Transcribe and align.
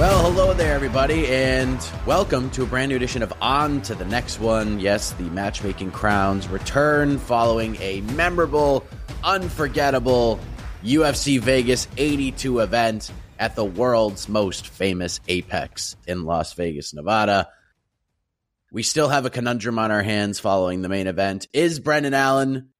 Well, 0.00 0.32
hello 0.32 0.54
there, 0.54 0.74
everybody, 0.74 1.26
and 1.26 1.78
welcome 2.06 2.48
to 2.52 2.62
a 2.62 2.66
brand 2.66 2.88
new 2.88 2.96
edition 2.96 3.22
of 3.22 3.34
On 3.42 3.82
to 3.82 3.94
the 3.94 4.06
Next 4.06 4.40
One. 4.40 4.80
Yes, 4.80 5.12
the 5.12 5.24
matchmaking 5.24 5.90
crowns 5.90 6.48
return 6.48 7.18
following 7.18 7.76
a 7.82 8.00
memorable, 8.00 8.86
unforgettable 9.22 10.40
UFC 10.82 11.38
Vegas 11.38 11.86
82 11.98 12.60
event 12.60 13.12
at 13.38 13.56
the 13.56 13.64
world's 13.66 14.26
most 14.26 14.68
famous 14.68 15.20
Apex 15.28 15.96
in 16.06 16.24
Las 16.24 16.54
Vegas, 16.54 16.94
Nevada. 16.94 17.50
We 18.72 18.82
still 18.82 19.10
have 19.10 19.26
a 19.26 19.30
conundrum 19.30 19.78
on 19.78 19.90
our 19.90 20.02
hands 20.02 20.40
following 20.40 20.80
the 20.80 20.88
main 20.88 21.08
event. 21.08 21.46
Is 21.52 21.78
Brendan 21.78 22.14
Allen 22.14 22.70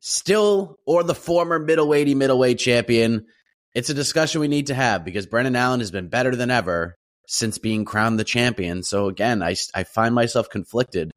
still 0.00 0.80
or 0.84 1.04
the 1.04 1.14
former 1.14 1.60
middleweight 1.60 2.16
middleweight 2.16 2.58
champion? 2.58 3.26
It's 3.74 3.90
a 3.90 3.94
discussion 3.94 4.40
we 4.40 4.48
need 4.48 4.68
to 4.68 4.74
have 4.74 5.04
because 5.04 5.26
Brendan 5.26 5.56
Allen 5.56 5.80
has 5.80 5.90
been 5.90 6.08
better 6.08 6.36
than 6.36 6.50
ever 6.50 6.94
since 7.26 7.58
being 7.58 7.84
crowned 7.84 8.18
the 8.18 8.24
champion. 8.24 8.82
So 8.82 9.08
again, 9.08 9.42
I, 9.42 9.56
I 9.74 9.84
find 9.84 10.14
myself 10.14 10.48
conflicted. 10.48 11.10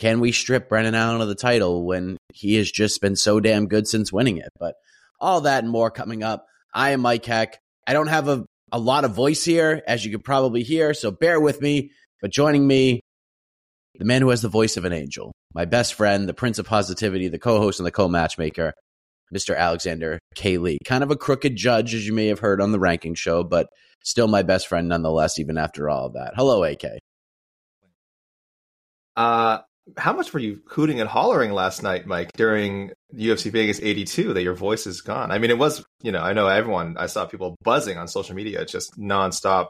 Can 0.00 0.18
we 0.18 0.32
strip 0.32 0.68
Brendan 0.68 0.96
Allen 0.96 1.20
of 1.20 1.28
the 1.28 1.34
title 1.36 1.86
when 1.86 2.16
he 2.32 2.56
has 2.56 2.70
just 2.70 3.00
been 3.00 3.14
so 3.14 3.38
damn 3.38 3.68
good 3.68 3.86
since 3.86 4.12
winning 4.12 4.38
it? 4.38 4.48
But 4.58 4.74
all 5.20 5.42
that 5.42 5.62
and 5.62 5.72
more 5.72 5.90
coming 5.90 6.24
up. 6.24 6.44
I 6.74 6.90
am 6.90 7.00
Mike 7.00 7.24
Heck. 7.24 7.58
I 7.86 7.92
don't 7.92 8.08
have 8.08 8.28
a, 8.28 8.44
a 8.72 8.80
lot 8.80 9.04
of 9.04 9.14
voice 9.14 9.44
here, 9.44 9.82
as 9.86 10.04
you 10.04 10.10
could 10.10 10.24
probably 10.24 10.64
hear, 10.64 10.94
so 10.94 11.12
bear 11.12 11.40
with 11.40 11.60
me. 11.60 11.92
But 12.20 12.32
joining 12.32 12.66
me, 12.66 13.00
the 13.98 14.04
man 14.04 14.22
who 14.22 14.30
has 14.30 14.42
the 14.42 14.48
voice 14.48 14.76
of 14.76 14.84
an 14.84 14.92
angel, 14.92 15.32
my 15.54 15.66
best 15.66 15.94
friend, 15.94 16.28
the 16.28 16.34
prince 16.34 16.58
of 16.58 16.66
positivity, 16.66 17.28
the 17.28 17.38
co 17.38 17.58
host 17.58 17.78
and 17.78 17.86
the 17.86 17.92
co 17.92 18.08
matchmaker, 18.08 18.72
Mr. 19.32 19.56
Alexander 19.56 20.18
K. 20.34 20.58
Lee. 20.58 20.78
Kind 20.84 21.02
of 21.02 21.10
a 21.10 21.16
crooked 21.16 21.56
judge, 21.56 21.94
as 21.94 22.06
you 22.06 22.12
may 22.12 22.26
have 22.26 22.40
heard 22.40 22.60
on 22.60 22.72
the 22.72 22.78
ranking 22.78 23.14
show, 23.14 23.42
but 23.42 23.68
still 24.02 24.28
my 24.28 24.42
best 24.42 24.66
friend 24.66 24.88
nonetheless, 24.88 25.38
even 25.38 25.58
after 25.58 25.88
all 25.88 26.06
of 26.06 26.14
that. 26.14 26.34
Hello, 26.36 26.64
AK. 26.64 26.84
Uh, 29.16 29.58
how 29.96 30.12
much 30.12 30.32
were 30.32 30.40
you 30.40 30.60
hooting 30.66 31.00
and 31.00 31.08
hollering 31.08 31.52
last 31.52 31.82
night, 31.82 32.06
Mike, 32.06 32.30
during 32.36 32.92
UFC 33.14 33.50
Vegas 33.50 33.80
82 33.82 34.34
that 34.34 34.42
your 34.42 34.54
voice 34.54 34.86
is 34.86 35.00
gone? 35.00 35.30
I 35.30 35.38
mean, 35.38 35.50
it 35.50 35.58
was, 35.58 35.84
you 36.02 36.12
know, 36.12 36.20
I 36.20 36.32
know 36.32 36.46
everyone, 36.46 36.96
I 36.98 37.06
saw 37.06 37.26
people 37.26 37.56
buzzing 37.62 37.98
on 37.98 38.08
social 38.08 38.34
media, 38.34 38.64
just 38.64 38.98
nonstop 38.98 39.68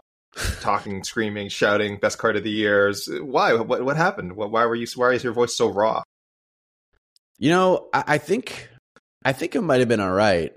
talking, 0.60 1.02
screaming, 1.04 1.48
shouting, 1.48 1.98
best 1.98 2.18
card 2.18 2.36
of 2.36 2.44
the 2.44 2.50
years. 2.50 3.08
Why? 3.10 3.54
What, 3.54 3.84
what 3.84 3.96
happened? 3.96 4.36
Why 4.36 4.66
were 4.66 4.74
you, 4.74 4.86
why 4.96 5.12
is 5.12 5.24
your 5.24 5.32
voice 5.32 5.56
so 5.56 5.68
raw? 5.68 6.02
You 7.38 7.50
know, 7.50 7.88
I, 7.92 8.04
I 8.06 8.18
think 8.18 8.68
I 9.24 9.32
think 9.32 9.54
it 9.54 9.60
might 9.60 9.80
have 9.80 9.88
been 9.88 10.00
all 10.00 10.12
right 10.12 10.52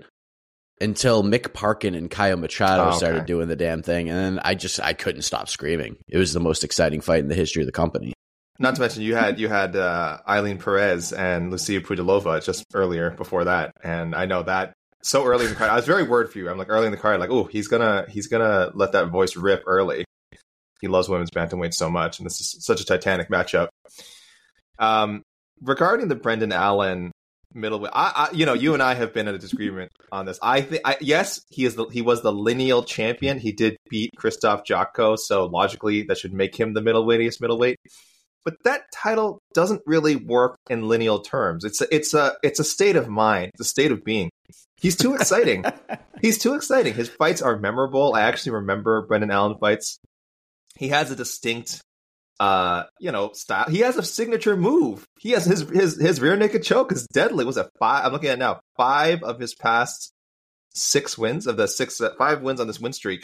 until 0.80 1.22
Mick 1.22 1.52
Parkin 1.52 1.94
and 1.94 2.10
Caio 2.10 2.36
Machado 2.36 2.84
oh, 2.84 2.88
okay. 2.88 2.98
started 2.98 3.26
doing 3.26 3.48
the 3.48 3.56
damn 3.56 3.82
thing, 3.82 4.08
and 4.08 4.18
then 4.18 4.40
I 4.44 4.54
just 4.54 4.80
I 4.80 4.92
couldn't 4.92 5.22
stop 5.22 5.48
screaming. 5.48 5.96
It 6.08 6.18
was 6.18 6.32
the 6.32 6.40
most 6.40 6.64
exciting 6.64 7.00
fight 7.00 7.20
in 7.20 7.28
the 7.28 7.34
history 7.34 7.62
of 7.62 7.66
the 7.66 7.72
company. 7.72 8.12
Not 8.58 8.74
to 8.76 8.80
mention 8.80 9.02
you 9.02 9.14
had 9.14 9.38
you 9.38 9.48
had 9.48 9.76
uh, 9.76 10.18
Ailin 10.28 10.62
Perez 10.62 11.12
and 11.12 11.50
Lucia 11.50 11.80
Pudilova 11.80 12.44
just 12.44 12.64
earlier 12.74 13.10
before 13.10 13.44
that, 13.44 13.72
and 13.82 14.14
I 14.14 14.26
know 14.26 14.42
that 14.42 14.72
so 15.02 15.24
early 15.24 15.44
in 15.44 15.50
the 15.50 15.56
card. 15.56 15.70
I 15.70 15.76
was 15.76 15.86
very 15.86 16.02
worried 16.02 16.30
for 16.30 16.38
you. 16.38 16.48
I'm 16.48 16.58
like 16.58 16.70
early 16.70 16.86
in 16.86 16.92
the 16.92 16.98
card, 16.98 17.20
like 17.20 17.30
oh 17.30 17.44
he's 17.44 17.68
gonna 17.68 18.06
he's 18.08 18.28
gonna 18.28 18.70
let 18.74 18.92
that 18.92 19.08
voice 19.08 19.36
rip 19.36 19.62
early. 19.66 20.04
He 20.80 20.88
loves 20.88 21.08
women's 21.08 21.30
bantamweight 21.30 21.74
so 21.74 21.88
much, 21.90 22.18
and 22.18 22.26
this 22.26 22.40
is 22.40 22.64
such 22.64 22.80
a 22.80 22.84
titanic 22.84 23.30
matchup. 23.30 23.68
Um, 24.78 25.22
regarding 25.62 26.08
the 26.08 26.16
Brendan 26.16 26.52
Allen 26.52 27.12
middleweight. 27.56 27.92
I, 27.94 28.28
I, 28.30 28.34
you 28.34 28.46
know, 28.46 28.52
you 28.52 28.74
and 28.74 28.82
I 28.82 28.94
have 28.94 29.12
been 29.12 29.28
in 29.28 29.34
a 29.34 29.38
disagreement 29.38 29.90
on 30.12 30.26
this. 30.26 30.38
I 30.42 30.60
think, 30.60 30.82
yes, 31.00 31.40
he 31.48 31.64
is 31.64 31.74
the 31.74 31.86
he 31.86 32.02
was 32.02 32.22
the 32.22 32.32
lineal 32.32 32.82
champion. 32.82 33.38
He 33.38 33.52
did 33.52 33.76
beat 33.88 34.12
Krzysztof 34.16 34.64
Jotko, 34.64 35.18
so 35.18 35.46
logically 35.46 36.02
that 36.04 36.18
should 36.18 36.32
make 36.32 36.54
him 36.54 36.74
the 36.74 36.80
middleweightiest 36.80 37.40
middleweight. 37.40 37.78
But 38.44 38.62
that 38.62 38.82
title 38.92 39.40
doesn't 39.54 39.82
really 39.86 40.14
work 40.14 40.56
in 40.70 40.86
lineal 40.86 41.20
terms. 41.20 41.64
It's 41.64 41.80
a, 41.80 41.92
it's 41.92 42.14
a 42.14 42.36
it's 42.44 42.60
a 42.60 42.64
state 42.64 42.94
of 42.94 43.08
mind, 43.08 43.50
it's 43.54 43.66
a 43.66 43.70
state 43.70 43.90
of 43.90 44.04
being. 44.04 44.30
He's 44.78 44.96
too 44.96 45.14
exciting. 45.14 45.64
He's 46.22 46.38
too 46.38 46.54
exciting. 46.54 46.94
His 46.94 47.08
fights 47.08 47.42
are 47.42 47.58
memorable. 47.58 48.14
I 48.14 48.22
actually 48.22 48.52
remember 48.52 49.06
Brendan 49.06 49.30
Allen 49.30 49.56
fights. 49.58 49.98
He 50.76 50.88
has 50.88 51.10
a 51.10 51.16
distinct 51.16 51.80
uh, 52.38 52.84
you 53.00 53.12
know, 53.12 53.32
style. 53.32 53.68
He 53.68 53.80
has 53.80 53.96
a 53.96 54.02
signature 54.02 54.56
move. 54.56 55.06
He 55.18 55.30
has 55.30 55.44
his 55.44 55.68
his 55.70 56.00
his 56.00 56.20
rear 56.20 56.36
naked 56.36 56.62
choke 56.62 56.92
is 56.92 57.06
deadly. 57.12 57.44
Was 57.44 57.56
it 57.56 57.68
five? 57.78 58.04
I'm 58.04 58.12
looking 58.12 58.30
at 58.30 58.38
now. 58.38 58.60
Five 58.76 59.22
of 59.22 59.38
his 59.38 59.54
past 59.54 60.12
six 60.74 61.16
wins 61.16 61.46
of 61.46 61.56
the 61.56 61.66
six 61.66 62.00
uh, 62.00 62.10
five 62.18 62.42
wins 62.42 62.60
on 62.60 62.66
this 62.66 62.80
win 62.80 62.92
streak 62.92 63.22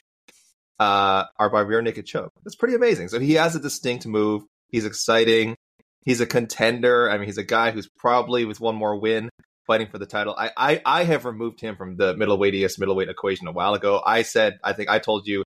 uh, 0.81 1.25
are 1.39 1.51
by 1.51 1.61
rear 1.61 1.83
naked 1.83 2.07
choke. 2.07 2.33
That's 2.45 2.57
pretty 2.57 2.75
amazing. 2.75 3.09
So 3.09 3.21
he 3.21 3.35
has 3.35 3.55
a 3.55 3.61
distinct 3.61 4.07
move. 4.07 4.43
He's 4.69 4.87
exciting. 4.87 5.57
He's 6.05 6.21
a 6.21 6.27
contender. 6.27 7.11
I 7.11 7.19
mean, 7.19 7.27
he's 7.27 7.39
a 7.39 7.45
guy 7.45 7.71
who's 7.71 7.89
probably 7.99 8.45
with 8.45 8.61
one 8.61 8.75
more 8.75 8.99
win 8.99 9.29
fighting 9.67 9.87
for 9.87 9.99
the 9.99 10.07
title. 10.07 10.35
I, 10.37 10.51
I, 10.57 10.83
I 10.85 11.05
have 11.05 11.25
removed 11.25 11.61
him 11.61 11.77
from 11.77 11.97
the 11.97 12.15
middleweightiest 12.15 12.81
middleweight 12.81 13.09
equation 13.09 13.47
a 13.47 13.53
while 13.53 13.75
ago. 13.75 14.03
I 14.05 14.23
said, 14.23 14.59
I 14.65 14.73
think 14.73 14.91
I 14.91 14.99
told 14.99 15.27
you 15.27 15.45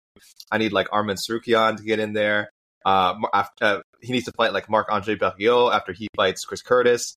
I 0.52 0.60
need 0.60 0.74
like 0.74 0.90
Arman 0.90 1.18
Tsarukyan 1.18 1.78
to 1.78 1.84
get 1.84 2.00
in 2.00 2.14
there. 2.14 2.50
Uh, 2.86 3.16
after, 3.34 3.66
uh, 3.66 3.82
he 4.02 4.12
needs 4.12 4.26
to 4.26 4.32
fight 4.34 4.54
like 4.54 4.70
Marc 4.70 4.92
Andre 4.92 5.16
Barriault 5.16 5.74
after 5.74 5.94
he 5.94 6.08
fights 6.16 6.46
Chris 6.46 6.62
Curtis. 6.62 7.16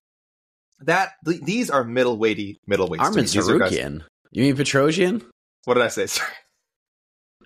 That 0.81 1.11
th- 1.25 1.41
these 1.41 1.69
are 1.69 1.83
middleweighty 1.83 2.57
middleweights. 2.69 2.99
Arman 2.99 3.23
Tsarukyan. 3.23 4.03
You 4.31 4.43
mean 4.43 4.55
Petrosyan? 4.55 5.25
What 5.65 5.75
did 5.75 5.83
I 5.83 5.87
say? 5.87 6.05
Sorry. 6.07 6.29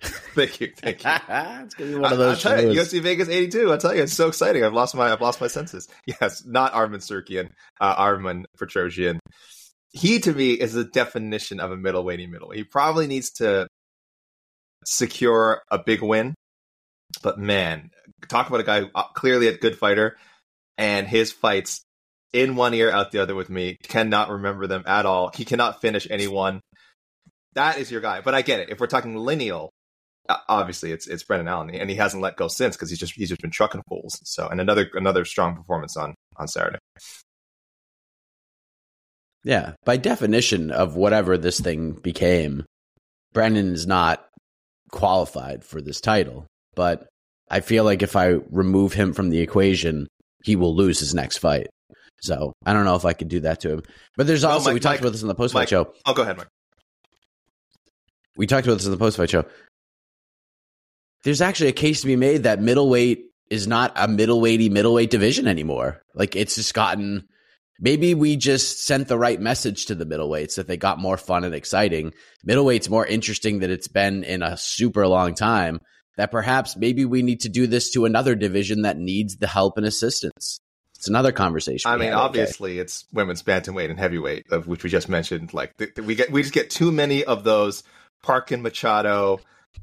thank 0.02 0.60
you, 0.60 0.72
thank 0.76 1.04
you. 1.04 1.10
it's 1.28 1.74
gonna 1.74 1.90
be 1.90 1.96
one 1.96 2.12
of 2.12 2.18
those. 2.18 2.44
I, 2.44 2.60
you, 2.60 2.80
UFC 2.80 3.00
Vegas 3.00 3.28
'82. 3.28 3.72
I 3.72 3.76
tell 3.76 3.94
you, 3.94 4.02
it's 4.02 4.12
so 4.12 4.28
exciting. 4.28 4.64
I've 4.64 4.72
lost 4.72 4.94
my 4.94 5.12
I've 5.12 5.20
lost 5.20 5.40
my 5.40 5.46
senses. 5.46 5.88
Yes, 6.06 6.44
not 6.44 6.72
Arman 6.72 6.96
Tsarukyan, 6.96 7.50
uh, 7.80 7.96
Arman 7.96 8.44
Petrosyan. 8.60 9.18
He 9.92 10.18
to 10.20 10.32
me 10.32 10.52
is 10.52 10.72
the 10.72 10.84
definition 10.84 11.60
of 11.60 11.70
a 11.70 11.76
middleweighty 11.76 12.28
middleweight. 12.28 12.58
He 12.58 12.64
probably 12.64 13.06
needs 13.06 13.30
to 13.32 13.68
secure 14.84 15.62
a 15.70 15.78
big 15.78 16.02
win, 16.02 16.34
but 17.22 17.38
man, 17.38 17.90
talk 18.28 18.48
about 18.48 18.60
a 18.60 18.64
guy 18.64 18.82
uh, 18.94 19.04
clearly 19.14 19.48
a 19.48 19.56
good 19.56 19.78
fighter, 19.78 20.16
and 20.78 21.06
his 21.06 21.32
fights 21.32 21.82
in 22.32 22.56
one 22.56 22.74
ear 22.74 22.90
out 22.90 23.12
the 23.12 23.20
other 23.20 23.34
with 23.34 23.50
me 23.50 23.76
cannot 23.82 24.30
remember 24.30 24.66
them 24.66 24.84
at 24.86 25.06
all. 25.06 25.30
He 25.34 25.44
cannot 25.44 25.80
finish 25.80 26.06
anyone. 26.10 26.60
That 27.54 27.78
is 27.78 27.90
your 27.90 28.00
guy. 28.00 28.22
But 28.22 28.34
I 28.34 28.42
get 28.42 28.60
it. 28.60 28.70
If 28.70 28.80
we're 28.80 28.86
talking 28.86 29.16
lineal, 29.16 29.70
obviously 30.48 30.92
it's 30.92 31.06
it's 31.06 31.22
Brendan 31.22 31.48
Allen, 31.48 31.70
and 31.70 31.90
he 31.90 31.96
hasn't 31.96 32.22
let 32.22 32.36
go 32.36 32.48
since 32.48 32.76
because 32.76 32.90
he's 32.90 32.98
just 32.98 33.14
he's 33.14 33.28
just 33.28 33.40
been 33.40 33.50
trucking 33.50 33.82
fools. 33.88 34.18
So, 34.24 34.48
and 34.48 34.60
another 34.60 34.88
another 34.94 35.24
strong 35.24 35.56
performance 35.56 35.96
on 35.96 36.14
on 36.36 36.48
Saturday. 36.48 36.78
Yeah, 39.44 39.74
by 39.84 39.96
definition 39.96 40.70
of 40.70 40.94
whatever 40.94 41.36
this 41.36 41.58
thing 41.58 41.92
became, 41.92 42.64
Brendan 43.32 43.72
is 43.72 43.86
not 43.86 44.24
qualified 44.90 45.64
for 45.64 45.80
this 45.80 46.00
title. 46.00 46.46
But 46.74 47.06
I 47.50 47.60
feel 47.60 47.84
like 47.84 48.02
if 48.02 48.16
I 48.16 48.38
remove 48.50 48.92
him 48.92 49.12
from 49.12 49.30
the 49.30 49.40
equation, 49.40 50.08
he 50.42 50.56
will 50.56 50.74
lose 50.74 50.98
his 50.98 51.14
next 51.14 51.38
fight. 51.38 51.68
So 52.22 52.52
I 52.64 52.72
don't 52.72 52.84
know 52.84 52.94
if 52.94 53.04
I 53.04 53.12
could 53.12 53.28
do 53.28 53.40
that 53.40 53.60
to 53.60 53.72
him. 53.72 53.82
But 54.16 54.26
there's 54.26 54.44
also 54.44 54.70
Mike, 54.70 54.74
we 54.74 54.80
talked 54.80 54.94
Mike, 54.94 55.00
about 55.00 55.12
this 55.12 55.22
in 55.22 55.28
the 55.28 55.34
post 55.34 55.54
fight 55.54 55.68
show. 55.68 55.92
Oh, 56.06 56.14
go 56.14 56.22
ahead, 56.22 56.36
Mike. 56.36 56.48
We 58.36 58.46
talked 58.46 58.66
about 58.66 58.78
this 58.78 58.86
in 58.86 58.92
the 58.92 58.96
post 58.96 59.16
fight 59.16 59.30
show. 59.30 59.44
There's 61.24 61.40
actually 61.40 61.68
a 61.68 61.72
case 61.72 62.00
to 62.00 62.06
be 62.06 62.16
made 62.16 62.44
that 62.44 62.60
middleweight 62.60 63.26
is 63.50 63.66
not 63.66 63.92
a 63.96 64.08
middleweighty 64.08 64.70
middleweight 64.70 65.10
division 65.10 65.46
anymore. 65.46 66.02
Like 66.14 66.34
it's 66.36 66.54
just 66.54 66.74
gotten 66.74 67.28
maybe 67.78 68.14
we 68.14 68.36
just 68.36 68.84
sent 68.86 69.08
the 69.08 69.18
right 69.18 69.40
message 69.40 69.86
to 69.86 69.94
the 69.94 70.06
middleweights 70.06 70.54
that 70.54 70.68
they 70.68 70.76
got 70.76 70.98
more 70.98 71.16
fun 71.16 71.44
and 71.44 71.54
exciting. 71.54 72.12
Middleweight's 72.46 72.88
more 72.88 73.04
interesting 73.04 73.58
than 73.58 73.70
it's 73.70 73.88
been 73.88 74.24
in 74.24 74.42
a 74.42 74.56
super 74.56 75.06
long 75.06 75.34
time. 75.34 75.80
That 76.16 76.30
perhaps 76.30 76.76
maybe 76.76 77.04
we 77.04 77.22
need 77.22 77.40
to 77.40 77.48
do 77.48 77.66
this 77.66 77.90
to 77.92 78.04
another 78.04 78.34
division 78.34 78.82
that 78.82 78.98
needs 78.98 79.36
the 79.36 79.46
help 79.46 79.78
and 79.78 79.86
assistance. 79.86 80.60
It's 80.96 81.08
another 81.08 81.32
conversation. 81.32 81.90
I 81.90 81.96
mean, 81.96 82.12
obviously, 82.12 82.78
it's 82.78 83.06
women's 83.12 83.42
bantamweight 83.42 83.90
and 83.90 83.98
heavyweight, 83.98 84.52
of 84.52 84.68
which 84.68 84.84
we 84.84 84.90
just 84.90 85.08
mentioned. 85.08 85.52
Like 85.52 85.72
we 85.96 86.14
get, 86.14 86.30
we 86.30 86.42
just 86.42 86.54
get 86.54 86.70
too 86.70 86.92
many 86.92 87.24
of 87.24 87.44
those 87.44 87.82
Parkin 88.22 88.62
Machado, 88.62 89.40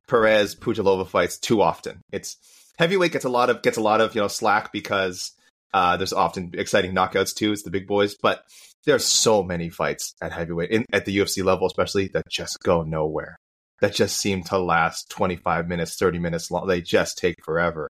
Perez, 0.07 0.55
Pudilova 0.55 1.07
fights 1.07 1.37
too 1.37 1.61
often. 1.61 2.01
It's 2.11 2.37
heavyweight 2.77 3.11
gets 3.11 3.25
a 3.25 3.29
lot 3.29 3.49
of 3.49 3.61
gets 3.61 3.77
a 3.77 3.81
lot 3.81 3.99
of 3.99 4.15
you 4.15 4.21
know 4.21 4.29
slack 4.29 4.71
because 4.71 5.31
uh, 5.73 5.97
there's 5.97 6.13
often 6.13 6.51
exciting 6.53 6.93
knockouts 6.93 7.35
too. 7.35 7.51
It's 7.51 7.63
the 7.63 7.69
big 7.69 7.87
boys, 7.87 8.15
but 8.15 8.43
there's 8.85 9.05
so 9.05 9.43
many 9.43 9.69
fights 9.69 10.15
at 10.21 10.31
heavyweight 10.31 10.71
in, 10.71 10.85
at 10.93 11.05
the 11.05 11.17
UFC 11.17 11.43
level, 11.43 11.67
especially 11.67 12.07
that 12.13 12.29
just 12.29 12.59
go 12.63 12.83
nowhere. 12.83 13.35
That 13.81 13.93
just 13.93 14.17
seem 14.17 14.43
to 14.43 14.57
last 14.57 15.09
25 15.09 15.67
minutes, 15.67 15.95
30 15.95 16.19
minutes 16.19 16.51
long. 16.51 16.67
They 16.67 16.81
just 16.81 17.17
take 17.17 17.35
forever. 17.43 17.87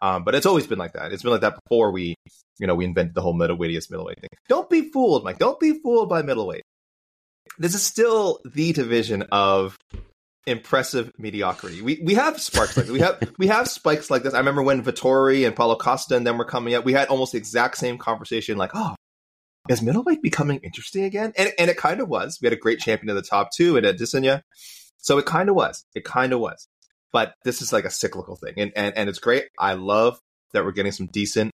Um, 0.00 0.24
but 0.24 0.34
it's 0.34 0.46
always 0.46 0.66
been 0.66 0.78
like 0.78 0.92
that. 0.92 1.12
It's 1.12 1.22
been 1.22 1.32
like 1.32 1.40
that 1.42 1.58
before 1.64 1.90
we, 1.90 2.14
you 2.58 2.66
know, 2.66 2.74
we 2.74 2.84
invented 2.84 3.14
the 3.14 3.20
whole 3.20 3.34
middleweightiest 3.34 3.90
middleweight 3.90 4.20
thing. 4.20 4.30
Don't 4.48 4.70
be 4.70 4.90
fooled, 4.90 5.24
Mike. 5.24 5.38
Don't 5.38 5.58
be 5.58 5.80
fooled 5.82 6.08
by 6.08 6.22
middleweight. 6.22 6.62
This 7.58 7.74
is 7.74 7.82
still 7.82 8.40
the 8.44 8.72
division 8.72 9.24
of 9.32 9.76
impressive 10.46 11.12
mediocrity. 11.18 11.82
We 11.82 12.00
we 12.02 12.14
have 12.14 12.40
sparks 12.40 12.76
like 12.76 12.86
this. 12.86 12.92
we 12.92 13.00
have 13.00 13.34
we 13.38 13.48
have 13.48 13.68
spikes 13.68 14.10
like 14.10 14.22
this. 14.22 14.34
I 14.34 14.38
remember 14.38 14.62
when 14.62 14.82
Vettori 14.82 15.46
and 15.46 15.54
Paulo 15.54 15.76
Costa 15.76 16.16
and 16.16 16.26
them 16.26 16.38
were 16.38 16.44
coming 16.44 16.74
up, 16.74 16.84
we 16.84 16.92
had 16.92 17.08
almost 17.08 17.32
the 17.32 17.38
exact 17.38 17.76
same 17.76 17.98
conversation. 17.98 18.56
Like, 18.56 18.70
oh, 18.74 18.94
is 19.68 19.82
middleweight 19.82 20.22
becoming 20.22 20.60
interesting 20.62 21.04
again? 21.04 21.32
And 21.36 21.52
and 21.58 21.70
it 21.70 21.76
kind 21.76 22.00
of 22.00 22.08
was. 22.08 22.38
We 22.40 22.46
had 22.46 22.52
a 22.52 22.60
great 22.60 22.80
champion 22.80 23.10
in 23.10 23.16
the 23.16 23.22
top 23.22 23.50
two 23.54 23.76
and 23.76 23.84
at 23.84 23.96
Adesanya, 23.96 24.42
so 24.98 25.18
it 25.18 25.26
kind 25.26 25.48
of 25.48 25.54
was. 25.54 25.84
It 25.94 26.04
kind 26.04 26.32
of 26.32 26.40
was. 26.40 26.68
But 27.12 27.34
this 27.44 27.62
is 27.62 27.72
like 27.72 27.84
a 27.84 27.90
cyclical 27.90 28.36
thing, 28.36 28.54
and 28.58 28.72
and 28.76 28.96
and 28.96 29.08
it's 29.08 29.18
great. 29.18 29.48
I 29.58 29.74
love 29.74 30.18
that 30.52 30.64
we're 30.64 30.72
getting 30.72 30.92
some 30.92 31.06
decent. 31.06 31.52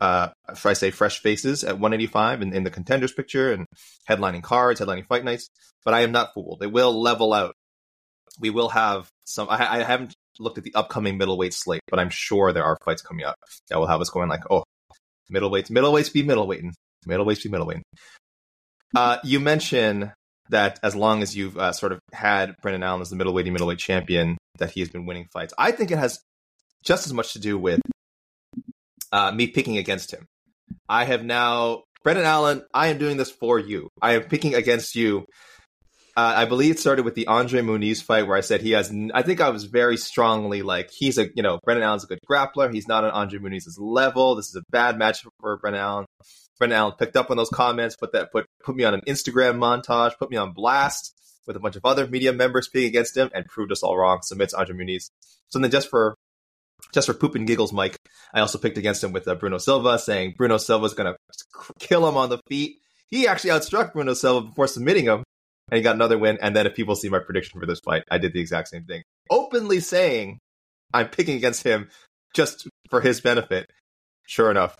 Uh, 0.00 0.28
if 0.48 0.64
I 0.64 0.72
say 0.72 0.90
fresh 0.90 1.20
faces 1.20 1.62
at 1.62 1.78
185 1.78 2.40
in, 2.40 2.54
in 2.54 2.64
the 2.64 2.70
contenders 2.70 3.12
picture 3.12 3.52
and 3.52 3.66
headlining 4.08 4.42
cards, 4.42 4.80
headlining 4.80 5.06
fight 5.06 5.24
nights, 5.24 5.48
but 5.84 5.92
I 5.92 6.00
am 6.00 6.12
not 6.12 6.32
fooled. 6.32 6.62
It 6.62 6.72
will 6.72 6.98
level 6.98 7.34
out 7.34 7.54
we 8.38 8.50
will 8.50 8.68
have 8.70 9.10
some. 9.24 9.48
I, 9.48 9.80
I, 9.80 9.82
haven't 9.82 10.14
looked 10.38 10.58
at 10.58 10.64
the 10.64 10.74
upcoming 10.74 11.18
middleweight 11.18 11.54
slate, 11.54 11.82
but 11.88 11.98
I'm 11.98 12.10
sure 12.10 12.52
there 12.52 12.64
are 12.64 12.78
fights 12.84 13.02
coming 13.02 13.24
up 13.24 13.36
that 13.68 13.78
will 13.78 13.86
have 13.86 14.00
us 14.00 14.10
going 14.10 14.28
like, 14.28 14.44
oh, 14.50 14.64
middleweights, 15.32 15.70
middleweights 15.70 16.12
be 16.12 16.22
middleweighting, 16.22 16.72
middleweights 17.06 17.42
be 17.42 17.50
middleweighting. 17.50 17.82
Uh, 18.94 19.18
you 19.22 19.40
mentioned 19.40 20.12
that 20.50 20.78
as 20.82 20.94
long 20.94 21.22
as 21.22 21.36
you've 21.36 21.56
uh, 21.56 21.72
sort 21.72 21.92
of 21.92 22.00
had 22.12 22.54
Brendan 22.62 22.82
Allen 22.82 23.00
as 23.00 23.10
the 23.10 23.16
middleweight 23.16 23.46
middleweight 23.46 23.78
champion, 23.78 24.36
that 24.58 24.70
he 24.70 24.80
has 24.80 24.88
been 24.88 25.06
winning 25.06 25.26
fights. 25.32 25.54
I 25.58 25.72
think 25.72 25.90
it 25.90 25.98
has 25.98 26.20
just 26.84 27.06
as 27.06 27.12
much 27.12 27.32
to 27.32 27.38
do 27.38 27.58
with 27.58 27.80
uh, 29.12 29.32
me 29.32 29.46
picking 29.48 29.78
against 29.78 30.12
him. 30.12 30.26
I 30.88 31.04
have 31.04 31.24
now, 31.24 31.84
Brendan 32.04 32.24
Allen, 32.24 32.62
I 32.72 32.88
am 32.88 32.98
doing 32.98 33.16
this 33.16 33.30
for 33.30 33.58
you. 33.58 33.88
I 34.00 34.14
am 34.14 34.22
picking 34.22 34.54
against 34.54 34.94
you 34.94 35.26
uh, 36.16 36.34
I 36.36 36.44
believe 36.44 36.72
it 36.72 36.78
started 36.78 37.04
with 37.04 37.14
the 37.14 37.26
Andre 37.26 37.60
Muniz 37.60 38.02
fight 38.02 38.26
where 38.26 38.36
I 38.36 38.40
said 38.40 38.60
he 38.60 38.72
has. 38.72 38.92
I 39.14 39.22
think 39.22 39.40
I 39.40 39.50
was 39.50 39.64
very 39.64 39.96
strongly 39.96 40.62
like 40.62 40.90
he's 40.90 41.18
a 41.18 41.28
you 41.34 41.42
know 41.42 41.58
Brendan 41.64 41.84
Allen's 41.84 42.04
a 42.04 42.06
good 42.06 42.20
grappler. 42.28 42.72
He's 42.72 42.88
not 42.88 43.04
on 43.04 43.10
Andre 43.10 43.38
Muniz's 43.38 43.78
level. 43.78 44.34
This 44.34 44.48
is 44.48 44.56
a 44.56 44.62
bad 44.70 44.98
match 44.98 45.24
for 45.40 45.56
Brendan 45.58 45.82
Allen. 45.82 46.06
Brendan 46.58 46.78
Allen 46.78 46.94
picked 46.98 47.16
up 47.16 47.30
on 47.30 47.36
those 47.36 47.48
comments, 47.48 47.96
put 47.96 48.12
that 48.12 48.32
put 48.32 48.46
put 48.62 48.76
me 48.76 48.84
on 48.84 48.94
an 48.94 49.02
Instagram 49.06 49.58
montage, 49.58 50.18
put 50.18 50.30
me 50.30 50.36
on 50.36 50.52
blast 50.52 51.14
with 51.46 51.56
a 51.56 51.60
bunch 51.60 51.76
of 51.76 51.84
other 51.84 52.06
media 52.06 52.32
members 52.32 52.66
speaking 52.66 52.88
against 52.88 53.16
him, 53.16 53.30
and 53.34 53.46
proved 53.46 53.72
us 53.72 53.82
all 53.82 53.96
wrong. 53.96 54.20
Submits 54.22 54.54
Andre 54.54 54.76
Muniz. 54.76 55.10
So 55.48 55.58
then 55.58 55.70
just 55.70 55.88
for 55.88 56.16
just 56.92 57.06
for 57.06 57.14
poop 57.14 57.34
and 57.34 57.46
giggles, 57.46 57.72
Mike, 57.72 57.96
I 58.34 58.40
also 58.40 58.58
picked 58.58 58.78
against 58.78 59.04
him 59.04 59.12
with 59.12 59.28
uh, 59.28 59.34
Bruno 59.36 59.58
Silva, 59.58 59.98
saying 59.98 60.34
Bruno 60.36 60.56
Silva 60.56 60.86
is 60.86 60.94
going 60.94 61.12
to 61.12 61.38
kill 61.78 62.08
him 62.08 62.16
on 62.16 62.30
the 62.30 62.40
feet. 62.48 62.78
He 63.08 63.26
actually 63.26 63.50
outstruck 63.50 63.92
Bruno 63.92 64.14
Silva 64.14 64.48
before 64.48 64.66
submitting 64.66 65.04
him 65.04 65.24
and 65.70 65.76
he 65.76 65.82
got 65.82 65.94
another 65.94 66.18
win. 66.18 66.38
And 66.40 66.54
then 66.54 66.66
if 66.66 66.74
people 66.74 66.96
see 66.96 67.08
my 67.08 67.20
prediction 67.20 67.60
for 67.60 67.66
this 67.66 67.80
fight, 67.80 68.04
I 68.10 68.18
did 68.18 68.32
the 68.32 68.40
exact 68.40 68.68
same 68.68 68.84
thing, 68.84 69.02
openly 69.30 69.80
saying 69.80 70.38
I'm 70.92 71.08
picking 71.08 71.36
against 71.36 71.62
him 71.62 71.88
just 72.34 72.68
for 72.88 73.00
his 73.00 73.20
benefit. 73.20 73.70
Sure 74.26 74.50
enough, 74.50 74.76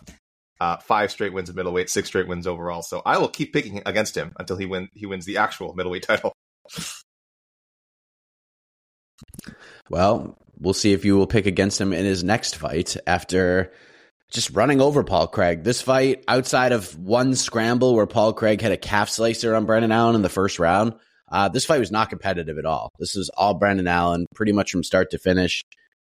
uh, 0.59 0.77
five 0.77 1.11
straight 1.11 1.33
wins 1.33 1.49
in 1.49 1.55
middleweight, 1.55 1.89
six 1.89 2.07
straight 2.07 2.27
wins 2.27 2.47
overall. 2.47 2.81
So 2.81 3.01
I 3.05 3.17
will 3.17 3.27
keep 3.27 3.53
picking 3.53 3.81
against 3.85 4.15
him 4.15 4.33
until 4.37 4.57
he 4.57 4.65
win 4.65 4.89
he 4.93 5.05
wins 5.05 5.25
the 5.25 5.37
actual 5.37 5.73
middleweight 5.73 6.03
title. 6.03 6.33
Well, 9.89 10.37
we'll 10.57 10.73
see 10.73 10.93
if 10.93 11.03
you 11.03 11.17
will 11.17 11.27
pick 11.27 11.45
against 11.45 11.81
him 11.81 11.91
in 11.91 12.05
his 12.05 12.23
next 12.23 12.55
fight 12.55 12.95
after 13.07 13.73
just 14.31 14.49
running 14.51 14.81
over 14.81 15.03
Paul 15.03 15.27
Craig. 15.27 15.63
This 15.63 15.81
fight, 15.81 16.23
outside 16.27 16.71
of 16.71 16.97
one 16.97 17.35
scramble 17.35 17.95
where 17.95 18.07
Paul 18.07 18.33
Craig 18.33 18.61
had 18.61 18.71
a 18.71 18.77
calf 18.77 19.09
slicer 19.09 19.53
on 19.53 19.65
Brendan 19.65 19.91
Allen 19.91 20.15
in 20.15 20.21
the 20.21 20.29
first 20.29 20.57
round, 20.57 20.93
uh, 21.31 21.49
this 21.49 21.65
fight 21.65 21.79
was 21.79 21.91
not 21.91 22.09
competitive 22.09 22.57
at 22.57 22.65
all. 22.65 22.89
This 22.97 23.15
is 23.15 23.29
all 23.35 23.53
Brendan 23.53 23.87
Allen, 23.87 24.25
pretty 24.33 24.53
much 24.53 24.71
from 24.71 24.83
start 24.83 25.11
to 25.11 25.17
finish. 25.17 25.63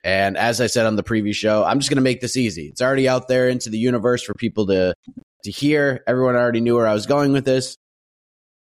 And 0.04 0.38
as 0.38 0.60
I 0.62 0.68
said 0.68 0.86
on 0.86 0.96
the 0.96 1.04
previous 1.04 1.38
show, 1.38 1.64
I'm 1.64 1.80
just 1.80 1.90
going 1.90 1.98
to 1.98 2.02
make 2.02 2.22
this 2.22 2.38
easy. 2.38 2.68
It's 2.68 2.82
already 2.82 3.08
out 3.08 3.28
there 3.28 3.48
into 3.50 3.70
the 3.70 3.78
universe 3.78 4.24
for 4.24 4.34
people 4.34 4.68
to 4.68 4.94
to 5.44 5.52
hear. 5.52 6.04
Everyone 6.08 6.36
already 6.36 6.62
knew 6.62 6.76
where 6.76 6.88
I 6.88 6.94
was 6.94 7.06
going 7.06 7.34
with 7.34 7.46
this. 7.46 7.78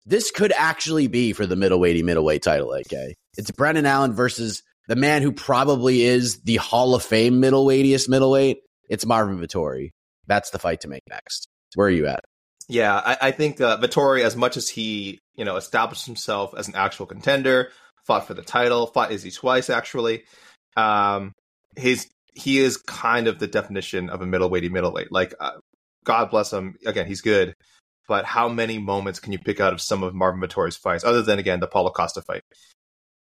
This 0.04 0.30
could 0.30 0.52
actually 0.52 1.06
be 1.06 1.32
for 1.32 1.46
the 1.46 1.56
middleweight 1.56 2.02
middleweight 2.04 2.42
title, 2.42 2.72
AK. 2.72 3.14
It's 3.36 3.50
Brendan 3.50 3.86
Allen 3.86 4.14
versus 4.14 4.62
the 4.88 4.96
man 4.96 5.22
who 5.22 5.32
probably 5.32 6.02
is 6.02 6.40
the 6.42 6.56
Hall 6.56 6.94
of 6.94 7.02
Fame 7.02 7.42
middleweightiest 7.42 8.08
middleweight 8.08 8.58
it's 8.88 9.06
Marvin 9.06 9.38
Vettori. 9.38 9.90
That's 10.26 10.50
the 10.50 10.58
fight 10.58 10.82
to 10.82 10.88
make 10.88 11.02
next. 11.08 11.48
Where 11.74 11.86
are 11.86 11.90
you 11.90 12.06
at? 12.06 12.24
Yeah, 12.68 12.94
I, 12.94 13.28
I 13.28 13.30
think 13.30 13.60
uh, 13.60 13.78
Vettori, 13.78 14.22
as 14.22 14.36
much 14.36 14.56
as 14.56 14.68
he, 14.68 15.18
you 15.36 15.44
know, 15.44 15.56
established 15.56 16.06
himself 16.06 16.54
as 16.56 16.68
an 16.68 16.74
actual 16.76 17.06
contender, 17.06 17.70
fought 18.04 18.26
for 18.26 18.34
the 18.34 18.42
title, 18.42 18.86
fought 18.86 19.10
Izzy 19.12 19.30
twice 19.30 19.70
actually. 19.70 20.24
Um, 20.76 21.32
his 21.76 22.08
he 22.34 22.58
is 22.58 22.76
kind 22.76 23.26
of 23.26 23.38
the 23.38 23.46
definition 23.46 24.10
of 24.10 24.22
a 24.22 24.26
middleweighty 24.26 24.70
middleweight. 24.70 25.10
Like, 25.10 25.34
uh, 25.40 25.58
God 26.04 26.30
bless 26.30 26.52
him. 26.52 26.76
Again, 26.86 27.06
he's 27.06 27.20
good, 27.20 27.54
but 28.06 28.24
how 28.24 28.48
many 28.48 28.78
moments 28.78 29.18
can 29.18 29.32
you 29.32 29.38
pick 29.38 29.60
out 29.60 29.72
of 29.72 29.80
some 29.80 30.02
of 30.02 30.14
Marvin 30.14 30.40
Vettori's 30.40 30.76
fights, 30.76 31.04
other 31.04 31.22
than 31.22 31.38
again 31.38 31.60
the 31.60 31.66
Paulo 31.66 31.90
Costa 31.90 32.22
fight? 32.22 32.42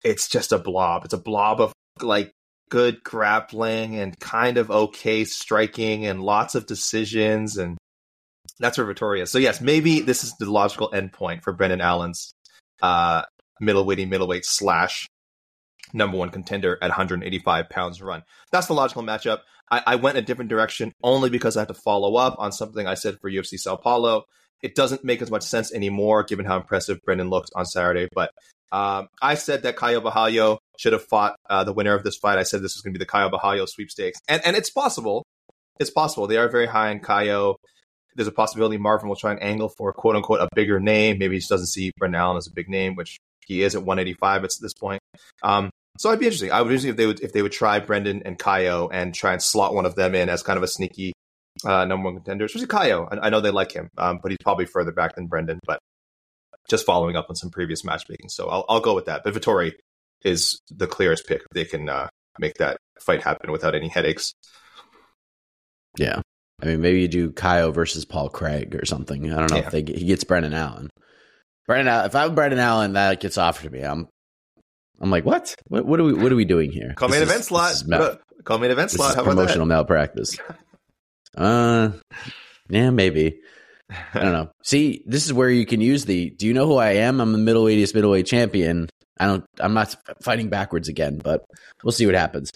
It's 0.05 0.29
just 0.29 0.53
a 0.53 0.59
blob. 0.59 1.05
It's 1.05 1.15
a 1.15 1.19
blob 1.19 1.61
of 1.61 1.73
like 2.01 2.33
good 2.71 3.03
grappling 3.05 3.97
and 3.97 4.19
kind 4.19 4.57
of 4.57 4.71
okay 4.71 5.25
striking 5.25 6.07
and 6.07 6.23
lots 6.23 6.55
of 6.55 6.67
decisions 6.67 7.59
and 7.59 7.77
that's 8.59 8.79
where 8.79 8.87
Vettori 8.87 9.23
is. 9.23 9.31
So 9.31 9.39
yes, 9.39 9.61
maybe 9.61 10.01
this 10.01 10.23
is 10.23 10.35
the 10.39 10.51
logical 10.51 10.91
endpoint 10.91 11.43
for 11.43 11.53
Brendan 11.53 11.81
Allen's 11.81 12.33
uh, 12.83 13.23
middleweight 13.61 14.09
middleweight 14.09 14.45
slash 14.45 15.07
number 15.93 16.17
one 16.17 16.31
contender 16.31 16.79
at 16.81 16.89
185 16.89 17.69
pounds 17.69 18.01
run. 18.01 18.23
That's 18.53 18.67
the 18.67 18.75
logical 18.75 19.03
matchup. 19.03 19.41
I, 19.71 19.83
I, 19.87 19.97
went 19.97 20.19
a 20.19 20.23
different 20.23 20.51
direction 20.51 20.93
only 21.03 21.31
because 21.31 21.57
I 21.57 21.61
had 21.61 21.69
to 21.69 21.75
follow 21.75 22.17
up 22.17 22.37
on 22.39 22.53
something 22.53 22.87
I 22.87 22.95
said 22.95 23.19
for 23.21 23.31
UFC 23.31 23.59
Sao 23.59 23.77
Paulo. 23.77 24.25
It 24.63 24.75
doesn't 24.75 25.05
make 25.05 25.23
as 25.23 25.31
much 25.31 25.43
sense 25.43 25.73
anymore 25.73 26.23
given 26.23 26.45
how 26.45 26.57
impressive 26.57 26.99
Brendan 27.05 27.31
looked 27.31 27.51
on 27.55 27.65
Saturday, 27.67 28.09
but 28.15 28.31
um, 28.73 29.09
I 29.21 29.35
said 29.35 29.63
that 29.63 29.77
Caio 29.77 30.01
Borralho 30.01 30.59
should 30.81 30.95
have 30.95 31.05
fought 31.05 31.37
uh, 31.51 31.63
the 31.63 31.75
winner 31.75 31.95
of 31.95 32.05
this 32.05 32.17
fight. 32.17 32.39
I 32.39 32.43
said 32.43 32.63
this 32.63 32.75
was 32.75 32.83
going 32.83 32.95
to 32.95 32.99
be 32.99 33.03
the 33.03 33.07
Caio 33.07 33.29
Borralho 33.29 33.69
sweepstakes, 33.69 34.19
and 34.29 34.41
and 34.47 34.57
it's 34.57 34.71
possible. 34.71 35.25
It's 35.79 35.91
possible 35.91 36.27
they 36.27 36.39
are 36.39 36.49
very 36.49 36.67
high 36.67 36.91
in 36.91 37.01
Caio. 37.01 37.57
There's 38.17 38.29
a 38.29 38.33
possibility 38.33 38.79
Marvin 38.79 39.09
will 39.09 39.17
try 39.17 39.33
and 39.33 39.43
angle 39.43 39.69
for 39.69 39.93
quote 39.93 40.17
unquote 40.17 40.41
a 40.41 40.49
bigger 40.55 40.81
name. 40.81 41.19
Maybe 41.19 41.35
he 41.35 41.39
just 41.39 41.51
doesn't 41.51 41.67
see 41.67 41.93
Brendan 41.99 42.21
Allen 42.21 42.39
as 42.39 42.47
a 42.47 42.53
big 42.53 42.69
name, 42.69 42.97
which 42.97 43.19
he 43.47 43.63
is 43.63 43.75
at 43.75 43.83
185 43.83 44.45
at 44.45 44.51
this 44.61 44.73
point. 44.73 45.01
Um, 45.43 45.71
so 45.99 46.11
I'd 46.11 46.19
be 46.19 46.27
interesting. 46.27 46.51
I 46.51 46.63
would 46.63 46.73
if 46.73 46.97
they 46.97 47.07
would 47.07 47.21
if 47.21 47.33
they 47.35 47.43
would 47.43 47.53
try 47.53 47.79
Brendan 47.79 48.23
and 48.25 48.39
Caio 48.39 48.89
and 48.89 49.15
try 49.15 49.35
and 49.35 49.43
slot 49.43 49.75
one 49.75 49.85
of 49.85 49.97
them 49.97 50.15
in 50.15 50.31
as 50.31 50.43
kind 50.43 50.57
of 50.57 50.63
a 50.63 50.69
sneaky 50.69 51.13
uh, 51.65 51.85
number 51.85 52.07
one 52.07 52.15
contender, 52.15 52.47
especially 52.47 52.69
Caio. 52.69 53.07
I, 53.13 53.27
I 53.27 53.31
know 53.31 53.41
they 53.41 53.51
like 53.51 53.73
him, 53.73 53.91
um, 53.99 54.19
but 54.23 54.31
he's 54.31 54.39
probably 54.43 54.65
further 54.65 54.93
back 54.93 55.15
than 55.15 55.27
Brendan. 55.27 55.59
But 55.67 55.79
just 56.71 56.87
following 56.87 57.17
up 57.17 57.27
on 57.29 57.37
some 57.37 57.51
previous 57.51 57.85
matchmaking, 57.85 58.31
so 58.31 58.49
I'll, 58.49 58.65
I'll 58.69 58.81
go 58.81 58.95
with 58.95 59.05
that. 59.07 59.25
But 59.25 59.35
Vettori 59.35 59.75
is 60.25 60.61
the 60.71 60.87
clearest 60.87 61.27
pick. 61.27 61.43
They 61.53 61.65
can 61.65 61.89
uh, 61.89 62.09
make 62.39 62.55
that 62.55 62.79
fight 63.01 63.23
happen 63.23 63.51
without 63.53 63.75
any 63.75 63.89
headaches. 63.89 64.35
Yeah. 65.97 66.21
I 66.63 66.67
mean, 66.67 66.81
maybe 66.81 67.01
you 67.01 67.09
do 67.09 67.33
Caio 67.33 67.73
versus 67.73 68.05
Paul 68.05 68.29
Craig 68.29 68.75
or 68.75 68.85
something. 68.85 69.33
I 69.33 69.37
don't 69.37 69.51
know 69.51 69.57
yeah. 69.57 69.67
if 69.67 69.73
they 69.73 69.83
get, 69.83 69.97
he 69.97 70.05
gets 70.05 70.25
Brendan 70.25 70.53
Allen. 70.53 70.91
Brendan, 71.67 71.89
Allen, 71.89 72.07
if 72.07 72.15
I'm 72.15 72.35
Brendan 72.35 72.59
Allen, 72.59 72.93
that 72.95 73.21
gets 73.21 73.39
offered 73.39 73.65
to 73.65 73.71
me. 73.71 73.81
I'm, 73.81 74.09
I'm 75.01 75.11
like, 75.11 75.25
what? 75.25 75.55
What, 75.69 75.87
what 75.87 76.01
are 76.01 76.05
we? 76.05 76.13
What 76.13 76.31
are 76.31 76.37
we 76.37 76.45
doing 76.45 76.71
here? 76.71 76.93
Call 76.95 77.09
me 77.09 77.17
an 77.17 77.23
event 77.23 77.45
slot. 77.45 77.83
Mal- 77.87 78.19
Call 78.45 78.59
me 78.59 78.67
an 78.67 78.73
event 78.73 78.91
slot. 78.91 79.15
How 79.15 79.25
promotional 79.25 79.67
malpractice. 79.67 80.37
Uh, 81.37 81.93
yeah, 82.69 82.91
maybe. 82.91 83.39
I 83.89 84.19
don't 84.19 84.33
know. 84.33 84.51
See, 84.65 85.05
this 85.07 85.27
is 85.27 85.33
where 85.33 85.49
you 85.49 85.65
can 85.65 85.81
use 85.81 86.05
the. 86.05 86.31
Do 86.31 86.49
you 86.49 86.53
know 86.53 86.67
who 86.67 86.75
I 86.77 86.95
am? 86.95 87.21
I'm 87.21 87.31
the 87.31 87.39
middleweight 87.39 87.95
middleweight 87.95 88.27
champion. 88.27 88.89
I 89.21 89.27
don't. 89.27 89.45
I'm 89.61 89.75
not 89.75 89.95
fighting 90.23 90.49
backwards 90.49 90.89
again, 90.89 91.21
but 91.23 91.45
we'll 91.85 91.93
see 91.93 92.07
what 92.07 92.15
happens. 92.15 92.51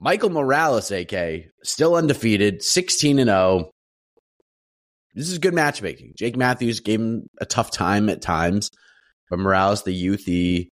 Michael 0.00 0.28
Morales, 0.28 0.90
AK, 0.90 1.46
still 1.62 1.94
undefeated, 1.94 2.62
16 2.62 3.18
and 3.18 3.28
0. 3.28 3.70
This 5.14 5.30
is 5.30 5.38
good 5.38 5.54
matchmaking. 5.54 6.12
Jake 6.16 6.36
Matthews 6.36 6.80
gave 6.80 7.00
him 7.00 7.26
a 7.40 7.46
tough 7.46 7.70
time 7.70 8.10
at 8.10 8.20
times, 8.20 8.70
but 9.30 9.38
Morales, 9.38 9.84
the 9.84 9.94
youth, 9.94 10.26
the 10.26 10.68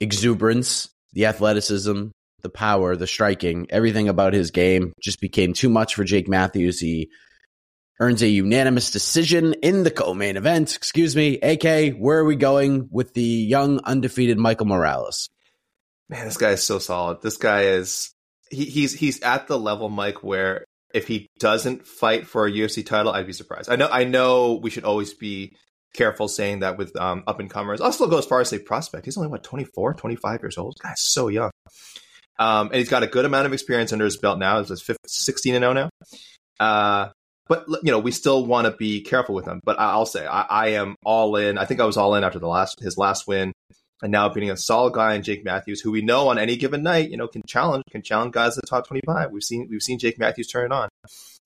exuberance, 0.00 0.88
the 1.12 1.26
athleticism, 1.26 2.08
the 2.42 2.50
power, 2.50 2.94
the 2.94 3.06
striking, 3.06 3.66
everything 3.70 4.08
about 4.08 4.32
his 4.32 4.52
game 4.52 4.92
just 5.02 5.20
became 5.20 5.54
too 5.54 5.68
much 5.68 5.96
for 5.96 6.04
Jake 6.04 6.28
Matthews. 6.28 6.78
He 6.78 7.10
earns 8.00 8.22
a 8.22 8.28
unanimous 8.28 8.90
decision 8.90 9.54
in 9.54 9.82
the 9.82 9.90
co-main 9.90 10.36
event. 10.36 10.76
Excuse 10.76 11.16
me, 11.16 11.38
AK. 11.40 11.94
Where 11.96 12.18
are 12.18 12.24
we 12.24 12.36
going 12.36 12.88
with 12.90 13.14
the 13.14 13.22
young 13.22 13.80
undefeated 13.84 14.38
Michael 14.38 14.66
Morales? 14.66 15.28
Man, 16.08 16.24
this 16.24 16.36
guy 16.36 16.50
is 16.50 16.62
so 16.62 16.78
solid. 16.78 17.20
This 17.22 17.36
guy 17.36 17.62
is 17.62 18.12
he, 18.50 18.64
he's 18.64 18.94
he's 18.94 19.20
at 19.22 19.46
the 19.46 19.58
level, 19.58 19.88
Mike, 19.88 20.22
where 20.22 20.64
if 20.94 21.06
he 21.06 21.26
doesn't 21.38 21.86
fight 21.86 22.26
for 22.26 22.46
a 22.46 22.52
UFC 22.52 22.84
title, 22.84 23.12
I'd 23.12 23.26
be 23.26 23.32
surprised. 23.32 23.70
I 23.70 23.76
know 23.76 23.88
I 23.90 24.04
know 24.04 24.54
we 24.54 24.70
should 24.70 24.84
always 24.84 25.12
be 25.12 25.54
careful 25.94 26.28
saying 26.28 26.60
that 26.60 26.78
with 26.78 26.96
um, 26.96 27.24
up 27.26 27.40
and 27.40 27.50
comers. 27.50 27.80
I'll 27.80 27.92
still 27.92 28.08
go 28.08 28.18
as 28.18 28.26
far 28.26 28.40
as 28.40 28.48
say 28.48 28.58
prospect. 28.58 29.04
He's 29.04 29.16
only 29.16 29.28
what 29.28 29.42
24, 29.42 29.94
25 29.94 30.42
years 30.42 30.58
old. 30.58 30.74
This 30.76 30.82
guy's 30.82 31.00
so 31.00 31.28
young. 31.28 31.50
Um, 32.38 32.68
and 32.68 32.76
he's 32.76 32.88
got 32.88 33.02
a 33.02 33.06
good 33.06 33.24
amount 33.24 33.46
of 33.46 33.52
experience 33.52 33.92
under 33.92 34.04
his 34.04 34.16
belt 34.16 34.38
now. 34.38 34.62
He's 34.62 34.82
16 35.06 35.54
and 35.54 35.62
0 35.62 35.72
now. 35.72 35.90
Uh, 36.60 37.10
but 37.48 37.66
you 37.68 37.90
know, 37.90 37.98
we 37.98 38.10
still 38.10 38.44
want 38.44 38.66
to 38.66 38.72
be 38.72 39.00
careful 39.00 39.34
with 39.34 39.46
him. 39.46 39.60
But 39.64 39.78
I'll 39.78 40.06
say 40.06 40.26
I, 40.26 40.42
I, 40.42 40.66
am 40.68 40.96
all 41.04 41.36
in. 41.36 41.58
I 41.58 41.64
think 41.64 41.80
I 41.80 41.84
was 41.84 41.96
all 41.96 42.14
in 42.14 42.24
after 42.24 42.38
the 42.38 42.48
last 42.48 42.80
his 42.80 42.98
last 42.98 43.26
win 43.26 43.52
and 44.02 44.12
now 44.12 44.28
beating 44.28 44.50
a 44.50 44.56
solid 44.56 44.92
guy 44.92 45.14
in 45.14 45.22
Jake 45.22 45.44
Matthews, 45.44 45.80
who 45.80 45.90
we 45.90 46.02
know 46.02 46.28
on 46.28 46.38
any 46.38 46.56
given 46.56 46.82
night, 46.82 47.10
you 47.10 47.16
know, 47.16 47.26
can 47.26 47.42
challenge 47.46 47.84
can 47.90 48.02
challenge 48.02 48.32
guys 48.32 48.56
at 48.56 48.62
the 48.62 48.66
top 48.68 48.86
twenty 48.86 49.02
five. 49.06 49.30
We've 49.30 49.42
seen 49.42 49.68
we've 49.70 49.82
seen 49.82 49.98
Jake 49.98 50.18
Matthews 50.18 50.48
turn 50.48 50.66
it 50.66 50.74
on. 50.74 50.88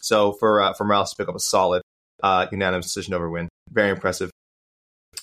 So 0.01 0.33
for 0.33 0.61
uh, 0.61 0.73
for 0.75 0.85
Morales 0.85 1.11
to 1.11 1.17
pick 1.17 1.29
up 1.29 1.37
a 1.37 1.41
solid 1.41 1.83
uh, 2.23 2.47
unanimous 2.51 2.87
decision 2.87 3.15
over 3.15 3.31
win, 3.31 3.49
very 3.71 3.91
impressive. 3.91 4.31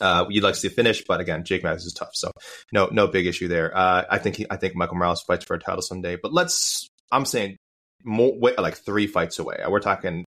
Uh, 0.01 0.25
you'd 0.29 0.43
like 0.43 0.53
to 0.53 0.59
see 0.59 0.67
a 0.67 0.71
finish, 0.71 1.03
but 1.05 1.19
again, 1.19 1.43
Jake 1.43 1.63
Matthews 1.63 1.87
is 1.87 1.93
tough, 1.93 2.11
so 2.13 2.31
no 2.71 2.87
no 2.91 3.07
big 3.07 3.25
issue 3.25 3.47
there. 3.47 3.75
Uh, 3.75 4.05
I 4.09 4.17
think 4.17 4.37
he, 4.37 4.45
I 4.49 4.55
think 4.55 4.75
Michael 4.75 4.95
Morales 4.95 5.21
fights 5.21 5.45
for 5.45 5.55
a 5.55 5.59
title 5.59 5.81
someday, 5.81 6.15
but 6.15 6.31
let's 6.31 6.89
I'm 7.11 7.25
saying 7.25 7.57
more 8.03 8.33
like 8.57 8.77
three 8.77 9.07
fights 9.07 9.39
away. 9.39 9.57
We're 9.67 9.81
talking 9.81 10.23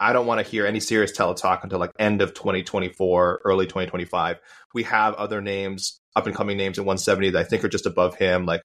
I 0.00 0.12
don't 0.12 0.26
want 0.26 0.44
to 0.44 0.50
hear 0.50 0.66
any 0.66 0.80
serious 0.80 1.16
teletalk 1.16 1.62
until 1.62 1.78
like 1.78 1.90
end 1.98 2.22
of 2.22 2.34
2024, 2.34 3.40
early 3.44 3.66
2025. 3.66 4.38
We 4.74 4.82
have 4.84 5.14
other 5.14 5.40
names, 5.40 5.98
up 6.14 6.26
and 6.26 6.34
coming 6.34 6.56
names 6.56 6.78
at 6.78 6.84
170 6.84 7.30
that 7.30 7.38
I 7.38 7.44
think 7.44 7.64
are 7.64 7.68
just 7.68 7.86
above 7.86 8.16
him, 8.16 8.46
like 8.46 8.62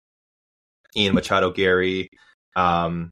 Ian 0.96 1.16
Machado 1.16 1.52
Garry, 1.52 2.10
um, 2.56 3.12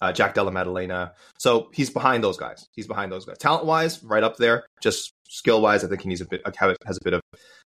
uh, 0.00 0.12
Jack 0.12 0.34
Della 0.34 0.50
Maddalena. 0.50 1.12
So 1.38 1.70
he's 1.72 1.90
behind 1.90 2.24
those 2.24 2.36
guys. 2.36 2.66
He's 2.72 2.86
behind 2.86 3.12
those 3.12 3.24
guys. 3.24 3.38
Talent 3.38 3.66
wise, 3.66 4.02
right 4.02 4.22
up 4.22 4.36
there. 4.36 4.66
Just 4.82 5.12
skill 5.28 5.60
wise, 5.60 5.84
I 5.84 5.88
think 5.88 6.02
he 6.02 6.08
needs 6.08 6.20
a 6.20 6.26
bit 6.26 6.42
has 6.84 6.96
a 6.96 7.04
bit 7.04 7.14
of 7.14 7.20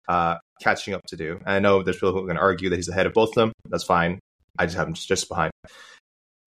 uh, 0.08 0.36
catching 0.62 0.94
up 0.94 1.02
to 1.08 1.18
do. 1.18 1.40
And 1.46 1.56
I 1.56 1.60
know 1.60 1.84
there's 1.84 1.98
people 1.98 2.12
who 2.12 2.20
are 2.20 2.28
going 2.28 2.36
to 2.36 2.42
argue 2.42 2.70
that 2.70 2.76
he's 2.76 2.90
ahead 2.90 3.06
of 3.06 3.14
both 3.14 3.30
of 3.30 3.36
them. 3.36 3.52
That's 3.70 3.84
fine. 3.84 4.20
I 4.58 4.66
just 4.66 4.78
have 4.78 4.88
him 4.88 4.94
just 4.94 5.30
behind. 5.30 5.52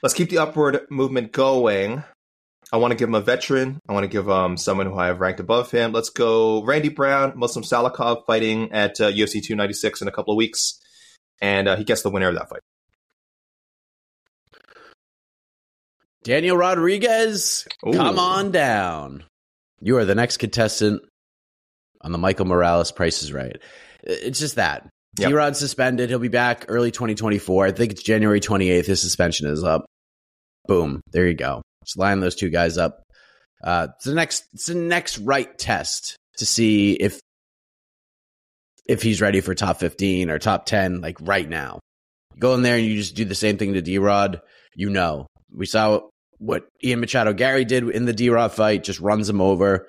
Let's 0.03 0.15
keep 0.15 0.31
the 0.31 0.39
upward 0.39 0.87
movement 0.91 1.33
going. 1.33 2.03
I 2.73 2.77
want 2.77 2.93
to 2.93 2.97
give 2.97 3.09
him 3.09 3.15
a 3.15 3.21
veteran. 3.21 3.81
I 3.89 3.93
want 3.93 4.05
to 4.05 4.09
give 4.09 4.31
um 4.31 4.57
someone 4.57 4.87
who 4.87 4.97
I 4.97 5.07
have 5.07 5.21
ranked 5.21 5.41
above 5.41 5.71
him. 5.71 5.93
Let's 5.93 6.11
go 6.11 6.65
Randy 6.65 6.89
Brown, 6.89 7.33
Muslim 7.37 7.65
Salikhov 7.65 8.27
fighting 8.27 8.73
at 8.73 9.01
uh, 9.01 9.11
UFC 9.11 9.43
296 9.43 10.03
in 10.03 10.09
a 10.09 10.13
couple 10.13 10.33
of 10.33 10.37
weeks, 10.37 10.79
and 11.41 11.69
uh, 11.69 11.77
he 11.77 11.85
gets 11.85 12.03
the 12.03 12.11
winner 12.11 12.29
of 12.29 12.35
that 12.35 12.49
fight. 12.49 12.61
Daniel 16.23 16.57
Rodriguez, 16.57 17.67
Ooh. 17.87 17.93
come 17.93 18.19
on 18.19 18.51
down. 18.51 19.25
You 19.81 19.97
are 19.97 20.05
the 20.05 20.15
next 20.15 20.37
contestant 20.37 21.03
on 22.03 22.13
the 22.13 22.19
Michael 22.19 22.45
Morales 22.45 22.93
Price 22.93 23.23
is 23.23 23.33
Right. 23.33 23.57
It's 24.03 24.39
just 24.39 24.57
that. 24.57 24.89
Yep. 25.19 25.29
T-Rod 25.29 25.57
suspended. 25.57 26.09
He'll 26.09 26.19
be 26.19 26.29
back 26.29 26.67
early 26.69 26.91
2024. 26.91 27.67
I 27.67 27.73
think 27.73 27.93
it's 27.93 28.03
January 28.03 28.41
28th. 28.41 28.87
His 28.87 29.01
suspension 29.01 29.49
is 29.49 29.65
up. 29.65 29.85
Boom. 30.67 31.01
There 31.11 31.27
you 31.27 31.35
go. 31.35 31.63
Just 31.91 31.99
line 31.99 32.21
those 32.21 32.37
two 32.37 32.51
guys 32.51 32.79
up. 32.79 33.03
Uh, 33.63 33.89
it's 33.97 34.05
the 34.05 34.15
next. 34.15 34.45
It's 34.55 34.67
the 34.67 34.77
next 34.77 35.19
right 35.19 35.59
test 35.59 36.17
to 36.37 36.47
see 36.47 36.93
if 36.93 37.19
if 38.87 39.03
he's 39.03 39.21
ready 39.21 39.41
for 39.41 39.57
top 39.57 39.79
fifteen 39.81 40.31
or 40.31 40.39
top 40.39 40.67
ten, 40.67 41.01
like 41.01 41.17
right 41.21 41.49
now. 41.49 41.81
You 42.35 42.41
go 42.41 42.55
in 42.55 42.63
there 42.63 42.77
and 42.77 42.87
you 42.87 42.97
just 42.97 43.17
do 43.17 43.25
the 43.25 43.35
same 43.35 43.59
thing 43.59 43.73
to 43.73 43.83
D 43.83 43.99
Rod. 43.99 44.41
You 44.77 44.89
know, 44.89 45.27
we 45.53 45.67
saw 45.67 46.01
what 46.39 46.69
Ian 46.85 47.01
Machado 47.01 47.33
Garry 47.33 47.65
did 47.65 47.89
in 47.89 48.05
the 48.05 48.13
D 48.13 48.31
Rod 48.31 48.53
fight. 48.53 48.85
Just 48.85 49.01
runs 49.01 49.29
him 49.29 49.41
over. 49.41 49.89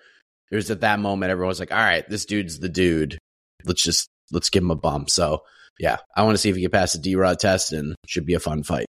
It 0.51 0.55
was 0.55 0.71
at 0.71 0.81
that 0.81 0.99
moment 0.99 1.29
everyone 1.29 1.49
was 1.49 1.59
like, 1.59 1.71
"All 1.71 1.77
right, 1.77 2.07
this 2.09 2.25
dude's 2.25 2.57
the 2.57 2.67
dude. 2.67 3.19
Let's 3.63 3.83
just 3.83 4.09
let's 4.31 4.49
give 4.49 4.63
him 4.63 4.71
a 4.71 4.75
bump." 4.75 5.11
So 5.11 5.43
yeah, 5.81 5.97
I 6.15 6.21
want 6.21 6.35
to 6.35 6.37
see 6.37 6.49
if 6.49 6.55
he 6.55 6.61
can 6.61 6.69
pass 6.69 6.93
the 6.93 6.99
D 6.99 7.15
Rod 7.15 7.39
test, 7.39 7.73
and 7.73 7.95
should 8.07 8.27
be 8.27 8.35
a 8.35 8.39
fun 8.39 8.61
fight. 8.61 8.85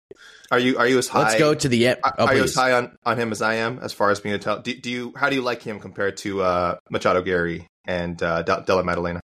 Are 0.50 0.58
you 0.58 0.76
are 0.76 0.88
you 0.88 0.98
as 0.98 1.06
high? 1.06 1.22
Let's 1.22 1.38
go 1.38 1.54
to 1.54 1.68
the. 1.68 1.88
Oh, 1.88 2.26
are 2.26 2.34
you 2.34 2.42
as 2.42 2.54
high 2.54 2.72
on, 2.72 2.98
on 3.06 3.16
him 3.16 3.30
as 3.30 3.40
I 3.40 3.54
am 3.54 3.78
as 3.78 3.92
far 3.92 4.10
as 4.10 4.18
being 4.18 4.34
a 4.34 4.38
tell? 4.40 4.60
Do, 4.60 4.74
do 4.74 4.90
you 4.90 5.12
how 5.16 5.28
do 5.28 5.36
you 5.36 5.42
like 5.42 5.62
him 5.62 5.78
compared 5.78 6.16
to 6.18 6.42
uh, 6.42 6.76
Machado 6.90 7.22
Garry 7.22 7.68
and 7.84 8.20
uh, 8.20 8.42
Della 8.42 8.82
Maddalena? 8.82 9.20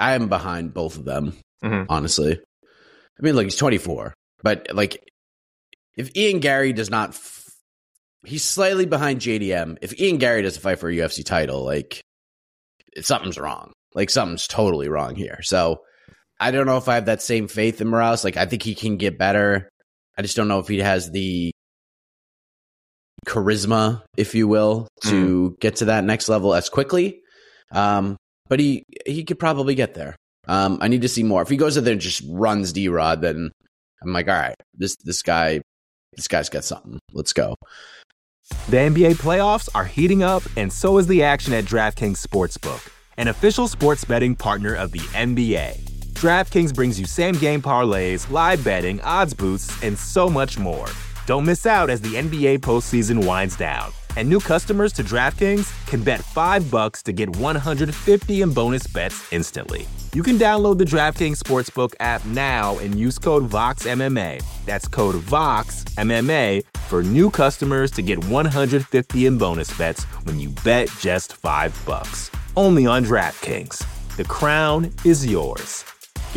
I 0.00 0.14
am 0.14 0.28
behind 0.28 0.74
both 0.74 0.96
of 0.96 1.04
them, 1.04 1.34
mm-hmm. 1.62 1.84
honestly. 1.88 2.32
I 2.32 3.22
mean, 3.22 3.36
like 3.36 3.44
he's 3.44 3.56
24, 3.56 4.14
but 4.42 4.66
like 4.72 5.08
if 5.96 6.16
Ian 6.16 6.40
Garry 6.40 6.72
does 6.72 6.90
not, 6.90 7.10
f- 7.10 7.44
he's 8.24 8.42
slightly 8.42 8.86
behind 8.86 9.20
JDM. 9.20 9.78
If 9.80 9.98
Ian 10.00 10.18
Garry 10.18 10.42
doesn't 10.42 10.60
fight 10.60 10.80
for 10.80 10.88
a 10.88 10.92
UFC 10.92 11.24
title, 11.24 11.64
like 11.64 12.00
something's 13.00 13.38
wrong. 13.38 13.72
Like 13.98 14.10
something's 14.10 14.46
totally 14.46 14.88
wrong 14.88 15.16
here. 15.16 15.40
So 15.42 15.80
I 16.38 16.52
don't 16.52 16.66
know 16.66 16.76
if 16.76 16.88
I 16.88 16.94
have 16.94 17.06
that 17.06 17.20
same 17.20 17.48
faith 17.48 17.80
in 17.80 17.88
Morales. 17.88 18.22
Like 18.22 18.36
I 18.36 18.46
think 18.46 18.62
he 18.62 18.76
can 18.76 18.96
get 18.96 19.18
better. 19.18 19.68
I 20.16 20.22
just 20.22 20.36
don't 20.36 20.46
know 20.46 20.60
if 20.60 20.68
he 20.68 20.78
has 20.78 21.10
the 21.10 21.50
charisma, 23.26 24.02
if 24.16 24.36
you 24.36 24.46
will, 24.46 24.86
to 25.02 25.50
mm. 25.50 25.60
get 25.60 25.76
to 25.76 25.86
that 25.86 26.04
next 26.04 26.28
level 26.28 26.54
as 26.54 26.68
quickly. 26.68 27.22
Um, 27.72 28.16
but 28.48 28.60
he 28.60 28.84
he 29.04 29.24
could 29.24 29.40
probably 29.40 29.74
get 29.74 29.94
there. 29.94 30.14
Um, 30.46 30.78
I 30.80 30.86
need 30.86 31.02
to 31.02 31.08
see 31.08 31.24
more. 31.24 31.42
If 31.42 31.48
he 31.48 31.56
goes 31.56 31.76
in 31.76 31.82
there 31.82 31.92
and 31.92 32.00
just 32.00 32.22
runs 32.30 32.72
D 32.72 32.88
Rod, 32.88 33.20
then 33.20 33.50
I'm 34.00 34.12
like, 34.12 34.28
all 34.28 34.34
right, 34.34 34.54
this 34.74 34.94
this 35.04 35.22
guy 35.22 35.60
this 36.14 36.28
guy's 36.28 36.48
got 36.48 36.62
something. 36.62 37.00
Let's 37.12 37.32
go. 37.32 37.56
The 38.70 38.76
NBA 38.76 39.16
playoffs 39.16 39.68
are 39.74 39.84
heating 39.84 40.22
up, 40.22 40.44
and 40.56 40.72
so 40.72 40.98
is 40.98 41.08
the 41.08 41.24
action 41.24 41.52
at 41.52 41.64
DraftKings 41.64 42.24
Sportsbook, 42.24 42.90
an 43.18 43.28
official 43.28 43.68
sports 43.68 44.04
betting 44.04 44.34
partner 44.34 44.74
of 44.74 44.92
the 44.92 45.00
NBA. 45.00 45.78
DraftKings 46.14 46.74
brings 46.74 46.98
you 46.98 47.04
same 47.06 47.34
game 47.34 47.60
parlays, 47.60 48.30
live 48.30 48.64
betting, 48.64 49.00
odds 49.02 49.34
boosts, 49.34 49.82
and 49.82 49.98
so 49.98 50.30
much 50.30 50.58
more. 50.58 50.86
Don't 51.26 51.44
miss 51.44 51.66
out 51.66 51.90
as 51.90 52.00
the 52.00 52.14
NBA 52.14 52.60
postseason 52.60 53.26
winds 53.26 53.54
down. 53.56 53.92
And 54.16 54.28
new 54.28 54.40
customers 54.40 54.92
to 54.94 55.04
DraftKings 55.04 55.86
can 55.86 56.02
bet 56.02 56.20
5 56.20 56.70
bucks 56.70 57.02
to 57.04 57.12
get 57.12 57.36
150 57.36 58.42
in 58.42 58.52
bonus 58.52 58.86
bets 58.86 59.32
instantly. 59.32 59.86
You 60.14 60.22
can 60.22 60.38
download 60.38 60.78
the 60.78 60.84
DraftKings 60.84 61.38
Sportsbook 61.38 61.94
app 62.00 62.24
now 62.24 62.78
and 62.78 62.94
use 62.94 63.18
code 63.18 63.48
VOXMMA. 63.48 64.42
That's 64.64 64.88
code 64.88 65.16
VOXMMA 65.16 66.64
for 66.88 67.02
new 67.02 67.30
customers 67.30 67.90
to 67.92 68.02
get 68.02 68.24
150 68.24 69.26
in 69.26 69.38
bonus 69.38 69.76
bets 69.76 70.04
when 70.24 70.40
you 70.40 70.48
bet 70.64 70.88
just 70.98 71.34
5 71.34 71.82
bucks. 71.86 72.30
Only 72.56 72.86
on 72.86 73.04
DraftKings. 73.04 73.84
The 74.16 74.24
crown 74.24 74.92
is 75.04 75.26
yours. 75.26 75.84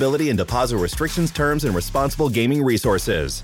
eligibility 0.00 0.30
and 0.30 0.38
deposit 0.38 0.78
restrictions, 0.78 1.30
terms, 1.30 1.64
and 1.64 1.74
responsible 1.74 2.28
gaming 2.28 2.62
resources. 2.62 3.42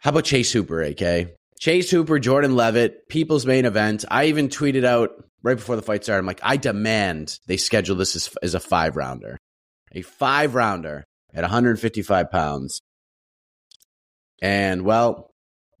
How 0.00 0.10
about 0.10 0.24
Chase 0.24 0.52
Hooper, 0.52 0.82
AK? 0.82 1.36
Chase 1.58 1.90
Hooper, 1.90 2.18
Jordan 2.18 2.54
Leavitt, 2.54 3.08
people's 3.08 3.46
main 3.46 3.64
event. 3.64 4.04
I 4.10 4.26
even 4.26 4.48
tweeted 4.48 4.84
out 4.84 5.10
right 5.42 5.56
before 5.56 5.76
the 5.76 5.82
fight 5.82 6.04
started. 6.04 6.20
I'm 6.20 6.26
like, 6.26 6.40
I 6.42 6.56
demand 6.56 7.38
they 7.46 7.56
schedule 7.56 7.96
this 7.96 8.14
as, 8.14 8.30
as 8.42 8.54
a 8.54 8.60
five 8.60 8.96
rounder, 8.96 9.38
a 9.92 10.02
five 10.02 10.54
rounder 10.54 11.04
at 11.34 11.42
155 11.42 12.30
pounds. 12.30 12.80
And 14.40 14.84
well, 14.84 15.30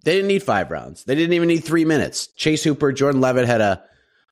they 0.04 0.14
didn't 0.14 0.28
need 0.28 0.42
five 0.42 0.70
rounds. 0.70 1.04
They 1.04 1.14
didn't 1.14 1.34
even 1.34 1.48
need 1.48 1.64
three 1.64 1.84
minutes. 1.84 2.28
Chase 2.36 2.64
Hooper, 2.64 2.92
Jordan 2.92 3.20
Leavitt 3.20 3.46
had 3.46 3.60
a 3.60 3.82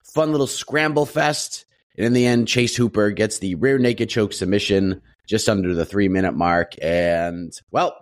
fun 0.02 0.32
little 0.32 0.48
scramble 0.48 1.06
fest. 1.06 1.64
And 1.96 2.06
in 2.06 2.12
the 2.12 2.26
end, 2.26 2.48
Chase 2.48 2.76
Hooper 2.76 3.10
gets 3.10 3.38
the 3.38 3.54
rear 3.56 3.78
naked 3.78 4.08
choke 4.08 4.32
submission 4.32 5.02
just 5.26 5.48
under 5.48 5.74
the 5.74 5.86
three 5.86 6.08
minute 6.08 6.32
mark. 6.32 6.74
And 6.80 7.52
well, 7.70 7.96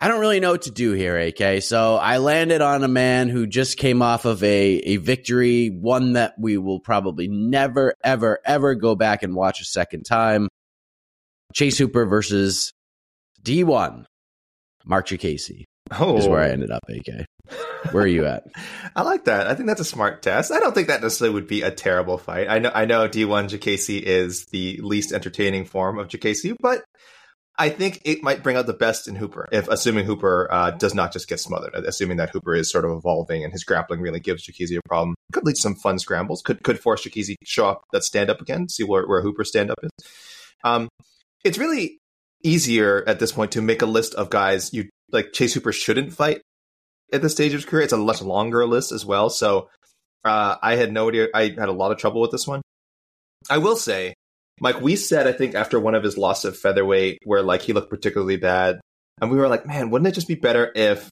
I 0.00 0.08
don't 0.08 0.20
really 0.20 0.40
know 0.40 0.50
what 0.50 0.62
to 0.62 0.72
do 0.72 0.92
here, 0.92 1.16
AK. 1.16 1.62
So 1.62 1.96
I 1.96 2.18
landed 2.18 2.60
on 2.60 2.82
a 2.82 2.88
man 2.88 3.28
who 3.28 3.46
just 3.46 3.78
came 3.78 4.02
off 4.02 4.24
of 4.24 4.42
a, 4.42 4.48
a 4.78 4.96
victory, 4.96 5.68
one 5.68 6.14
that 6.14 6.34
we 6.38 6.58
will 6.58 6.80
probably 6.80 7.28
never, 7.28 7.94
ever, 8.02 8.40
ever 8.44 8.74
go 8.74 8.96
back 8.96 9.22
and 9.22 9.36
watch 9.36 9.60
a 9.60 9.64
second 9.64 10.02
time. 10.02 10.48
Chase 11.54 11.78
Hooper 11.78 12.04
versus 12.06 12.72
D1, 13.44 14.04
Marc 14.84 15.06
Diakiese 15.06 15.64
Oh, 15.98 16.16
is 16.16 16.26
where 16.26 16.40
I 16.40 16.48
oh. 16.48 16.52
ended 16.52 16.70
up, 16.70 16.82
AK. 16.88 17.26
Where 17.90 18.04
are 18.04 18.08
you 18.08 18.26
at? 18.26 18.44
I 18.96 19.02
like 19.02 19.24
that. 19.24 19.46
I 19.46 19.54
think 19.54 19.68
that's 19.68 19.80
a 19.80 19.84
smart 19.84 20.22
test. 20.22 20.52
I 20.52 20.60
don't 20.60 20.74
think 20.74 20.88
that 20.88 21.02
necessarily 21.02 21.34
would 21.34 21.46
be 21.46 21.62
a 21.62 21.70
terrible 21.70 22.18
fight. 22.18 22.48
I 22.48 22.58
know 22.58 22.70
I 22.74 22.84
know 22.84 23.08
D1 23.08 23.48
Diakiese 23.48 24.00
is 24.02 24.46
the 24.46 24.78
least 24.82 25.12
entertaining 25.12 25.64
form 25.64 25.98
of 25.98 26.08
Diakiese, 26.08 26.54
but 26.60 26.84
I 27.58 27.68
think 27.68 28.00
it 28.04 28.22
might 28.22 28.42
bring 28.42 28.56
out 28.56 28.66
the 28.66 28.72
best 28.72 29.08
in 29.08 29.14
Hooper, 29.14 29.46
if 29.52 29.68
assuming 29.68 30.06
Hooper 30.06 30.48
uh, 30.50 30.70
does 30.70 30.94
not 30.94 31.12
just 31.12 31.28
get 31.28 31.38
smothered, 31.38 31.74
assuming 31.74 32.16
that 32.16 32.30
Hooper 32.30 32.54
is 32.54 32.70
sort 32.70 32.84
of 32.84 32.92
evolving 32.92 33.44
and 33.44 33.52
his 33.52 33.62
grappling 33.62 34.00
really 34.00 34.20
gives 34.20 34.46
Diakiese 34.46 34.76
a 34.78 34.88
problem. 34.88 35.14
Could 35.32 35.44
lead 35.44 35.56
to 35.56 35.60
some 35.60 35.74
fun 35.74 35.98
scrambles. 35.98 36.42
Could 36.42 36.62
could 36.62 36.80
force 36.80 37.04
Diakiese 37.04 37.36
to 37.38 37.46
show 37.46 37.68
up 37.68 37.82
that 37.92 38.04
stand 38.04 38.30
up 38.30 38.40
again, 38.40 38.68
see 38.68 38.84
where, 38.84 39.06
where 39.06 39.22
Hooper's 39.22 39.48
stand 39.48 39.70
up 39.70 39.78
is. 39.82 39.90
Um, 40.64 40.88
it's 41.44 41.58
really 41.58 41.98
easier 42.42 43.04
at 43.06 43.18
this 43.18 43.32
point 43.32 43.52
to 43.52 43.62
make 43.62 43.82
a 43.82 43.86
list 43.86 44.14
of 44.14 44.30
guys 44.30 44.72
you 44.72 44.88
like 45.10 45.32
Chase 45.32 45.54
Hooper 45.54 45.72
shouldn't 45.72 46.12
fight 46.12 46.40
at 47.12 47.22
this 47.22 47.32
stage 47.32 47.52
of 47.52 47.58
his 47.58 47.64
career. 47.64 47.82
It's 47.82 47.92
a 47.92 47.98
much 47.98 48.22
longer 48.22 48.66
list 48.66 48.92
as 48.92 49.04
well. 49.04 49.30
So 49.30 49.68
uh, 50.24 50.56
I 50.62 50.76
had 50.76 50.92
no 50.92 51.08
idea. 51.08 51.28
I 51.34 51.44
had 51.44 51.68
a 51.68 51.72
lot 51.72 51.92
of 51.92 51.98
trouble 51.98 52.20
with 52.20 52.30
this 52.30 52.46
one. 52.46 52.62
I 53.50 53.58
will 53.58 53.76
say, 53.76 54.14
Mike, 54.60 54.80
we 54.80 54.96
said 54.96 55.26
I 55.26 55.32
think 55.32 55.54
after 55.54 55.80
one 55.80 55.94
of 55.94 56.04
his 56.04 56.16
loss 56.16 56.44
at 56.44 56.56
featherweight, 56.56 57.18
where 57.24 57.42
like 57.42 57.62
he 57.62 57.72
looked 57.72 57.90
particularly 57.90 58.36
bad, 58.36 58.80
and 59.20 59.30
we 59.30 59.36
were 59.36 59.48
like, 59.48 59.66
man, 59.66 59.90
wouldn't 59.90 60.08
it 60.08 60.14
just 60.14 60.28
be 60.28 60.34
better 60.34 60.70
if, 60.74 61.10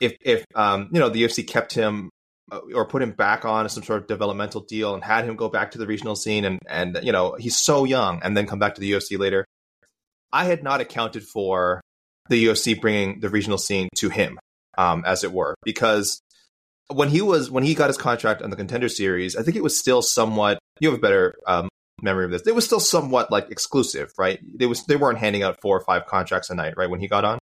if 0.00 0.16
if 0.20 0.44
um 0.54 0.88
you 0.92 1.00
know 1.00 1.08
the 1.08 1.22
UFC 1.22 1.46
kept 1.46 1.72
him 1.72 2.10
uh, 2.52 2.60
or 2.74 2.84
put 2.84 3.02
him 3.02 3.12
back 3.12 3.44
on 3.44 3.68
some 3.68 3.82
sort 3.82 4.02
of 4.02 4.06
developmental 4.06 4.60
deal 4.60 4.94
and 4.94 5.02
had 5.02 5.24
him 5.24 5.36
go 5.36 5.48
back 5.48 5.70
to 5.72 5.78
the 5.78 5.86
regional 5.86 6.16
scene 6.16 6.44
and 6.44 6.58
and 6.68 6.98
you 7.02 7.12
know 7.12 7.36
he's 7.38 7.58
so 7.58 7.84
young 7.84 8.20
and 8.22 8.36
then 8.36 8.46
come 8.46 8.58
back 8.58 8.74
to 8.74 8.80
the 8.80 8.92
UFC 8.92 9.18
later. 9.18 9.44
I 10.32 10.44
had 10.44 10.62
not 10.62 10.80
accounted 10.80 11.24
for 11.24 11.80
the 12.28 12.46
UFC 12.46 12.80
bringing 12.80 13.20
the 13.20 13.28
regional 13.28 13.58
scene 13.58 13.88
to 13.96 14.08
him, 14.08 14.38
um, 14.78 15.02
as 15.06 15.24
it 15.24 15.32
were, 15.32 15.54
because 15.64 16.20
when 16.88 17.08
he 17.08 17.20
was 17.22 17.50
when 17.50 17.64
he 17.64 17.74
got 17.74 17.88
his 17.88 17.96
contract 17.96 18.42
on 18.42 18.50
the 18.50 18.56
contender 18.56 18.88
series, 18.88 19.36
I 19.36 19.42
think 19.42 19.56
it 19.56 19.62
was 19.62 19.78
still 19.78 20.02
somewhat. 20.02 20.58
You 20.80 20.90
have 20.90 20.98
a 20.98 21.00
better 21.02 21.34
um, 21.46 21.68
memory 22.02 22.24
of 22.26 22.30
this. 22.30 22.42
It 22.46 22.54
was 22.54 22.64
still 22.64 22.80
somewhat 22.80 23.30
like 23.30 23.50
exclusive, 23.50 24.12
right? 24.18 24.38
They 24.58 24.66
was 24.66 24.84
they 24.84 24.96
weren't 24.96 25.18
handing 25.18 25.42
out 25.42 25.60
four 25.62 25.76
or 25.76 25.84
five 25.84 26.06
contracts 26.06 26.50
a 26.50 26.54
night, 26.54 26.74
right? 26.76 26.90
When 26.90 27.00
he 27.00 27.08
got 27.08 27.24
on. 27.24 27.38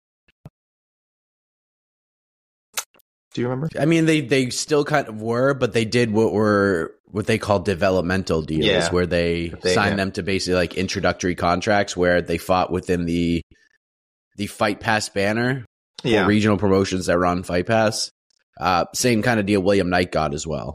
Do 3.33 3.41
you 3.41 3.49
remember? 3.49 3.69
I 3.81 3.85
mean, 3.87 4.07
they 4.07 4.21
they 4.21 4.51
still 4.51 4.85
kind 4.85 5.09
of 5.09 5.23
were, 5.23 5.55
but 5.55 5.73
they 5.73 5.85
did 5.85 6.11
what 6.11 6.33
were 6.33 6.95
what 7.13 7.27
they 7.27 7.39
call 7.39 7.61
developmental 7.61 8.43
deals, 8.43 8.65
Yeah. 8.67 8.89
where 8.91 9.07
they, 9.07 9.49
They- 9.63 9.75
signed 9.75 9.93
yeah. 9.93 9.97
them 9.97 10.13
to 10.13 10.23
basically 10.23 10.55
like 10.55 10.75
introductory 10.77 11.35
contracts, 11.35 11.97
where 11.97 12.23
they 12.23 12.39
fought 12.39 12.71
within 12.73 13.05
the 13.05 13.43
the 14.37 14.47
Fight 14.47 14.81
Pass 14.81 15.09
banner 15.09 15.65
Yeah, 16.03 16.27
regional 16.27 16.57
promotions 16.59 17.07
that 17.07 17.19
run 17.19 17.43
Fight 17.43 17.67
Pass. 17.67 18.11
Uh, 18.59 18.85
same 18.95 19.23
kind 19.23 19.41
of 19.41 19.47
deal 19.47 19.63
William 19.63 19.91
Knight 19.91 20.13
got 20.13 20.35
as 20.35 20.47
well. 20.47 20.75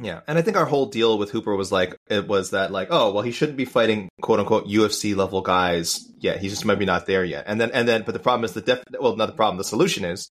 yeah. 0.00 0.20
And 0.26 0.38
I 0.38 0.42
think 0.42 0.56
our 0.56 0.64
whole 0.64 0.86
deal 0.86 1.18
with 1.18 1.30
Hooper 1.30 1.54
was 1.56 1.70
like 1.70 1.96
it 2.08 2.26
was 2.26 2.50
that 2.50 2.70
like 2.70 2.88
oh 2.90 3.12
well 3.12 3.22
he 3.22 3.32
shouldn't 3.32 3.58
be 3.58 3.64
fighting 3.66 4.08
quote 4.22 4.40
unquote 4.40 4.66
UFC 4.66 5.14
level 5.16 5.42
guys 5.42 6.10
yet. 6.18 6.40
He 6.40 6.48
just 6.48 6.64
might 6.64 6.78
be 6.78 6.86
not 6.86 7.06
there 7.06 7.24
yet. 7.24 7.44
And 7.46 7.60
then 7.60 7.70
and 7.72 7.86
then 7.86 8.02
but 8.06 8.12
the 8.12 8.18
problem 8.18 8.44
is 8.44 8.52
the 8.54 8.60
def 8.62 8.82
well 8.98 9.16
not 9.16 9.26
the 9.26 9.32
problem 9.32 9.58
the 9.58 9.64
solution 9.64 10.04
is 10.04 10.30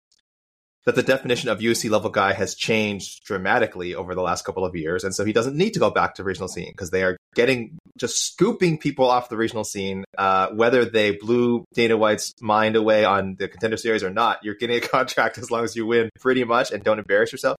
that 0.86 0.94
the 0.94 1.02
definition 1.02 1.48
of 1.48 1.58
UFC 1.58 1.90
level 1.90 2.10
guy 2.10 2.32
has 2.32 2.54
changed 2.54 3.24
dramatically 3.24 3.94
over 3.94 4.14
the 4.14 4.22
last 4.22 4.44
couple 4.44 4.64
of 4.64 4.74
years, 4.74 5.04
and 5.04 5.14
so 5.14 5.24
he 5.24 5.32
doesn't 5.32 5.56
need 5.56 5.74
to 5.74 5.80
go 5.80 5.90
back 5.90 6.14
to 6.14 6.24
regional 6.24 6.48
scene 6.48 6.70
because 6.72 6.90
they 6.90 7.02
are 7.02 7.16
getting 7.34 7.76
just 7.98 8.18
scooping 8.32 8.78
people 8.78 9.10
off 9.10 9.28
the 9.28 9.36
regional 9.36 9.64
scene, 9.64 10.04
uh, 10.16 10.48
whether 10.50 10.84
they 10.84 11.12
blew 11.12 11.64
Dana 11.74 11.96
White's 11.96 12.32
mind 12.40 12.76
away 12.76 13.04
on 13.04 13.36
the 13.38 13.48
contender 13.48 13.76
series 13.76 14.02
or 14.02 14.10
not. 14.10 14.38
You're 14.42 14.54
getting 14.54 14.76
a 14.76 14.80
contract 14.88 15.38
as 15.38 15.50
long 15.50 15.64
as 15.64 15.76
you 15.76 15.84
win, 15.86 16.10
pretty 16.20 16.44
much, 16.44 16.70
and 16.70 16.82
don't 16.82 16.98
embarrass 16.98 17.32
yourself. 17.32 17.56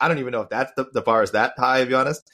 I 0.00 0.08
don't 0.08 0.18
even 0.18 0.32
know 0.32 0.42
if 0.42 0.48
that's 0.48 0.72
the, 0.76 0.86
the 0.92 1.00
bar 1.00 1.22
is 1.22 1.30
that 1.30 1.54
high, 1.56 1.80
to 1.80 1.86
be 1.86 1.94
honest. 1.94 2.28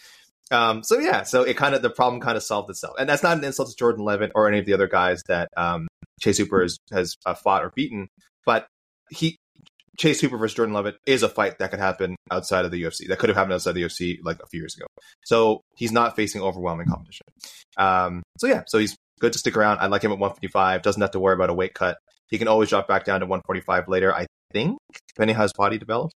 Um, 0.50 0.82
so 0.82 0.98
yeah, 0.98 1.24
so 1.24 1.42
it 1.42 1.56
kind 1.58 1.74
of 1.74 1.82
the 1.82 1.90
problem 1.90 2.20
kind 2.22 2.36
of 2.36 2.42
solved 2.42 2.70
itself, 2.70 2.96
and 2.98 3.08
that's 3.08 3.22
not 3.22 3.36
an 3.36 3.44
insult 3.44 3.68
to 3.68 3.76
Jordan 3.76 4.04
Leavitt 4.04 4.32
or 4.34 4.48
any 4.48 4.58
of 4.58 4.66
the 4.66 4.72
other 4.72 4.88
guys 4.88 5.22
that 5.28 5.48
um, 5.56 5.86
Chase 6.20 6.38
Hooper 6.38 6.62
has, 6.62 6.78
has 6.90 7.16
uh, 7.26 7.34
fought 7.34 7.62
or 7.62 7.70
beaten, 7.76 8.08
but 8.46 8.66
he 9.10 9.36
Chase 9.98 10.20
Hooper 10.20 10.38
versus 10.38 10.54
Jordan 10.54 10.74
Leavitt 10.74 10.96
is 11.06 11.24
a 11.24 11.28
fight 11.28 11.58
that 11.58 11.70
could 11.70 11.80
happen 11.80 12.16
outside 12.30 12.64
of 12.64 12.70
the 12.70 12.82
UFC. 12.82 13.08
That 13.08 13.18
could 13.18 13.30
have 13.30 13.36
happened 13.36 13.54
outside 13.54 13.70
of 13.70 13.76
the 13.76 13.82
UFC 13.82 14.18
like 14.22 14.40
a 14.40 14.46
few 14.46 14.60
years 14.60 14.76
ago. 14.76 14.86
So 15.24 15.62
he's 15.76 15.92
not 15.92 16.14
facing 16.14 16.40
overwhelming 16.40 16.86
competition. 16.86 17.26
Um, 17.76 18.22
so 18.38 18.46
yeah, 18.46 18.62
so 18.68 18.78
he's 18.78 18.96
good 19.18 19.32
to 19.32 19.38
stick 19.38 19.56
around. 19.56 19.78
I 19.78 19.86
like 19.86 20.02
him 20.02 20.12
at 20.12 20.18
155. 20.18 20.82
Doesn't 20.82 21.02
have 21.02 21.10
to 21.12 21.20
worry 21.20 21.34
about 21.34 21.50
a 21.50 21.54
weight 21.54 21.74
cut. 21.74 21.98
He 22.28 22.38
can 22.38 22.46
always 22.46 22.68
drop 22.68 22.86
back 22.86 23.04
down 23.04 23.20
to 23.20 23.26
145 23.26 23.88
later. 23.88 24.14
I 24.14 24.26
think, 24.52 24.78
depending 25.08 25.36
how 25.36 25.42
his 25.42 25.52
body 25.52 25.78
develops. 25.78 26.14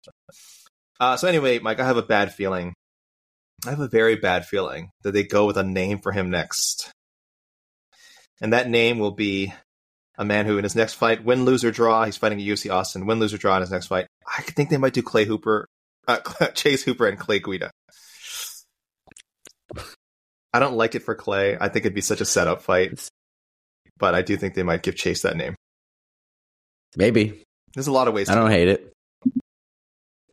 Uh, 1.00 1.18
so 1.18 1.28
anyway, 1.28 1.58
Mike, 1.60 1.80
I 1.80 1.86
have 1.86 1.98
a 1.98 2.04
bad 2.04 2.34
feeling. 2.34 2.74
I 3.66 3.72
have 3.72 3.80
a 3.80 3.88
very 3.88 4.16
bad 4.16 4.46
feeling 4.46 4.92
that 5.04 5.12
they 5.14 5.24
go 5.24 5.46
with 5.46 5.58
a 5.58 5.64
name 5.64 6.00
for 6.00 6.12
him 6.12 6.30
next, 6.30 6.92
and 8.42 8.54
that 8.54 8.70
name 8.70 9.00
will 9.00 9.12
be 9.12 9.54
a 10.18 10.26
man 10.26 10.46
who 10.46 10.58
in 10.58 10.64
his 10.64 10.76
next 10.76 10.94
fight, 10.96 11.24
win, 11.24 11.46
lose, 11.46 11.64
or 11.64 11.72
draw, 11.72 12.06
he's 12.06 12.18
fighting 12.18 12.40
a 12.40 12.46
UFC 12.46 12.72
Austin, 12.72 13.06
win, 13.06 13.20
lose, 13.20 13.34
or 13.34 13.38
draw 13.38 13.56
in 13.56 13.62
his 13.62 13.72
next 13.72 13.88
fight. 13.88 14.08
I 14.28 14.42
think 14.42 14.70
they 14.70 14.78
might 14.78 14.94
do 14.94 15.02
Clay 15.02 15.26
Hooper, 15.26 15.68
uh, 16.08 16.20
Chase 16.54 16.84
Hooper, 16.84 17.08
and 17.08 17.18
Clay 17.18 17.40
Guida. 17.40 17.72
I 20.54 20.60
don't 20.60 20.76
like 20.76 20.96
it 20.96 21.04
for 21.04 21.16
Clay. 21.16 21.58
I 21.60 21.70
think 21.70 21.86
it'd 21.86 21.96
be 21.96 22.02
such 22.02 22.22
a 22.22 22.26
setup 22.26 22.62
fight, 22.62 23.08
but 23.98 24.16
I 24.16 24.22
do 24.22 24.36
think 24.36 24.54
they 24.54 24.64
might 24.64 24.84
give 24.84 24.96
Chase 24.96 25.22
that 25.22 25.38
name. 25.38 25.56
Maybe 26.98 27.44
There's 27.74 27.88
a 27.88 27.92
lot 27.92 28.10
of 28.10 28.14
ways. 28.14 28.30
I 28.30 28.36
don't 28.36 28.52
hate 28.52 28.68
it. 28.68 28.94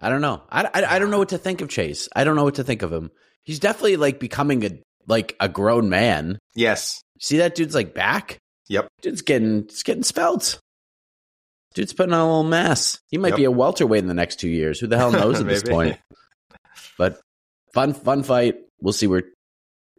I 0.00 0.08
don't 0.08 0.20
know. 0.20 0.42
I, 0.50 0.64
I, 0.64 0.96
I 0.96 0.98
don't 0.98 1.10
know 1.10 1.18
what 1.18 1.30
to 1.30 1.38
think 1.38 1.60
of 1.60 1.68
Chase. 1.68 2.08
I 2.14 2.24
don't 2.24 2.36
know 2.36 2.44
what 2.44 2.56
to 2.56 2.64
think 2.64 2.82
of 2.82 2.92
him. 2.92 3.10
He's 3.44 3.58
definitely 3.60 3.96
like 3.96 4.20
becoming 4.20 4.64
a 4.64 4.70
like 5.06 5.36
a 5.40 5.48
grown 5.48 5.88
man. 5.88 6.38
Yes. 6.54 7.00
See 7.20 7.38
that 7.38 7.54
dude's 7.54 7.74
like 7.74 7.94
back. 7.94 8.38
Yep. 8.68 8.88
Dude's 9.02 9.22
getting 9.22 9.61
it's 9.64 9.83
getting 9.83 10.02
spelt. 10.02 10.61
Dude's 11.74 11.92
putting 11.92 12.12
on 12.12 12.20
a 12.20 12.24
little 12.26 12.44
mass. 12.44 12.98
He 13.11 13.18
might 13.18 13.31
Yep. 13.31 13.37
be 13.37 13.44
a 13.44 13.50
welterweight 13.50 13.98
in 14.02 14.09
the 14.09 14.14
next 14.14 14.37
two 14.40 14.48
years. 14.48 14.81
Who 14.81 14.87
the 14.87 14.96
hell 14.96 15.12
knows 15.12 15.40
at 15.40 15.46
this 15.48 15.62
point? 15.62 15.98
But 16.96 17.20
fun 17.72 17.92
fun 17.94 18.22
fight. 18.22 18.57
We'll 18.81 18.92
see 18.92 19.07
where 19.07 19.22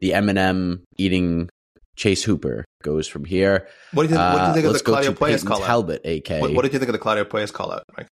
the 0.01 0.11
Eminem 0.11 0.81
eating 0.97 1.49
Chase 1.95 2.23
Hooper 2.23 2.65
goes 2.83 3.07
from 3.07 3.25
here. 3.25 3.67
What 3.93 4.03
do 4.03 4.09
you 4.09 4.15
think, 4.15 4.19
what 4.19 4.31
do 4.31 4.37
you 4.37 4.43
Uh, 4.49 4.53
think 4.53 4.65
of 4.67 4.73
the 4.73 4.79
Claudio 4.79 5.11
Puelles 5.13 5.45
call 5.45 5.61
out? 5.61 5.65
Talbott, 5.67 6.05
AK. 6.05 6.41
What, 6.41 6.53
what 6.53 6.61
did 6.63 6.73
you 6.73 6.79
think 6.79 6.89
of 6.89 6.93
the 6.93 6.99
Claudio 6.99 7.25
Puelles 7.25 7.51
call 7.51 7.71
out, 7.73 7.83
Mike? 7.97 8.07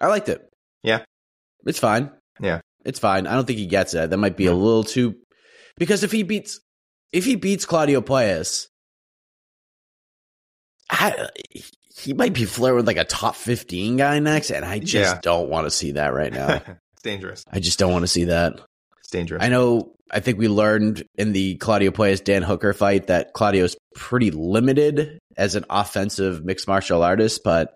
I 0.00 0.06
liked 0.08 0.28
it. 0.28 0.46
Yeah. 0.82 1.04
It's 1.66 1.78
fine. 1.78 2.10
Yeah. 2.40 2.60
It's 2.84 2.98
fine. 2.98 3.26
I 3.26 3.34
don't 3.34 3.46
think 3.46 3.58
he 3.58 3.66
gets 3.66 3.92
it. 3.94 4.10
That 4.10 4.16
might 4.18 4.36
be 4.36 4.46
a 4.46 4.54
little 4.54 4.84
too 4.84 5.16
because 5.76 6.02
if 6.02 6.12
he 6.12 6.22
beats 6.22 6.60
if 7.12 7.24
he 7.24 7.36
beats 7.36 7.64
Claudio 7.66 8.00
Puelles, 8.00 8.66
I, 10.90 11.28
he 11.96 12.12
might 12.14 12.32
be 12.32 12.44
flirting 12.44 12.76
with 12.76 12.86
like 12.86 12.96
a 12.96 13.04
top 13.04 13.36
15 13.36 13.96
guy 13.96 14.18
next, 14.18 14.50
and 14.50 14.64
I 14.64 14.78
just 14.78 15.14
Yeah. 15.14 15.20
don't 15.22 15.48
want 15.48 15.66
to 15.66 15.70
see 15.70 15.92
that 15.92 16.12
right 16.12 16.32
now. 16.32 16.62
it's 16.92 17.02
dangerous. 17.02 17.44
I 17.50 17.60
just 17.60 17.78
don't 17.78 17.92
want 17.92 18.02
to 18.02 18.08
see 18.08 18.24
that. 18.24 18.60
It's 18.98 19.10
dangerous. 19.10 19.42
I 19.42 19.48
know. 19.48 19.92
I 20.10 20.18
think 20.20 20.38
we 20.38 20.48
learned 20.48 21.04
in 21.16 21.32
the 21.32 21.54
Claudio 21.56 21.92
Puelles 21.92 22.24
Dan 22.24 22.42
Hooker 22.42 22.72
fight 22.72 23.06
that 23.06 23.32
Claudio's 23.32 23.76
pretty 23.94 24.32
limited 24.32 25.20
as 25.36 25.54
an 25.54 25.64
offensive 25.70 26.44
mixed 26.44 26.66
martial 26.66 27.04
artist, 27.04 27.42
but 27.44 27.74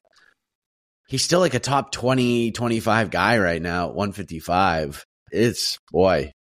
he's 1.07 1.23
still 1.23 1.39
like 1.39 1.55
a 1.55 1.61
top 1.61 1.93
20, 1.93 2.51
25 2.51 3.11
guy 3.11 3.39
right 3.39 3.63
now 3.63 3.87
155. 3.89 5.05
It's 5.31 5.79
boy, 5.93 6.33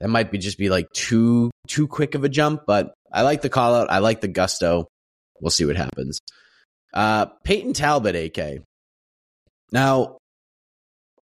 that 0.00 0.08
might 0.08 0.30
be 0.30 0.38
just 0.38 0.56
be 0.58 0.68
like 0.68 0.86
too 0.92 1.50
too 1.66 1.88
quick 1.88 2.14
of 2.14 2.22
a 2.22 2.28
jump, 2.28 2.62
but 2.66 2.92
I 3.12 3.22
like 3.22 3.42
the 3.42 3.48
call 3.50 3.74
out. 3.74 3.90
I 3.90 3.98
like 3.98 4.20
the 4.20 4.28
gusto. 4.28 4.86
We'll 5.40 5.50
see 5.50 5.64
what 5.64 5.76
happens. 5.76 6.20
Uh 6.92 7.26
Peyton 7.44 7.72
Talbott, 7.72 8.16
AK. 8.16 8.62
Now, 9.70 10.18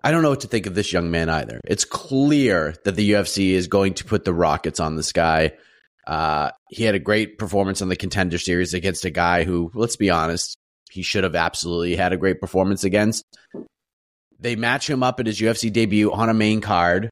I 0.05 0.11
don't 0.11 0.23
know 0.23 0.31
what 0.31 0.41
to 0.41 0.49
think 0.49 0.67
of 0.67 0.75
this 0.75 0.93
young 0.93 1.11
man 1.11 1.31
either. 1.31 1.61
It's 1.65 1.87
clear 1.87 2.75
that 2.85 2.95
the 2.95 3.13
UFC 3.13 3.53
is 3.53 3.69
going 3.69 3.95
to 3.95 4.05
put 4.05 4.27
the 4.27 4.35
rockets 4.35 4.79
on 4.79 4.97
this 4.97 5.13
guy. 5.13 5.53
Uh, 6.07 6.51
he 6.69 6.85
had 6.85 6.95
a 6.95 6.99
great 6.99 7.39
performance 7.39 7.81
on 7.81 7.89
the 7.89 7.97
contender 7.97 8.37
series 8.37 8.75
against 8.75 9.07
a 9.07 9.11
guy 9.11 9.45
who, 9.45 9.71
let's 9.73 9.97
be 9.97 10.11
honest, 10.11 10.59
he 10.91 11.01
should 11.01 11.25
have 11.25 11.35
absolutely 11.35 11.97
had 11.97 12.13
a 12.13 12.19
great 12.19 12.39
performance 12.39 12.85
against. 12.85 13.25
They 14.39 14.57
match 14.57 14.91
him 14.91 15.03
up 15.03 15.21
at 15.21 15.27
his 15.27 15.41
UFC 15.41 15.73
debut 15.73 16.13
on 16.13 16.29
a 16.29 16.35
main 16.35 16.61
card 16.61 17.09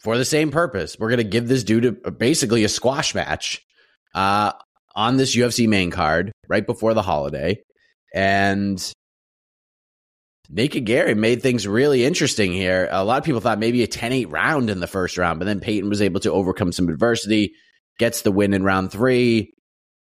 for 0.00 0.16
the 0.16 0.24
same 0.24 0.50
purpose. 0.50 0.96
We're 0.98 1.10
going 1.10 1.18
to 1.18 1.24
give 1.24 1.48
this 1.48 1.64
dude 1.64 1.84
a, 1.84 2.10
basically 2.10 2.64
a 2.64 2.68
squash 2.70 3.14
match 3.14 3.62
uh, 4.14 4.52
on 4.98 5.16
this 5.16 5.36
UFC 5.36 5.68
main 5.68 5.92
card 5.92 6.32
right 6.48 6.66
before 6.66 6.92
the 6.92 7.02
holiday. 7.02 7.62
And 8.12 8.92
Nick 10.50 10.74
Aguirre 10.74 11.14
made 11.14 11.40
things 11.40 11.68
really 11.68 12.04
interesting 12.04 12.52
here. 12.52 12.88
A 12.90 13.04
lot 13.04 13.18
of 13.18 13.24
people 13.24 13.40
thought 13.40 13.60
maybe 13.60 13.84
a 13.84 13.86
10 13.86 14.12
8 14.12 14.24
round 14.28 14.70
in 14.70 14.80
the 14.80 14.88
first 14.88 15.16
round, 15.16 15.38
but 15.38 15.44
then 15.44 15.60
Peyton 15.60 15.88
was 15.88 16.02
able 16.02 16.18
to 16.20 16.32
overcome 16.32 16.72
some 16.72 16.88
adversity, 16.88 17.52
gets 18.00 18.22
the 18.22 18.32
win 18.32 18.52
in 18.52 18.64
round 18.64 18.90
three, 18.90 19.52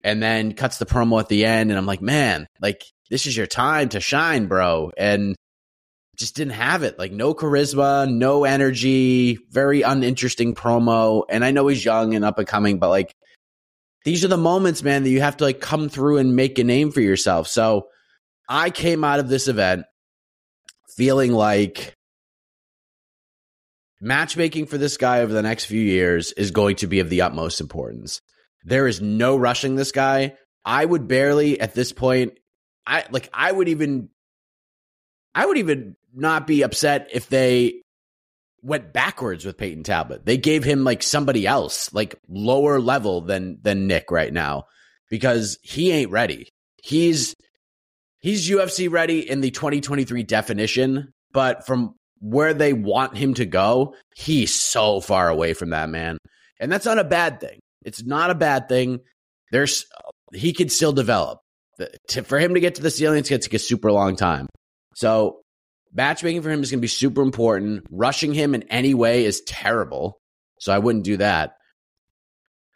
and 0.05 0.23
then 0.23 0.53
cuts 0.53 0.79
the 0.79 0.87
promo 0.87 1.19
at 1.19 1.29
the 1.29 1.47
end. 1.47 1.71
And 1.71 1.79
I'm 1.79 1.87
like, 1.87 2.01
man, 2.01 2.47
like, 2.61 2.85
this 3.11 3.27
is 3.27 3.37
your 3.37 3.49
time 3.49 3.89
to 3.89 4.01
shine, 4.01 4.47
bro. 4.47 4.93
And 4.97 5.35
just 6.17 6.37
didn't 6.37 6.53
have 6.53 6.85
it. 6.85 6.97
Like, 6.97 7.11
no 7.11 7.35
charisma, 7.35 8.09
no 8.09 8.45
energy, 8.45 9.39
very 9.51 9.83
uninteresting 9.83 10.55
promo. 10.55 11.25
And 11.29 11.45
I 11.45 11.51
know 11.51 11.67
he's 11.67 11.85
young 11.85 12.15
and 12.15 12.25
up 12.25 12.39
and 12.39 12.47
coming, 12.47 12.79
but 12.79 12.91
like, 12.91 13.13
these 14.07 14.25
are 14.25 14.29
the 14.29 14.37
moments, 14.37 14.85
man, 14.85 15.03
that 15.03 15.11
you 15.11 15.21
have 15.21 15.39
to 15.39 15.45
like 15.45 15.61
come 15.61 15.89
through 15.89 16.19
and 16.19 16.37
make 16.37 16.61
a 16.61 16.65
name 16.65 16.93
for 16.93 17.01
yourself. 17.01 17.49
So 17.49 17.89
I 18.49 18.71
came 18.71 19.03
out 19.03 19.19
of 19.19 19.29
this 19.29 19.49
event 19.49 19.85
feeling 20.97 21.33
like 21.33 21.93
matchmaking 24.01 24.67
for 24.67 24.79
this 24.79 24.97
guy 24.97 25.23
over 25.23 25.33
the 25.33 25.43
next 25.43 25.65
few 25.65 25.81
years 25.81 26.31
is 26.31 26.53
going 26.53 26.77
to 26.77 26.87
be 26.87 27.01
of 27.01 27.11
the 27.11 27.23
utmost 27.23 27.61
importance. 27.61 28.23
There 28.65 28.87
is 28.87 29.01
no 29.01 29.37
rushing 29.37 29.75
this 29.75 29.91
guy. 29.91 30.37
I 30.65 30.85
would 30.85 31.09
barely 31.09 31.59
at 31.61 31.75
this 31.75 31.93
point 31.93 32.39
I 32.87 33.07
like 33.11 33.29
I 33.35 33.51
would 33.51 33.69
even 33.69 34.11
I 35.35 35.47
would 35.47 35.59
even 35.59 35.97
not 36.15 36.47
be 36.47 36.63
upset 36.63 37.09
if 37.13 37.29
they 37.29 37.83
went 38.67 38.93
backwards 38.93 39.45
with 39.45 39.57
Peyton 39.57 39.85
Talbott. 39.85 40.27
They 40.27 40.37
gave 40.37 40.65
him 40.65 40.83
like 40.83 41.03
somebody 41.03 41.47
else, 41.47 41.93
like 41.95 42.17
lower 42.29 42.81
level 42.81 43.21
than 43.21 43.59
than 43.63 43.87
Nick 43.87 44.11
right 44.11 44.33
now 44.33 44.65
because 45.09 45.59
he 45.63 45.93
ain't 45.93 46.11
ready. 46.11 46.49
He's 46.83 47.35
he's 48.21 48.49
UFC 48.49 48.91
ready 48.91 49.29
in 49.29 49.41
the 49.41 49.51
2023 49.51 50.25
definition, 50.25 51.13
but 51.33 51.65
from 51.65 51.95
where 52.19 52.55
they 52.55 52.73
want 52.73 53.17
him 53.17 53.35
to 53.35 53.47
go, 53.47 53.95
he's 54.17 54.55
so 54.55 55.01
far 55.01 55.29
away 55.29 55.55
from 55.55 55.71
that 55.71 55.89
man. 55.89 56.19
And 56.59 56.73
that's 56.73 56.87
not 56.87 56.99
a 56.99 57.05
bad 57.05 57.41
thing. 57.41 57.61
It's 57.85 58.05
not 58.05 58.31
a 58.31 58.35
bad 58.35 58.69
thing. 58.69 59.01
There's 59.53 59.87
he 60.35 60.53
could 60.53 60.73
still 60.73 60.93
develop. 60.93 61.39
For 62.25 62.39
him 62.39 62.55
to 62.55 62.61
get 62.61 62.77
to 62.77 62.83
the 62.83 62.91
ceiling, 62.91 63.19
it's 63.19 63.29
going 63.29 63.41
to 63.41 63.49
take 63.49 63.55
a 63.55 63.59
super 63.59 63.93
long 63.93 64.17
time. 64.17 64.47
So 64.95 65.43
matchmaking 65.93 66.43
for 66.43 66.51
him 66.51 66.63
is 66.63 66.71
going 66.71 66.79
to 66.79 66.83
be 66.83 66.89
super 66.89 67.23
important. 67.23 67.85
Rushing 67.91 68.35
him 68.35 68.55
in 68.55 68.65
any 68.65 68.95
way 68.95 69.25
is 69.25 69.41
terrible. 69.43 70.19
So 70.59 70.73
I 70.73 70.79
wouldn't 70.79 71.05
do 71.05 71.19
that. 71.19 71.57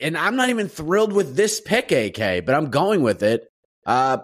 And 0.00 0.16
I'm 0.16 0.36
not 0.36 0.48
even 0.48 0.68
thrilled 0.68 1.12
with 1.12 1.36
this 1.36 1.60
pick, 1.60 1.92
AK, 1.92 2.44
but 2.46 2.54
I'm 2.54 2.70
going 2.70 3.02
with 3.02 3.22
it. 3.22 3.46
Uh, 3.84 4.18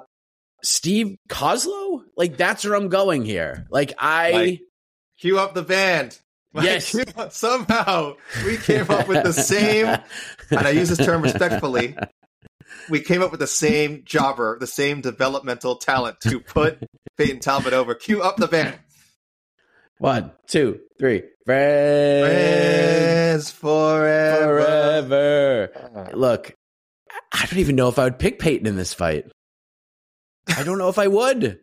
Steve 0.62 1.16
Koslow? 1.28 2.00
Like, 2.16 2.36
that's 2.36 2.64
where 2.64 2.74
I'm 2.74 2.88
going 2.88 3.24
here. 3.24 3.66
Like, 3.70 3.92
I. 3.98 4.30
Like- 4.32 4.60
Cue 5.20 5.38
up 5.38 5.54
the 5.54 5.62
band. 5.62 6.18
Like, 6.54 6.64
Yes. 6.64 6.94
up- 7.16 7.32
somehow 7.32 8.14
we 8.44 8.56
came 8.56 8.90
up 8.90 9.08
with 9.08 9.22
the 9.24 9.32
same, 9.32 9.86
and 10.50 10.60
I 10.66 10.70
use 10.70 10.88
this 10.88 11.04
term 11.04 11.22
respectfully. 11.22 11.94
We 12.88 13.00
came 13.00 13.22
up 13.22 13.30
with 13.30 13.40
the 13.40 13.46
same 13.46 14.02
jobber, 14.04 14.58
the 14.58 14.66
same 14.66 15.00
developmental 15.00 15.76
talent 15.76 16.20
to 16.22 16.40
put 16.40 16.82
Peyton 17.16 17.40
Talbott 17.40 17.72
over. 17.72 17.94
Cue 17.94 18.22
up 18.22 18.36
the 18.36 18.48
band. 18.48 18.78
One, 19.98 20.32
two, 20.46 20.80
three. 20.98 21.22
Friends 21.46 22.26
Friends 22.26 23.50
forever. 23.50 25.70
forever. 25.72 26.10
Look, 26.14 26.54
I 27.32 27.46
don't 27.46 27.60
even 27.60 27.76
know 27.76 27.88
if 27.88 27.98
I 27.98 28.04
would 28.04 28.18
pick 28.18 28.38
Peyton 28.38 28.66
in 28.66 28.76
this 28.76 28.92
fight. 28.92 29.30
I 30.48 30.62
don't 30.62 30.78
know 30.78 30.88
if 30.88 30.98
I 30.98 31.06
would. 31.06 31.60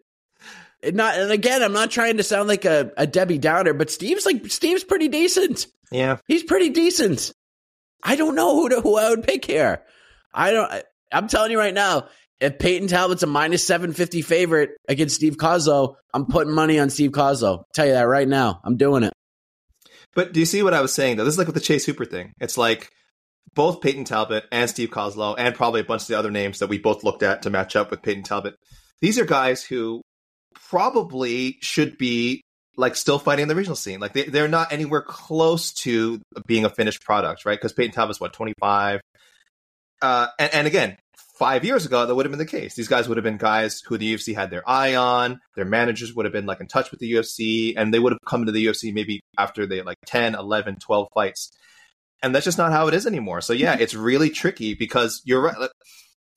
And 0.81 0.95
not, 0.95 1.17
and 1.17 1.31
again, 1.31 1.63
I'm 1.63 1.73
not 1.73 1.91
trying 1.91 2.17
to 2.17 2.23
sound 2.23 2.49
like 2.49 2.65
a, 2.65 2.91
a 2.97 3.07
Debbie 3.07 3.37
Downer, 3.37 3.73
but 3.73 3.89
Steve's 3.89 4.25
like 4.25 4.51
Steve's 4.51 4.83
pretty 4.83 5.07
decent. 5.07 5.67
Yeah. 5.91 6.17
He's 6.27 6.43
pretty 6.43 6.69
decent. 6.69 7.31
I 8.03 8.15
don't 8.15 8.35
know 8.35 8.55
who 8.55 8.69
to, 8.69 8.81
who 8.81 8.97
I 8.97 9.09
would 9.09 9.23
pick 9.23 9.45
here. 9.45 9.83
I 10.33 10.51
don't. 10.51 10.83
I'm 11.13 11.27
telling 11.27 11.51
you 11.51 11.59
right 11.59 11.73
now, 11.73 12.07
if 12.39 12.59
Peyton 12.59 12.87
Talbott's 12.87 13.23
a 13.23 13.27
minus 13.27 13.65
seven 13.65 13.93
fifty 13.93 14.21
favorite 14.21 14.71
against 14.87 15.15
Steve 15.15 15.37
Koslow, 15.37 15.95
I'm 16.13 16.25
putting 16.25 16.53
money 16.53 16.79
on 16.79 16.89
Steve 16.89 17.11
Koslow. 17.11 17.63
Tell 17.73 17.85
you 17.85 17.93
that 17.93 18.01
right 18.01 18.27
now. 18.27 18.59
I'm 18.63 18.77
doing 18.77 19.03
it. 19.03 19.13
But 20.15 20.33
do 20.33 20.39
you 20.39 20.45
see 20.45 20.61
what 20.63 20.73
I 20.73 20.81
was 20.81 20.93
saying 20.93 21.17
though? 21.17 21.23
This 21.25 21.35
is 21.35 21.37
like 21.37 21.47
with 21.47 21.55
the 21.55 21.61
Chase 21.61 21.85
Hooper 21.85 22.05
thing. 22.05 22.33
It's 22.39 22.57
like 22.57 22.89
both 23.55 23.81
Peyton 23.81 24.03
Talbott 24.03 24.45
and 24.51 24.69
Steve 24.69 24.89
Koslow, 24.89 25.35
and 25.37 25.55
probably 25.55 25.81
a 25.81 25.85
bunch 25.85 26.03
of 26.03 26.07
the 26.07 26.17
other 26.17 26.31
names 26.31 26.59
that 26.59 26.67
we 26.67 26.79
both 26.79 27.03
looked 27.03 27.23
at 27.23 27.43
to 27.43 27.49
match 27.49 27.75
up 27.75 27.91
with 27.91 28.01
Peyton 28.01 28.23
Talbott. 28.23 28.55
These 28.99 29.19
are 29.19 29.25
guys 29.25 29.63
who 29.63 30.01
probably 30.69 31.57
should 31.61 31.97
be 31.97 32.41
like 32.75 32.95
still 32.95 33.19
fighting 33.19 33.43
in 33.43 33.49
the 33.49 33.55
regional 33.55 33.75
scene. 33.75 33.99
Like 33.99 34.13
they, 34.13 34.23
they're 34.23 34.47
not 34.47 34.73
anywhere 34.73 35.01
close 35.01 35.71
to 35.73 36.19
being 36.47 36.65
a 36.65 36.69
finished 36.69 37.03
product, 37.03 37.45
right? 37.45 37.57
Because 37.57 37.73
Peyton 37.73 37.93
Talbott's 37.93 38.19
what 38.19 38.33
twenty 38.33 38.53
five, 38.59 39.01
uh, 40.01 40.27
and, 40.39 40.53
and 40.53 40.67
again, 40.67 40.97
five 41.33 41.65
years 41.65 41.85
ago 41.85 42.05
that 42.05 42.13
would 42.13 42.25
have 42.25 42.31
been 42.31 42.39
the 42.39 42.45
case. 42.45 42.75
These 42.75 42.87
guys 42.87 43.07
would 43.07 43.17
have 43.17 43.23
been 43.23 43.37
guys 43.37 43.81
who 43.81 43.97
the 43.97 44.13
UFC 44.13 44.35
had 44.35 44.49
their 44.49 44.67
eye 44.67 44.95
on. 44.95 45.39
Their 45.55 45.65
managers 45.65 46.13
would 46.13 46.25
have 46.25 46.33
been 46.33 46.45
like 46.45 46.61
in 46.61 46.67
touch 46.67 46.91
with 46.91 46.99
the 46.99 47.11
UFC, 47.11 47.73
and 47.75 47.93
they 47.93 47.99
would 47.99 48.13
have 48.13 48.19
come 48.25 48.45
to 48.45 48.51
the 48.51 48.65
UFC 48.65 48.93
maybe 48.93 49.21
after 49.37 49.65
they 49.65 49.81
like 49.81 49.97
10, 50.05 50.35
11, 50.35 50.77
12 50.77 51.07
fights. 51.13 51.51
And 52.21 52.33
that's 52.33 52.45
just 52.45 52.57
not 52.57 52.71
how 52.71 52.87
it 52.87 52.93
is 52.93 53.05
anymore. 53.05 53.41
So 53.41 53.53
yeah, 53.53 53.75
it's 53.77 53.93
really 53.93 54.29
tricky 54.29 54.75
because 54.75 55.21
you're 55.25 55.41
right. 55.41 55.69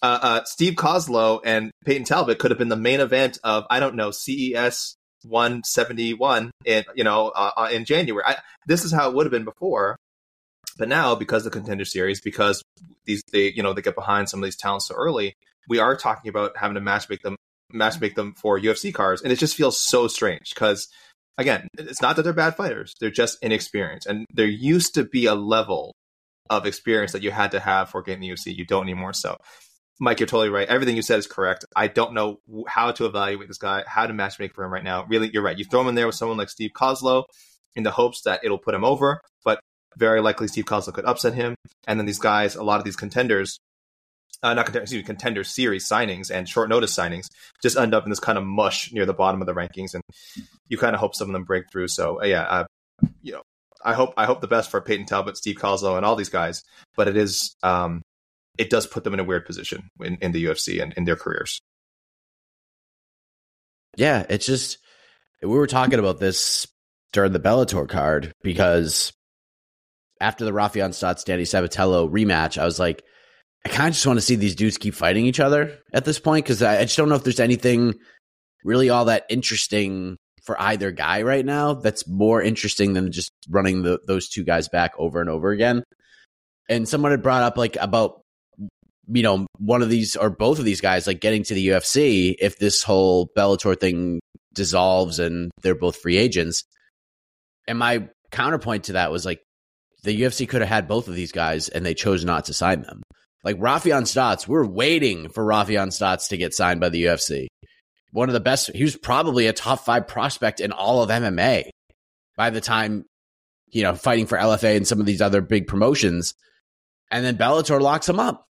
Uh, 0.02 0.18
uh, 0.22 0.44
Steve 0.44 0.74
Koslow 0.74 1.40
and 1.44 1.70
Peyton 1.85 2.04
Talbott 2.04 2.38
could 2.38 2.50
have 2.50 2.59
been 2.59 2.68
the 2.68 2.76
main 2.76 3.00
event 3.00 3.38
of 3.44 3.64
I 3.70 3.80
don't 3.80 3.94
know 3.94 4.11
CES 4.11 4.96
171 5.22 6.50
in 6.64 6.85
you 6.94 7.04
know 7.04 7.28
uh, 7.28 7.50
uh, 7.56 7.68
in 7.72 7.85
January. 7.85 8.24
I, 8.26 8.37
this 8.66 8.85
is 8.85 8.92
how 8.92 9.09
it 9.09 9.14
would 9.14 9.26
have 9.26 9.30
been 9.30 9.44
before, 9.44 9.96
but 10.79 10.89
now 10.89 11.15
because 11.15 11.47
of 11.47 11.53
the 11.53 11.59
contender 11.59 11.85
series, 11.85 12.21
because 12.21 12.62
these 13.05 13.23
they 13.33 13.53
you 13.53 13.62
know 13.62 13.73
they 13.73 13.83
get 13.83 13.95
behind 13.95 14.29
some 14.29 14.41
of 14.41 14.45
these 14.45 14.57
talents 14.57 14.89
so 14.89 14.95
early, 14.95 15.35
we 15.69 15.79
are 15.79 15.97
talking 15.97 16.29
about 16.29 16.57
having 16.57 16.75
to 16.75 16.81
match 16.81 17.09
make 17.09 17.23
them 17.23 17.37
match 17.73 18.01
make 18.01 18.15
them 18.15 18.35
for 18.35 18.59
UFC 18.59 18.93
cars, 18.93 19.23
and 19.23 19.33
it 19.33 19.39
just 19.39 19.57
feels 19.57 19.81
so 19.81 20.09
strange 20.09 20.55
because 20.55 20.89
again, 21.39 21.69
it's 21.79 22.03
not 22.03 22.17
that 22.17 22.23
they're 22.23 22.33
bad 22.33 22.57
fighters; 22.57 22.95
they're 23.01 23.11
just 23.11 23.39
inexperienced, 23.43 24.07
and 24.07 24.27
there 24.33 24.47
used 24.47 24.95
to 24.95 25.05
be 25.05 25.27
a 25.27 25.35
level 25.35 25.93
of 26.51 26.67
experience 26.67 27.12
that 27.12 27.23
you 27.23 27.31
had 27.31 27.51
to 27.53 27.61
have 27.61 27.91
for 27.91 28.03
getting 28.03 28.21
the 28.21 28.31
UFC. 28.31 28.57
You 28.57 28.65
don't 28.65 28.85
anymore. 28.85 29.12
So, 29.12 29.37
Mike, 30.01 30.21
you're 30.21 30.29
totally 30.29 30.49
right. 30.49 30.69
Everything 30.69 30.97
you 30.97 31.03
said 31.03 31.19
is 31.19 31.27
correct. 31.27 31.65
I 31.75 31.89
don't 31.89 32.15
know 32.15 32.41
how 32.69 32.93
to 32.93 33.07
evaluate 33.07 33.49
this 33.49 33.59
guy, 33.59 33.85
how 33.87 34.07
to 34.07 34.12
matchmake 34.12 34.53
for 34.53 34.65
him 34.65 34.73
right 34.73 34.85
now. 34.85 35.05
Really, 35.09 35.31
you're 35.33 35.43
right. 35.43 35.59
You 35.59 35.65
throw 35.65 35.81
him 35.81 35.89
in 35.89 35.95
there 35.95 36.07
with 36.07 36.15
someone 36.15 36.39
like 36.39 36.51
Steve 36.51 36.71
Koslow 36.75 37.25
in 37.75 37.83
the 37.83 37.91
hopes 37.91 38.23
that 38.23 38.41
it'll 38.43 38.59
put 38.59 38.75
him 38.75 38.85
over, 38.85 39.21
very 39.96 40.20
likely 40.20 40.48
Steve 40.48 40.66
Koslow 40.66 40.92
could 40.92 41.04
upset 41.04 41.35
him. 41.35 41.54
And 41.87 41.98
then 41.98 42.06
these 42.06 42.18
guys, 42.18 42.54
a 42.54 42.62
lot 42.62 42.78
of 42.78 42.85
these 42.85 42.96
contenders, 42.96 43.59
uh, 44.42 44.54
not 44.54 44.66
contenders, 44.66 44.90
excuse 44.90 45.02
me, 45.02 45.06
contender 45.06 45.44
series 45.44 45.88
signings 45.88 46.30
and 46.30 46.48
short 46.48 46.68
notice 46.68 46.94
signings 46.94 47.26
just 47.62 47.78
end 47.78 47.94
up 47.94 48.04
in 48.04 48.11
this 48.11 48.20
kind 48.20 48.38
of 48.38 48.44
mush 48.44 48.92
near 48.92 49.06
the 49.06 49.14
bottom 49.14 49.40
of 49.40 49.46
the 49.46 49.54
rankings. 49.54 49.94
And 49.94 50.02
you 50.68 50.78
kind 50.78 50.94
of 50.94 51.00
hope 51.00 51.14
some 51.14 51.28
of 51.28 51.32
them 51.32 51.44
break 51.44 51.70
through. 51.70 51.88
So, 51.88 52.20
uh, 52.20 52.26
yeah, 52.26 52.42
uh, 52.42 52.64
you 53.22 53.32
know, 53.32 53.42
I 53.85 53.94
hope 53.94 54.14
I 54.16 54.26
hope 54.26 54.40
the 54.40 54.48
best 54.48 54.70
for 54.70 54.80
Peyton 54.80 55.06
Talbott, 55.06 55.37
Steve 55.37 55.56
Koslow, 55.56 55.96
and 55.96 56.04
all 56.04 56.16
these 56.16 56.28
guys. 56.28 56.62
But 56.96 57.09
it 57.09 57.16
is 57.16 57.54
um, 57.62 58.02
it 58.59 58.70
does 58.70 58.87
put 58.87 59.04
them 59.04 59.14
in 59.14 59.20
a 59.20 59.24
weird 59.24 59.46
position 59.46 59.88
in, 60.00 60.18
in 60.20 60.32
the 60.32 60.44
UFC 60.44 60.82
and 60.82 60.92
in 60.94 61.04
their 61.04 61.16
careers. 61.16 61.61
Yeah, 63.96 64.26
it's 64.28 64.46
just 64.46 64.78
we 65.42 65.48
were 65.48 65.66
talking 65.66 65.98
about 65.98 66.18
this 66.18 66.66
during 67.12 67.32
the 67.32 67.40
Bellator 67.40 67.88
card 67.88 68.32
because 68.42 69.12
after 70.20 70.44
the 70.44 70.52
Raufeon 70.52 70.94
Stotts 70.94 71.24
Danny 71.24 71.44
Sabatello 71.44 72.11
rematch, 72.11 72.59
I 72.59 72.64
was 72.64 72.79
like, 72.79 73.02
I 73.64 73.68
kind 73.68 73.88
of 73.88 73.94
just 73.94 74.07
want 74.07 74.16
to 74.18 74.24
see 74.24 74.37
these 74.37 74.55
dudes 74.55 74.79
keep 74.79 74.94
fighting 74.94 75.26
each 75.26 75.40
other 75.40 75.79
at 75.92 76.05
this 76.05 76.18
point 76.18 76.44
because 76.44 76.62
I, 76.62 76.79
I 76.79 76.83
just 76.83 76.96
don't 76.96 77.09
know 77.09 77.16
if 77.16 77.24
there's 77.24 77.40
anything 77.40 77.94
really 78.64 78.90
all 78.90 79.07
that 79.07 79.26
interesting 79.29 80.16
for 80.44 80.61
either 80.61 80.92
guy 80.92 81.22
right 81.22 81.44
now 81.44 81.74
that's 81.74 82.07
more 82.07 82.40
interesting 82.40 82.92
than 82.92 83.11
just 83.11 83.33
running 83.50 83.83
the, 83.83 83.98
those 84.07 84.29
two 84.29 84.44
guys 84.44 84.68
back 84.68 84.92
over 84.98 85.20
and 85.20 85.29
over 85.29 85.50
again. 85.50 85.83
And 86.68 86.88
someone 86.88 87.11
had 87.11 87.22
brought 87.22 87.42
up 87.42 87.57
like 87.57 87.76
about 87.81 88.20
you 89.09 89.22
know 89.22 89.46
one 89.59 89.83
of 89.83 89.90
these 89.90 90.16
or 90.16 90.31
both 90.31 90.59
of 90.59 90.64
these 90.64 90.81
guys 90.81 91.07
like 91.07 91.20
getting 91.20 91.42
to 91.44 91.55
the 91.55 91.68
UFC 91.68 92.35
if 92.38 92.59
this 92.59 92.83
whole 92.83 93.29
Bellator 93.37 93.79
thing 93.79 94.20
dissolves 94.55 95.18
and 95.18 95.50
they're 95.62 95.74
both 95.74 95.96
free 95.96 96.16
agents. 96.16 96.64
And 97.68 97.79
my 97.79 98.09
counterpoint 98.31 98.85
to 98.85 98.92
that 98.92 99.11
was 99.11 99.24
like 99.24 99.40
the 100.07 100.23
UFC 100.23 100.49
could 100.49 100.62
have 100.62 100.71
had 100.71 100.88
both 100.88 101.09
of 101.09 101.14
these 101.14 101.33
guys 101.33 101.69
and 101.69 101.85
they 101.85 101.95
chose 101.95 102.25
not 102.25 102.47
to 102.47 102.55
sign 102.55 102.83
them. 102.83 103.03
Like 103.45 103.59
Raufeon 103.59 104.07
Stotts, 104.07 104.49
we're 104.49 104.66
waiting 104.66 105.29
for 105.29 105.45
Raufeon 105.45 105.92
Stotts 105.92 106.29
to 106.29 106.37
get 106.37 106.55
signed 106.55 106.81
by 106.81 106.88
the 106.88 107.05
UFC. 107.05 107.49
One 108.12 108.29
of 108.29 108.33
the 108.33 108.40
best, 108.40 108.71
he 108.75 108.85
was 108.85 108.97
probably 108.97 109.47
a 109.47 109.53
top 109.53 109.81
five 109.81 110.07
prospect 110.07 110.61
in 110.61 110.73
all 110.73 111.03
of 111.03 111.11
MMA 111.11 111.71
by 112.37 112.51
the 112.51 112.61
time, 112.61 113.05
you 113.69 113.83
know, 113.83 113.95
fighting 113.95 114.27
for 114.27 114.38
LFA 114.38 114.77
and 114.77 114.87
some 114.87 115.01
of 115.01 115.07
these 115.07 115.21
other 115.21 115.40
big 115.40 115.66
promotions. 115.66 116.35
And 117.11 117.25
then 117.25 117.37
Bellator 117.37 117.81
locks 117.81 118.09
him 118.09 118.21
up. 118.21 118.47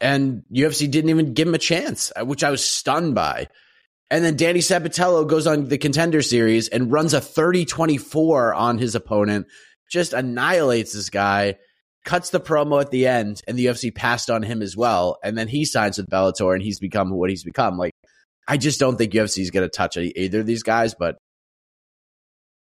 And 0.00 0.42
UFC 0.52 0.90
didn't 0.90 1.10
even 1.10 1.32
give 1.32 1.48
him 1.48 1.54
a 1.54 1.58
chance, 1.58 2.12
uh, 2.14 2.24
which 2.24 2.44
I 2.44 2.50
was 2.50 2.62
stunned 2.62 3.14
by. 3.14 3.46
And 4.10 4.24
then 4.24 4.36
Danny 4.36 4.60
Sabatello 4.60 5.26
goes 5.26 5.46
on 5.46 5.68
the 5.68 5.78
contender 5.78 6.22
series 6.22 6.68
and 6.68 6.92
runs 6.92 7.14
a 7.14 7.20
30 7.20 7.64
24 7.64 8.54
on 8.54 8.78
his 8.78 8.94
opponent, 8.94 9.46
just 9.90 10.12
annihilates 10.12 10.92
this 10.92 11.10
guy, 11.10 11.56
cuts 12.04 12.30
the 12.30 12.40
promo 12.40 12.80
at 12.80 12.90
the 12.90 13.06
end, 13.06 13.42
and 13.46 13.58
the 13.58 13.66
UFC 13.66 13.94
passed 13.94 14.30
on 14.30 14.42
him 14.42 14.62
as 14.62 14.76
well. 14.76 15.18
And 15.22 15.36
then 15.36 15.48
he 15.48 15.64
signs 15.64 15.98
with 15.98 16.08
Bellator 16.08 16.54
and 16.54 16.62
he's 16.62 16.78
become 16.80 17.10
what 17.10 17.30
he's 17.30 17.44
become. 17.44 17.76
Like, 17.76 17.92
I 18.48 18.56
just 18.56 18.80
don't 18.80 18.96
think 18.96 19.12
UFC 19.12 19.38
is 19.38 19.50
going 19.50 19.66
to 19.66 19.70
touch 19.70 19.96
either 19.96 20.40
of 20.40 20.46
these 20.46 20.62
guys, 20.62 20.94
but. 20.94 21.16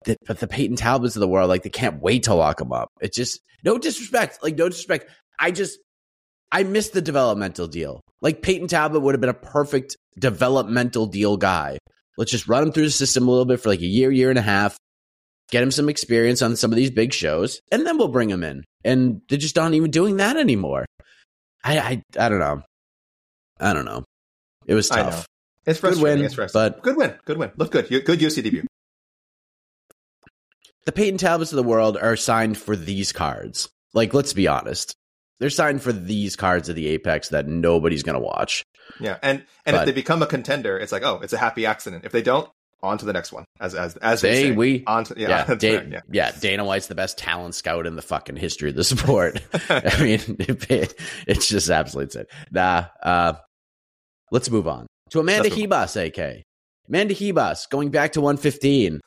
The, 0.04 0.16
but 0.26 0.38
the 0.38 0.46
Peyton 0.46 0.76
Talbotts 0.76 1.16
of 1.16 1.20
the 1.20 1.26
world, 1.26 1.48
like 1.48 1.64
they 1.64 1.70
can't 1.70 2.00
wait 2.00 2.22
to 2.24 2.34
lock 2.34 2.60
him 2.60 2.72
up. 2.72 2.88
It's 3.00 3.16
just 3.16 3.40
no 3.64 3.78
disrespect, 3.78 4.38
like 4.44 4.56
no 4.56 4.68
disrespect. 4.68 5.10
I 5.40 5.50
just 5.50 5.76
I 6.50 6.62
missed 6.62 6.92
the 6.92 7.02
developmental 7.02 7.66
deal. 7.66 8.00
Like 8.20 8.42
Peyton 8.42 8.68
Talbott 8.68 9.02
would 9.02 9.14
have 9.14 9.20
been 9.20 9.30
a 9.30 9.34
perfect 9.34 9.96
developmental 10.18 11.06
deal 11.06 11.36
guy. 11.36 11.78
Let's 12.16 12.30
just 12.30 12.48
run 12.48 12.64
him 12.64 12.72
through 12.72 12.84
the 12.84 12.90
system 12.90 13.28
a 13.28 13.30
little 13.30 13.44
bit 13.44 13.60
for 13.60 13.68
like 13.68 13.80
a 13.80 13.86
year, 13.86 14.10
year 14.10 14.30
and 14.30 14.38
a 14.38 14.42
half, 14.42 14.76
get 15.50 15.62
him 15.62 15.70
some 15.70 15.88
experience 15.88 16.42
on 16.42 16.56
some 16.56 16.70
of 16.72 16.76
these 16.76 16.90
big 16.90 17.12
shows, 17.12 17.60
and 17.72 17.86
then 17.86 17.98
we'll 17.98 18.08
bring 18.08 18.30
him 18.30 18.44
in. 18.44 18.64
And 18.84 19.22
they're 19.28 19.38
just 19.38 19.56
not 19.56 19.74
even 19.74 19.90
doing 19.90 20.18
that 20.18 20.36
anymore. 20.36 20.86
I 21.64 21.78
I, 21.78 22.02
I 22.18 22.28
don't 22.28 22.40
know. 22.40 22.62
I 23.60 23.72
don't 23.72 23.84
know. 23.84 24.04
It 24.66 24.74
was 24.74 24.88
tough. 24.88 25.26
It's 25.66 25.80
frustrating. 25.80 26.26
Good 26.28 26.36
win, 26.36 26.44
it's 26.44 26.52
but 26.52 26.82
good 26.82 26.96
win. 26.96 27.14
Good 27.24 27.38
win. 27.38 27.52
Look 27.56 27.72
good. 27.72 27.88
Good 27.88 28.20
UFC 28.20 28.42
debut. 28.42 28.64
The 30.84 30.92
Peyton 30.92 31.18
Talbotts 31.18 31.52
of 31.52 31.56
the 31.56 31.62
world 31.62 31.98
are 31.98 32.16
signed 32.16 32.56
for 32.56 32.74
these 32.74 33.12
cards. 33.12 33.68
Like, 33.92 34.14
let's 34.14 34.32
be 34.32 34.48
honest. 34.48 34.94
They're 35.38 35.50
signed 35.50 35.82
for 35.82 35.92
these 35.92 36.36
cards 36.36 36.68
of 36.68 36.76
the 36.76 36.88
Apex 36.88 37.28
that 37.28 37.46
nobody's 37.46 38.02
going 38.02 38.14
to 38.14 38.24
watch. 38.24 38.64
Yeah, 38.98 39.18
and 39.22 39.44
and 39.66 39.74
but, 39.74 39.80
if 39.80 39.86
they 39.86 39.92
become 39.92 40.22
a 40.22 40.26
contender, 40.26 40.78
it's 40.78 40.90
like, 40.90 41.02
oh, 41.02 41.20
it's 41.22 41.34
a 41.34 41.38
happy 41.38 41.66
accident. 41.66 42.04
If 42.04 42.12
they 42.12 42.22
don't, 42.22 42.48
on 42.82 42.98
to 42.98 43.04
the 43.04 43.12
next 43.12 43.32
one. 43.32 43.44
As 43.60 43.74
as 43.74 43.96
as 43.96 44.20
they, 44.20 44.44
they 44.44 44.52
we 44.52 44.84
on 44.86 45.04
to, 45.04 45.14
yeah 45.16 45.28
yeah, 45.48 45.54
da- 45.54 45.76
right, 45.76 45.88
yeah, 45.90 46.00
yeah 46.10 46.32
Dana 46.38 46.64
White's 46.64 46.86
the 46.86 46.94
best 46.94 47.18
talent 47.18 47.54
scout 47.54 47.86
in 47.86 47.96
the 47.96 48.02
fucking 48.02 48.36
history 48.36 48.70
of 48.70 48.76
the 48.76 48.84
sport. 48.84 49.40
I 49.68 50.02
mean, 50.02 50.20
it, 50.38 50.94
it's 51.26 51.48
just 51.48 51.70
absolutely 51.70 52.20
insane. 52.20 52.26
Nah, 52.50 52.86
uh, 53.02 53.34
let's 54.30 54.50
move 54.50 54.68
on 54.68 54.86
to 55.10 55.20
Amanda 55.20 55.50
Ribas, 55.50 55.96
AK. 55.96 56.44
Amanda 56.88 57.14
Ribas 57.14 57.68
going 57.68 57.90
back 57.90 58.12
to 58.12 58.20
115, 58.20 59.00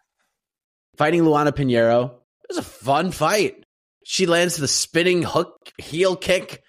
fighting 0.97 1.23
Luana 1.23 1.51
Pinheiro. 1.51 2.12
It 2.43 2.49
was 2.49 2.57
a 2.57 2.63
fun 2.63 3.12
fight. 3.12 3.63
She 4.03 4.25
lands 4.25 4.57
the 4.57 4.67
spinning 4.67 5.23
hook 5.23 5.55
heel 5.77 6.15
kick, 6.15 6.62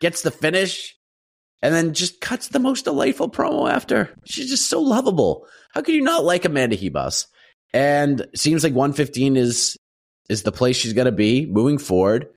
gets 0.00 0.22
the 0.22 0.30
finish, 0.30 0.96
and 1.64 1.74
then 1.74 1.94
just 1.94 2.20
cuts 2.20 2.48
the 2.48 2.58
most 2.58 2.84
delightful 2.84 3.30
promo 3.30 3.70
after. 3.70 4.14
She's 4.26 4.50
just 4.50 4.68
so 4.68 4.82
lovable. 4.82 5.46
How 5.72 5.80
could 5.80 5.94
you 5.94 6.02
not 6.02 6.22
like 6.22 6.44
Amanda 6.44 6.76
Ribas? 6.76 7.26
And 7.72 8.26
seems 8.36 8.62
like 8.62 8.74
115 8.74 9.38
is 9.38 9.78
is 10.28 10.42
the 10.42 10.52
place 10.52 10.76
she's 10.76 10.92
going 10.92 11.06
to 11.06 11.12
be 11.12 11.46
moving 11.46 11.78
forward. 11.78 12.28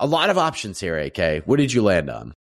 A 0.00 0.06
lot 0.06 0.30
of 0.30 0.38
options 0.38 0.80
here, 0.80 0.98
AK. 0.98 1.44
What 1.44 1.58
did 1.58 1.70
you 1.70 1.82
land 1.82 2.08
on? 2.08 2.32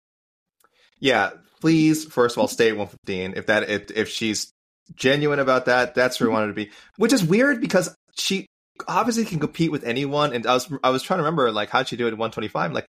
Yeah, 1.00 1.31
please 1.61 2.05
first 2.05 2.37
of 2.37 2.40
all 2.40 2.48
stay 2.48 2.68
at 2.68 2.76
115 2.76 3.35
if 3.37 3.46
that 3.46 3.68
if 3.68 3.90
if 3.90 4.09
she's 4.09 4.52
genuine 4.94 5.40
about 5.40 5.64
that 5.64 5.96
that's 5.96 6.20
where 6.20 6.29
we 6.29 6.33
wanted 6.33 6.46
to 6.46 6.52
be 6.52 6.70
which 6.96 7.12
is 7.12 7.24
weird 7.24 7.61
because 7.61 7.92
she 8.16 8.46
obviously 8.87 9.24
can 9.24 9.40
compete 9.40 9.72
with 9.72 9.83
anyone. 9.83 10.33
And 10.33 10.46
I 10.46 10.55
was 10.55 10.72
I 10.85 10.90
was 10.90 11.02
trying 11.02 11.18
to 11.18 11.24
remember 11.24 11.50
like 11.50 11.70
how'd 11.70 11.88
she 11.88 11.96
do 11.96 12.05
it 12.05 12.12
at 12.12 12.18
125? 12.18 12.72
Like 12.72 12.87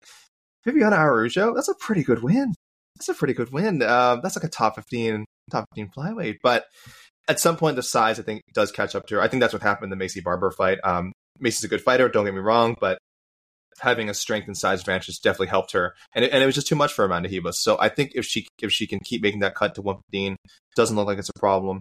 Viviana 0.65 0.97
Araujo, 0.97 1.55
that's 1.55 1.69
a 1.69 1.75
pretty 1.75 2.03
good 2.03 2.23
win. 2.23 2.55
That's 2.97 3.09
a 3.09 3.15
pretty 3.15 3.35
good 3.35 3.53
win. 3.53 3.83
Um, 3.83 4.21
that's 4.23 4.37
like 4.37 4.45
a 4.45 4.49
top 4.49 4.77
15 4.77 5.25
top 5.51 5.67
15 5.75 5.91
flyweight. 5.97 6.37
But 6.43 6.65
at 7.29 7.41
some 7.41 7.57
point, 7.57 7.77
the 7.77 7.83
size 7.83 8.19
I 8.19 8.23
think 8.23 8.43
does 8.53 8.73
catch 8.73 8.95
up 8.95 9.07
to 9.07 9.17
her. 9.17 9.23
I 9.23 9.29
think 9.29 9.41
that's 9.41 9.53
what 9.53 9.63
happened 9.63 9.93
in 9.93 9.99
the 9.99 10.05
Maycee 10.05 10.23
Barber 10.23 10.51
fight. 10.51 10.79
Um, 10.85 11.13
Maycee's 11.41 11.65
a 11.65 11.69
good 11.69 11.83
fighter, 11.83 12.09
don't 12.09 12.25
get 12.25 12.35
me 12.35 12.41
wrong, 12.41 12.77
but 12.81 12.99
having 13.81 14.09
a 14.09 14.15
strength 14.15 14.47
and 14.47 14.57
size 14.57 14.81
advantage 14.81 15.21
definitely 15.21 15.49
helped 15.49 15.73
her, 15.73 15.95
and 16.15 16.25
it, 16.25 16.33
and 16.33 16.43
it 16.43 16.47
was 16.47 16.55
just 16.55 16.69
too 16.69 16.77
much 16.77 16.93
for 16.93 17.05
Amanda 17.05 17.29
Ribas. 17.29 17.55
So 17.55 17.77
I 17.81 17.89
think 17.89 18.13
if 18.15 18.25
she 18.25 18.47
if 18.63 18.71
she 18.71 18.87
can 18.87 19.01
keep 19.01 19.21
making 19.21 19.41
that 19.41 19.57
cut 19.57 19.75
to 19.75 19.83
115, 19.83 20.37
doesn't 20.77 20.95
look 20.95 21.09
like 21.09 21.19
it's 21.19 21.31
a 21.31 21.39
problem 21.41 21.81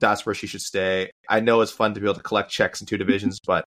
that's 0.00 0.26
where 0.26 0.34
she 0.34 0.46
should 0.46 0.62
stay. 0.62 1.10
I 1.28 1.40
know 1.40 1.60
it's 1.60 1.70
fun 1.70 1.94
to 1.94 2.00
be 2.00 2.06
able 2.06 2.14
to 2.14 2.22
collect 2.22 2.50
checks 2.50 2.80
in 2.80 2.86
two 2.86 2.96
divisions, 2.96 3.38
but 3.46 3.64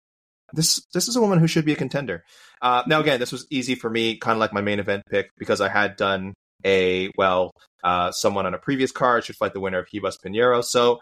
this 0.51 0.85
this 0.93 1.07
is 1.07 1.15
a 1.15 1.21
woman 1.21 1.39
who 1.39 1.47
should 1.47 1.65
be 1.65 1.73
a 1.73 1.77
contender. 1.77 2.23
Uh, 2.61 2.83
now, 2.85 2.99
again, 2.99 3.19
this 3.19 3.31
was 3.31 3.47
easy 3.49 3.75
for 3.75 3.89
me, 3.89 4.17
kind 4.17 4.35
of 4.35 4.39
like 4.39 4.53
my 4.53 4.61
main 4.61 4.79
event 4.79 5.03
pick, 5.09 5.29
because 5.37 5.61
I 5.61 5.69
had 5.69 5.95
done 5.95 6.33
a 6.65 7.11
well, 7.17 7.51
uh, 7.83 8.11
someone 8.11 8.45
on 8.45 8.53
a 8.53 8.57
previous 8.57 8.91
card 8.91 9.25
should 9.25 9.35
fight 9.35 9.53
the 9.53 9.59
winner 9.59 9.79
of 9.79 9.87
Ribas 9.93 10.17
Pinheiro. 10.23 10.63
So, 10.63 10.99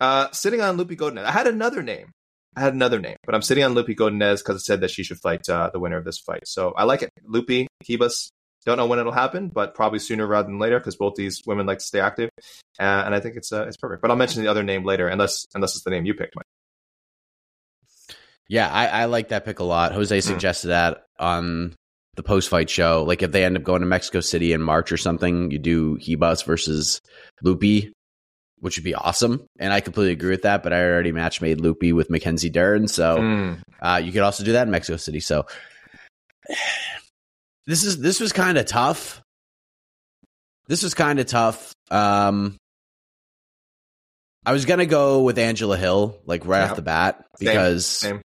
uh, 0.00 0.30
sitting 0.32 0.60
on 0.60 0.76
Loopy 0.76 0.96
Godinez, 0.96 1.24
I 1.24 1.30
had 1.30 1.46
another 1.46 1.82
name. 1.82 2.12
I 2.56 2.60
had 2.60 2.74
another 2.74 2.98
name, 2.98 3.16
but 3.24 3.34
I'm 3.34 3.42
sitting 3.42 3.62
on 3.62 3.74
Loopy 3.74 3.94
Godinez 3.94 4.38
because 4.38 4.56
it 4.56 4.64
said 4.64 4.80
that 4.80 4.90
she 4.90 5.04
should 5.04 5.18
fight 5.18 5.48
uh, 5.48 5.70
the 5.72 5.78
winner 5.78 5.96
of 5.96 6.04
this 6.04 6.18
fight. 6.18 6.48
So 6.48 6.72
I 6.72 6.84
like 6.84 7.02
it. 7.02 7.10
Loopy, 7.24 7.68
Ribas, 7.88 8.30
don't 8.66 8.76
know 8.76 8.86
when 8.86 8.98
it'll 8.98 9.12
happen, 9.12 9.48
but 9.48 9.74
probably 9.74 10.00
sooner 10.00 10.26
rather 10.26 10.48
than 10.48 10.58
later 10.58 10.78
because 10.78 10.96
both 10.96 11.14
these 11.14 11.40
women 11.46 11.66
like 11.66 11.78
to 11.78 11.84
stay 11.84 12.00
active, 12.00 12.28
uh, 12.78 13.02
and 13.06 13.14
I 13.14 13.20
think 13.20 13.36
it's 13.36 13.52
uh, 13.52 13.66
it's 13.66 13.76
perfect. 13.76 14.02
But 14.02 14.10
I'll 14.10 14.16
mention 14.16 14.42
the 14.42 14.50
other 14.50 14.62
name 14.62 14.84
later, 14.84 15.08
unless 15.08 15.46
unless 15.54 15.76
it's 15.76 15.84
the 15.84 15.90
name 15.90 16.04
you 16.04 16.14
picked, 16.14 16.34
Mike. 16.36 16.44
Yeah, 18.48 18.68
I, 18.68 18.86
I 18.88 19.04
like 19.04 19.28
that 19.28 19.44
pick 19.44 19.60
a 19.60 19.64
lot. 19.64 19.92
Jose 19.92 20.16
hmm. 20.16 20.20
suggested 20.20 20.68
mm. 20.68 20.70
that 20.70 21.04
on 21.20 21.76
the 22.14 22.22
post 22.22 22.48
fight 22.48 22.68
show. 22.68 23.04
Like 23.06 23.22
if 23.22 23.32
they 23.32 23.44
end 23.44 23.56
up 23.56 23.62
going 23.62 23.80
to 23.80 23.86
Mexico 23.86 24.20
City 24.20 24.52
in 24.52 24.62
March 24.62 24.92
or 24.92 24.96
something, 24.96 25.50
you 25.50 25.58
do 25.58 25.96
Ribas 25.98 26.44
versus 26.44 27.00
Loopy, 27.42 27.92
which 28.58 28.76
would 28.76 28.84
be 28.84 28.94
awesome. 28.94 29.46
And 29.58 29.72
I 29.72 29.80
completely 29.80 30.12
agree 30.12 30.30
with 30.30 30.42
that. 30.42 30.62
But 30.62 30.72
I 30.72 30.82
already 30.82 31.12
match 31.12 31.40
made 31.40 31.60
Loopy 31.60 31.92
with 31.92 32.10
Mackenzie 32.10 32.50
Dern, 32.50 32.88
so 32.88 33.18
mm. 33.18 33.60
uh, 33.80 34.00
you 34.02 34.12
could 34.12 34.22
also 34.22 34.44
do 34.44 34.52
that 34.52 34.66
in 34.66 34.70
Mexico 34.70 34.96
City. 34.96 35.20
So 35.20 35.46
this 37.66 37.84
is 37.84 37.98
this 38.00 38.20
was 38.20 38.32
kind 38.32 38.58
of 38.58 38.66
tough. 38.66 39.22
This 40.66 40.82
was 40.82 40.94
kind 40.94 41.18
of 41.18 41.26
tough. 41.26 41.72
Um, 41.90 42.56
I 44.46 44.52
was 44.52 44.64
gonna 44.64 44.86
go 44.86 45.22
with 45.22 45.38
Angela 45.38 45.76
Hill, 45.76 46.18
like 46.24 46.46
right 46.46 46.68
off 46.68 46.76
the 46.76 46.82
bat, 46.82 47.24
because 47.38 47.86
Same. 47.86 48.16
Same. 48.16 48.22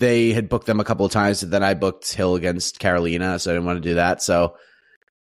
They 0.00 0.32
had 0.32 0.48
booked 0.48 0.66
them 0.66 0.80
a 0.80 0.84
couple 0.84 1.06
of 1.06 1.12
times, 1.12 1.42
and 1.42 1.52
then 1.52 1.62
I 1.62 1.74
booked 1.74 2.12
Hill 2.12 2.34
against 2.34 2.80
Carolina, 2.80 3.38
so 3.38 3.50
I 3.50 3.54
didn't 3.54 3.66
want 3.66 3.76
to 3.76 3.88
do 3.88 3.94
that. 3.94 4.22
So 4.22 4.56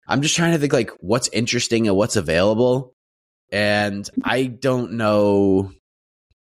I'm 0.08 0.22
just 0.22 0.35
trying 0.35 0.52
to 0.52 0.58
think 0.58 0.72
like 0.72 0.90
what's 0.98 1.28
interesting 1.28 1.87
and 1.87 1.96
what's 1.96 2.16
available, 2.16 2.92
and 3.52 4.08
I 4.24 4.44
don't 4.44 4.94
know 4.94 5.70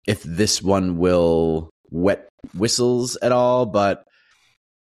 if 0.07 0.23
this 0.23 0.61
one 0.61 0.99
will 0.99 1.71
wet 1.91 2.29
whistles 2.55 3.17
at 3.17 3.33
all, 3.33 3.67
but 3.67 4.05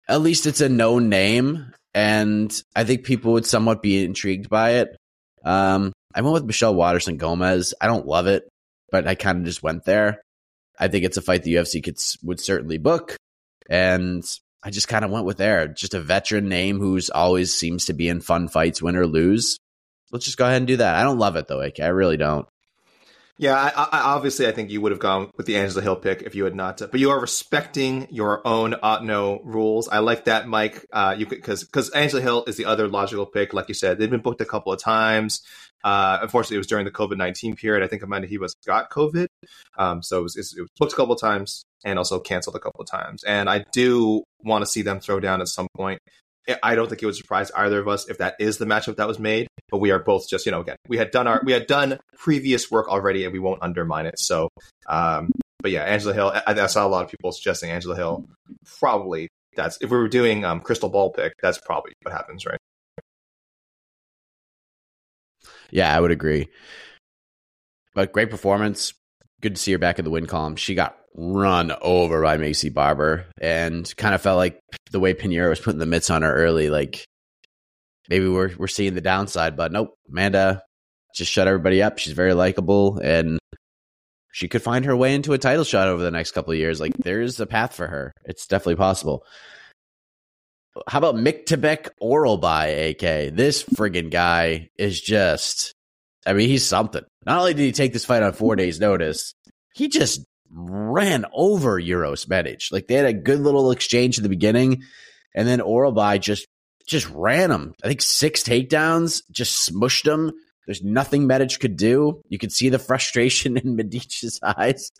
at 0.09 0.21
least 0.21 0.45
it's 0.45 0.61
a 0.61 0.69
known 0.69 1.09
name, 1.09 1.73
and 1.93 2.51
I 2.75 2.83
think 2.83 3.05
people 3.05 3.33
would 3.33 3.45
somewhat 3.45 3.81
be 3.81 4.03
intrigued 4.03 4.49
by 4.49 4.71
it. 4.71 4.97
Um, 5.43 5.93
I 6.13 6.21
went 6.21 6.33
with 6.33 6.45
Michelle 6.45 6.75
Waterson 6.75 7.17
Gomez. 7.17 7.73
I 7.79 7.87
don't 7.87 8.07
love 8.07 8.27
it, 8.27 8.49
but 8.91 9.07
I 9.07 9.15
kind 9.15 9.37
of 9.39 9.45
just 9.45 9.63
went 9.63 9.85
there. 9.85 10.21
I 10.79 10.87
think 10.87 11.05
it's 11.05 11.17
a 11.17 11.21
fight 11.21 11.43
the 11.43 11.55
UFC 11.55 11.83
could 11.83 11.97
would 12.23 12.39
certainly 12.39 12.77
book, 12.77 13.15
and 13.69 14.23
I 14.63 14.69
just 14.69 14.87
kind 14.87 15.05
of 15.05 15.11
went 15.11 15.25
with 15.25 15.37
there. 15.37 15.67
Just 15.67 15.93
a 15.93 16.01
veteran 16.01 16.49
name 16.49 16.79
who's 16.79 17.09
always 17.09 17.53
seems 17.53 17.85
to 17.85 17.93
be 17.93 18.09
in 18.09 18.21
fun 18.21 18.47
fights, 18.47 18.81
win 18.81 18.95
or 18.95 19.07
lose. 19.07 19.59
Let's 20.11 20.25
just 20.25 20.37
go 20.37 20.45
ahead 20.45 20.57
and 20.57 20.67
do 20.67 20.77
that. 20.77 20.95
I 20.95 21.03
don't 21.03 21.19
love 21.19 21.35
it 21.35 21.47
though, 21.47 21.61
AK. 21.61 21.79
I 21.79 21.87
really 21.87 22.17
don't. 22.17 22.47
Yeah, 23.39 23.53
I, 23.53 23.69
I, 23.83 23.99
obviously, 24.15 24.47
I 24.47 24.51
think 24.51 24.71
you 24.71 24.81
would 24.81 24.91
have 24.91 24.99
gone 24.99 25.29
with 25.37 25.45
the 25.45 25.57
Angela 25.57 25.83
Hill 25.83 25.95
pick 25.95 26.23
if 26.23 26.33
you 26.33 26.45
had 26.45 26.55
not. 26.55 26.79
But 26.79 26.99
you 26.99 27.11
are 27.11 27.19
respecting 27.19 28.07
your 28.09 28.45
own 28.47 28.73
Otno 28.73 29.41
rules. 29.43 29.87
I 29.87 29.99
like 29.99 30.25
that, 30.25 30.47
Mike. 30.47 30.83
Uh, 30.91 31.15
you 31.17 31.27
because 31.27 31.63
because 31.63 31.91
Angela 31.91 32.21
Hill 32.21 32.45
is 32.47 32.57
the 32.57 32.65
other 32.65 32.87
logical 32.87 33.27
pick. 33.27 33.53
Like 33.53 33.67
you 33.67 33.75
said, 33.75 33.99
they've 33.99 34.09
been 34.09 34.21
booked 34.21 34.41
a 34.41 34.45
couple 34.45 34.73
of 34.73 34.81
times. 34.81 35.43
Uh, 35.83 36.19
unfortunately, 36.21 36.57
it 36.57 36.59
was 36.59 36.67
during 36.67 36.85
the 36.85 36.91
COVID 36.91 37.17
nineteen 37.17 37.55
period. 37.55 37.83
I 37.83 37.87
think 37.87 38.03
Amanda 38.03 38.27
he 38.27 38.37
was 38.37 38.55
got 38.65 38.89
COVID, 38.89 39.27
um, 39.77 40.01
so 40.03 40.19
it 40.19 40.23
was, 40.23 40.35
it 40.35 40.61
was 40.61 40.69
booked 40.77 40.93
a 40.93 40.95
couple 40.95 41.13
of 41.13 41.21
times 41.21 41.63
and 41.85 41.97
also 41.97 42.19
canceled 42.19 42.55
a 42.55 42.59
couple 42.59 42.81
of 42.81 42.87
times. 42.87 43.23
And 43.23 43.49
I 43.49 43.63
do 43.71 44.23
want 44.43 44.63
to 44.63 44.65
see 44.65 44.81
them 44.81 44.99
throw 44.99 45.19
down 45.19 45.41
at 45.41 45.47
some 45.47 45.67
point. 45.75 45.99
I 46.63 46.75
don't 46.75 46.87
think 46.87 47.03
it 47.03 47.05
would 47.05 47.15
surprise 47.15 47.51
either 47.51 47.79
of 47.79 47.87
us 47.87 48.09
if 48.09 48.19
that 48.19 48.35
is 48.39 48.57
the 48.57 48.65
matchup 48.65 48.95
that 48.95 49.07
was 49.07 49.19
made. 49.19 49.47
But 49.69 49.79
we 49.79 49.91
are 49.91 49.99
both 49.99 50.29
just, 50.29 50.45
you 50.45 50.51
know, 50.51 50.61
again, 50.61 50.77
we 50.87 50.97
had 50.97 51.11
done 51.11 51.27
our 51.27 51.41
we 51.43 51.51
had 51.51 51.67
done 51.67 51.99
previous 52.17 52.71
work 52.71 52.87
already, 52.87 53.25
and 53.25 53.33
we 53.33 53.39
won't 53.39 53.61
undermine 53.61 54.05
it. 54.05 54.17
So, 54.17 54.49
um, 54.87 55.29
but 55.59 55.71
yeah, 55.71 55.83
Angela 55.83 56.13
Hill. 56.13 56.31
I, 56.33 56.53
I, 56.53 56.67
saw 56.67 56.87
a 56.87 56.89
lot 56.89 57.03
of 57.03 57.11
people 57.11 57.31
suggesting 57.33 57.69
Angela 57.69 57.95
Hill. 57.95 58.25
Probably 58.79 59.27
that's 59.55 59.77
if 59.81 59.89
we 59.89 59.97
were 59.97 60.07
doing 60.07 60.45
um, 60.45 60.61
crystal 60.61 60.89
ball 60.89 61.11
pick, 61.11 61.33
that's 61.41 61.57
probably 61.57 61.91
what 62.03 62.13
happens, 62.13 62.45
right? 62.45 62.59
Yeah, 65.71 65.95
I 65.95 65.99
would 65.99 66.11
agree. 66.11 66.47
But 67.93 68.13
great 68.13 68.29
performance. 68.29 68.93
Good 69.41 69.55
to 69.55 69.61
see 69.61 69.71
her 69.71 69.77
back 69.77 69.99
in 69.99 70.05
the 70.05 70.11
win 70.11 70.25
column. 70.25 70.55
She 70.55 70.75
got 70.75 70.97
run 71.15 71.73
over 71.81 72.21
by 72.21 72.37
Maycee 72.37 72.73
Barber 72.73 73.25
and 73.41 73.91
kind 73.97 74.13
of 74.13 74.21
felt 74.21 74.37
like 74.37 74.59
the 74.91 74.99
way 74.99 75.13
Pinheiro 75.13 75.49
was 75.49 75.59
putting 75.59 75.79
the 75.79 75.85
mitts 75.85 76.09
on 76.09 76.21
her 76.21 76.33
early, 76.33 76.69
like 76.69 77.05
maybe 78.09 78.27
we're 78.27 78.51
we're 78.57 78.67
seeing 78.67 78.93
the 78.93 79.01
downside, 79.01 79.57
but 79.57 79.71
nope. 79.71 79.95
Amanda 80.09 80.61
just 81.15 81.31
shut 81.31 81.47
everybody 81.47 81.81
up. 81.81 81.97
She's 81.97 82.13
very 82.13 82.33
likable 82.33 82.99
and 82.99 83.39
she 84.31 84.47
could 84.47 84.61
find 84.61 84.85
her 84.85 84.95
way 84.95 85.15
into 85.15 85.33
a 85.33 85.39
title 85.39 85.63
shot 85.63 85.87
over 85.87 86.03
the 86.03 86.11
next 86.11 86.31
couple 86.31 86.53
of 86.53 86.59
years. 86.59 86.79
Like 86.79 86.93
there's 86.97 87.39
a 87.39 87.47
path 87.47 87.73
for 87.73 87.87
her. 87.87 88.13
It's 88.25 88.45
definitely 88.45 88.75
possible. 88.75 89.23
How 90.87 90.97
about 90.99 91.15
Myktabek 91.15 91.89
Oral 91.99 92.37
by 92.37 92.67
AK? 92.67 93.35
This 93.35 93.63
friggin' 93.63 94.11
guy 94.11 94.69
is 94.77 94.99
just 94.99 95.73
I 96.27 96.33
mean, 96.33 96.49
he's 96.49 96.65
something. 96.65 97.03
Not 97.25 97.39
only 97.39 97.53
did 97.53 97.63
he 97.63 97.71
take 97.71 97.93
this 97.93 98.05
fight 98.05 98.21
on 98.21 98.33
four 98.33 98.57
days' 98.57 98.81
notice, 98.81 99.33
he 99.73 99.87
just 99.87 100.25
ran 100.51 101.25
over 101.33 101.79
Uros 101.79 102.27
Medic. 102.27 102.63
Like 102.69 102.87
they 102.87 102.95
had 102.95 103.05
a 103.05 103.13
good 103.13 103.39
little 103.39 103.71
exchange 103.71 104.17
in 104.17 104.23
the 104.23 104.29
beginning, 104.29 104.83
and 105.33 105.47
then 105.47 105.59
Orolbai 105.59 106.19
just 106.19 106.45
just 106.85 107.09
ran 107.09 107.49
him. 107.49 107.73
I 107.83 107.87
think 107.87 108.01
six 108.01 108.43
takedowns, 108.43 109.21
just 109.31 109.69
smushed 109.69 110.05
him. 110.05 110.33
There's 110.65 110.83
nothing 110.83 111.27
Medic 111.27 111.59
could 111.59 111.77
do. 111.77 112.21
You 112.27 112.37
could 112.37 112.51
see 112.51 112.69
the 112.69 112.79
frustration 112.79 113.57
in 113.63 113.75
Medic's 113.77 114.39
eyes. 114.43 114.91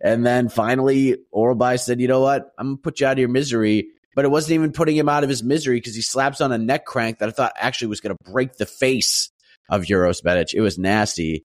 And 0.00 0.24
then 0.26 0.48
finally, 0.48 1.16
Orolbai 1.34 1.80
said, 1.80 2.00
you 2.00 2.08
know 2.08 2.20
what? 2.20 2.50
I'm 2.58 2.76
to 2.76 2.82
put 2.82 3.00
you 3.00 3.06
out 3.06 3.12
of 3.14 3.18
your 3.18 3.28
misery. 3.28 3.88
But 4.16 4.24
it 4.24 4.32
wasn't 4.32 4.54
even 4.54 4.72
putting 4.72 4.96
him 4.96 5.08
out 5.08 5.22
of 5.22 5.28
his 5.28 5.44
misery 5.44 5.76
because 5.76 5.94
he 5.94 6.02
slaps 6.02 6.40
on 6.40 6.50
a 6.50 6.58
neck 6.58 6.86
crank 6.86 7.20
that 7.20 7.28
I 7.28 7.32
thought 7.32 7.52
actually 7.56 7.88
was 7.88 8.00
going 8.00 8.16
to 8.16 8.32
break 8.32 8.56
the 8.56 8.66
face 8.66 9.30
of 9.68 9.84
Uros 9.84 10.24
Medic. 10.24 10.54
It 10.54 10.60
was 10.60 10.78
nasty. 10.78 11.44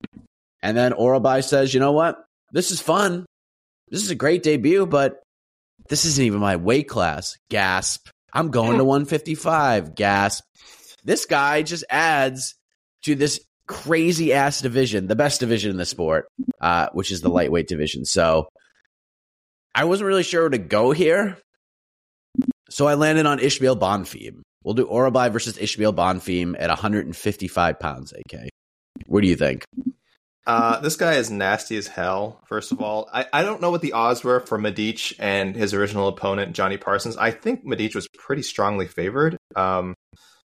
And 0.63 0.75
then 0.75 0.93
Orolbai 0.93 1.43
says, 1.43 1.73
you 1.73 1.79
know 1.79 1.91
what? 1.91 2.17
This 2.51 2.71
is 2.71 2.81
fun 2.81 3.25
this 3.91 4.03
is 4.03 4.09
a 4.09 4.15
great 4.15 4.41
debut, 4.41 4.87
but 4.87 5.21
this 5.89 6.05
isn't 6.05 6.23
even 6.23 6.39
my 6.39 6.55
weight 6.55 6.87
class. 6.87 7.37
Gasp. 7.49 8.07
I'm 8.33 8.49
going 8.49 8.77
to 8.77 8.85
155. 8.85 9.93
Gasp. 9.93 10.43
This 11.03 11.25
guy 11.25 11.61
just 11.61 11.83
adds 11.89 12.55
to 13.03 13.15
this 13.15 13.41
crazy 13.67 14.31
ass 14.33 14.61
division, 14.61 15.07
the 15.07 15.15
best 15.15 15.41
division 15.41 15.71
in 15.71 15.77
the 15.77 15.85
sport, 15.85 16.27
uh, 16.61 16.87
which 16.93 17.11
is 17.11 17.21
the 17.21 17.29
lightweight 17.29 17.67
division. 17.67 18.05
So 18.05 18.47
I 19.75 19.83
wasn't 19.83 20.07
really 20.07 20.23
sure 20.23 20.43
where 20.43 20.49
to 20.49 20.57
go 20.57 20.91
here. 20.91 21.37
So 22.71 22.87
I 22.87 22.93
landed 22.93 23.25
on 23.25 23.39
Ishmael 23.39 23.75
Bonfim. 23.75 24.41
We'll 24.63 24.75
do 24.75 24.87
Orolbai 24.87 25.31
versus 25.31 25.57
Ishmael 25.57 25.93
Bonfim 25.93 26.55
at 26.57 26.69
155 26.69 27.79
pounds, 27.79 28.13
AK. 28.13 28.49
What 29.07 29.21
do 29.21 29.27
you 29.27 29.35
think? 29.35 29.65
Uh, 30.47 30.79
this 30.79 30.95
guy 30.95 31.15
is 31.15 31.29
nasty 31.29 31.75
as 31.75 31.87
hell. 31.87 32.41
First 32.47 32.71
of 32.71 32.81
all, 32.81 33.09
I, 33.13 33.25
I 33.33 33.43
don't 33.43 33.61
know 33.61 33.71
what 33.71 33.81
the 33.81 33.91
odds 33.91 34.23
were 34.23 34.39
for 34.39 34.57
Medic 34.57 35.13
and 35.19 35.53
his 35.53 35.73
original 35.73 36.07
opponent 36.07 36.53
Jonny 36.53 36.77
Parsons. 36.77 37.17
I 37.17 37.31
think 37.31 37.65
Medic 37.65 37.93
was 37.93 38.07
pretty 38.17 38.41
strongly 38.41 38.87
favored. 38.87 39.37
Um, 39.55 39.93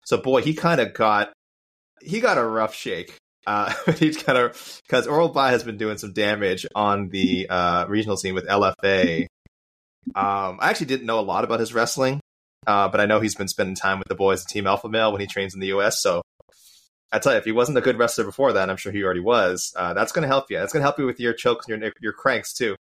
so 0.06 0.18
boy, 0.18 0.42
he 0.42 0.54
kind 0.54 0.80
of 0.80 0.94
got 0.94 1.34
he 2.02 2.22
got 2.22 2.38
a 2.38 2.46
rough 2.46 2.74
shake. 2.74 3.16
Uh, 3.46 3.74
he's 3.98 4.18
kind 4.18 4.38
of 4.38 4.82
because 4.88 5.08
Orolbai 5.08 5.50
has 5.50 5.64
been 5.64 5.78
doing 5.78 5.98
some 5.98 6.14
damage 6.14 6.66
on 6.74 7.10
the 7.10 7.48
uh, 7.50 7.86
regional 7.88 8.16
scene 8.16 8.34
with 8.34 8.48
LFA. 8.48 9.28
Um, 10.16 10.60
I 10.60 10.70
actually 10.70 10.88
didn't 10.88 11.06
know 11.06 11.20
a 11.20 11.22
lot 11.22 11.44
about 11.44 11.60
his 11.60 11.74
wrestling, 11.74 12.20
uh, 12.68 12.90
but 12.90 13.00
I 13.00 13.06
know 13.06 13.20
he's 13.20 13.36
been 13.36 13.48
spending 13.48 13.76
time 13.76 14.00
with 14.00 14.08
the 14.08 14.16
boys 14.16 14.44
at 14.44 14.50
Team 14.50 14.68
Alpha 14.68 14.90
Male 14.90 15.12
when 15.12 15.22
he 15.22 15.28
trains 15.28 15.54
in 15.54 15.60
the 15.60 15.68
U.S. 15.68 16.02
So 16.02 16.22
I 17.12 17.20
tell 17.20 17.34
you, 17.34 17.38
if 17.38 17.46
he 17.46 17.52
wasn't 17.52 17.78
a 17.78 17.82
good 17.82 17.98
wrestler 17.98 18.26
before 18.26 18.54
that, 18.54 18.70
I'm 18.70 18.78
sure 18.78 18.92
he 18.92 19.04
already 19.04 19.20
was. 19.20 19.74
Uh, 19.76 19.94
that's 19.94 20.12
going 20.12 20.24
to 20.24 20.28
help 20.28 20.50
you. 20.50 20.58
That's 20.58 20.74
going 20.74 20.82
to 20.82 20.86
help 20.86 21.00
you 21.00 21.06
with 21.06 21.20
your 21.20 21.34
chokes 21.34 21.68
and 21.68 21.82
your 21.82 21.94
your 22.02 22.14
cranks 22.14 22.54
too. 22.54 22.76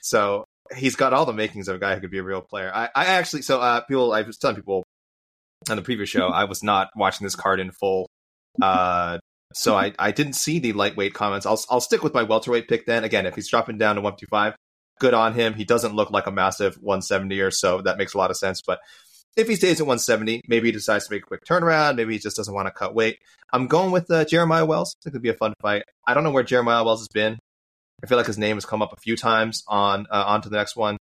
So 0.00 0.44
he's 0.76 0.96
got 0.96 1.12
all 1.12 1.26
the 1.26 1.32
makings 1.32 1.68
of 1.68 1.76
a 1.76 1.78
guy 1.78 1.94
who 1.94 2.00
could 2.00 2.10
be 2.10 2.18
a 2.18 2.22
real 2.22 2.40
player. 2.40 2.70
I, 2.74 2.88
I 2.94 3.04
actually, 3.06 3.42
so 3.42 3.60
uh, 3.60 3.80
people, 3.82 4.12
I 4.12 4.22
was 4.22 4.38
telling 4.38 4.56
people 4.56 4.84
on 5.68 5.76
the 5.76 5.82
previous 5.82 6.08
show, 6.08 6.28
I 6.28 6.44
was 6.44 6.62
not 6.62 6.90
watching 6.96 7.24
this 7.24 7.36
card 7.36 7.60
in 7.60 7.70
full. 7.70 8.08
Uh, 8.60 9.18
so 9.52 9.76
I, 9.76 9.92
I 9.98 10.10
didn't 10.10 10.34
see 10.34 10.58
the 10.58 10.72
lightweight 10.72 11.14
comments. 11.14 11.46
I'll 11.46 11.60
I'll 11.70 11.80
stick 11.80 12.02
with 12.02 12.14
my 12.14 12.22
welterweight 12.22 12.68
pick 12.68 12.86
then. 12.86 13.04
Again, 13.04 13.26
if 13.26 13.34
he's 13.34 13.48
dropping 13.48 13.78
down 13.78 13.96
to 13.96 14.00
125, 14.00 14.54
good 15.00 15.14
on 15.14 15.34
him. 15.34 15.54
He 15.54 15.64
doesn't 15.64 15.94
look 15.94 16.10
like 16.10 16.26
a 16.26 16.30
massive 16.30 16.76
170 16.76 17.40
or 17.40 17.50
so. 17.50 17.82
That 17.82 17.98
makes 17.98 18.14
a 18.14 18.18
lot 18.18 18.30
of 18.30 18.36
sense. 18.36 18.62
But 18.62 18.80
if 19.36 19.48
he 19.48 19.56
stays 19.56 19.80
at 19.80 19.86
170, 19.86 20.42
maybe 20.46 20.68
he 20.68 20.72
decides 20.72 21.06
to 21.06 21.14
make 21.14 21.22
a 21.22 21.26
quick 21.26 21.44
turnaround. 21.44 21.96
Maybe 21.96 22.12
he 22.12 22.18
just 22.18 22.36
doesn't 22.36 22.54
want 22.54 22.66
to 22.66 22.72
cut 22.72 22.94
weight. 22.94 23.18
I'm 23.52 23.66
going 23.66 23.90
with 23.90 24.10
uh, 24.10 24.24
Jeremiah 24.24 24.64
Wells. 24.64 24.94
I 25.00 25.04
think 25.04 25.14
it'd 25.14 25.22
be 25.22 25.28
a 25.28 25.34
fun 25.34 25.54
fight. 25.60 25.84
I 26.06 26.14
don't 26.14 26.24
know 26.24 26.30
where 26.30 26.42
Jeremiah 26.42 26.84
Wells 26.84 27.00
has 27.00 27.08
been. 27.08 27.38
I 28.02 28.06
feel 28.06 28.18
like 28.18 28.26
his 28.26 28.38
name 28.38 28.56
has 28.56 28.64
come 28.64 28.82
up 28.82 28.92
a 28.92 29.00
few 29.00 29.16
times 29.16 29.62
on 29.66 30.06
uh, 30.10 30.38
the 30.38 30.50
next 30.50 30.76
one. 30.76 30.98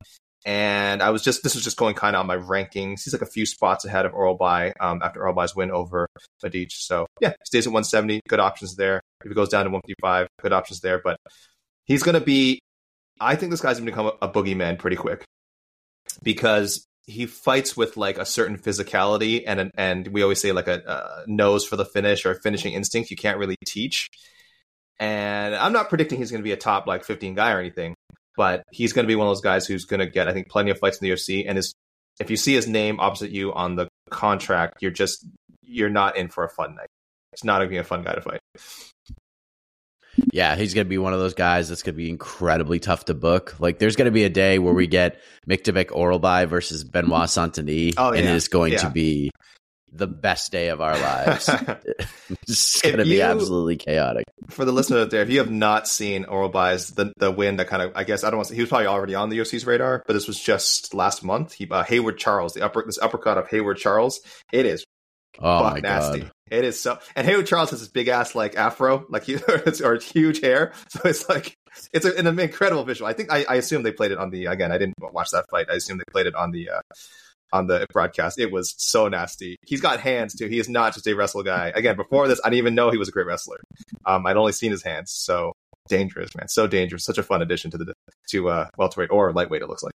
And 0.44 1.03
I 1.03 1.11
was 1.11 1.22
just 1.22 1.42
this 1.42 1.55
was 1.55 1.64
just 1.64 1.77
going 1.77 1.94
kind 1.94 2.16
of 2.16 2.20
on 2.20 2.27
my 2.27 2.37
rankings. 2.37 3.05
He's 3.05 3.12
like 3.12 3.22
a 3.22 3.27
few 3.27 3.44
spots 3.44 3.85
ahead 3.85 4.07
of 4.07 4.12
Orolbai 4.12 4.72
um, 4.81 5.03
after 5.03 5.20
Orolbai's 5.20 5.55
win 5.55 5.70
over 5.70 6.09
Medic. 6.42 6.70
So 6.70 7.07
yeah, 7.20 7.35
stays 7.44 7.66
at 7.66 7.72
170. 7.72 8.20
Good 8.29 8.40
options 8.40 8.77
there. 8.77 9.01
If 9.24 9.29
he 9.29 9.35
goes 9.35 9.48
down 9.48 9.64
to 9.64 9.70
155, 9.70 10.29
good 10.40 10.53
options 10.53 10.81
there. 10.81 11.01
But 11.03 11.18
he's 11.85 12.03
going 12.03 12.14
to 12.14 12.20
be. 12.20 12.61
I 13.20 13.37
think 13.37 13.50
this 13.50 13.61
guy's 13.61 13.78
going 13.78 13.87
to 13.87 13.92
become 13.92 14.12
a, 14.20 14.28
boogeyman 14.28 14.78
pretty 14.78 14.96
quick 14.96 15.24
because 16.22 16.87
he 17.07 17.26
fights 17.26 17.76
with 17.76 17.96
like 17.96 18.18
a 18.18 18.26
certain 18.26 18.59
physicality 18.59 19.44
and 19.46 19.70
and 19.76 20.09
we 20.09 20.22
always 20.22 20.40
say 20.40 20.52
like 20.52 20.68
a, 20.68 20.83
a 20.87 21.24
nose 21.26 21.64
for 21.64 21.76
the 21.76 21.85
finish 21.85 22.26
or 22.26 22.35
finishing 22.35 22.74
instinct 22.74 23.11
you 23.11 23.16
can't 23.16 23.38
really 23.38 23.57
teach. 23.64 24.09
And 25.00 25.54
I'm 25.54 25.72
not 25.72 25.88
predicting 25.88 26.18
he's 26.18 26.31
going 26.31 26.42
to 26.42 26.44
be 26.44 26.52
a 26.52 26.57
top 26.57 26.87
like 26.87 27.04
15 27.04 27.35
guy 27.35 27.52
or 27.52 27.61
anything, 27.61 27.94
but 28.37 28.62
he's 28.70 28.92
going 28.92 29.04
to 29.04 29.09
be 29.09 29.14
one 29.14 29.26
of 29.26 29.31
those 29.31 29.40
guys 29.40 29.66
who's 29.66 29.85
going 29.85 30.00
to 30.00 30.07
get 30.07 30.28
I 30.28 30.33
think 30.33 30.48
plenty 30.48 30.70
of 30.70 30.78
fights 30.78 30.98
in 30.98 31.09
the 31.09 31.14
UFC. 31.14 31.44
And 31.48 31.57
is 31.57 31.72
if 32.20 32.31
you 32.31 32.37
see 32.37 32.54
his 32.54 32.66
name 32.66 33.00
opposite 33.00 33.31
you 33.31 33.52
on 33.52 33.76
the 33.76 33.88
contract, 34.11 34.83
you're 34.83 34.90
just 34.90 35.26
you're 35.62 35.90
not 35.90 36.16
in 36.16 36.28
for 36.28 36.44
a 36.44 36.48
fun 36.48 36.74
night. 36.74 36.88
It's 37.33 37.44
not 37.44 37.59
going 37.59 37.68
to 37.68 37.72
be 37.72 37.78
a 37.78 37.85
fun 37.85 38.02
guy 38.02 38.14
to 38.14 38.20
fight. 38.20 38.40
Yeah, 40.33 40.57
he's 40.57 40.74
going 40.74 40.87
to 40.87 40.88
be 40.88 40.98
one 40.98 41.12
of 41.12 41.20
those 41.20 41.35
guys 41.35 41.68
that's 41.68 41.83
going 41.83 41.94
to 41.94 41.96
be 41.96 42.11
incredibly 42.11 42.78
tough 42.78 43.07
to 43.07 43.14
book. 43.14 43.54
Like, 43.59 43.78
there's 43.78 43.96
going 43.96 44.07
to 44.07 44.12
be 44.12 44.24
a 44.24 44.31
day 44.31 44.59
where 44.59 44.74
we 44.74 44.87
get 44.87 45.20
Myktybek 45.48 45.87
Orolbai 45.87 46.48
versus 46.48 46.85
Benoit 46.85 47.28
Saint-Denis, 47.28 47.95
oh, 47.97 48.12
yeah. 48.12 48.18
and 48.18 48.28
it 48.28 48.34
is 48.34 48.49
going 48.49 48.72
yeah. 48.72 48.78
to 48.80 48.90
be 48.90 49.30
the 49.93 50.07
best 50.07 50.53
day 50.53 50.68
of 50.68 50.80
our 50.80 50.99
lives. 50.99 51.49
it's 52.43 52.82
going 52.82 52.99
to 52.99 53.05
be 53.05 53.22
absolutely 53.22 53.76
chaotic. 53.76 54.24
For 54.51 54.64
the 54.64 54.72
listener 54.72 54.99
out 54.99 55.11
there, 55.11 55.22
if 55.22 55.30
you 55.30 55.38
have 55.38 55.51
not 55.51 55.88
seen 55.88 56.24
Orolbai's 56.24 56.90
the 56.90 57.12
the 57.16 57.30
win 57.30 57.57
that 57.57 57.68
kind 57.68 57.82
of 57.82 57.93
I 57.95 58.05
guess 58.05 58.22
I 58.22 58.30
don't 58.30 58.36
want 58.36 58.49
to 58.49 58.53
say 58.53 58.57
he 58.57 58.62
was 58.62 58.68
probably 58.68 58.86
already 58.86 59.14
on 59.14 59.30
the 59.30 59.38
UFC's 59.38 59.66
radar, 59.66 60.03
but 60.07 60.12
this 60.12 60.26
was 60.26 60.38
just 60.38 60.95
last 60.95 61.24
month. 61.24 61.55
He 61.55 61.66
uh, 61.70 61.84
Hayward 61.84 62.18
Charles, 62.18 62.53
the 62.53 62.62
upper 62.62 62.84
this 62.84 62.99
uppercut 62.99 63.38
of 63.38 63.49
Hayward 63.49 63.78
Charles, 63.78 64.20
it 64.53 64.66
is 64.66 64.84
Oh 65.40 65.62
my 65.70 65.80
nasty. 65.80 66.20
god. 66.20 66.32
It 66.51 66.64
is 66.64 66.80
so, 66.80 66.99
and 67.16 67.26
Hayward 67.26 67.46
Charles 67.46 67.70
has 67.70 67.80
this 67.80 67.88
big 67.88 68.09
ass 68.09 68.34
like 68.34 68.57
afro, 68.57 69.07
like 69.09 69.24
he, 69.24 69.36
or 69.84 69.96
huge 69.96 70.40
hair. 70.40 70.72
So 70.88 71.01
it's 71.05 71.28
like 71.28 71.57
it's 71.92 72.05
an 72.05 72.38
incredible 72.38 72.84
visual. 72.84 73.09
I 73.09 73.12
think 73.12 73.32
I, 73.32 73.44
I 73.49 73.55
assume 73.57 73.82
they 73.82 73.92
played 73.92 74.12
it 74.12 74.18
on 74.18 74.30
the 74.30 74.46
again. 74.46 74.72
I 74.72 74.78
didn't 74.78 74.94
watch 74.99 75.30
that 75.30 75.46
fight. 75.51 75.66
I 75.70 75.74
assume 75.74 75.99
they 75.99 76.05
played 76.11 76.26
it 76.26 76.34
on 76.34 76.51
the 76.51 76.70
uh, 76.70 76.80
on 77.53 77.66
the 77.66 77.86
broadcast. 77.92 78.38
It 78.38 78.53
was 78.53 78.74
so 78.78 79.09
nasty. 79.09 79.57
He's 79.66 79.80
got 79.80 80.01
hands 80.01 80.34
too. 80.34 80.46
He 80.46 80.59
is 80.59 80.68
not 80.68 80.94
just 80.94 81.07
a 81.07 81.14
wrestle 81.14 81.42
guy. 81.42 81.72
Again, 81.74 81.96
before 81.96 82.28
this, 82.28 82.40
I 82.44 82.49
didn't 82.49 82.59
even 82.59 82.74
know 82.74 82.90
he 82.90 82.99
was 82.99 83.09
a 83.09 83.12
great 83.12 83.26
wrestler. 83.26 83.59
Um, 84.05 84.26
I'd 84.26 84.36
only 84.36 84.53
seen 84.53 84.70
his 84.70 84.82
hands. 84.82 85.12
So 85.12 85.53
dangerous, 85.88 86.30
man. 86.36 86.49
So 86.49 86.66
dangerous. 86.66 87.05
Such 87.05 87.18
a 87.18 87.22
fun 87.22 87.42
addition 87.42 87.70
to 87.72 87.78
the 87.78 87.94
to 88.30 88.49
uh, 88.49 88.68
welterweight 88.76 89.11
or 89.11 89.32
lightweight. 89.32 89.62
It 89.62 89.68
looks 89.68 89.82
like. 89.82 89.92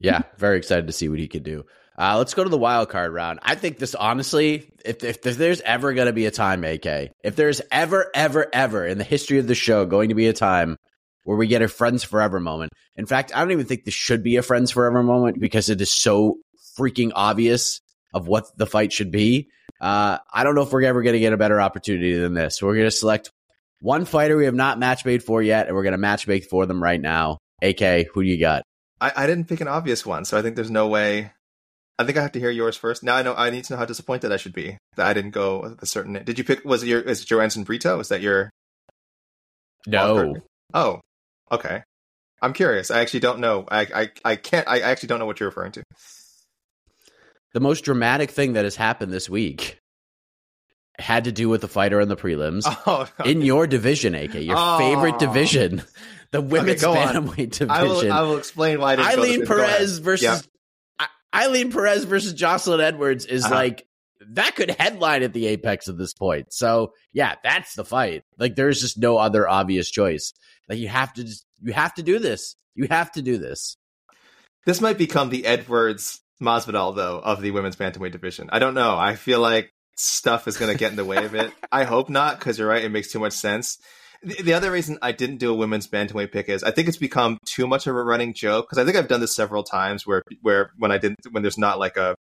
Yeah, 0.00 0.22
very 0.36 0.58
excited 0.58 0.86
to 0.86 0.92
see 0.92 1.08
what 1.08 1.18
he 1.18 1.28
could 1.28 1.44
do. 1.44 1.64
Uh, 1.96 2.18
let's 2.18 2.34
go 2.34 2.42
to 2.42 2.50
the 2.50 2.58
wild 2.58 2.88
card 2.88 3.12
round. 3.12 3.38
I 3.42 3.54
think 3.54 3.78
this 3.78 3.94
honestly, 3.94 4.70
if 4.84 5.04
if, 5.04 5.24
if 5.26 5.36
there's 5.36 5.60
ever 5.60 5.94
going 5.94 6.06
to 6.06 6.12
be 6.12 6.26
a 6.26 6.30
time, 6.30 6.64
AK, 6.64 7.12
if 7.22 7.36
there's 7.36 7.60
ever, 7.70 8.10
ever, 8.14 8.46
ever 8.52 8.86
in 8.86 8.98
the 8.98 9.04
history 9.04 9.38
of 9.38 9.46
the 9.46 9.54
show 9.54 9.86
going 9.86 10.08
to 10.08 10.14
be 10.14 10.26
a 10.26 10.32
time 10.32 10.76
where 11.22 11.36
we 11.36 11.46
get 11.46 11.62
a 11.62 11.68
friends 11.68 12.04
forever 12.04 12.38
moment. 12.40 12.72
In 12.96 13.06
fact, 13.06 13.32
I 13.34 13.40
don't 13.40 13.52
even 13.52 13.66
think 13.66 13.84
this 13.84 13.94
should 13.94 14.22
be 14.22 14.36
a 14.36 14.42
friends 14.42 14.70
forever 14.70 15.02
moment 15.02 15.40
because 15.40 15.70
it 15.70 15.80
is 15.80 15.90
so 15.90 16.38
freaking 16.78 17.12
obvious 17.14 17.80
of 18.12 18.28
what 18.28 18.46
the 18.56 18.66
fight 18.66 18.92
should 18.92 19.10
be. 19.10 19.48
Uh, 19.80 20.18
I 20.32 20.44
don't 20.44 20.54
know 20.54 20.62
if 20.62 20.72
we're 20.72 20.84
ever 20.84 21.02
going 21.02 21.14
to 21.14 21.20
get 21.20 21.32
a 21.32 21.38
better 21.38 21.60
opportunity 21.60 22.14
than 22.14 22.34
this. 22.34 22.62
We're 22.62 22.74
going 22.74 22.86
to 22.86 22.90
select 22.90 23.30
one 23.80 24.04
fighter 24.04 24.36
we 24.36 24.44
have 24.44 24.54
not 24.54 24.78
match 24.78 25.04
made 25.04 25.22
for 25.22 25.42
yet, 25.42 25.66
and 25.66 25.74
we're 25.74 25.82
going 25.82 25.92
to 25.92 25.98
match 25.98 26.26
make 26.26 26.44
for 26.44 26.66
them 26.66 26.82
right 26.82 27.00
now. 27.00 27.38
AK, 27.62 28.06
who 28.12 28.22
do 28.22 28.28
you 28.28 28.38
got? 28.38 28.62
I, 29.00 29.12
I 29.16 29.26
didn't 29.26 29.46
pick 29.46 29.60
an 29.60 29.68
obvious 29.68 30.06
one, 30.06 30.24
so 30.24 30.38
I 30.38 30.42
think 30.42 30.56
there's 30.56 30.70
no 30.70 30.88
way. 30.88 31.32
I 31.98 32.04
think 32.04 32.18
I 32.18 32.22
have 32.22 32.32
to 32.32 32.40
hear 32.40 32.50
yours 32.50 32.76
first. 32.76 33.02
Now 33.04 33.16
I 33.16 33.22
know 33.22 33.34
I 33.36 33.50
need 33.50 33.64
to 33.64 33.72
know 33.74 33.78
how 33.78 33.84
disappointed 33.84 34.32
I 34.32 34.36
should 34.36 34.52
be 34.52 34.76
that 34.96 35.06
I 35.06 35.12
didn't 35.14 35.30
go 35.30 35.60
with 35.62 35.82
a 35.82 35.86
certain. 35.86 36.14
Did 36.24 36.38
you 36.38 36.44
pick? 36.44 36.64
Was 36.64 36.82
it 36.82 36.88
your? 36.88 37.00
Is 37.00 37.22
it 37.22 37.28
Joanderson 37.28 37.64
Brito? 37.64 38.00
Is 38.00 38.08
that 38.08 38.20
your? 38.20 38.50
No. 39.86 40.34
Oh, 40.72 41.00
okay. 41.52 41.82
I'm 42.42 42.52
curious. 42.52 42.90
I 42.90 43.00
actually 43.00 43.20
don't 43.20 43.38
know. 43.38 43.64
I 43.70 43.80
I, 43.94 44.10
I 44.24 44.36
can't. 44.36 44.66
I 44.68 44.80
actually 44.80 45.06
don't 45.08 45.18
know 45.18 45.26
what 45.26 45.38
you're 45.40 45.48
referring 45.48 45.72
to. 45.72 45.82
The 47.52 47.60
most 47.60 47.84
dramatic 47.84 48.30
thing 48.30 48.54
that 48.54 48.64
has 48.64 48.74
happened 48.76 49.12
this 49.12 49.30
week 49.30 49.78
had 50.98 51.24
to 51.24 51.32
do 51.32 51.48
with 51.48 51.60
the 51.60 51.68
fighter 51.68 52.00
in 52.00 52.08
the 52.08 52.16
prelims 52.16 52.62
Oh, 52.86 53.06
okay. 53.20 53.30
in 53.30 53.40
your 53.42 53.66
division, 53.66 54.14
AK, 54.14 54.34
your 54.34 54.56
Oh. 54.58 54.78
favorite 54.78 55.18
division, 55.18 55.82
the 56.32 56.40
women's 56.40 56.82
on. 56.84 56.96
bantamweight 56.96 57.50
division. 57.52 57.70
I 57.70 57.82
will. 57.84 58.12
I 58.12 58.20
will 58.22 58.36
explain 58.36 58.80
why. 58.80 58.94
I 58.94 59.12
Eileen 59.12 59.40
this 59.40 59.48
way. 59.48 59.56
Go 59.56 59.62
ahead. 59.62 59.76
Perez 59.76 59.98
versus. 59.98 60.48
Ailin 61.34 61.72
Perez 61.72 62.04
versus 62.04 62.32
Jocelyn 62.32 62.80
Edwards 62.80 63.26
is 63.26 63.44
Uh-huh. 63.44 63.54
like 63.54 63.86
that 64.28 64.56
could 64.56 64.70
headline 64.70 65.22
at 65.22 65.32
the 65.34 65.46
apex 65.48 65.88
of 65.88 65.98
this 65.98 66.14
point. 66.14 66.52
So 66.52 66.92
yeah, 67.12 67.34
that's 67.42 67.74
the 67.74 67.84
fight. 67.84 68.22
Like 68.38 68.54
there's 68.56 68.80
just 68.80 68.96
no 68.96 69.18
other 69.18 69.48
obvious 69.48 69.90
choice. 69.90 70.32
Like 70.68 70.78
you 70.78 70.88
have 70.88 71.12
to 71.14 71.24
just 71.24 71.44
you 71.62 71.72
have 71.72 71.94
to 71.94 72.02
do 72.02 72.18
this. 72.18 72.56
You 72.74 72.86
have 72.90 73.12
to 73.12 73.22
do 73.22 73.36
this. 73.38 73.76
This 74.64 74.80
might 74.80 74.96
become 74.96 75.28
the 75.28 75.44
Edwards 75.44 76.20
Masvidal 76.42 76.96
though 76.96 77.18
of 77.18 77.42
the 77.42 77.50
women's 77.50 77.76
bantamweight 77.76 78.12
division. 78.12 78.48
I 78.52 78.58
don't 78.60 78.74
know. 78.74 78.96
I 78.96 79.14
feel 79.16 79.40
like 79.40 79.72
stuff 79.96 80.48
is 80.48 80.56
going 80.56 80.72
to 80.72 80.78
get 80.78 80.90
in 80.90 80.96
the 80.96 81.04
way 81.04 81.24
of 81.24 81.34
it. 81.34 81.52
I 81.72 81.84
hope 81.84 82.08
not 82.08 82.38
because 82.38 82.58
you're 82.58 82.68
right. 82.68 82.82
It 82.84 82.88
makes 82.90 83.12
too 83.12 83.18
much 83.20 83.34
sense. 83.34 83.78
The, 84.24 84.42
the 84.42 84.54
other 84.54 84.70
reason 84.70 84.98
I 85.02 85.12
didn't 85.12 85.36
do 85.36 85.50
a 85.50 85.54
women's 85.54 85.86
bantamweight 85.86 86.32
pick 86.32 86.48
is 86.48 86.64
I 86.64 86.70
think 86.70 86.88
it's 86.88 86.96
become 86.96 87.38
too 87.46 87.66
much 87.66 87.86
of 87.86 87.94
a 87.94 88.02
running 88.02 88.32
joke 88.32 88.66
because 88.66 88.78
I 88.78 88.84
think 88.84 88.96
I've 88.96 89.08
done 89.08 89.20
this 89.20 89.34
several 89.34 89.62
times 89.62 90.06
where 90.06 90.22
where 90.40 90.70
when 90.78 90.90
I 90.90 90.98
didn't 90.98 91.18
when 91.30 91.42
there's 91.42 91.58
not 91.58 91.78
like 91.78 91.96
a 91.96 92.14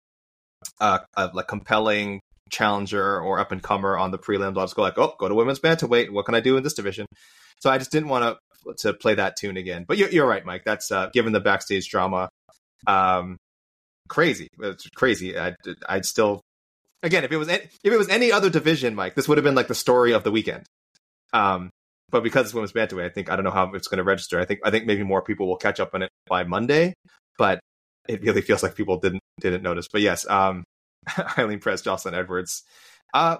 a, 0.80 1.00
a 1.16 1.30
like 1.34 1.48
compelling 1.48 2.20
challenger 2.50 3.20
or 3.20 3.38
up 3.38 3.52
and 3.52 3.62
comer 3.62 3.96
on 3.96 4.10
the 4.10 4.18
prelims, 4.18 4.58
I'll 4.58 4.64
just 4.64 4.76
go 4.76 4.82
like, 4.82 4.98
oh, 4.98 5.14
go 5.18 5.28
to 5.28 5.34
women's 5.34 5.60
bantamweight. 5.60 6.10
What 6.10 6.24
can 6.24 6.34
I 6.34 6.40
do 6.40 6.56
in 6.56 6.62
this 6.62 6.74
division? 6.74 7.06
So 7.60 7.70
I 7.70 7.78
just 7.78 7.92
didn't 7.92 8.08
want 8.08 8.24
to 8.24 8.38
to 8.78 8.92
play 8.94 9.14
that 9.14 9.36
tune 9.36 9.56
again. 9.56 9.84
But 9.86 9.96
you're, 9.96 10.10
you're 10.10 10.26
right, 10.26 10.44
Mike. 10.44 10.62
That's 10.64 10.90
uh, 10.90 11.10
given 11.12 11.32
the 11.32 11.40
backstage 11.40 11.88
drama, 11.88 12.28
um, 12.86 13.36
crazy. 14.08 14.48
It's 14.60 14.88
crazy. 14.90 15.38
I 15.38 15.54
I'd 15.88 16.04
still 16.04 16.40
again 17.02 17.24
if 17.24 17.32
it 17.32 17.36
was 17.36 17.48
any, 17.48 17.64
if 17.84 17.92
it 17.92 17.98
was 17.98 18.08
any 18.08 18.32
other 18.32 18.50
division, 18.50 18.94
Mike, 18.94 19.14
this 19.14 19.28
would 19.28 19.38
have 19.38 19.44
been 19.44 19.54
like 19.54 19.68
the 19.68 19.74
story 19.74 20.12
of 20.12 20.24
the 20.24 20.30
weekend. 20.30 20.66
Um, 21.32 21.70
but 22.10 22.22
because 22.22 22.46
it's 22.46 22.54
women's 22.54 22.72
bantamweight, 22.72 23.06
I 23.06 23.10
think 23.10 23.30
I 23.30 23.36
don't 23.36 23.44
know 23.44 23.50
how 23.50 23.72
it's 23.72 23.88
going 23.88 23.98
to 23.98 24.04
register. 24.04 24.40
I 24.40 24.44
think 24.44 24.60
I 24.64 24.70
think 24.70 24.86
maybe 24.86 25.02
more 25.02 25.22
people 25.22 25.46
will 25.46 25.56
catch 25.56 25.80
up 25.80 25.94
on 25.94 26.02
it 26.02 26.10
by 26.26 26.44
Monday, 26.44 26.94
but 27.38 27.60
it 28.08 28.22
really 28.22 28.40
feels 28.40 28.62
like 28.62 28.74
people 28.74 28.98
didn't 28.98 29.22
didn't 29.40 29.62
notice. 29.62 29.86
But 29.90 30.00
yes, 30.00 30.28
um, 30.28 30.64
Ailin 31.08 31.60
Press, 31.60 31.82
Jocelyn 31.82 32.14
Edwards, 32.14 32.62
uh, 33.14 33.38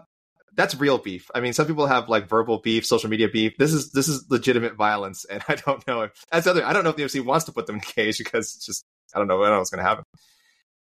that's 0.55 0.75
real 0.75 0.99
beef. 0.99 1.31
I 1.35 1.41
mean, 1.41 1.53
some 1.53 1.67
people 1.67 1.87
have 1.87 2.09
like 2.09 2.29
verbal 2.29 2.59
beef, 2.59 2.85
social 2.87 3.11
media 3.11 3.29
beef. 3.29 3.55
This 3.59 3.73
is 3.73 3.91
this 3.93 4.09
is 4.09 4.27
legitimate 4.31 4.77
violence, 4.77 5.25
and 5.25 5.43
I 5.49 5.57
don't 5.57 5.87
know 5.87 6.03
if 6.03 6.13
that's 6.31 6.47
other. 6.47 6.65
I 6.65 6.73
don't 6.73 6.85
know 6.85 6.91
if 6.91 6.97
the 6.97 7.05
UFC 7.05 7.25
wants 7.25 7.45
to 7.47 7.53
put 7.53 7.67
them 7.67 7.77
in 7.77 7.83
a 7.83 7.85
cage 7.85 8.19
because 8.19 8.55
it's 8.55 8.67
just 8.67 8.85
I 9.15 9.19
don't 9.19 9.29
know. 9.29 9.41
I 9.41 9.47
don't 9.47 9.55
know 9.55 9.59
what's 9.59 9.71
going 9.71 9.83
to 9.83 9.89
happen. 9.89 10.05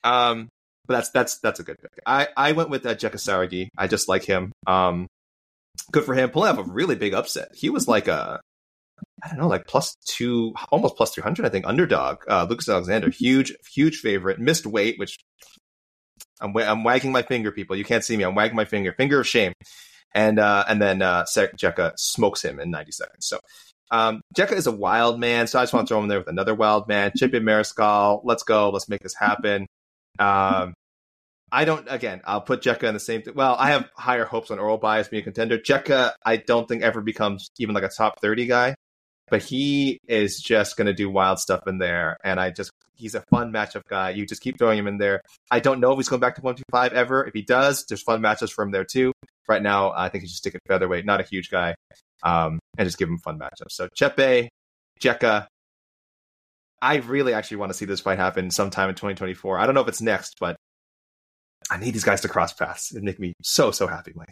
Um, 0.04 0.50
but 0.88 0.96
that's 0.96 1.10
that's 1.12 1.40
that's 1.40 1.60
a 1.60 1.64
good 1.64 1.78
pick. 1.82 1.92
I 2.06 2.28
I 2.36 2.54
went 2.54 2.70
with 2.70 2.86
uh, 2.86 2.96
Jeka 2.96 3.16
Saragih. 3.16 3.68
I 3.78 3.88
just 3.88 4.08
like 4.08 4.24
him. 4.24 4.52
Um, 4.66 5.08
good 5.92 6.04
for 6.04 6.14
him. 6.14 6.30
Pulling 6.30 6.52
off 6.52 6.58
a 6.58 6.64
really 6.64 6.96
big 6.96 7.14
upset. 7.14 7.50
He 7.54 7.70
was 7.70 7.88
like 7.88 8.08
a 8.08 8.40
I 9.24 9.30
don't 9.30 9.40
know, 9.40 9.48
like 9.48 9.68
plus 9.68 9.96
two, 10.06 10.54
almost 10.72 10.96
plus 10.96 11.14
three 11.14 11.24
hundred. 11.24 11.46
I 11.46 11.50
think 11.50 11.66
underdog. 11.66 12.24
Uh, 12.28 12.46
Lucas 12.50 12.70
Alexander, 12.70 13.10
huge 13.10 13.54
huge 13.74 13.98
favorite. 13.98 14.40
Missed 14.40 14.66
weight, 14.66 15.00
which 15.00 15.18
I'm 16.42 16.56
I'm 16.58 16.84
wagging 16.84 17.12
my 17.12 17.24
finger. 17.24 17.52
People, 17.52 17.76
you 17.76 17.86
can't 17.86 18.04
see 18.04 18.18
me. 18.18 18.24
I'm 18.24 18.36
wagging 18.36 18.56
my 18.56 18.66
finger. 18.66 18.94
Finger 18.94 19.22
of 19.22 19.28
shame. 19.28 19.54
And 20.14 20.40
uh, 20.40 20.66
and 20.68 20.82
then 20.82 21.02
uh, 21.02 21.26
Jeka 21.26 21.94
smokes 21.98 22.44
him 22.44 22.60
in 22.60 22.72
90 22.72 22.92
seconds. 22.92 23.28
So 23.28 23.40
um, 23.92 24.22
Jeka 24.36 24.54
is 24.54 24.68
a 24.68 24.72
wild 24.72 25.20
man, 25.20 25.48
so 25.48 25.60
I 25.60 25.64
just 25.64 25.74
want 25.74 25.88
to 25.88 25.94
throw 25.94 26.02
him 26.02 26.08
there 26.08 26.20
with 26.20 26.28
another 26.28 26.56
wild 26.56 26.88
man. 26.88 27.12
Chepe 27.18 27.42
Mariscal, 27.42 28.22
let's 28.24 28.44
go, 28.44 28.70
let's 28.70 28.90
make 28.90 29.02
this 29.02 29.16
happen. 29.16 29.68
Um, 30.20 30.74
I 31.52 31.66
don't. 31.66 31.88
Again, 31.90 32.22
I'll 32.26 32.42
put 32.42 32.62
Jeka 32.62 32.84
in 32.84 32.94
the 32.94 33.00
same. 33.00 33.22
Th- 33.22 33.36
well, 33.36 33.56
I 33.58 33.72
have 33.72 33.90
higher 33.96 34.26
hopes 34.26 34.52
on 34.52 34.58
Orolbai's 34.58 35.08
being 35.08 35.22
a 35.22 35.24
contender. 35.24 35.58
Jeka, 35.58 36.14
I 36.26 36.38
don't 36.38 36.68
think 36.68 36.84
ever 36.84 37.02
becomes 37.02 37.50
even 37.58 37.74
like 37.74 37.86
a 37.86 37.90
top 37.90 38.20
30 38.22 38.48
guy, 38.48 38.76
but 39.30 39.42
he 39.42 40.00
is 40.08 40.40
just 40.40 40.76
going 40.76 40.88
to 40.88 40.94
do 40.94 41.10
wild 41.10 41.40
stuff 41.40 41.62
in 41.68 41.78
there, 41.78 42.18
and 42.24 42.40
I 42.40 42.50
just 42.50 42.72
he's 42.96 43.16
a 43.16 43.24
fun 43.30 43.54
matchup 43.54 43.84
guy. 43.90 44.10
You 44.10 44.26
just 44.26 44.42
keep 44.42 44.58
throwing 44.58 44.78
him 44.78 44.88
in 44.88 44.98
there. 44.98 45.22
I 45.50 45.60
don't 45.60 45.80
know 45.80 45.92
if 45.92 45.98
he's 45.98 46.10
going 46.10 46.20
back 46.20 46.36
to 46.36 46.42
125 46.42 46.94
ever. 46.94 47.26
If 47.26 47.34
he 47.34 47.44
does, 47.44 47.86
there's 47.86 48.02
fun 48.02 48.22
matchups 48.22 48.52
for 48.52 48.64
him 48.64 48.72
there 48.72 48.86
too. 48.86 49.14
Right 49.48 49.62
now, 49.62 49.94
I 49.96 50.10
think 50.10 50.24
he 50.24 50.28
should 50.28 50.38
stick 50.38 50.56
at 50.56 50.62
featherweight, 50.68 51.06
not 51.06 51.22
a 51.22 51.24
huge 51.24 51.50
guy, 51.50 51.76
um, 52.24 52.60
and 52.78 52.86
just 52.86 52.98
give 52.98 53.08
him 53.08 53.20
fun 53.20 53.40
matchups. 53.40 53.72
So 53.72 53.88
Chepe, 53.98 54.50
Jeka. 55.00 55.48
I 56.80 56.98
really 56.98 57.34
actually 57.34 57.58
want 57.58 57.72
to 57.72 57.78
see 57.78 57.86
this 57.86 58.02
fight 58.02 58.20
happen 58.20 58.52
sometime 58.52 58.90
in 58.90 58.96
2024. 58.96 59.58
I 59.58 59.66
don't 59.66 59.74
know 59.74 59.82
if 59.82 59.88
it's 59.88 60.02
next, 60.02 60.36
but 60.40 60.58
I 61.70 61.78
need 61.78 61.94
these 61.94 62.04
guys 62.04 62.22
to 62.22 62.28
cross 62.30 62.54
paths. 62.54 62.92
It'd 62.92 63.04
make 63.04 63.20
me 63.20 63.34
so 63.44 63.72
so 63.72 63.88
happy, 63.88 64.14
Mike. 64.16 64.30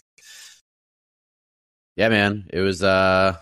Yeah, 1.95 2.09
man. 2.09 2.47
It 2.51 2.59
was 2.61 2.83
uh 2.83 3.35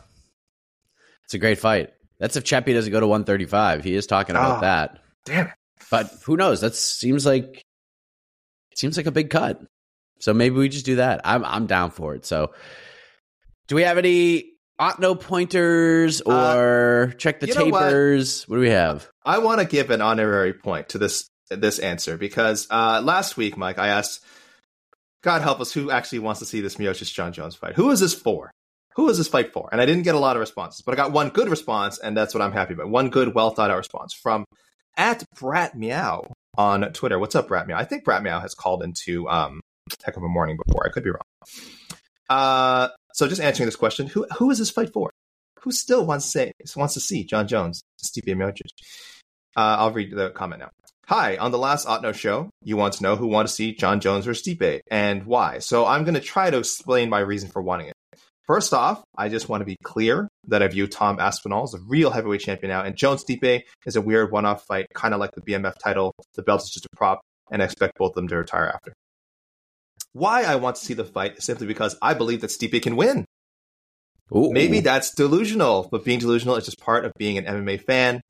it's 1.25 1.33
a 1.33 1.39
great 1.39 1.59
fight. 1.59 1.91
That's 2.19 2.35
if 2.35 2.43
Chepe 2.43 2.73
doesn't 2.73 2.91
go 2.91 2.99
to 2.99 3.07
135. 3.07 3.83
He 3.83 3.95
is 3.95 4.07
talking 4.07 4.35
about 4.35 4.59
Oh. 4.59 4.61
that. 4.61 4.99
Damn 5.25 5.47
it! 5.47 5.53
But 5.89 6.11
who 6.25 6.37
knows? 6.37 6.61
That 6.61 6.75
seems 6.75 7.25
like 7.25 7.63
seems 8.75 8.97
like 8.97 9.05
a 9.05 9.11
big 9.11 9.29
cut. 9.29 9.61
So 10.19 10.33
maybe 10.33 10.55
we 10.55 10.69
just 10.69 10.85
do 10.85 10.97
that. 10.97 11.21
I'm 11.23 11.43
I'm 11.45 11.65
down 11.67 11.91
for 11.91 12.15
it. 12.15 12.25
So 12.25 12.53
do 13.67 13.75
we 13.75 13.83
have 13.83 13.97
any 13.97 14.51
Otno 14.79 15.19
pointers 15.19 16.21
or 16.21 17.13
check 17.17 17.39
the 17.39 17.51
Uh, 17.51 17.59
know 17.59 17.65
what? 17.67 17.79
tapers? 17.85 18.47
What? 18.47 18.57
do 18.57 18.61
we 18.61 18.69
have? 18.69 19.07
I 19.25 19.37
want 19.39 19.59
to 19.61 19.65
give 19.67 19.89
an 19.91 20.01
honorary 20.01 20.53
point 20.53 20.89
to 20.89 20.97
this 20.97 21.29
this 21.55 21.79
answer 21.79 22.17
because 22.17 22.67
uh, 22.69 23.01
last 23.03 23.37
week, 23.37 23.57
Mike, 23.57 23.79
I 23.79 23.87
asked, 23.87 24.23
God 25.21 25.41
help 25.41 25.59
us, 25.59 25.71
who 25.71 25.91
actually 25.91 26.19
wants 26.19 26.39
to 26.39 26.45
see 26.45 26.61
this 26.61 26.75
Miocic 26.75 27.13
Jon 27.13 27.33
Jones 27.33 27.55
fight? 27.55 27.75
Who 27.75 27.91
is 27.91 27.99
this 27.99 28.13
for? 28.13 28.51
Who 28.95 29.09
is 29.09 29.17
this 29.17 29.27
fight 29.27 29.53
for? 29.53 29.69
And 29.71 29.81
I 29.81 29.85
didn't 29.85 30.03
get 30.03 30.15
a 30.15 30.19
lot 30.19 30.35
of 30.35 30.39
responses, 30.39 30.81
but 30.81 30.93
I 30.93 30.97
got 30.97 31.11
one 31.11 31.29
good 31.29 31.49
response, 31.49 31.97
and 31.97 32.15
that's 32.15 32.33
what 32.33 32.41
I'm 32.41 32.51
happy 32.51 32.73
about. 32.73 32.89
One 32.89 33.09
good, 33.09 33.33
well 33.33 33.49
thought 33.49 33.71
out 33.71 33.77
response 33.77 34.13
from 34.13 34.45
at 34.97 35.23
Brat 35.39 35.75
Meow 35.75 36.31
on 36.57 36.81
Twitter. 36.93 37.17
What's 37.17 37.35
up, 37.35 37.47
Brat 37.47 37.67
Meow? 37.67 37.77
I 37.77 37.85
think 37.85 38.03
Brat 38.03 38.21
Meow 38.21 38.39
has 38.39 38.53
called 38.53 38.83
into 38.83 39.27
um, 39.29 39.61
Heck 40.03 40.17
of 40.17 40.23
a 40.23 40.27
Morning 40.27 40.57
before. 40.63 40.85
I 40.85 40.91
could 40.91 41.03
be 41.03 41.09
wrong. 41.09 41.21
Uh, 42.29 42.89
so 43.13 43.27
just 43.27 43.41
answering 43.41 43.65
this 43.65 43.75
question, 43.75 44.07
who 44.07 44.25
who 44.37 44.49
is 44.51 44.59
this 44.59 44.69
fight 44.69 44.93
for? 44.93 45.09
Who 45.61 45.71
still 45.71 46.05
wants 46.05 46.25
to 46.25 46.31
say 46.31 46.51
wants 46.75 46.93
to 46.95 46.99
see 46.99 47.23
Jon 47.23 47.47
Jones, 47.47 47.83
Stipe 48.03 48.27
Miocic? 48.27 48.61
Uh, 49.55 49.77
I'll 49.79 49.91
read 49.91 50.11
the 50.11 50.31
comment 50.31 50.61
now. 50.61 50.69
Hi, 51.15 51.37
on 51.37 51.51
the 51.51 51.59
last 51.59 51.85
Otno 51.85 52.11
show, 52.11 52.49
you 52.63 52.75
want 52.75 52.95
to 52.95 53.03
know 53.03 53.15
who 53.15 53.27
want 53.27 53.47
to 53.47 53.53
see 53.53 53.75
Jon 53.75 53.99
Jones 53.99 54.27
or 54.27 54.31
Stipe 54.31 54.79
and 54.89 55.27
why. 55.27 55.59
So 55.59 55.85
I'm 55.85 56.05
going 56.05 56.15
to 56.15 56.19
try 56.19 56.49
to 56.49 56.57
explain 56.57 57.11
my 57.11 57.19
reason 57.19 57.51
for 57.51 57.61
wanting 57.61 57.89
it. 57.89 57.93
First 58.47 58.73
off, 58.73 59.03
I 59.15 59.29
just 59.29 59.47
want 59.47 59.61
to 59.61 59.65
be 59.65 59.75
clear 59.83 60.27
that 60.47 60.63
I 60.63 60.67
view 60.69 60.87
Tom 60.87 61.19
Aspinall 61.19 61.65
as 61.65 61.75
a 61.75 61.79
real 61.87 62.09
heavyweight 62.09 62.41
champion 62.41 62.71
now, 62.71 62.81
and 62.81 62.95
Jones 62.95 63.23
Stipe 63.23 63.61
is 63.85 63.95
a 63.95 64.01
weird 64.01 64.31
one-off 64.31 64.65
fight, 64.65 64.87
kind 64.95 65.13
of 65.13 65.19
like 65.19 65.29
the 65.35 65.41
BMF 65.41 65.75
title. 65.77 66.15
The 66.33 66.41
belt 66.41 66.63
is 66.63 66.71
just 66.71 66.87
a 66.87 66.95
prop, 66.95 67.21
and 67.51 67.61
I 67.61 67.65
expect 67.65 67.99
both 67.99 68.13
of 68.13 68.15
them 68.15 68.27
to 68.29 68.37
retire 68.37 68.71
after. 68.73 68.93
Why 70.13 70.45
I 70.45 70.55
want 70.55 70.77
to 70.77 70.83
see 70.83 70.95
the 70.95 71.05
fight 71.05 71.37
is 71.37 71.43
simply 71.43 71.67
because 71.67 71.95
I 72.01 72.15
believe 72.15 72.41
that 72.41 72.49
Stipe 72.49 72.81
can 72.81 72.95
win. 72.95 73.25
Ooh. 74.35 74.51
Maybe 74.51 74.79
that's 74.79 75.13
delusional, 75.13 75.87
but 75.91 76.05
being 76.05 76.17
delusional 76.17 76.55
is 76.55 76.65
just 76.65 76.79
part 76.79 77.05
of 77.05 77.11
being 77.19 77.37
an 77.37 77.45
MMA 77.45 77.83
fan. 77.83 78.21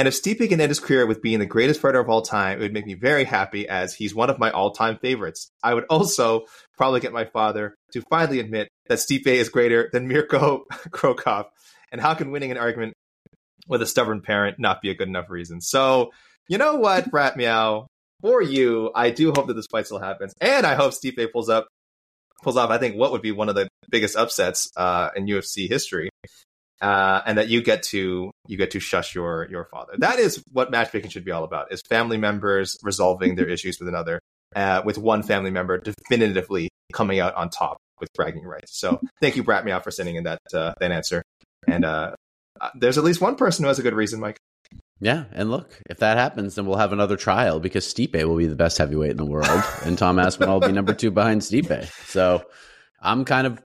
And 0.00 0.08
if 0.08 0.14
Stipe 0.14 0.48
can 0.48 0.62
end 0.62 0.70
his 0.70 0.80
career 0.80 1.04
with 1.04 1.20
being 1.20 1.40
the 1.40 1.44
greatest 1.44 1.78
fighter 1.78 2.00
of 2.00 2.08
all 2.08 2.22
time, 2.22 2.56
it 2.56 2.62
would 2.62 2.72
make 2.72 2.86
me 2.86 2.94
very 2.94 3.24
happy 3.24 3.68
as 3.68 3.92
he's 3.92 4.14
one 4.14 4.30
of 4.30 4.38
my 4.38 4.50
all-time 4.50 4.96
favorites. 4.96 5.50
I 5.62 5.74
would 5.74 5.84
also 5.90 6.46
probably 6.78 7.00
get 7.00 7.12
my 7.12 7.26
father 7.26 7.74
to 7.92 8.00
finally 8.08 8.40
admit 8.40 8.68
that 8.88 8.96
Stipe 8.96 9.26
is 9.26 9.50
greater 9.50 9.90
than 9.92 10.08
Mirko 10.08 10.64
Cro 10.90 11.12
Cop. 11.12 11.52
And 11.92 12.00
how 12.00 12.14
can 12.14 12.30
winning 12.30 12.50
an 12.50 12.56
argument 12.56 12.94
with 13.68 13.82
a 13.82 13.86
stubborn 13.86 14.22
parent 14.22 14.58
not 14.58 14.80
be 14.80 14.88
a 14.88 14.94
good 14.94 15.08
enough 15.08 15.28
reason? 15.28 15.60
So, 15.60 16.12
you 16.48 16.56
know 16.56 16.76
what, 16.76 17.10
Brat 17.10 17.36
Meow? 17.36 17.86
For 18.22 18.40
you, 18.40 18.92
I 18.94 19.10
do 19.10 19.32
hope 19.36 19.48
that 19.48 19.54
this 19.54 19.66
fight 19.70 19.84
still 19.84 20.00
happens. 20.00 20.32
And 20.40 20.66
I 20.66 20.76
hope 20.76 20.92
Stipe 20.92 21.30
pulls 21.30 21.50
up 21.50 21.68
pulls 22.42 22.56
off, 22.56 22.70
I 22.70 22.78
think, 22.78 22.96
what 22.96 23.12
would 23.12 23.20
be 23.20 23.32
one 23.32 23.50
of 23.50 23.54
the 23.54 23.68
biggest 23.90 24.16
upsets 24.16 24.66
uh, 24.78 25.10
in 25.14 25.26
UFC 25.26 25.68
history 25.68 26.08
uh, 26.80 27.20
and 27.26 27.38
that 27.38 27.48
you 27.48 27.62
get 27.62 27.82
to 27.82 28.30
you 28.46 28.56
get 28.56 28.70
to 28.72 28.80
shush 28.80 29.14
your 29.14 29.46
your 29.50 29.64
father. 29.66 29.92
That 29.98 30.18
is 30.18 30.42
what 30.52 30.70
matchmaking 30.70 31.10
should 31.10 31.24
be 31.24 31.30
all 31.30 31.44
about: 31.44 31.72
is 31.72 31.82
family 31.88 32.16
members 32.16 32.78
resolving 32.82 33.34
their 33.34 33.48
issues 33.48 33.78
with 33.78 33.88
another, 33.88 34.20
uh, 34.56 34.82
with 34.84 34.98
one 34.98 35.22
family 35.22 35.50
member 35.50 35.78
definitively 35.78 36.68
coming 36.92 37.20
out 37.20 37.34
on 37.34 37.50
top 37.50 37.78
with 38.00 38.08
bragging 38.14 38.44
rights. 38.44 38.78
So 38.78 39.00
thank 39.20 39.36
you, 39.36 39.44
Brat 39.44 39.64
Meow, 39.64 39.80
for 39.80 39.90
sending 39.90 40.16
in 40.16 40.24
that 40.24 40.40
uh, 40.54 40.74
that 40.80 40.90
answer. 40.90 41.22
And 41.68 41.84
uh, 41.84 42.14
uh, 42.60 42.70
there's 42.74 42.98
at 42.98 43.04
least 43.04 43.20
one 43.20 43.36
person 43.36 43.64
who 43.64 43.68
has 43.68 43.78
a 43.78 43.82
good 43.82 43.94
reason, 43.94 44.20
Mike. 44.20 44.38
Yeah, 45.02 45.24
and 45.32 45.50
look, 45.50 45.80
if 45.88 45.98
that 45.98 46.18
happens, 46.18 46.54
then 46.54 46.66
we'll 46.66 46.76
have 46.76 46.92
another 46.92 47.16
trial 47.16 47.58
because 47.58 47.86
Stipe 47.86 48.22
will 48.22 48.36
be 48.36 48.46
the 48.46 48.56
best 48.56 48.76
heavyweight 48.76 49.12
in 49.12 49.16
the 49.16 49.24
world, 49.24 49.62
and 49.84 49.96
Tom 49.96 50.18
Aspinall 50.18 50.60
will 50.60 50.68
be 50.68 50.72
number 50.72 50.94
two 50.94 51.10
behind 51.10 51.40
Stipe. 51.40 51.86
So 52.06 52.44
I'm 53.00 53.24
kind 53.24 53.46
of 53.46 53.62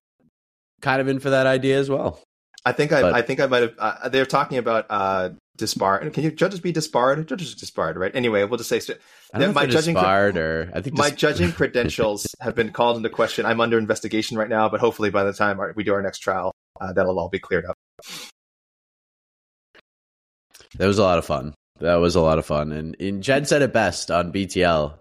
kind 0.82 1.02
of 1.02 1.08
in 1.08 1.20
for 1.20 1.32
that 1.32 1.48
idea 1.48 1.80
as 1.80 1.90
well. 1.90 2.22
I 2.66 2.72
think 2.72 2.92
I, 2.92 3.02
but, 3.02 3.14
I 3.14 3.22
think 3.22 3.40
I 3.40 3.46
might 3.46 3.62
have. 3.62 3.74
Uh, 3.78 4.10
they're 4.10 4.26
talking 4.26 4.58
about 4.58 4.88
uh, 4.90 5.30
disbarred. 5.56 6.12
Can 6.14 6.24
you 6.24 6.32
judges 6.32 6.60
be 6.60 6.72
disbarred? 6.72 7.28
Judges 7.28 7.54
are 7.54 7.58
disbarred, 7.58 7.96
right? 7.96 8.14
Anyway, 8.16 8.44
we'll 8.44 8.58
just 8.58 8.70
say 8.70 8.80
that 8.80 9.54
my 9.54 9.68
judging 9.68 9.94
disbarred 9.94 10.38
or 10.38 10.72
I 10.74 10.82
think 10.82 10.98
my 10.98 11.12
judging 11.12 11.52
credentials 11.54 12.28
have 12.42 12.56
been 12.56 12.72
called 12.72 12.98
into 12.98 13.10
question. 13.10 13.46
I'm 13.46 13.62
under 13.62 13.78
investigation 13.78 14.38
right 14.38 14.50
now, 14.50 14.68
but 14.68 14.80
hopefully 14.80 15.12
by 15.12 15.24
the 15.24 15.34
time 15.34 15.60
we 15.76 15.84
do 15.84 15.94
our 15.94 16.02
next 16.02 16.20
trial, 16.20 16.52
uh, 16.82 16.92
that'll 16.94 17.20
all 17.20 17.30
be 17.30 17.40
cleared 17.40 17.66
up. 17.66 17.76
That 20.78 20.88
was 20.88 20.98
a 20.98 21.04
lot 21.04 21.20
of 21.20 21.26
fun. 21.26 21.54
That 21.80 21.96
was 21.96 22.16
a 22.16 22.22
lot 22.22 22.40
of 22.40 22.46
fun, 22.46 22.72
and, 22.72 22.96
and 23.00 23.22
Jed 23.22 23.48
said 23.48 23.62
it 23.62 23.74
best 23.74 24.10
on 24.10 24.32
BTL. 24.32 24.98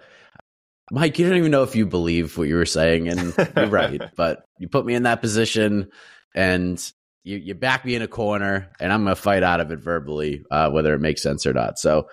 Mike, 0.90 1.18
you 1.18 1.26
don't 1.26 1.38
even 1.38 1.50
know 1.50 1.62
if 1.62 1.76
you 1.76 1.86
believe 1.86 2.36
what 2.36 2.48
you 2.48 2.56
were 2.56 2.66
saying, 2.66 3.08
and 3.08 3.34
you're 3.56 3.66
right. 3.68 4.02
But 4.16 4.44
you 4.58 4.68
put 4.68 4.84
me 4.84 4.94
in 4.94 5.04
that 5.04 5.22
position, 5.22 5.88
and 6.34 6.92
you, 7.25 7.39
you 7.39 7.55
back 7.55 7.85
me 7.85 7.95
in 7.95 8.03
a 8.03 8.09
corner 8.09 8.70
and 8.79 8.93
I'm 8.93 9.03
going 9.03 9.16
to 9.16 9.20
fight 9.20 9.43
out 9.43 9.61
of 9.61 9.70
it 9.70 9.81
verbally, 9.81 10.45
uh, 10.51 10.70
whether 10.70 10.95
it 10.95 11.01
makes 11.01 11.22
sense 11.22 11.47
or 11.47 11.53
not. 11.53 11.79
So, 11.79 12.09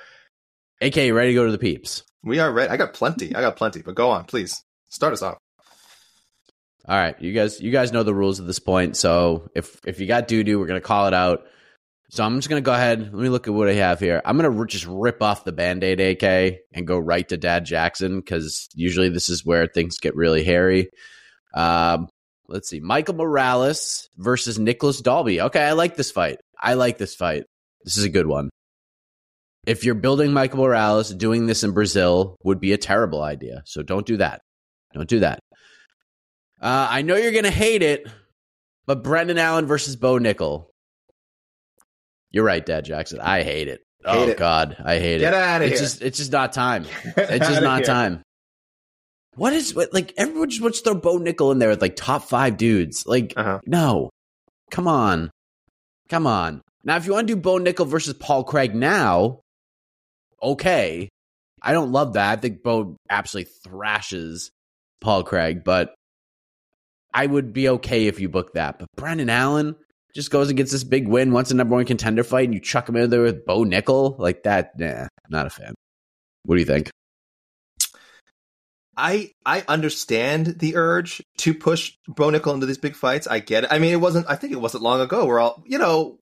AK, 0.80 0.96
you 0.96 1.14
ready 1.14 1.32
to 1.32 1.36
go 1.36 1.46
to 1.46 1.52
the 1.52 1.58
peeps? 1.58 2.04
We 2.24 2.40
are 2.40 2.52
ready. 2.52 2.70
I 2.70 2.78
got 2.78 2.94
plenty. 2.94 3.36
I 3.36 3.42
got 3.42 3.58
plenty, 3.58 3.82
but 3.82 3.96
go 3.96 4.10
on, 4.10 4.26
please. 4.26 4.64
Start 4.90 5.14
us 5.14 5.22
off. 5.22 5.38
All 6.88 6.98
right, 6.98 7.20
you 7.22 7.32
guys, 7.32 7.62
you 7.62 7.72
guys 7.72 7.92
know 7.92 8.04
the 8.04 8.14
rules 8.14 8.40
at 8.40 8.48
this 8.48 8.60
point. 8.60 8.98
So 8.98 9.50
if 9.54 9.80
if 9.86 10.00
you 10.00 10.08
got 10.08 10.28
doo 10.28 10.44
doo, 10.44 10.60
we're 10.60 10.66
gonna 10.66 10.82
call 10.82 11.08
it 11.08 11.14
out. 11.14 11.46
So 12.10 12.24
I'm 12.24 12.38
just 12.38 12.50
gonna 12.50 12.62
go 12.62 12.74
ahead. 12.74 13.02
Let 13.02 13.14
me 13.14 13.30
look 13.30 13.48
at 13.48 13.54
what 13.54 13.70
I 13.70 13.74
have 13.74 14.00
here. 14.00 14.22
I'm 14.26 14.36
gonna 14.38 14.66
just 14.66 14.88
rip 14.88 15.22
off 15.22 15.46
the 15.46 15.52
band 15.52 15.84
aid 15.84 16.00
AK 16.00 16.60
and 16.74 16.88
go 16.88 16.98
right 16.98 17.28
to 17.30 17.38
Dad 17.38 17.66
Jackson 17.66 18.20
because 18.20 18.68
usually 18.74 19.10
this 19.10 19.30
is 19.30 19.46
where 19.46 19.68
things 19.68 20.00
get 20.00 20.16
really 20.16 20.44
hairy. 20.44 20.90
Um, 21.54 22.10
let's 22.52 22.70
see, 22.70 22.80
Michael 22.80 23.16
Morales 23.16 24.10
versus 24.18 24.60
Nicolas 24.60 25.02
Dalby. 25.02 25.42
Okay, 25.42 25.64
I 25.64 25.72
like 25.72 25.96
this 25.96 26.12
fight. 26.12 26.40
I 26.60 26.76
like 26.76 26.98
this 26.98 27.16
fight. 27.16 27.46
This 27.84 27.98
is 27.98 28.04
a 28.04 28.10
good 28.10 28.28
one. 28.28 28.50
If 29.66 29.84
you're 29.84 29.96
building 29.96 30.34
Michael 30.34 30.60
Morales, 30.60 31.14
doing 31.14 31.46
this 31.46 31.64
in 31.64 31.72
Brazil 31.72 32.36
would 32.44 32.60
be 32.60 32.74
a 32.74 32.78
terrible 32.78 33.22
idea. 33.22 33.62
So 33.66 33.84
don't 33.84 34.06
do 34.06 34.18
that. 34.18 34.42
Don't 34.94 35.08
do 35.08 35.20
that. 35.20 35.40
Uh, 36.62 36.88
I 36.90 37.02
know 37.02 37.16
you're 37.16 37.32
going 37.32 37.44
to 37.46 37.52
hate 37.52 37.82
it, 37.82 38.08
but 38.86 39.04
Brendan 39.04 39.38
Allen 39.38 39.66
versus 39.66 39.96
Bo 39.96 40.20
Nickal. 40.20 40.66
You're 42.32 42.44
right, 42.44 42.66
Dad 42.66 42.86
Jackson. 42.86 43.20
I 43.20 43.44
hate 43.44 43.68
it. 43.68 43.82
Hate 44.06 44.18
oh 44.18 44.28
it. 44.30 44.38
God, 44.38 44.78
I 44.84 45.00
hate 45.00 45.20
Get 45.20 45.30
it. 45.30 45.32
Get 45.32 45.34
out 45.34 45.62
of 45.62 45.68
it's 45.68 45.80
here. 45.80 45.88
Just, 45.88 46.02
it's 46.02 46.18
just 46.18 46.32
not 46.32 46.54
time. 46.54 46.86
it's 47.18 47.48
just 47.48 47.62
not 47.62 47.80
here. 47.80 47.86
time. 47.86 48.24
What 49.36 49.54
is 49.54 49.76
like 49.76 50.14
everyone 50.18 50.50
just 50.50 50.62
wants 50.62 50.82
to 50.82 50.92
throw 50.92 51.00
Bo 51.00 51.20
Nickal 51.20 51.52
in 51.52 51.60
there 51.60 51.70
with 51.70 51.82
like 51.82 51.96
top 51.96 52.24
five 52.24 52.58
dudes? 52.58 53.08
Like, 53.08 53.34
uh-huh. 53.36 53.60
no, 53.66 54.10
come 54.70 54.88
on, 54.88 55.32
come 56.10 56.28
on. 56.28 56.62
Now, 56.84 56.98
if 56.98 57.06
you 57.06 57.14
want 57.14 57.28
to 57.28 57.36
do 57.36 57.40
Bo 57.40 57.60
Nickal 57.60 57.88
versus 57.88 58.14
Paul 58.14 58.44
Craig 58.44 58.76
now, 58.76 59.40
okay. 60.42 61.10
I 61.62 61.74
don't 61.74 61.92
love 61.92 62.14
that. 62.14 62.32
I 62.32 62.42
think 62.42 62.64
Bo 62.64 62.98
absolutely 63.10 63.52
thrashes 63.64 64.50
Paul 65.00 65.24
Craig, 65.24 65.64
but 65.64 65.94
I 67.14 67.26
would 67.26 67.54
be 67.54 67.70
okay 67.70 68.08
if 68.08 68.20
you 68.20 68.30
book 68.30 68.54
that. 68.54 68.80
But 68.80 68.88
Brendan 68.96 69.30
Allen 69.30 69.76
just 70.16 70.32
goes 70.32 70.50
and 70.50 70.58
gets 70.58 70.72
this 70.72 70.84
big 70.84 71.08
win, 71.08 71.32
wants 71.32 71.52
a 71.52 71.56
number 71.56 71.76
one 71.76 71.86
contender 71.86 72.24
fight, 72.24 72.46
and 72.46 72.54
you 72.54 72.60
chuck 72.60 72.90
him 72.90 72.96
in 72.96 73.10
there 73.10 73.22
with 73.22 73.46
Bo 73.46 73.64
Nickal. 73.64 74.18
like 74.18 74.44
that. 74.44 74.78
Nah, 74.80 75.08
not 75.30 75.46
a 75.46 75.50
fan. 75.52 75.76
What 76.46 76.56
do 76.56 76.60
you 76.60 76.66
think? 76.66 76.90
I 79.02 79.32
I 79.46 79.64
understand 79.68 80.60
the 80.60 80.76
urge 80.76 81.24
to 81.40 81.54
push 81.56 81.94
Bo 82.08 82.30
Nickal 82.30 82.54
into 82.54 82.68
these 82.68 82.78
big 82.78 82.96
fights. 82.96 83.26
I 83.26 83.40
get 83.40 83.64
it. 83.64 83.72
I 83.72 83.80
mean, 83.80 83.92
it 83.92 84.00
wasn't. 84.00 84.28
I 84.30 84.36
think 84.36 84.54
it 84.54 84.62
wasn't 84.62 84.84
long 84.84 85.02
ago. 85.02 85.26
We're 85.26 85.40
all, 85.40 85.64
you 85.66 85.80
know, 85.80 86.20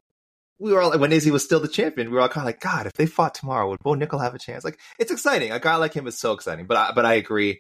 we 0.60 0.72
were 0.72 0.82
all 0.82 0.98
when 0.98 1.12
Izzy 1.12 1.30
was 1.30 1.44
still 1.44 1.60
the 1.60 1.68
champion. 1.68 2.10
We 2.10 2.16
were 2.16 2.22
all 2.22 2.30
kind 2.30 2.44
of 2.44 2.48
like, 2.48 2.62
God, 2.62 2.86
if 2.88 2.94
they 2.94 3.06
fought 3.06 3.36
tomorrow, 3.36 3.70
would 3.70 3.80
Bo 3.84 3.96
Nickal 3.96 4.24
have 4.24 4.34
a 4.34 4.40
chance? 4.40 4.64
Like, 4.64 4.80
it's 4.98 5.12
exciting. 5.12 5.52
A 5.52 5.60
guy 5.60 5.76
like 5.76 5.94
him 5.94 6.08
is 6.08 6.18
so 6.18 6.32
exciting. 6.32 6.68
But 6.68 6.78
I, 6.78 6.92
but 6.94 7.06
I 7.06 7.16
agree. 7.16 7.60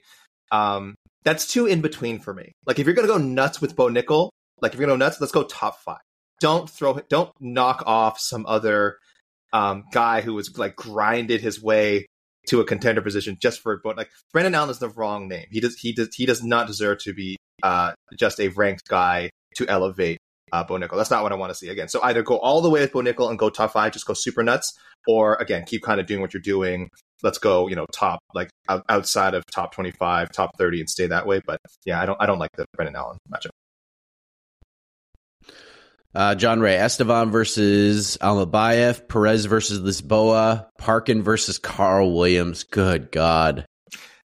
Um, 0.51 0.95
that's 1.25 1.51
too 1.51 1.65
in 1.65 1.81
between 1.81 2.19
for 2.19 2.33
me. 2.33 2.53
Like, 2.65 2.79
if 2.79 2.85
you're 2.85 2.95
gonna 2.95 3.09
go 3.09 3.17
nuts 3.17 3.59
with 3.59 3.75
Bo 3.75 3.89
Nickal, 3.89 4.29
like 4.61 4.73
if 4.73 4.79
you're 4.79 4.87
gonna 4.87 4.97
go 4.97 5.05
nuts, 5.05 5.19
let's 5.19 5.33
go 5.33 5.43
top 5.43 5.81
five. 5.81 5.99
Don't 6.39 6.69
throw. 6.69 6.97
Don't 7.09 7.31
knock 7.41 7.83
off 7.85 8.19
some 8.19 8.45
other 8.47 8.97
um, 9.51 9.83
guy 9.91 10.21
who 10.21 10.33
was 10.33 10.57
like 10.57 10.77
grinded 10.77 11.41
his 11.41 11.61
way 11.61 12.05
to 12.47 12.59
a 12.59 12.65
contender 12.65 13.01
position 13.01 13.37
just 13.41 13.61
for 13.61 13.79
but 13.83 13.97
like 13.97 14.09
Brendan 14.31 14.55
Allen 14.55 14.69
is 14.69 14.79
the 14.79 14.89
wrong 14.89 15.27
name. 15.27 15.45
He 15.51 15.59
does 15.59 15.77
he 15.77 15.93
does 15.93 16.09
he 16.15 16.25
does 16.25 16.43
not 16.43 16.67
deserve 16.67 16.99
to 16.99 17.13
be 17.13 17.37
uh, 17.63 17.93
just 18.17 18.39
a 18.39 18.49
ranked 18.49 18.87
guy 18.87 19.29
to 19.55 19.67
elevate 19.67 20.17
uh, 20.51 20.63
Bo 20.63 20.75
Nickal. 20.75 20.97
That's 20.97 21.11
not 21.11 21.23
what 21.23 21.31
I 21.31 21.35
want 21.35 21.51
to 21.51 21.55
see 21.55 21.69
again. 21.69 21.89
So 21.89 22.01
either 22.01 22.23
go 22.23 22.37
all 22.39 22.61
the 22.61 22.69
way 22.69 22.81
with 22.81 22.91
Bo 22.91 23.01
Nickal 23.01 23.29
and 23.29 23.37
go 23.37 23.49
top 23.49 23.73
five, 23.73 23.91
just 23.93 24.05
go 24.05 24.13
super 24.13 24.43
nuts, 24.43 24.77
or 25.07 25.35
again 25.35 25.63
keep 25.65 25.83
kind 25.83 25.99
of 25.99 26.07
doing 26.07 26.21
what 26.21 26.33
you're 26.33 26.41
doing. 26.41 26.89
Let's 27.21 27.37
go, 27.37 27.67
you 27.67 27.75
know, 27.75 27.85
top 27.93 28.19
like 28.33 28.49
outside 28.87 29.33
of 29.33 29.43
top 29.53 29.73
25, 29.73 30.31
top 30.31 30.51
30, 30.57 30.79
and 30.79 30.89
stay 30.89 31.07
that 31.07 31.27
way. 31.27 31.41
But 31.45 31.59
yeah, 31.85 32.01
I 32.01 32.05
don't 32.05 32.17
I 32.19 32.25
don't 32.25 32.39
like 32.39 32.51
the 32.55 32.65
Brendan 32.75 32.95
Allen 32.95 33.17
matchup. 33.31 33.49
Uh, 36.15 36.33
John 36.33 36.59
Ray 36.59 36.75
Estevan 36.75 37.29
versus 37.29 38.17
Almabayev, 38.19 39.07
Perez 39.07 39.45
versus 39.45 39.79
Lisboa, 39.79 40.67
Parkin 40.79 41.21
versus 41.21 41.59
Carl 41.59 42.13
Williams. 42.13 42.63
Good 42.63 43.11
God. 43.11 43.65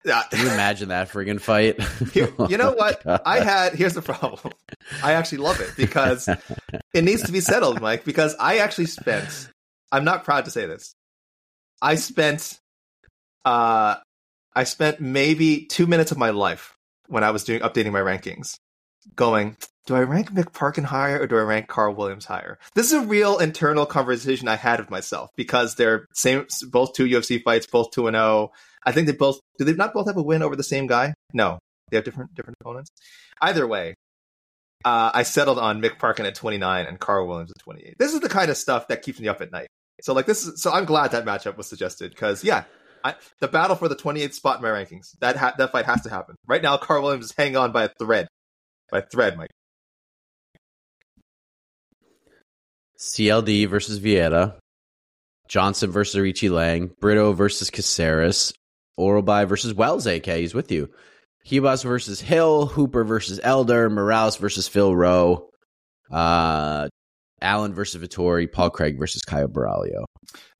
Can 0.04 0.40
you 0.40 0.46
imagine 0.46 0.88
that 0.88 1.10
friggin' 1.10 1.40
fight? 1.40 1.80
Here, 2.12 2.32
you 2.48 2.56
know 2.56 2.72
what? 2.76 3.02
Oh 3.04 3.18
I 3.24 3.40
had 3.40 3.74
here's 3.74 3.94
the 3.94 4.02
problem. 4.02 4.52
I 5.02 5.12
actually 5.12 5.38
love 5.38 5.60
it 5.60 5.72
because 5.76 6.28
it 6.94 7.04
needs 7.04 7.22
to 7.24 7.32
be 7.32 7.40
settled, 7.40 7.80
Mike, 7.80 8.04
because 8.04 8.34
I 8.40 8.58
actually 8.58 8.86
spent 8.86 9.50
I'm 9.92 10.04
not 10.04 10.24
proud 10.24 10.46
to 10.46 10.50
say 10.50 10.66
this. 10.66 10.94
I 11.82 11.96
spent 11.96 12.58
uh 13.44 13.96
I 14.54 14.64
spent 14.64 15.00
maybe 15.00 15.66
two 15.66 15.86
minutes 15.86 16.10
of 16.10 16.18
my 16.18 16.30
life 16.30 16.74
when 17.06 17.22
I 17.22 17.30
was 17.30 17.44
doing 17.44 17.60
updating 17.60 17.92
my 17.92 18.00
rankings 18.00 18.56
going, 19.16 19.56
do 19.86 19.94
I 19.94 20.00
rank 20.00 20.30
Mick 20.32 20.52
Parkin 20.52 20.84
higher 20.84 21.20
or 21.20 21.26
do 21.26 21.36
I 21.38 21.42
rank 21.42 21.68
Carl 21.68 21.94
Williams 21.94 22.26
higher? 22.26 22.58
This 22.74 22.86
is 22.86 22.92
a 22.92 23.06
real 23.06 23.38
internal 23.38 23.86
conversation 23.86 24.48
I 24.48 24.56
had 24.56 24.80
with 24.80 24.90
myself 24.90 25.30
because 25.36 25.76
they're 25.76 26.06
same, 26.14 26.46
both 26.70 26.92
two 26.92 27.06
UFC 27.06 27.42
fights, 27.42 27.66
both 27.66 27.90
two 27.90 28.06
and 28.06 28.14
zero. 28.14 28.24
Oh. 28.24 28.52
I 28.84 28.92
think 28.92 29.06
they 29.06 29.12
both 29.12 29.40
do. 29.58 29.64
They 29.64 29.74
not 29.74 29.92
both 29.92 30.06
have 30.06 30.16
a 30.16 30.22
win 30.22 30.42
over 30.42 30.56
the 30.56 30.62
same 30.62 30.86
guy? 30.86 31.14
No, 31.32 31.58
they 31.90 31.96
have 31.96 32.04
different 32.04 32.34
different 32.34 32.56
opponents. 32.60 32.90
Either 33.40 33.66
way, 33.66 33.94
uh, 34.84 35.10
I 35.12 35.22
settled 35.24 35.58
on 35.58 35.82
Mick 35.82 35.98
Parkin 35.98 36.26
at 36.26 36.34
29 36.34 36.86
and 36.86 37.00
Carl 37.00 37.26
Williams 37.26 37.50
at 37.50 37.62
28. 37.62 37.96
This 37.98 38.14
is 38.14 38.20
the 38.20 38.28
kind 38.28 38.50
of 38.50 38.56
stuff 38.56 38.88
that 38.88 39.02
keeps 39.02 39.20
me 39.20 39.28
up 39.28 39.40
at 39.40 39.50
night. 39.50 39.68
So 40.02 40.12
like 40.12 40.26
this 40.26 40.46
is 40.46 40.62
so 40.62 40.70
I'm 40.70 40.84
glad 40.84 41.10
that 41.10 41.24
matchup 41.24 41.56
was 41.56 41.66
suggested 41.66 42.10
because 42.10 42.44
yeah, 42.44 42.64
I, 43.04 43.14
the 43.40 43.48
battle 43.48 43.76
for 43.76 43.88
the 43.88 43.96
28th 43.96 44.34
spot 44.34 44.56
in 44.56 44.62
my 44.62 44.68
rankings 44.68 45.18
that 45.20 45.36
ha- 45.36 45.54
that 45.58 45.72
fight 45.72 45.86
has 45.86 46.02
to 46.02 46.10
happen 46.10 46.36
right 46.46 46.62
now. 46.62 46.76
Carl 46.76 47.02
Williams 47.02 47.26
is 47.26 47.34
hanging 47.36 47.56
on 47.56 47.72
by 47.72 47.84
a 47.84 47.88
thread, 47.88 48.28
by 48.90 49.00
thread, 49.02 49.36
Mike. 49.36 49.50
CLD 52.98 53.68
versus 53.68 54.00
Vieira, 54.00 54.56
Johnson 55.48 55.90
versus 55.90 56.18
Richie 56.20 56.48
Lang, 56.48 56.90
Brito 57.00 57.32
versus 57.32 57.70
Caceres, 57.70 58.52
Orolbai 58.98 59.48
versus 59.48 59.72
Wells, 59.72 60.06
AK, 60.06 60.26
he's 60.26 60.54
with 60.54 60.72
you. 60.72 60.90
Ribas 61.48 61.84
versus 61.84 62.20
Hill, 62.20 62.66
Hooper 62.66 63.04
versus 63.04 63.40
Elder, 63.42 63.88
Morales 63.88 64.36
versus 64.36 64.66
Phil 64.68 64.94
Rowe, 64.94 65.48
uh, 66.10 66.88
Allen 67.40 67.72
versus 67.72 68.02
Vettori, 68.02 68.50
Paul 68.50 68.70
Craig 68.70 68.98
versus 68.98 69.22
Caio 69.22 69.46
Borralho. 69.46 70.04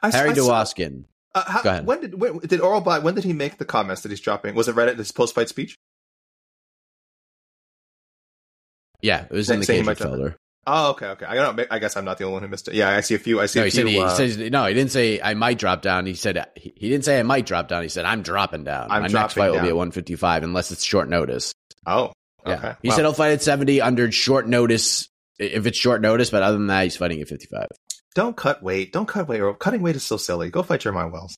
I, 0.00 0.10
Harry 0.10 0.30
I 0.30 0.34
saw- 0.34 0.46
Dewaskin. 0.46 1.04
Uh, 1.34 1.44
how, 1.46 1.62
Go 1.62 1.70
ahead. 1.70 1.86
When 1.86 2.00
did 2.00 2.20
when, 2.20 2.38
did 2.38 2.60
Orolbai 2.60 3.02
when 3.02 3.14
did 3.14 3.24
he 3.24 3.34
make 3.34 3.58
the 3.58 3.66
comments 3.66 4.02
that 4.02 4.08
he's 4.10 4.20
dropping? 4.20 4.54
Was 4.54 4.66
it 4.68 4.76
right 4.76 4.88
at 4.88 4.96
his 4.96 5.12
post 5.12 5.34
fight 5.34 5.48
speech? 5.48 5.76
Yeah, 9.00 9.24
it 9.24 9.30
was 9.30 9.48
in 9.50 9.60
the 9.60 9.66
cage 9.66 9.84
drop 9.84 9.96
folder. 9.98 10.36
Oh, 10.66 10.90
okay, 10.90 11.06
okay. 11.06 11.24
I 11.24 11.34
don't. 11.34 11.58
I 11.70 11.78
guess 11.78 11.96
I'm 11.96 12.04
not 12.04 12.18
the 12.18 12.24
only 12.24 12.34
one 12.34 12.42
who 12.42 12.48
missed 12.48 12.68
it. 12.68 12.74
Yeah, 12.74 12.90
I 12.90 13.00
see 13.00 13.14
a 13.14 13.18
few. 13.18 13.40
I 13.40 13.46
see 13.46 13.58
No, 13.60 13.62
a 13.62 13.66
he 13.66 13.70
few. 13.70 13.80
said 13.80 13.88
he, 13.88 14.00
uh, 14.00 14.08
says 14.10 14.36
no. 14.36 14.66
He 14.66 14.74
didn't 14.74 14.90
say 14.90 15.20
I 15.20 15.32
might 15.34 15.58
drop 15.58 15.80
down. 15.82 16.04
He 16.04 16.12
said 16.14 16.44
he, 16.56 16.72
he 16.76 16.88
didn't 16.90 17.04
say 17.06 17.18
I 17.18 17.22
might 17.22 17.46
drop 17.46 17.68
down. 17.68 17.82
He 17.84 17.88
said 17.88 18.04
I'm 18.04 18.22
dropping 18.22 18.64
down. 18.64 18.90
I'm 18.90 19.02
My 19.02 19.08
next 19.08 19.12
dropping 19.12 19.34
fight 19.34 19.50
will 19.52 19.60
be 19.62 19.68
at 19.68 19.76
155 19.76 20.42
unless 20.42 20.70
it's 20.70 20.84
short 20.84 21.08
notice. 21.08 21.54
oh, 21.86 22.12
Yeah. 22.46 22.74
He 22.82 22.88
Wow. 22.90 22.94
said 22.96 23.02
he'll 23.02 23.12
fight 23.14 23.32
at 23.32 23.42
70 23.42 23.80
under 23.80 24.12
short 24.12 24.46
notice 24.46 25.08
if 25.38 25.66
it's 25.66 25.78
short 25.78 26.02
notice, 26.02 26.30
but 26.30 26.42
other 26.42 26.58
than 26.58 26.66
that, 26.66 26.82
he's 26.82 26.96
fighting 26.96 27.20
at 27.22 27.28
55. 27.28 27.66
"Don't 28.14 28.36
cut 28.36 28.62
weight. 28.62 28.92
Don't 28.92 29.06
cut 29.06 29.26
weight. 29.28 29.40
Cutting 29.60 29.80
weight 29.80 29.96
is 29.96 30.04
so 30.04 30.16
silly. 30.18 30.50
Go 30.50 30.62
fight 30.64 30.80
Jeremiah 30.80 31.08
Wells." 31.08 31.34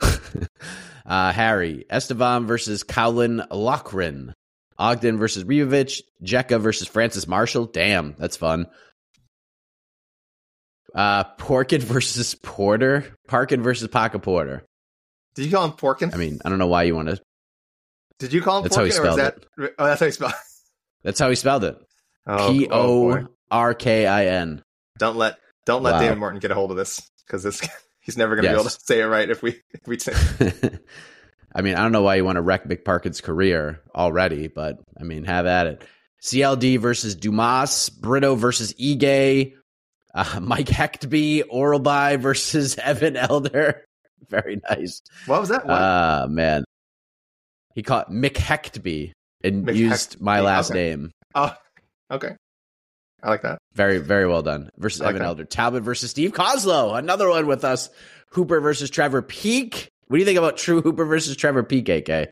uh, 1.06 1.32
Harry 1.32 1.84
Estevan 1.90 2.46
versus 2.46 2.82
Cowlin 2.84 3.46
Lochran. 3.50 4.32
Ogden 4.78 5.18
versus 5.18 5.44
Rivovich. 5.44 6.02
Jeka 6.22 6.60
versus 6.60 6.88
Francis 6.88 7.26
Marshall. 7.26 7.66
Damn, 7.66 8.14
that's 8.18 8.36
fun. 8.36 8.66
Uh, 10.94 11.24
Porkin 11.38 11.80
versus 11.82 12.34
Porter. 12.34 13.16
Parkin 13.28 13.62
versus 13.62 13.88
Parker 13.88 14.18
Porter. 14.18 14.64
Did 15.34 15.46
you 15.46 15.52
call 15.52 15.64
him 15.64 15.72
Porkin? 15.72 16.14
I 16.14 16.16
mean, 16.16 16.40
I 16.44 16.48
don't 16.48 16.58
know 16.58 16.68
why 16.68 16.84
you 16.84 16.94
want 16.94 17.08
to. 17.08 17.20
did 18.18 18.32
you 18.32 18.40
call 18.40 18.58
him 18.58 18.62
that's 18.64 18.76
Porkin? 18.76 18.78
how 18.78 18.84
he 18.84 18.90
spelled 18.92 19.18
that, 19.18 19.44
Oh, 19.78 19.86
that's 19.86 20.00
how 20.00 20.06
he 20.06 20.12
spelled. 20.12 20.32
That's 21.02 21.18
how 21.20 21.28
he 21.28 21.34
spelled 21.34 21.64
it. 21.64 21.76
Oh, 22.26 22.48
P 22.50 22.66
oh, 22.70 23.12
O. 23.12 23.28
R 23.50 23.74
K 23.74 24.06
I 24.06 24.24
N. 24.28 24.62
Don't 24.98 25.16
let 25.16 25.36
don't 25.66 25.82
let 25.82 25.92
Wow. 25.92 26.00
David 26.00 26.18
Morton 26.18 26.40
get 26.40 26.50
a 26.50 26.54
hold 26.54 26.70
of 26.70 26.78
this 26.78 27.10
because 27.26 27.42
this 27.42 27.60
he's 28.00 28.16
never 28.16 28.34
going 28.36 28.44
to 28.44 28.48
be 28.48 28.54
able 28.54 28.64
to 28.64 28.70
say 28.70 29.00
it 29.00 29.04
right 29.04 29.28
if 29.28 29.42
we 29.42 29.60
if 29.72 29.86
we 29.86 29.98
say. 29.98 30.14
I 31.54 31.62
mean, 31.62 31.76
I 31.76 31.82
don't 31.82 31.92
know 31.92 32.02
why 32.02 32.16
you 32.16 32.24
want 32.24 32.36
to 32.36 32.42
wreck 32.42 32.64
McParkin's 32.64 33.20
career 33.20 33.80
already, 33.94 34.48
but 34.48 34.80
I 34.98 35.04
mean, 35.04 35.24
have 35.24 35.46
at 35.46 35.66
it. 35.66 35.84
CLD 36.22 36.78
versus 36.78 37.14
Dumas, 37.14 37.90
Brito 37.90 38.34
versus 38.34 38.72
Ige, 38.74 39.54
uh, 40.14 40.40
Mike 40.42 40.66
Hechtby, 40.66 41.44
Orolbai 41.44 42.18
versus 42.18 42.76
Evan 42.82 43.16
Elder. 43.16 43.84
Very 44.30 44.60
nice. 44.68 45.00
What 45.26 45.40
was 45.40 45.50
that? 45.50 45.66
What? 45.66 45.78
Ah, 45.78 46.26
man. 46.28 46.64
He 47.74 47.82
caught 47.82 48.10
Mick 48.10 48.34
Hechtby 48.34 49.12
and 49.42 49.66
Mick 49.66 49.76
used 49.76 50.20
my 50.20 50.40
last 50.40 50.70
okay. 50.70 50.90
name. 50.90 51.10
oh, 51.34 51.54
okay. 52.10 52.30
I 53.22 53.30
like 53.30 53.42
that. 53.42 53.58
Very, 53.72 53.98
very 53.98 54.26
well 54.26 54.42
done. 54.42 54.70
Versus 54.76 55.00
like 55.00 55.10
Evan 55.10 55.22
that. 55.22 55.28
Elder. 55.28 55.44
Talbott 55.44 55.82
versus 55.82 56.10
Steve 56.10 56.32
Koslow. 56.32 56.96
Another 56.96 57.28
one 57.28 57.46
with 57.46 57.64
us. 57.64 57.90
Hooper 58.30 58.60
versus 58.60 58.90
Trevor 58.90 59.22
Peek. 59.22 59.88
What 60.06 60.16
do 60.16 60.20
you 60.20 60.24
think 60.26 60.38
about 60.38 60.56
True 60.56 60.80
Hooper 60.82 61.04
versus 61.04 61.36
Trevor 61.36 61.62
Peek, 61.62 61.88
AK? 61.88 62.30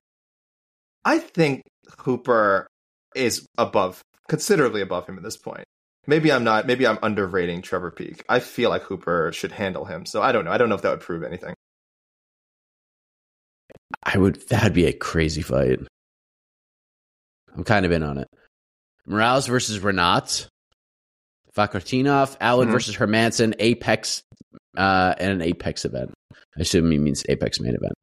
I 1.05 1.19
think 1.19 1.63
Hooper 2.01 2.67
is 3.15 3.47
above, 3.59 4.03
considerably 4.29 4.81
above 4.83 5.07
him 5.07 5.17
at 5.17 5.23
this 5.25 5.37
point. 5.37 5.65
Maybe 6.07 6.33
I'm 6.33 6.45
not. 6.45 6.67
Maybe 6.67 6.87
I'm 6.87 6.99
underrating 7.03 7.63
Trevor 7.63 7.91
Peek. 7.91 8.25
I 8.29 8.41
feel 8.41 8.71
like 8.71 8.83
Hooper 8.83 9.31
should 9.33 9.53
handle 9.53 9.85
him. 9.85 10.05
So 10.05 10.21
I 10.21 10.33
don't 10.33 10.45
know. 10.45 10.51
I 10.51 10.59
don't 10.59 10.69
know 10.69 10.75
if 10.75 10.83
that 10.83 10.91
would 10.91 11.01
prove 11.01 11.23
anything. 11.23 11.55
I 14.03 14.19
would 14.19 14.37
that'd 14.49 14.73
be 14.75 14.87
a 14.87 14.93
crazy 14.93 15.43
fight. 15.43 15.79
I'm 17.55 17.65
kind 17.65 17.87
of 17.87 17.93
in 17.93 18.03
on 18.03 18.19
it. 18.19 18.29
Morales 19.07 19.47
versus 19.47 19.79
Renat. 19.79 20.47
Fakhretdinov, 21.57 22.37
Allen 22.41 22.69
Mhm. 22.69 22.73
versus 22.73 22.97
Hermansson, 22.97 23.55
Apex, 23.59 24.23
uh, 24.77 25.15
and 25.19 25.33
an 25.33 25.43
Apex 25.43 25.85
event. 25.85 26.15
I 26.57 26.63
assume 26.63 26.91
he 26.91 26.99
means 26.99 27.25
Apex 27.29 27.61
main 27.61 27.75
event. 27.75 27.95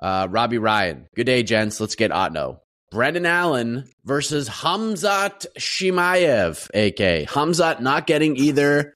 Uh, 0.00 0.26
Robbie 0.30 0.58
Ryan. 0.58 1.06
Good 1.14 1.26
day, 1.26 1.42
gents. 1.42 1.80
Let's 1.80 1.94
get 1.94 2.10
Otno. 2.10 2.58
Brendan 2.90 3.24
Allen 3.24 3.88
versus 4.04 4.48
Khamzat 4.48 5.46
Chimaev, 5.58 6.68
AK. 6.74 7.28
Khamzat 7.28 7.80
not 7.80 8.06
getting 8.06 8.36
either 8.36 8.94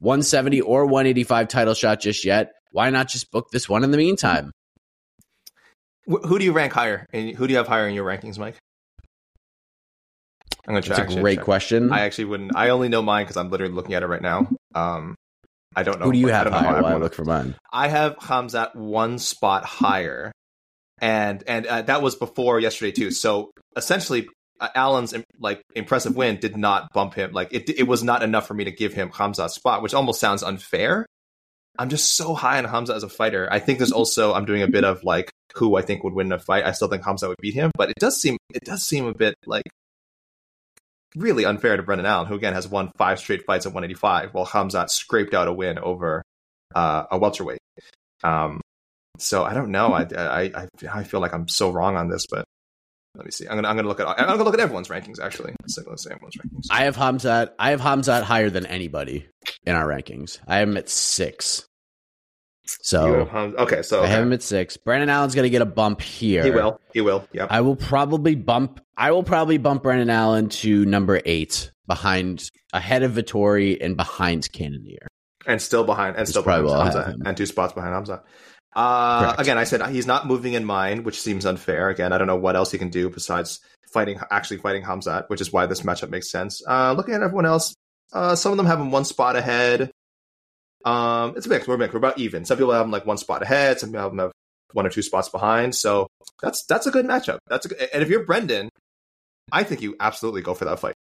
170 0.00 0.62
or 0.62 0.86
185 0.86 1.48
title 1.48 1.74
shot 1.74 2.00
just 2.00 2.24
yet. 2.24 2.52
Why 2.72 2.90
not 2.90 3.08
just 3.08 3.30
book 3.30 3.48
this 3.52 3.68
one 3.68 3.84
in 3.84 3.90
the 3.90 3.98
meantime? 3.98 4.50
Who 6.06 6.38
do 6.38 6.44
you 6.44 6.52
rank 6.52 6.72
higher? 6.72 7.06
And 7.12 7.30
who 7.30 7.46
do 7.46 7.52
you 7.52 7.58
have 7.58 7.68
higher 7.68 7.88
in 7.88 7.94
your 7.94 8.04
rankings, 8.04 8.38
Mike? 8.38 8.56
I'm 10.66 10.74
gonna 10.74 10.86
That's 10.86 11.14
a 11.14 11.20
great 11.20 11.42
question. 11.42 11.92
I 11.92 12.00
actually 12.00 12.24
wouldn't. 12.24 12.56
I 12.56 12.70
only 12.70 12.88
know 12.88 13.02
mine 13.02 13.24
because 13.24 13.36
I'm 13.36 13.50
literally 13.50 13.72
looking 13.72 13.94
at 13.94 14.02
it 14.02 14.06
right 14.06 14.22
now. 14.22 14.48
Um, 14.74 15.14
I 15.76 15.82
don't 15.82 16.00
know. 16.00 16.06
Who 16.06 16.12
do 16.12 16.18
you 16.18 16.28
have 16.28 16.50
how 16.50 16.58
higher 16.58 16.84
I 16.84 16.96
look 16.96 17.14
for 17.14 17.24
mine? 17.24 17.54
I 17.70 17.88
have 17.88 18.16
Khamzat 18.16 18.74
one 18.74 19.18
spot 19.18 19.66
higher, 19.66 20.32
and 21.00 21.44
and 21.46 21.66
uh, 21.66 21.82
that 21.82 22.00
was 22.00 22.16
before 22.16 22.58
yesterday 22.58 22.92
too. 22.92 23.10
So 23.10 23.50
essentially, 23.76 24.26
uh, 24.58 24.68
Allen's 24.74 25.14
like 25.38 25.62
impressive 25.74 26.16
win 26.16 26.38
did 26.38 26.56
not 26.56 26.88
bump 26.94 27.12
him. 27.12 27.32
Like 27.32 27.52
it, 27.52 27.68
it 27.68 27.86
was 27.86 28.02
not 28.02 28.22
enough 28.22 28.46
for 28.46 28.54
me 28.54 28.64
to 28.64 28.72
give 28.72 28.94
him 28.94 29.10
Khamzat's 29.10 29.54
spot, 29.54 29.82
which 29.82 29.92
almost 29.92 30.18
sounds 30.18 30.42
unfair. 30.42 31.04
I'm 31.78 31.90
just 31.90 32.16
so 32.16 32.34
high 32.34 32.56
on 32.56 32.64
Hamza 32.64 32.94
as 32.94 33.02
a 33.02 33.08
fighter. 33.08 33.46
I 33.50 33.58
think 33.58 33.78
there's 33.78 33.92
also 33.92 34.32
I'm 34.32 34.46
doing 34.46 34.62
a 34.62 34.68
bit 34.68 34.84
of 34.84 35.04
like 35.04 35.30
who 35.54 35.76
I 35.76 35.82
think 35.82 36.04
would 36.04 36.14
win 36.14 36.32
a 36.32 36.38
fight. 36.38 36.64
I 36.64 36.72
still 36.72 36.88
think 36.88 37.04
Hamza 37.04 37.28
would 37.28 37.36
beat 37.40 37.54
him, 37.54 37.70
but 37.76 37.90
it 37.90 37.96
does 37.98 38.18
seem 38.18 38.38
it 38.54 38.64
does 38.64 38.82
seem 38.82 39.04
a 39.04 39.14
bit 39.14 39.34
like 39.44 39.64
really 41.16 41.44
unfair 41.44 41.76
to 41.76 41.82
Brendan 41.82 42.06
Allen, 42.06 42.26
who 42.26 42.34
again 42.34 42.52
has 42.52 42.68
won 42.68 42.92
five 42.96 43.18
straight 43.18 43.44
fights 43.44 43.66
at 43.66 43.72
185, 43.72 44.34
while 44.34 44.46
Khamzat 44.46 44.90
scraped 44.90 45.34
out 45.34 45.48
a 45.48 45.52
win 45.52 45.78
over 45.78 46.22
uh, 46.74 47.04
a 47.10 47.18
welterweight. 47.18 47.58
Um, 48.22 48.60
so 49.18 49.44
I 49.44 49.54
don't 49.54 49.70
know. 49.70 49.92
I, 49.92 50.06
I 50.16 50.42
I 50.54 50.68
I 50.92 51.04
feel 51.04 51.20
like 51.20 51.32
I'm 51.32 51.48
so 51.48 51.70
wrong 51.70 51.96
on 51.96 52.08
this, 52.08 52.26
but 52.30 52.44
let 53.16 53.24
me 53.24 53.30
see. 53.30 53.48
I'm 53.48 53.56
gonna 53.56 53.68
I'm 53.68 53.76
gonna 53.76 53.88
look 53.88 54.00
at 54.00 54.06
I'm 54.06 54.26
gonna 54.26 54.44
look 54.44 54.54
at 54.54 54.60
everyone's 54.60 54.88
rankings 54.88 55.20
actually. 55.20 55.54
Let's, 55.62 55.78
let's 55.86 56.02
say 56.04 56.10
everyone's 56.10 56.36
rankings. 56.36 56.66
I 56.70 56.84
have 56.84 56.96
Khamzat. 56.96 57.52
I 57.58 57.70
have 57.70 57.80
Khamzat 57.80 58.22
higher 58.22 58.50
than 58.50 58.66
anybody 58.66 59.26
in 59.64 59.74
our 59.74 59.86
rankings. 59.86 60.38
I 60.46 60.60
am 60.60 60.76
at 60.76 60.88
six. 60.88 61.66
So 62.82 63.28
okay, 63.58 63.82
so 63.82 64.02
I 64.02 64.06
have 64.06 64.22
him 64.22 64.32
at 64.32 64.42
six. 64.42 64.76
Brendan 64.76 65.08
Allen's 65.08 65.34
going 65.34 65.44
to 65.44 65.50
get 65.50 65.62
a 65.62 65.66
bump 65.66 66.00
here. 66.00 66.44
he 66.44 66.50
will 66.50 66.80
he 66.92 67.00
will 67.00 67.26
yeah. 67.32 67.46
I 67.48 67.60
will 67.60 67.76
probably 67.76 68.34
bump. 68.34 68.80
I 68.96 69.10
will 69.12 69.22
probably 69.22 69.58
bump 69.58 69.82
Brendan 69.82 70.10
Allen 70.10 70.48
to 70.48 70.84
number 70.84 71.20
eight, 71.24 71.70
behind 71.86 72.50
ahead 72.72 73.02
of 73.02 73.12
Vettori 73.12 73.76
and 73.80 73.96
behind 73.96 74.50
Cannonier. 74.52 75.06
and 75.46 75.60
still 75.62 75.84
behind 75.84 76.16
and 76.16 76.28
still 76.28 76.42
behind 76.42 76.66
probably 76.66 76.82
Hamza 76.92 77.16
and 77.24 77.36
two 77.36 77.46
spots 77.46 77.72
behind 77.72 77.94
Hamza. 77.94 78.22
Uh, 78.74 79.34
again, 79.38 79.56
I 79.56 79.64
said 79.64 79.86
he's 79.88 80.06
not 80.06 80.26
moving 80.26 80.52
in 80.52 80.64
mine, 80.64 81.02
which 81.04 81.18
seems 81.20 81.46
unfair. 81.46 81.88
Again, 81.88 82.12
I 82.12 82.18
don't 82.18 82.26
know 82.26 82.36
what 82.36 82.56
else 82.56 82.70
he 82.70 82.76
can 82.76 82.90
do 82.90 83.08
besides 83.08 83.60
fighting, 83.90 84.20
actually 84.30 84.58
fighting 84.58 84.82
Khamzat, 84.82 85.30
which 85.30 85.40
is 85.40 85.50
why 85.50 85.64
this 85.64 85.80
matchup 85.80 86.10
makes 86.10 86.30
sense. 86.30 86.62
Uh, 86.68 86.92
looking 86.92 87.14
at 87.14 87.22
everyone 87.22 87.46
else, 87.46 87.74
uh, 88.12 88.34
some 88.34 88.52
of 88.52 88.58
them 88.58 88.66
have 88.66 88.78
him 88.78 88.90
one 88.90 89.06
spot 89.06 89.34
ahead. 89.34 89.90
Um, 90.86 91.34
it's 91.36 91.44
a 91.46 91.48
mix. 91.48 91.66
We're 91.68 91.76
mixed. 91.76 91.92
We're 91.92 91.98
about 91.98 92.18
even. 92.18 92.44
Some 92.44 92.56
people 92.58 92.72
have 92.72 92.84
him 92.86 92.90
like 92.92 93.04
one 93.04 93.18
spot 93.18 93.42
ahead. 93.42 93.80
Some 93.80 93.90
people 93.90 94.02
have 94.02 94.12
him 94.12 94.18
have 94.18 94.32
one 94.72 94.86
or 94.86 94.90
two 94.90 95.02
spots 95.02 95.28
behind. 95.28 95.74
So 95.74 96.06
that's 96.40 96.64
that's 96.66 96.86
a 96.86 96.90
good 96.90 97.04
matchup. 97.06 97.38
That's 97.48 97.66
a 97.66 97.68
good, 97.70 97.88
and 97.92 98.02
if 98.02 98.08
you're 98.08 98.24
Brendan, 98.24 98.68
I 99.52 99.64
think 99.64 99.82
you 99.82 99.96
absolutely 100.00 100.42
go 100.42 100.54
for 100.54 100.64
that 100.66 100.78
fight. 100.80 100.94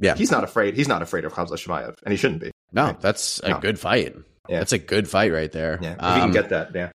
Yeah. 0.00 0.14
he's 0.16 0.30
not 0.32 0.42
afraid. 0.42 0.74
He's 0.74 0.88
not 0.88 1.00
afraid 1.02 1.24
of 1.24 1.32
Hamza 1.32 1.54
Chimaev, 1.54 1.94
and 2.04 2.12
he 2.12 2.16
shouldn't 2.16 2.40
be. 2.40 2.50
No, 2.72 2.86
Right. 2.86 3.00
that's 3.00 3.38
a 3.40 3.50
No. 3.50 3.58
good 3.60 3.78
fight. 3.78 4.16
Yeah. 4.48 4.58
That's 4.58 4.72
a 4.72 4.78
good 4.78 5.08
fight 5.08 5.32
right 5.32 5.52
there. 5.52 5.78
Yeah, 5.80 5.92
if 5.92 6.00
you 6.00 6.06
Um, 6.06 6.20
can 6.20 6.32
get 6.32 6.48
that, 6.48 6.74
yeah. 6.74 6.90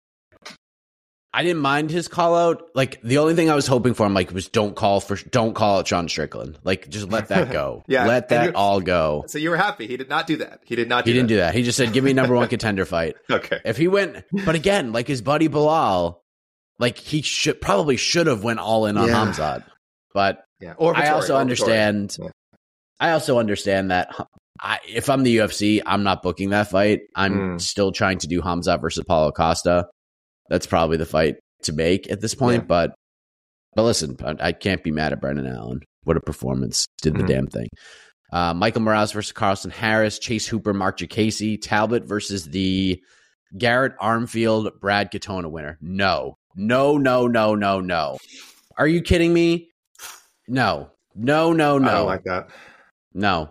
I 1.35 1.41
didn't 1.41 1.61
mind 1.61 1.89
his 1.89 2.07
call 2.07 2.35
out. 2.35 2.61
Like 2.75 3.01
the 3.01 3.17
only 3.17 3.33
thing 3.33 3.49
I 3.49 3.55
was 3.55 3.65
hoping 3.65 3.95
for, 3.95 4.05
I'm 4.05 4.13
like, 4.13 4.31
was 4.31 4.47
don't 4.49 4.75
call 4.75 4.99
for 4.99 5.15
don't 5.29 5.55
call 5.55 5.79
out 5.79 5.87
Sean 5.87 6.07
Strickland. 6.07 6.59
Like 6.63 6.87
just 6.89 7.09
let 7.09 7.29
that 7.29 7.51
go. 7.51 7.83
Yeah, 7.87 8.05
let 8.05 8.29
that 8.29 8.55
all 8.55 8.81
go. 8.81 9.23
So 9.27 9.39
you 9.39 9.49
were 9.49 9.57
happy. 9.57 9.87
He 9.87 9.97
did 9.97 10.09
not 10.09 10.27
do 10.27 10.37
that. 10.37 10.59
He 10.63 10.75
did 10.75 10.87
not. 10.89 11.05
Do 11.05 11.11
He 11.11 11.17
didn't 11.17 11.29
do 11.29 11.37
that. 11.37 11.55
He 11.55 11.63
just 11.63 11.77
said, 11.77 11.91
"Give 11.91 12.03
me 12.03 12.13
number 12.13 12.35
one 12.35 12.47
contender 12.55 12.85
fight." 12.85 13.15
Okay. 13.31 13.59
If 13.65 13.77
he 13.77 13.87
went, 13.87 14.23
but 14.45 14.53
again, 14.55 14.91
like 14.93 15.07
his 15.07 15.21
buddy 15.23 15.47
Bilal, 15.47 16.21
like 16.77 16.97
he 16.99 17.21
should 17.23 17.59
probably 17.59 17.97
should 17.97 18.27
have 18.27 18.43
went 18.43 18.59
all 18.59 18.85
in 18.85 18.95
on 18.97 19.07
Yeah. 19.07 19.13
Khamzat. 19.15 19.63
But 20.13 20.43
Yeah. 20.59 20.73
Or 20.77 20.95
I 20.95 21.09
also 21.09 21.35
or 21.35 21.39
understand. 21.41 22.15
Yeah. 22.21 22.29
I 22.99 23.11
also 23.11 23.39
understand 23.39 23.89
that 23.91 24.15
I, 24.61 24.77
if 24.87 25.09
I'm 25.09 25.23
the 25.23 25.37
UFC, 25.37 25.81
I'm 25.85 26.03
not 26.03 26.21
booking 26.21 26.51
that 26.51 26.69
fight. 26.69 27.01
I'm 27.15 27.33
Mm. 27.57 27.61
still 27.61 27.91
trying 27.91 28.19
to 28.19 28.27
do 28.27 28.39
Khamzat 28.41 28.79
versus 28.81 29.03
Paulo 29.05 29.31
Costa. 29.31 29.87
That's 30.49 30.67
probably 30.67 30.97
the 30.97 31.05
fight 31.05 31.35
to 31.63 31.73
make 31.73 32.09
at 32.11 32.21
this 32.21 32.35
point. 32.35 32.63
Yeah. 32.63 32.67
But 32.67 32.95
but 33.75 33.83
listen, 33.83 34.17
I, 34.39 34.51
can't 34.51 34.83
be 34.83 34.91
mad 34.91 35.13
at 35.13 35.21
Brendan 35.21 35.47
Allen. 35.47 35.79
What 36.03 36.17
a 36.17 36.21
performance! 36.21 36.85
Did 37.01 37.15
the 37.15 37.23
Mhm. 37.23 37.27
damn 37.27 37.47
thing. 37.47 37.67
Uh, 38.31 38.53
Michael 38.53 38.81
Morales 38.81 39.11
versus 39.11 39.31
Carlston 39.31 39.71
Harris, 39.71 40.19
Chase 40.19 40.45
Hooper, 40.47 40.73
Marc 40.73 40.97
Diakiese, 40.97 41.59
Talbott 41.61 42.03
versus 42.05 42.45
the 42.45 43.01
Garrett 43.57 43.93
Armfield, 44.01 44.79
Brad 44.79 45.11
Katona 45.11 45.49
winner. 45.49 45.77
No, 45.81 46.35
no, 46.55 46.97
no, 46.97 47.27
no, 47.27 47.55
no, 47.55 47.79
no. 47.79 48.17
Are 48.77 48.87
you 48.87 49.01
kidding 49.01 49.33
me? 49.33 49.69
No, 50.47 50.89
no, 51.15 51.53
no, 51.53 51.77
no. 51.77 51.87
I 51.89 51.93
don't 51.93 52.05
like 52.07 52.23
that. 52.25 52.49
no. 53.13 53.49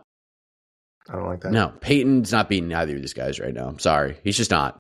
I 1.08 1.14
don't 1.16 1.26
like 1.26 1.40
that. 1.40 1.52
No, 1.52 1.72
Peyton's 1.80 2.30
not 2.30 2.48
beating 2.48 2.72
either 2.72 2.94
of 2.94 3.00
these 3.00 3.12
guys 3.14 3.40
right 3.40 3.52
now. 3.52 3.66
I'm 3.66 3.80
sorry. 3.80 4.18
He's 4.22 4.36
just 4.36 4.52
not. 4.52 4.78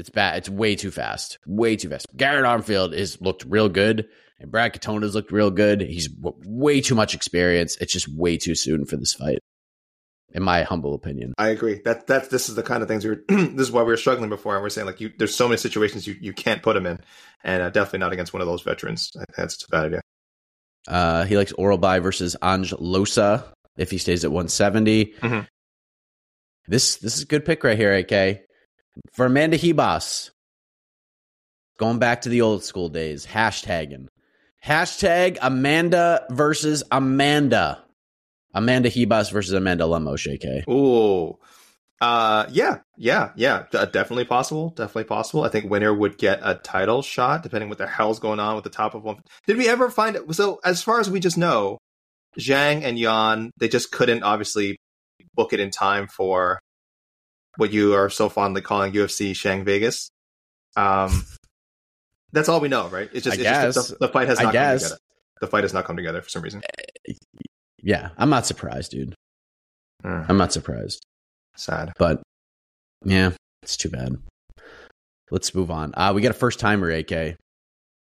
It's 0.00 0.10
bad. 0.10 0.38
It's 0.38 0.48
way 0.50 0.74
too 0.74 0.90
fast. 0.90 1.38
Way 1.46 1.76
too 1.76 1.88
fast. 1.90 2.06
Garrett 2.16 2.44
Armfield 2.44 2.96
has 2.98 3.20
looked 3.20 3.44
real 3.44 3.68
good, 3.68 4.08
and 4.40 4.50
Brad 4.50 4.72
Katona's 4.72 5.14
looked 5.14 5.30
real 5.30 5.50
good. 5.50 5.80
He's 5.82 6.08
w- 6.08 6.36
way 6.46 6.80
too 6.80 6.94
much 6.94 7.14
experience. 7.14 7.76
It's 7.80 7.92
just 7.92 8.08
way 8.08 8.36
too 8.36 8.54
soon 8.54 8.84
for 8.86 8.96
this 8.96 9.12
fight, 9.14 9.38
in 10.32 10.42
my 10.42 10.62
humble 10.62 10.94
opinion. 10.94 11.34
I 11.38 11.48
agree. 11.50 11.80
That 11.84 12.06
that's 12.06 12.28
this 12.28 12.48
is 12.48 12.54
the 12.54 12.62
kind 12.62 12.82
of 12.82 12.88
things 12.88 13.04
we 13.04 13.10
are 13.12 13.22
this 13.28 13.68
is 13.68 13.72
why 13.72 13.82
we 13.82 13.88
were 13.92 13.96
struggling 13.96 14.30
before, 14.30 14.54
and 14.54 14.62
we're 14.62 14.70
saying 14.70 14.86
like 14.86 15.00
you, 15.00 15.12
there's 15.18 15.34
so 15.34 15.46
many 15.46 15.58
situations 15.58 16.06
you, 16.06 16.16
you 16.20 16.32
can't 16.32 16.62
put 16.62 16.76
him 16.76 16.86
in, 16.86 16.98
and 17.44 17.62
uh, 17.62 17.70
definitely 17.70 18.00
not 18.00 18.12
against 18.12 18.32
one 18.32 18.40
of 18.40 18.48
those 18.48 18.62
veterans. 18.62 19.12
That's 19.36 19.62
a 19.64 19.68
bad 19.68 19.84
idea. 19.86 20.00
Uh, 20.88 21.24
he 21.24 21.36
likes 21.36 21.52
Orolbai 21.52 22.02
versus 22.02 22.36
Ange 22.42 22.72
Loosa 22.78 23.44
if 23.76 23.90
he 23.90 23.98
stays 23.98 24.24
at 24.24 24.30
170. 24.32 25.14
Mhm. 25.20 25.46
This 26.68 26.96
this 26.96 27.16
is 27.16 27.22
a 27.22 27.26
good 27.26 27.44
pick 27.44 27.62
right 27.64 27.76
here, 27.76 27.92
AK. 27.92 28.40
For 29.12 29.26
Amanda 29.26 29.58
Ribas. 29.58 30.30
Going 31.78 31.98
back 31.98 32.22
to 32.22 32.28
the 32.28 32.42
old 32.42 32.62
school 32.62 32.88
days, 32.88 33.26
hashtagging. 33.26 34.08
Hashtag 34.64 35.38
Amanda 35.40 36.26
versus 36.30 36.82
Amanda. 36.90 37.82
Amanda 38.52 38.90
Ribas 38.90 39.32
versus 39.32 39.54
Amanda 39.54 39.86
Lemos, 39.86 40.26
AK. 40.26 40.68
Ooh. 40.68 41.38
Uh, 42.00 42.46
yeah, 42.50 42.78
yeah, 42.96 43.30
yeah. 43.36 43.64
D- 43.70 43.78
definitely 43.92 44.24
possible. 44.24 44.70
Definitely 44.70 45.04
possible. 45.04 45.44
I 45.44 45.48
think 45.48 45.70
winner 45.70 45.92
would 45.92 46.16
get 46.16 46.40
a 46.42 46.54
title 46.54 47.02
shot, 47.02 47.42
depending 47.42 47.68
what 47.68 47.78
the 47.78 47.86
hell's 47.86 48.18
going 48.18 48.40
on 48.40 48.54
with 48.54 48.64
the 48.64 48.70
top 48.70 48.94
of 48.94 49.02
one. 49.02 49.20
Did 49.46 49.58
we 49.58 49.68
ever 49.68 49.90
find 49.90 50.16
it? 50.16 50.34
So, 50.34 50.60
as 50.64 50.82
far 50.82 51.00
as 51.00 51.10
we 51.10 51.20
just 51.20 51.36
know, 51.36 51.78
Zhang 52.38 52.82
and 52.84 52.98
Yan, 52.98 53.50
they 53.58 53.68
just 53.68 53.92
couldn't 53.92 54.22
obviously 54.22 54.76
book 55.34 55.52
it 55.52 55.60
in 55.60 55.70
time 55.70 56.08
for 56.08 56.58
what 57.60 57.72
you 57.72 57.94
are 57.94 58.08
so 58.08 58.28
fondly 58.28 58.62
calling 58.62 58.92
UFC 58.92 59.36
Shang 59.36 59.64
Vegas. 59.64 60.10
Um, 60.76 61.24
that's 62.32 62.48
all 62.48 62.60
we 62.60 62.68
know, 62.68 62.88
right? 62.88 63.10
It's 63.12 63.24
just, 63.24 63.38
it's 63.38 63.76
just 63.76 63.90
the, 63.90 64.06
the 64.06 64.08
fight 64.08 64.28
has 64.28 64.40
I 64.40 64.44
not 64.44 64.54
come 64.54 64.62
guess. 64.62 64.82
together. 64.82 65.00
The 65.40 65.46
fight 65.46 65.64
has 65.64 65.74
not 65.74 65.84
come 65.84 65.96
together 65.96 66.22
for 66.22 66.28
some 66.28 66.42
reason. 66.42 66.62
Yeah, 67.82 68.10
I'm 68.16 68.30
not 68.30 68.46
surprised, 68.46 68.92
dude. 68.92 69.14
Hmm, 70.02 70.22
I'm 70.28 70.38
not 70.38 70.52
surprised. 70.52 71.04
sad. 71.56 71.92
But 71.98 72.22
yeah, 73.04 73.32
it's 73.62 73.76
too 73.76 73.90
bad. 73.90 74.16
Let's 75.30 75.54
move 75.54 75.70
on. 75.70 75.92
Uh, 75.96 76.12
we 76.14 76.22
got 76.22 76.30
a 76.30 76.34
first 76.34 76.60
timer, 76.60 76.90
AK. 76.90 77.10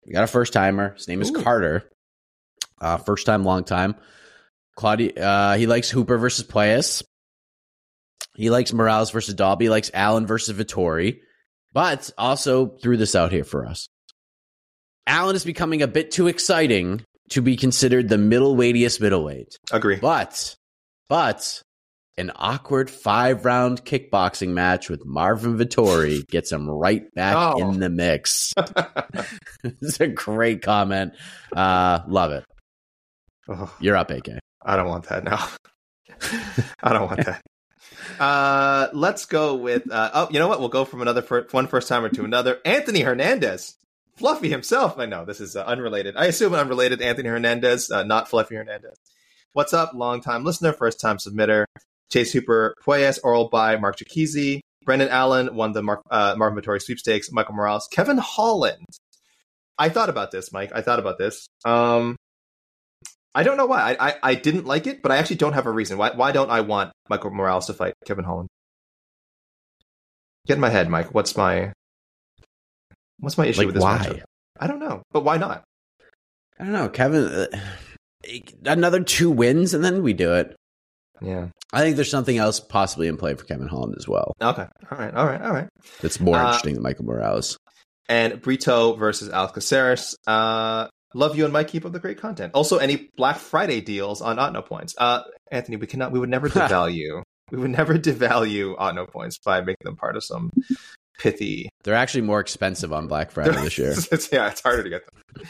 We 0.06 0.14
got 0.14 0.24
a 0.24 0.28
first 0.28 0.54
timer. 0.54 0.94
His 0.94 1.08
name 1.08 1.22
is 1.22 1.30
Ooh. 1.30 1.44
Carter. 1.44 1.90
Uh, 2.82 2.98
first 2.98 3.26
time, 3.26 3.44
long 3.44 3.64
time. 3.66 3.96
Claudia, 4.76 5.14
uh, 5.22 5.58
he 5.58 5.68
likes 5.68 5.90
Hooper 5.90 6.18
versus 6.18 6.46
Puelles. 6.46 7.04
He 8.40 8.50
likes 8.50 8.72
Morales 8.72 9.12
versus 9.12 9.34
Dalby. 9.34 9.66
He 9.66 9.70
likes 9.70 9.92
Allen 9.94 10.26
versus 10.26 10.58
Vettori. 10.58 11.20
But 11.74 12.10
also 12.18 12.78
threw 12.82 12.96
this 12.96 13.14
out 13.14 13.34
here 13.34 13.44
for 13.44 13.66
us. 13.66 13.88
Allen 15.06 15.36
is 15.36 15.44
becoming 15.44 15.82
a 15.82 15.88
bit 15.88 16.10
too 16.12 16.28
exciting 16.28 17.04
to 17.32 17.42
be 17.42 17.58
considered 17.58 18.08
the 18.08 18.18
middle 18.18 18.56
weightiest 18.56 19.02
middleweight. 19.02 19.58
Agree. 19.74 19.98
But, 19.98 20.56
but 21.10 21.62
an 22.18 22.32
awkward 22.36 22.90
five 22.90 23.44
round 23.44 23.84
kickboxing 23.84 24.50
match 24.50 24.90
with 24.90 25.06
Marvin 25.06 25.58
Vettori 25.58 26.26
gets 26.32 26.50
him 26.52 26.70
right 26.70 27.14
back 27.14 27.36
Oh. 27.38 27.60
in 27.60 27.80
the 27.82 27.90
mix. 27.90 28.54
it's 29.64 30.00
a 30.00 30.08
great 30.08 30.62
comment. 30.62 31.14
Uh, 31.54 32.00
love 32.08 32.32
it. 32.32 32.46
Oh. 33.50 33.76
You're 33.82 33.98
up, 33.98 34.12
AK. 34.12 34.30
I 34.64 34.76
don't 34.78 34.88
want 34.88 35.10
that 35.10 35.26
now. 35.26 35.46
I 36.82 36.94
don't 36.94 37.08
want 37.08 37.26
that. 37.26 37.42
Uh, 38.20 38.88
let's 38.94 39.26
go 39.26 39.56
with. 39.56 39.90
Uh, 39.92 40.12
oh, 40.14 40.28
you 40.32 40.40
know 40.40 40.48
what? 40.48 40.60
We'll 40.60 40.70
go 40.70 40.86
from 40.86 41.02
another 41.02 41.22
fir- 41.22 41.48
one 41.52 41.68
first 41.68 41.88
timer 41.88 42.10
to 42.10 42.24
another. 42.24 42.60
Anthony 42.66 43.02
Hernandez, 43.02 43.76
Fluffy 44.20 44.50
himself. 44.50 45.00
I 45.00 45.06
know 45.06 45.24
this 45.26 45.40
is 45.40 45.56
uh, 45.56 45.64
unrelated. 45.64 46.16
I 46.18 46.26
assume 46.26 46.54
unrelated. 46.54 47.02
Anthony 47.02 47.30
Hernandez, 47.30 47.90
uh, 47.90 48.04
not 48.04 48.30
Fluffy 48.30 48.56
Hernandez. 48.56 48.98
What's 49.54 49.74
up? 49.74 49.94
Long 49.94 50.22
time 50.22 50.44
listener, 50.44 50.74
first 50.74 51.00
time 51.00 51.18
submitter. 51.18 51.66
Chase 52.12 52.34
Hooper, 52.34 52.76
Puelles, 52.86 53.20
oral 53.24 53.50
by 53.50 53.78
Marc 53.78 53.98
Diakiese. 53.98 54.60
Brendan 54.84 55.10
Allen 55.10 55.56
won 55.56 55.74
the 55.74 55.82
Mark, 55.82 56.02
uh, 56.10 56.36
Marvin 56.38 56.62
Vettori 56.62 56.82
sweepstakes. 56.82 57.32
Michael 57.32 57.56
Morales, 57.56 57.88
Kevin 57.92 58.18
Holland. 58.18 58.86
I 59.78 59.88
thought 59.88 60.10
about 60.10 60.32
this, 60.32 60.52
Mike. 60.52 60.72
I 60.76 60.82
thought 60.82 61.00
about 61.00 61.18
this. 61.18 61.48
Um, 61.64 62.18
I 63.36 63.44
don't 63.44 63.58
know 63.58 63.66
why. 63.68 63.94
I, 63.94 64.10
I, 64.10 64.16
I 64.24 64.36
didn't 64.36 64.66
like 64.66 64.88
it, 64.88 65.02
but 65.02 65.12
I 65.12 65.18
actually 65.18 65.36
don't 65.38 65.54
have 65.54 65.66
a 65.68 65.72
reason. 65.72 65.98
Why 65.98 66.12
why 66.12 66.32
don't 66.32 66.50
I 66.50 66.62
want 66.62 66.92
Michael 67.10 67.32
Morales 67.32 67.68
to 67.68 67.74
fight 67.74 67.94
Kevin 68.06 68.26
Holland? 68.26 68.50
Get 70.48 70.56
in 70.56 70.62
my 70.62 70.70
head, 70.70 70.90
Mike. 70.90 71.14
What's 71.14 71.38
my 71.38 71.74
what's 73.20 73.38
my 73.38 73.46
issue 73.46 73.60
Like, 73.60 73.68
with 73.68 73.76
this 73.76 73.84
why? 73.84 73.98
matchup? 74.00 74.22
I 74.60 74.68
don't 74.68 74.80
know, 74.80 75.04
but 75.12 75.24
why 75.24 75.38
not? 75.38 75.64
I 76.60 76.64
don't 76.64 76.74
know, 76.74 76.90
Kevin. 76.90 77.26
Uh, 77.26 77.48
another 78.66 79.04
two 79.04 79.32
wins 79.32 79.74
and 79.74 79.84
then 79.84 80.04
we 80.04 80.14
do 80.14 80.34
it. 80.34 80.56
Yeah. 81.22 81.48
I 81.72 81.82
think 81.82 81.96
there's 81.96 82.10
something 82.10 82.38
else 82.38 82.60
possibly 82.60 83.08
in 83.08 83.18
play 83.18 83.36
for 83.36 83.46
Kevin 83.46 83.68
Holland 83.68 83.96
as 83.98 84.08
well. 84.08 84.34
Okay. 84.42 84.66
All 84.92 84.98
right. 84.98 85.14
All 85.14 85.26
right. 85.26 85.42
All 85.42 85.52
right. 85.54 85.68
That's 86.02 86.20
more 86.20 86.36
Uh, 86.38 86.46
interesting 86.48 86.74
than 86.74 86.84
Michael 86.84 87.06
Morales. 87.06 87.58
And 88.08 88.42
Brito 88.42 88.96
versus 88.96 89.30
Alex 89.30 89.54
Caceres. 89.54 90.16
Uh, 90.26 90.88
love 91.14 91.38
you 91.38 91.44
and 91.46 91.54
Mike. 91.54 91.68
Keep 91.70 91.86
up 91.86 91.92
the 91.92 92.00
great 92.00 92.20
content. 92.20 92.54
Also, 92.54 92.78
any 92.78 93.10
Black 93.18 93.38
Friday 93.38 93.82
deals 93.82 94.22
on 94.22 94.38
Otno 94.38 94.66
points. 94.66 94.96
Uh, 94.98 95.24
Anthony, 95.52 95.78
we 95.78 95.88
cannot. 95.88 96.12
We 96.12 96.20
would 96.20 96.30
never 96.30 96.50
devalue. 96.50 97.24
we 97.52 97.58
would 97.58 97.72
never 97.72 97.98
devalue 97.98 98.78
Otno 98.78 99.10
points 99.10 99.38
by 99.38 99.62
making 99.62 99.84
them 99.84 99.96
part 99.96 100.16
of 100.16 100.24
some 100.24 100.52
pithy 101.20 101.70
They're 101.84 101.96
actually 101.96 102.22
more 102.22 102.40
expensive 102.40 102.94
on 102.94 103.08
Black 103.08 103.32
Friday 103.32 103.62
this 103.62 103.78
year. 103.78 103.94
it's, 104.12 104.32
yeah, 104.32 104.50
it's 104.50 104.62
harder 104.62 104.84
to 104.84 104.90
get 104.90 105.02
them. 105.06 105.46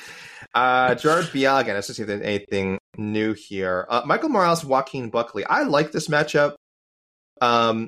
Uh, 0.53 0.95
Gerard 0.95 1.25
Biagan, 1.25 1.75
let's 1.75 1.87
just 1.87 1.97
see 1.97 2.03
if 2.03 2.07
there's 2.07 2.21
anything 2.21 2.79
new 2.97 3.33
here. 3.33 3.85
Uh, 3.87 4.01
Michael 4.05 4.29
Morales, 4.29 4.65
Joaquin 4.65 5.09
Buckley. 5.09 5.45
I 5.45 5.63
like 5.63 5.91
this 5.91 6.07
matchup. 6.07 6.55
Um, 7.39 7.87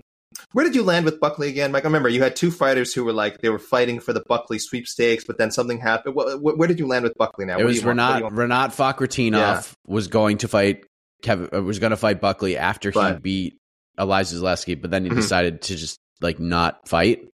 where 0.53 0.65
did 0.65 0.75
you 0.75 0.83
land 0.83 1.05
with 1.05 1.19
Buckley 1.19 1.49
again, 1.49 1.71
Mike? 1.71 1.83
I 1.83 1.87
remember 1.87 2.09
you 2.09 2.21
had 2.23 2.35
two 2.35 2.51
fighters 2.51 2.93
who 2.93 3.03
were 3.03 3.13
like 3.13 3.41
they 3.41 3.49
were 3.49 3.59
fighting 3.59 3.99
for 3.99 4.13
the 4.13 4.23
Buckley 4.27 4.59
sweepstakes, 4.59 5.23
but 5.25 5.37
then 5.37 5.51
something 5.51 5.79
happened. 5.79 6.15
Wh- 6.17 6.33
wh- 6.35 6.57
where 6.57 6.67
did 6.67 6.79
you 6.79 6.87
land 6.87 7.03
with 7.03 7.15
Buckley 7.17 7.45
now? 7.45 7.57
It 7.59 7.63
was 7.65 7.81
you 7.81 7.85
want? 7.87 7.99
What 7.99 8.19
do 8.19 8.35
Renat? 8.35 8.49
Renat 8.49 8.75
Fakhretdinov 8.75 9.31
Yeah. 9.33 9.61
was 9.87 10.07
going 10.07 10.37
to 10.39 10.47
fight 10.47 10.85
Kevin 11.21 11.49
uh, 11.53 11.61
was 11.61 11.79
going 11.79 11.91
to 11.91 11.97
fight 11.97 12.19
Buckley 12.21 12.57
after 12.57 12.89
he 12.91 12.95
But- 12.95 13.21
beat 13.21 13.57
Elizeu 13.99 14.41
Zaleski, 14.41 14.81
but 14.81 14.89
then 14.89 15.03
he 15.03 15.11
Mhm. 15.11 15.15
decided 15.15 15.61
to 15.63 15.75
just 15.75 15.97
like 16.21 16.39
not 16.39 16.87
fight. 16.87 17.27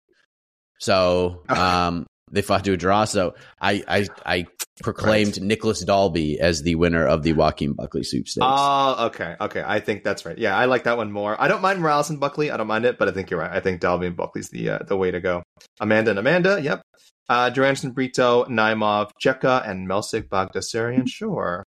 So 0.78 1.42
um, 1.48 2.06
they 2.30 2.42
fought 2.42 2.64
to 2.64 2.72
a 2.72 2.76
draw. 2.76 3.04
So 3.04 3.34
I 3.60 3.82
I, 3.86 4.08
I 4.24 4.46
proclaimed 4.82 5.40
Nicolas 5.40 5.80
Dalby 5.80 6.38
as 6.40 6.62
the 6.62 6.74
winner 6.74 7.06
of 7.06 7.22
the 7.22 7.32
Joaquin 7.32 7.72
Buckley 7.72 8.04
sweepstakes. 8.04 8.46
Oh, 8.48 9.06
okay, 9.06 9.36
okay. 9.40 9.62
I 9.66 9.80
think 9.80 10.04
that's 10.04 10.26
right. 10.26 10.36
Yeah, 10.36 10.56
I 10.56 10.66
like 10.66 10.84
that 10.84 10.96
one 10.96 11.10
more. 11.12 11.40
I 11.40 11.48
don't 11.48 11.62
mind 11.62 11.80
Morales 11.80 12.10
and 12.10 12.20
Buckley. 12.20 12.50
I 12.50 12.56
don't 12.56 12.66
mind 12.66 12.84
it, 12.84 12.98
but 12.98 13.08
I 13.08 13.12
think 13.12 13.30
you're 13.30 13.40
right. 13.40 13.50
I 13.50 13.60
think 13.60 13.80
Dalby 13.80 14.06
and 14.06 14.16
Buckley's 14.16 14.50
the 14.50 14.70
uh, 14.70 14.78
the 14.86 14.96
way 14.96 15.10
to 15.10 15.20
go. 15.20 15.42
Amanda 15.80 16.10
and 16.10 16.18
Amanda. 16.18 16.60
Yep. 16.60 16.82
Uh, 17.28 17.50
Duranson, 17.50 17.90
Brito, 17.90 18.44
Naimov, 18.44 19.10
Jeka, 19.24 19.68
and 19.68 19.88
Melsik 19.88 20.28
Baghdasaryan. 20.28 21.08
Sure. 21.08 21.64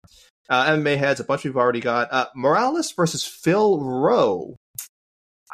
Uh, 0.49 0.67
MMA 0.71 0.97
heads, 0.97 1.21
a 1.21 1.25
bunch 1.25 1.45
we've 1.45 1.57
already 1.57 1.81
got. 1.81 2.13
Uh, 2.13 2.27
Morales 2.35 2.93
versus 2.93 3.25
Phil 3.25 3.81
Rowe. 3.81 4.57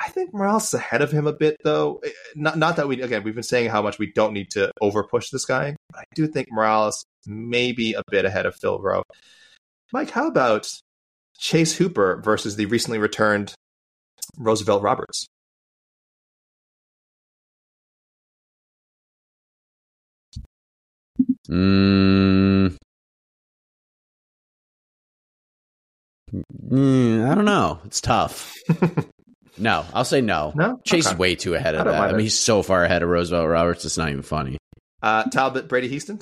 I 0.01 0.11
think 0.11 0.32
Morales 0.32 0.68
is 0.68 0.74
ahead 0.74 1.03
of 1.03 1.11
him 1.11 1.26
a 1.26 1.32
bit, 1.32 1.57
though. 1.64 2.01
Eh, 2.05 2.11
Not, 2.36 2.57
not 2.57 2.76
that 2.76 2.86
we 2.86 3.03
again 3.03 3.24
we've 3.24 3.34
been 3.34 3.42
saying 3.42 3.70
how 3.70 3.82
much 3.82 3.99
we 3.99 4.12
don't 4.12 4.32
need 4.32 4.51
to 4.53 4.70
over 4.80 5.03
push 5.03 5.30
this 5.30 5.44
guy. 5.44 5.74
But 5.90 6.01
I 6.01 6.05
do 6.14 6.28
think 6.28 6.49
Morales 6.51 7.05
may 7.29 7.72
be 7.72 7.95
a 7.95 8.03
bit 8.11 8.24
ahead 8.24 8.47
of 8.47 8.57
Phil 8.57 8.81
Rowe. 8.81 9.03
Mike, 9.93 10.11
how 10.11 10.26
about 10.26 10.68
Chase 11.39 11.76
Hooper 11.76 12.20
versus 12.24 12.57
the 12.57 12.66
recently 12.66 12.99
returned 12.99 13.55
Roosevelt 14.37 14.83
Roberts? 14.83 15.26
Mm. 21.49 22.76
Mm, 26.70 27.31
I 27.31 27.35
don't 27.35 27.45
know. 27.45 27.81
It's 27.85 28.01
tough. 28.01 28.55
no, 29.59 29.85
I'll 29.95 30.05
say 30.05 30.20
no. 30.20 30.53
No? 30.55 30.79
Chase 30.85 31.07
Okay. 31.07 31.14
is 31.14 31.18
way 31.18 31.35
too 31.35 31.55
ahead 31.55 31.74
of 31.74 31.85
don't 31.85 31.95
that. 31.95 32.11
I 32.11 32.12
mean, 32.12 32.20
he's 32.20 32.39
so 32.39 32.62
far 32.62 32.85
ahead 32.85 33.03
of 33.03 33.09
Roosevelt 33.09 33.49
Roberts. 33.49 33.85
It's 33.85 33.97
not 33.97 34.11
even 34.11 34.22
funny. 34.22 34.59
Uh, 35.03 35.24
Talbott, 35.24 35.68
Brady 35.68 35.89
Hiestand? 35.89 36.20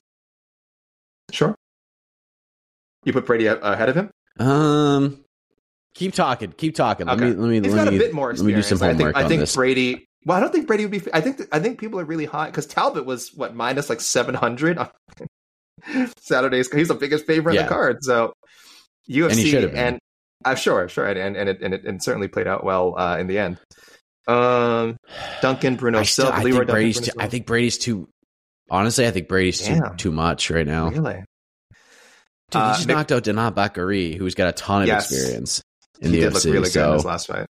You 3.07 3.13
put 3.15 3.25
Brady 3.25 3.47
ahead 3.47 3.89
of 3.89 3.95
him? 3.97 4.11
Um, 4.39 5.25
keep 5.95 6.13
talking. 6.13 6.53
Keep 6.53 6.75
talking. 6.75 7.07
Let 7.07 7.17
Okay. 7.17 7.31
me 7.31 7.35
let 7.37 7.49
me 7.49 7.61
He's 7.61 7.73
let 7.75 7.85
got 7.85 7.91
me 7.93 7.97
a 7.97 8.01
bit 8.01 8.13
more 8.13 8.35
let 8.35 8.41
me 8.45 8.53
do 8.53 8.59
experience. 8.59 8.69
some 8.69 8.83
I 8.83 8.89
think, 8.91 8.99
homework 9.01 9.17
I 9.17 9.29
think 9.29 9.41
this. 9.41 9.55
Brady. 9.57 10.05
Well, 10.27 10.37
I 10.37 10.41
don't 10.41 10.53
think 10.53 10.67
Brady 10.67 10.85
would 10.85 10.91
be. 10.91 11.01
I 11.15 11.21
think 11.23 11.41
I 11.53 11.61
think 11.61 11.79
people 11.81 11.99
are 12.01 12.05
really 12.05 12.27
high 12.27 12.47
because 12.47 12.67
Talbott 12.67 13.07
was 13.07 13.33
what 13.33 13.55
minus 13.55 13.89
like 13.89 14.01
seven 14.01 14.35
hundred 14.35 14.79
Saturdays. 16.19 16.71
He's 16.73 16.89
the 16.89 16.95
biggest 16.95 17.27
favorite 17.27 17.57
on 17.57 17.63
the 17.65 17.69
card. 17.69 18.03
So 18.03 18.33
UFC 19.09 19.31
And 19.31 19.39
he 19.39 19.53
have 19.53 19.71
been. 19.71 19.77
and 19.77 19.99
I'm 20.45 20.57
sure, 20.57 20.89
sure, 20.89 21.07
and 21.07 21.37
and 21.37 21.49
it 21.49 21.61
and 21.63 21.75
it, 21.75 21.85
and 21.85 21.97
it 21.97 22.03
certainly 22.03 22.29
played 22.29 22.47
out 22.49 22.65
well 22.65 22.99
uh, 22.99 23.19
in 23.19 23.27
the 23.29 23.39
end. 23.39 23.59
Um, 24.29 24.97
Duncan, 25.41 25.77
Bruno 25.77 26.01
I, 26.01 26.03
still, 26.03 26.27
Silva, 26.27 26.39
I 26.39 26.43
Leroy 26.43 26.57
think 26.59 26.67
Duncan, 26.67 26.75
Brady's. 26.75 26.97
Bruno 26.99 27.13
Too, 27.13 27.21
I 27.21 27.29
think 27.29 27.47
Brady's 27.47 27.79
too. 27.79 28.09
Honestly, 28.69 29.07
I 29.07 29.13
think 29.13 29.29
Brady's 29.29 29.61
too 29.61 29.81
too 29.97 30.11
much 30.11 30.51
right 30.51 30.67
now. 30.67 30.91
Dude, 32.51 32.61
he 32.63 32.67
Uh, 32.69 32.75
just 32.75 32.87
Nick- 32.87 32.97
knocked 32.97 33.13
out 33.13 33.25
Denat 33.25 33.55
Bakary, 33.55 34.17
who's 34.17 34.35
got 34.35 34.49
a 34.49 34.53
ton 34.53 34.83
of 34.83 34.89
Yes. 34.89 35.11
experience 35.13 35.63
in 36.01 36.11
he 36.13 36.17
the 36.21 36.27
did 36.27 36.33
look 36.35 36.43
UFC. 36.43 36.53
really 36.53 36.59
good 36.59 36.67
in 36.67 36.71
so 36.71 36.93
his 36.95 37.05
last 37.05 37.27
fight. 37.27 37.47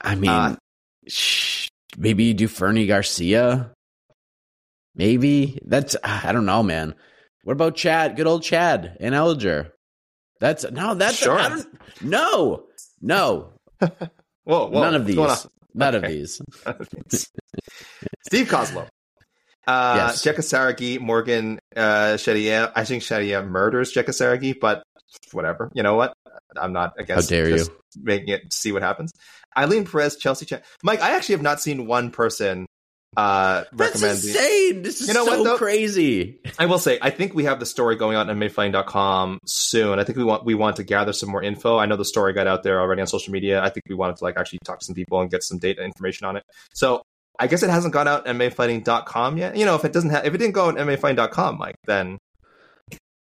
I 0.00 0.14
mean, 0.14 0.30
Uh, 0.30 0.56
sh- 1.08 1.68
maybe 1.96 2.24
you 2.24 2.34
do 2.34 2.48
Fernie 2.48 2.86
Garcia. 2.86 3.72
Maybe 4.94 5.58
that's 5.64 5.96
I 6.04 6.32
don't 6.32 6.46
know, 6.46 6.62
man. 6.62 6.94
What 7.42 7.52
about 7.54 7.74
Chad? 7.76 8.16
Good 8.16 8.26
old 8.26 8.42
Chad 8.42 8.96
Anheliger. 9.00 9.70
That's 10.40 10.64
no, 10.70 10.94
that's 10.94 11.16
Sure. 11.16 11.38
I 11.38 11.48
don't, 11.50 11.66
no, 12.02 12.66
no, 13.00 13.52
Whoa, 13.80 13.90
whoa, 14.44 14.68
none 14.70 14.94
of 14.94 15.06
these, 15.06 15.46
none 15.74 15.94
of 15.94 16.02
these. 16.02 16.40
Steve 18.26 18.46
Koslow. 18.48 18.88
Uh, 19.66 19.94
Yes. 19.96 20.22
Jeka 20.24 20.40
Saragih, 20.40 21.00
Morgan 21.00 21.58
uh, 21.76 22.14
Shadia. 22.16 22.72
I 22.74 22.84
think 22.84 23.02
Shadia 23.02 23.46
murders 23.46 23.92
Jeka 23.92 24.10
Saragih, 24.10 24.58
but 24.60 24.82
whatever. 25.32 25.70
You 25.74 25.82
know 25.82 25.94
what? 25.94 26.12
I'm 26.56 26.72
not 26.72 26.94
against 26.98 27.28
dare 27.30 27.48
you. 27.48 27.56
just 27.58 27.70
making 28.00 28.28
it 28.28 28.52
see 28.52 28.72
what 28.72 28.82
happens. 28.82 29.12
Ailin 29.56 29.90
Perez, 29.90 30.16
Chelsea 30.16 30.46
Chan. 30.46 30.62
Mike, 30.82 31.00
I 31.02 31.16
actually 31.16 31.34
have 31.34 31.42
not 31.42 31.60
seen 31.60 31.86
one 31.86 32.10
person 32.10 32.66
uh, 33.16 33.62
That's 33.72 34.00
recommend. 34.02 34.12
insane. 34.24 34.82
This 34.82 35.00
is 35.00 35.06
You 35.08 35.14
know 35.14 35.24
so 35.24 35.38
what, 35.38 35.44
though? 35.44 35.56
crazy. 35.56 36.40
I 36.58 36.66
will 36.66 36.78
say, 36.80 36.98
I 37.00 37.10
think 37.10 37.32
we 37.34 37.44
have 37.44 37.60
the 37.60 37.66
story 37.66 37.94
going 37.96 38.16
on 38.16 38.28
at 38.28 38.36
MMAfighting.com 38.36 39.38
soon. 39.46 39.98
I 40.00 40.04
think 40.04 40.18
we 40.18 40.24
want 40.24 40.44
we 40.44 40.54
want 40.54 40.76
to 40.76 40.82
gather 40.84 41.12
some 41.12 41.28
more 41.30 41.42
info. 41.42 41.78
I 41.78 41.86
know 41.86 41.96
the 41.96 42.04
story 42.04 42.32
got 42.32 42.46
out 42.48 42.62
there 42.64 42.80
already 42.80 43.00
on 43.00 43.06
social 43.06 43.32
media. 43.32 43.62
I 43.62 43.70
think 43.70 43.84
we 43.88 43.94
wanted 43.94 44.16
to 44.16 44.24
like 44.24 44.36
actually 44.36 44.58
talk 44.64 44.80
to 44.80 44.84
some 44.84 44.94
people 44.96 45.20
and 45.20 45.30
get 45.30 45.42
some 45.44 45.58
data 45.58 45.82
information 45.84 46.26
on 46.26 46.36
it. 46.36 46.42
So 46.74 47.02
I 47.38 47.46
guess 47.48 47.62
it 47.62 47.70
hasn't 47.70 47.92
gone 47.92 48.06
out 48.08 48.26
at 48.26 48.36
MMAfighting.com 48.36 49.38
yet. 49.38 49.56
You 49.56 49.64
know, 49.64 49.74
if 49.74 49.84
it 49.84 49.92
doesn't 49.92 50.10
have 50.10 50.24
if 50.26 50.34
it 50.34 50.38
didn't 50.38 50.54
go 50.54 50.68
on 50.68 50.76
MMAfighting.com, 50.76 51.58
Mike, 51.58 51.74
then 51.86 52.18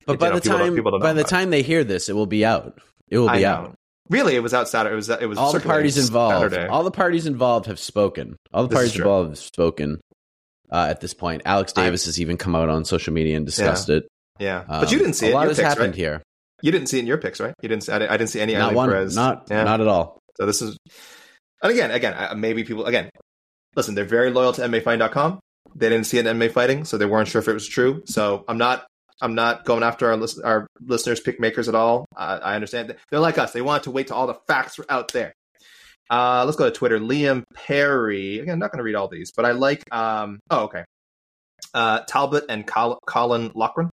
But 0.06 0.14
you 0.14 0.18
by 0.18 0.30
know, 0.30 0.36
the 0.36 0.42
people 0.42 0.58
time 0.58 0.76
people 0.76 0.92
don't 0.92 1.00
by 1.02 1.14
the 1.14 1.22
about 1.22 1.28
it. 1.28 1.30
time 1.30 1.50
they 1.52 1.62
hear 1.62 1.84
this, 1.84 2.10
it 2.10 2.14
will 2.14 2.26
be 2.26 2.44
out. 2.46 2.80
It 3.10 3.18
will 3.20 3.30
I 3.30 3.38
be 3.38 3.46
out. 3.46 3.76
Really, 4.10 4.36
it 4.36 4.40
was 4.40 4.54
out 4.56 4.68
Saturday. 4.68 4.94
It 4.94 4.96
was 4.96 5.10
it 5.10 5.30
was 5.30 5.38
All 5.38 5.54
the 5.54 5.60
parties 5.60 5.98
involved, 5.98 6.52
Saturday. 6.52 6.68
all 6.68 6.84
the 6.84 6.90
parties 6.92 7.28
involved 7.28 7.68
have 7.68 7.80
spoken. 7.80 8.36
All 8.52 8.64
the 8.64 8.70
This 8.70 8.76
parties 8.78 8.96
involved 8.96 9.30
have 9.30 9.38
spoken. 9.38 10.02
Uh, 10.72 10.88
at 10.90 11.02
this 11.02 11.14
point, 11.14 11.42
Alex 11.46 11.74
I- 11.76 11.84
Davis 11.86 12.06
has 12.06 12.20
even 12.22 12.38
come 12.38 12.56
out 12.56 12.70
on 12.70 12.86
social 12.86 13.14
media 13.14 13.38
and 13.38 13.46
discussed 13.46 13.90
it. 13.90 14.08
yeah, 14.40 14.60
Um, 14.70 14.82
but 14.82 14.92
you 14.92 14.98
didn't 15.00 15.14
see 15.14 15.26
a 15.28 15.30
it. 15.30 15.32
in 15.32 15.36
lot 15.36 15.42
your 15.42 15.50
has 15.50 15.58
picks, 15.58 15.68
happened 15.68 15.88
right? 15.94 15.96
here. 15.96 16.24
You 16.62 16.72
didn't 16.72 16.88
see 16.90 16.98
it 16.98 17.02
in 17.02 17.08
your 17.08 17.18
picks, 17.18 17.40
right? 17.40 17.54
You 17.62 17.70
didn't. 17.70 17.84
See, 17.84 17.92
I, 17.92 18.00
didn't 18.00 18.12
I 18.12 18.18
didn't 18.18 18.30
see 18.32 18.40
any 18.42 18.54
Not 18.54 18.74
Ailin 18.74 18.76
one, 18.76 18.90
Perez. 18.90 19.16
not 19.16 19.48
Yeah. 19.50 19.64
not 19.64 19.82
at 19.82 19.88
all. 19.88 20.20
So 20.38 20.46
this 20.46 20.62
is, 20.62 20.78
and 21.64 21.72
again, 21.72 21.92
again, 21.92 22.40
maybe 22.40 22.64
people 22.64 22.86
again. 22.86 23.10
Listen, 23.76 23.96
they're 23.96 24.06
very 24.06 24.32
loyal 24.32 24.54
to 24.54 24.62
MMAfighting.com. 24.62 25.40
They 25.76 25.90
didn't 25.90 26.06
see 26.08 26.18
it 26.18 26.26
in 26.26 26.38
MMA 26.38 26.52
fighting, 26.52 26.86
so 26.86 26.98
they 26.98 27.06
weren't 27.06 27.28
sure 27.28 27.42
if 27.42 27.48
it 27.48 27.54
was 27.54 27.68
true. 27.68 28.02
So 28.06 28.44
I'm 28.48 28.58
not, 28.58 28.88
I'm 29.22 29.36
not 29.36 29.66
going 29.66 29.84
after 29.84 30.08
our 30.10 30.18
list, 30.18 30.40
our 30.44 30.66
listeners, 30.82 31.20
pick 31.20 31.40
makers 31.40 31.70
at 31.70 31.76
all. 31.76 32.06
I, 32.16 32.38
I 32.38 32.56
understand 32.56 32.96
they're 33.12 33.20
like 33.20 33.38
us. 33.38 33.52
They 33.52 33.62
want 33.62 33.84
to 33.84 33.92
wait 33.92 34.08
till 34.08 34.16
all 34.16 34.28
the 34.28 34.40
facts 34.48 34.78
were 34.78 34.86
out 34.90 35.14
there. 35.14 35.34
Uh, 36.10 36.44
let's 36.46 36.58
go 36.58 36.66
to 36.66 36.72
Twitter. 36.76 37.00
Liam 37.00 37.44
Perry. 37.54 38.40
Again, 38.40 38.54
I'm 38.54 38.60
not 38.60 38.72
going 38.72 38.80
to 38.80 38.84
read 38.84 38.96
all 38.96 39.08
these, 39.08 39.32
but 39.32 39.46
I 39.46 39.52
like. 39.52 39.84
Um, 39.94 40.40
oh, 40.50 40.64
okay. 40.64 40.84
Uh, 41.74 42.00
Talbott 42.08 42.46
and 42.50 42.66
Col- 42.66 43.00
Colin 43.06 43.52
Lochran. 43.52 43.90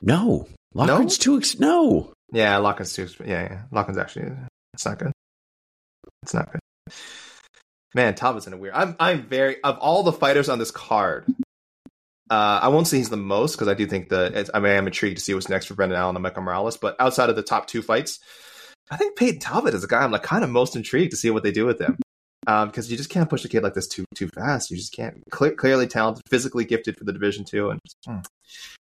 No, 0.00 0.48
Lockhart's 0.74 1.18
too. 1.18 1.36
Ex- 1.36 1.58
no, 1.58 2.12
Yeah, 2.32 2.56
Lochran's 2.58 2.92
too. 2.94 3.08
Yeah, 3.24 3.42
yeah. 3.42 3.62
Lochran's 3.72 3.98
actually. 3.98 4.30
It's 4.72 4.86
not 4.86 4.98
good. 4.98 5.12
It's 6.22 6.32
not 6.34 6.50
good. 6.52 6.60
Man, 7.94 8.14
Talbott's 8.14 8.46
in 8.46 8.52
a 8.52 8.56
weird. 8.56 8.74
I'm. 8.74 8.96
I'm 9.00 9.26
very 9.26 9.62
of 9.62 9.78
all 9.78 10.02
the 10.02 10.12
fighters 10.12 10.48
on 10.48 10.58
this 10.58 10.70
card. 10.70 11.26
Uh, 12.30 12.60
I 12.62 12.68
won't 12.68 12.86
say 12.86 12.98
he's 12.98 13.08
the 13.08 13.16
most 13.16 13.56
because 13.56 13.68
I 13.68 13.74
do 13.74 13.86
think 13.86 14.10
the. 14.10 14.50
I 14.52 14.60
mean, 14.60 14.76
I'm 14.76 14.86
intrigued 14.86 15.16
to 15.16 15.22
see 15.22 15.32
what's 15.32 15.48
next 15.48 15.66
for 15.66 15.74
Brendan 15.74 15.98
Allen 15.98 16.16
and 16.16 16.22
Michael 16.22 16.42
Morales. 16.42 16.76
But 16.76 16.96
outside 17.00 17.30
of 17.30 17.36
the 17.36 17.42
top 17.42 17.66
two 17.66 17.80
fights, 17.80 18.20
I 18.90 18.96
think 18.96 19.16
Peyton 19.16 19.40
Talbott 19.40 19.74
is 19.74 19.84
a 19.84 19.88
guy 19.88 20.02
I'm 20.02 20.12
like 20.12 20.22
kind 20.22 20.44
of 20.44 20.50
most 20.50 20.76
intrigued 20.76 21.12
to 21.12 21.16
see 21.16 21.30
what 21.30 21.42
they 21.42 21.52
do 21.52 21.64
with 21.64 21.80
him. 21.80 21.96
Um, 22.46 22.68
because 22.68 22.90
you 22.90 22.96
just 22.96 23.10
can't 23.10 23.28
push 23.28 23.44
a 23.44 23.48
kid 23.48 23.62
like 23.62 23.74
this 23.74 23.88
too 23.88 24.04
too 24.14 24.28
fast. 24.28 24.70
You 24.70 24.76
just 24.76 24.92
can't. 24.92 25.22
Cle- 25.30 25.56
clearly 25.56 25.86
talented, 25.86 26.22
physically 26.28 26.64
gifted 26.64 26.96
for 26.96 27.04
the 27.04 27.12
division 27.12 27.44
too, 27.44 27.70
and 27.70 27.80
hmm, 28.06 28.18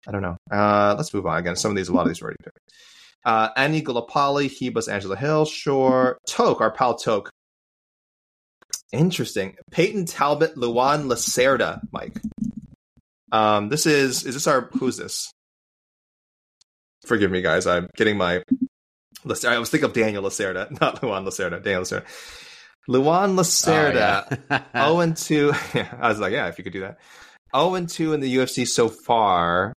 I 0.07 0.13
don't 0.13 0.23
know. 0.23 0.37
Uh, 0.51 0.95
let's 0.97 1.15
move 1.15 1.27
on 1.27 1.39
again. 1.39 1.57
Some 1.57 1.71
of 1.71 1.77
these, 1.77 1.89
a 1.89 1.93
lot 1.93 2.03
of 2.03 2.09
these 2.09 2.21
are 2.21 2.27
already 2.27 2.39
picked. 2.43 2.59
Uh, 3.25 3.49
Annie 3.57 3.83
Golopali, 3.83 4.49
Ribas, 4.49 4.91
Angela 4.93 5.17
Hill, 5.17 5.45
sure. 5.45 6.19
Toke, 6.27 6.61
our 6.61 6.71
pal 6.71 6.95
Toke. 6.95 7.31
Interesting. 8.93 9.57
Peyton 9.71 10.07
Talbott, 10.07 10.57
Luan 10.57 11.09
Lacerda, 11.09 11.81
Mike. 11.93 12.21
Um, 13.31 13.69
this 13.69 13.87
is 13.87 14.25
is 14.25 14.35
this 14.35 14.47
our 14.47 14.71
who's 14.79 14.97
this? 14.97 15.31
Forgive 17.07 17.31
me, 17.31 17.43
guys. 17.43 17.67
I'm 17.67 17.89
getting 17.97 18.17
my. 18.17 18.43
I 19.47 19.59
was 19.59 19.71
thinking 19.71 19.85
of 19.85 19.93
Daniel 19.93 20.23
Lacerda, 20.23 20.71
not 20.81 21.03
Luan 21.03 21.25
Lacerda. 21.25 21.63
Daniel 21.63 21.83
Lacerda. 21.83 22.05
Luan 22.87 23.37
Lacerda. 23.37 24.27
Oh, 24.31 24.37
yeah. 24.51 24.63
Oh 24.75 25.01
and 25.01 25.17
two. 25.17 25.53
I 25.75 26.09
was 26.09 26.19
like, 26.19 26.33
yeah, 26.33 26.49
if 26.49 26.57
you 26.57 26.65
could 26.65 26.73
do 26.73 26.81
that. 26.81 26.99
0 27.55 27.75
and 27.75 27.89
2 27.89 28.13
in 28.13 28.21
the 28.21 28.37
UFC 28.37 28.67
so 28.67 28.89
far. 28.89 29.73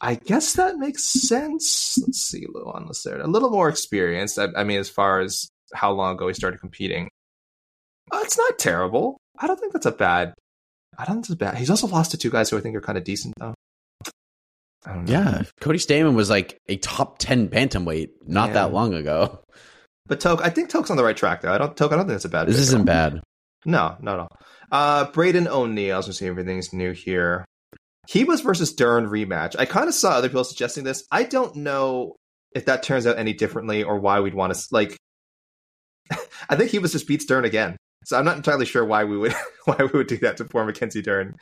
I 0.00 0.16
guess 0.16 0.54
that 0.54 0.78
makes 0.78 1.04
sense. 1.04 1.96
Let's 2.00 2.22
see, 2.22 2.46
Luan 2.52 2.88
Lacerda, 2.88 3.22
a 3.22 3.28
little 3.28 3.50
more 3.50 3.68
experienced. 3.68 4.36
I, 4.38 4.48
I 4.56 4.64
mean, 4.64 4.80
as 4.80 4.88
far 4.88 5.20
as 5.20 5.48
how 5.74 5.92
long 5.92 6.16
ago 6.16 6.26
he 6.26 6.34
started 6.34 6.58
competing, 6.58 7.08
uh, 8.12 8.20
it's 8.22 8.36
not 8.38 8.58
terrible. 8.58 9.16
I 9.38 9.46
don't 9.46 9.58
think 9.58 9.72
that's 9.72 9.86
a 9.86 9.92
bad. 9.92 10.34
I 10.98 11.04
don't 11.04 11.16
think 11.16 11.26
it's 11.30 11.34
bad. 11.36 11.56
He's 11.56 11.70
also 11.70 11.86
lost 11.86 12.10
to 12.12 12.18
two 12.18 12.30
guys 12.30 12.50
who 12.50 12.58
I 12.58 12.60
think 12.60 12.76
are 12.76 12.80
kind 12.80 12.98
of 12.98 13.04
decent 13.04 13.34
though. 13.38 13.54
I 14.84 14.94
don't 14.94 15.04
know. 15.04 15.12
yeah. 15.12 15.42
Cody 15.60 15.78
Stamann 15.78 16.14
was 16.14 16.28
like 16.28 16.58
a 16.68 16.76
top 16.76 17.18
ten 17.18 17.48
bantamweight 17.48 18.08
not 18.26 18.48
Yeah. 18.48 18.54
that 18.54 18.72
long 18.72 18.94
ago. 18.94 19.40
but 20.06 20.20
Toke, 20.20 20.42
I 20.42 20.50
think 20.50 20.68
Toke's 20.68 20.90
on 20.90 20.96
the 20.96 21.04
right 21.04 21.16
track 21.16 21.40
though. 21.42 21.52
I 21.52 21.58
don't 21.58 21.76
Toke. 21.76 21.92
I 21.92 21.96
don't 21.96 22.04
think 22.06 22.14
that's 22.14 22.24
a 22.24 22.28
bad. 22.28 22.46
This 22.48 22.58
isn't 22.58 22.84
bad. 22.84 23.20
No, 23.64 23.96
not 24.00 24.14
at 24.14 24.20
all. 24.20 24.28
Uh, 24.72 25.04
Braden 25.12 25.46
O'Neill. 25.48 25.94
I 25.94 25.96
was 25.98 26.06
going 26.06 26.12
to 26.12 26.18
say 26.18 26.26
everything's 26.26 26.72
new 26.72 26.90
here. 26.92 27.44
He 28.08 28.24
was 28.24 28.40
versus 28.40 28.72
Dern 28.72 29.06
rematch. 29.06 29.54
I 29.58 29.64
kind 29.66 29.86
of 29.86 29.94
saw 29.94 30.10
other 30.12 30.28
people 30.28 30.42
suggesting 30.42 30.82
this. 30.82 31.04
I 31.12 31.22
don't 31.22 31.54
know 31.56 32.16
if 32.54 32.64
that 32.64 32.82
turns 32.82 33.06
out 33.06 33.16
any 33.18 33.32
differently 33.32 33.84
or 33.84 34.00
why 34.00 34.18
we'd 34.20 34.34
want 34.34 34.52
to 34.52 34.60
like. 34.72 34.96
I 36.48 36.56
think 36.56 36.70
he 36.72 36.80
was 36.80 36.90
just 36.92 37.06
beats 37.06 37.24
Dern 37.24 37.44
again, 37.44 37.76
so 38.04 38.18
I'm 38.18 38.24
not 38.24 38.36
entirely 38.36 38.66
sure 38.66 38.84
why 38.84 39.04
we 39.04 39.16
would 39.16 39.34
why 39.64 39.76
we 39.78 39.98
would 39.98 40.06
do 40.06 40.18
that 40.18 40.38
to 40.38 40.44
poor 40.44 40.64
Mackenzie 40.64 41.02
Dern. 41.02 41.36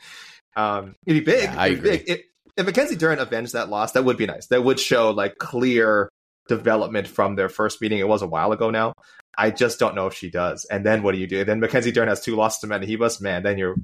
Um, 0.55 0.95
it'd 1.05 1.25
be 1.25 1.31
big. 1.31 1.43
Yeah, 1.43 1.65
it'd 1.65 1.83
be 1.83 1.89
big. 1.89 2.09
It, 2.09 2.25
if 2.57 2.65
Mackenzie 2.65 2.95
Dern 2.95 3.19
avenged 3.19 3.53
that 3.53 3.69
loss, 3.69 3.93
that 3.93 4.03
would 4.03 4.17
be 4.17 4.25
nice. 4.25 4.47
That 4.47 4.63
would 4.63 4.79
show 4.79 5.11
like 5.11 5.37
clear 5.37 6.09
development 6.47 7.07
from 7.07 7.35
their 7.35 7.49
first 7.49 7.81
meeting. 7.81 7.99
It 7.99 8.07
was 8.07 8.21
a 8.21 8.27
while 8.27 8.51
ago 8.51 8.69
now. 8.69 8.93
I 9.37 9.51
just 9.51 9.79
don't 9.79 9.95
know 9.95 10.07
if 10.07 10.13
she 10.13 10.29
does. 10.29 10.65
And 10.65 10.85
then 10.85 11.03
what 11.03 11.13
do 11.13 11.17
you 11.19 11.27
do? 11.27 11.45
Then 11.45 11.61
Mackenzie 11.61 11.91
Dern 11.91 12.09
has 12.09 12.21
two 12.21 12.35
losses 12.35 12.59
to 12.59 12.67
Menahibas. 12.67 13.21
Man, 13.21 13.43
then 13.43 13.57
you're 13.57 13.75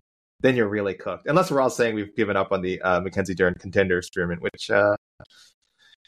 then 0.41 0.55
you're 0.55 0.67
really 0.67 0.93
cooked. 0.93 1.27
Unless 1.27 1.49
we're 1.49 1.61
all 1.61 1.69
saying 1.69 1.95
we've 1.95 2.15
given 2.15 2.35
up 2.35 2.51
on 2.51 2.61
the 2.61 2.81
uh, 2.81 2.99
Mackenzie 2.99 3.33
Dern 3.33 3.55
contender 3.55 3.97
experiment, 3.97 4.41
which 4.41 4.69
uh, 4.69 4.95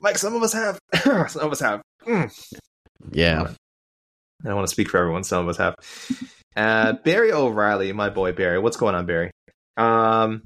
Mike, 0.01 0.17
some 0.17 0.35
of 0.35 0.43
us 0.43 0.53
have. 0.53 0.79
some 1.29 1.41
of 1.41 1.51
us 1.51 1.59
have. 1.59 1.81
Mm. 2.05 2.53
Yeah. 3.11 3.51
I 4.43 4.47
don't 4.47 4.55
want 4.55 4.67
to 4.67 4.73
speak 4.73 4.89
for 4.89 4.97
everyone. 4.97 5.23
Some 5.23 5.47
of 5.47 5.49
us 5.49 5.57
have. 5.57 5.75
Uh, 6.55 6.93
Barry 7.03 7.31
O'Reilly, 7.31 7.93
my 7.93 8.09
boy 8.09 8.31
Barry. 8.33 8.59
What's 8.59 8.77
going 8.77 8.95
on, 8.95 9.05
Barry? 9.05 9.31
Um, 9.77 10.43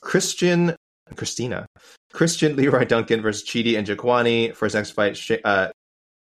Christian, 0.00 0.76
Christina, 1.16 1.66
Christian 2.12 2.56
Leroy 2.56 2.84
Duncan 2.84 3.22
versus 3.22 3.46
Chidi 3.48 3.72
Njokuani 3.74 4.54
for 4.54 4.66
his 4.66 4.74
next 4.74 4.90
fight. 4.92 5.18
Uh, 5.44 5.68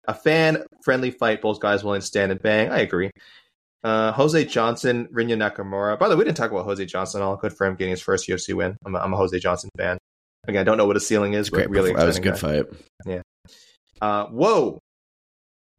a 0.09 0.15
fan 0.15 0.65
friendly 0.85 1.11
fight. 1.11 1.43
Both 1.43 1.61
guys 1.61 1.83
willing 1.83 2.01
to 2.01 2.07
stand 2.07 2.31
and 2.33 2.41
bang. 2.41 2.71
I 2.71 2.79
agree. 2.79 3.11
Uh, 3.83 4.13
Jose 4.13 4.45
Johnson, 4.47 5.09
Rinya 5.13 5.37
Nakamura. 5.37 5.99
By 5.99 6.09
the 6.09 6.15
way, 6.15 6.21
we 6.21 6.25
didn't 6.25 6.37
talk 6.37 6.51
about 6.51 6.65
Jose 6.65 6.85
Johnson 6.87 7.23
all. 7.23 7.37
Good 7.37 7.53
for 7.53 7.67
him 7.67 7.75
getting 7.77 7.91
his 7.91 8.01
first 8.01 8.29
UFC 8.29 8.55
win. 8.55 8.77
I'm 8.85 8.95
a, 8.95 8.99
I'm 8.99 9.13
a 9.13 9.17
Jose 9.17 9.39
Johnson 9.39 9.71
fan. 9.77 9.99
Again, 10.49 10.61
I 10.61 10.65
don't 10.65 10.77
know 10.77 10.87
what 10.87 10.97
his 10.97 11.07
ceiling 11.07 11.35
is, 11.35 11.49
It's 11.49 11.51
but 11.51 11.57
great. 11.57 11.71
really 11.71 11.93
that 11.93 12.07
was 12.07 12.17
a 12.19 12.21
good 12.21 12.35
guy. 12.35 12.39
fight. 12.39 12.67
Yeah. 13.05 13.23
Uh, 14.01 14.27
whoa. 14.27 14.79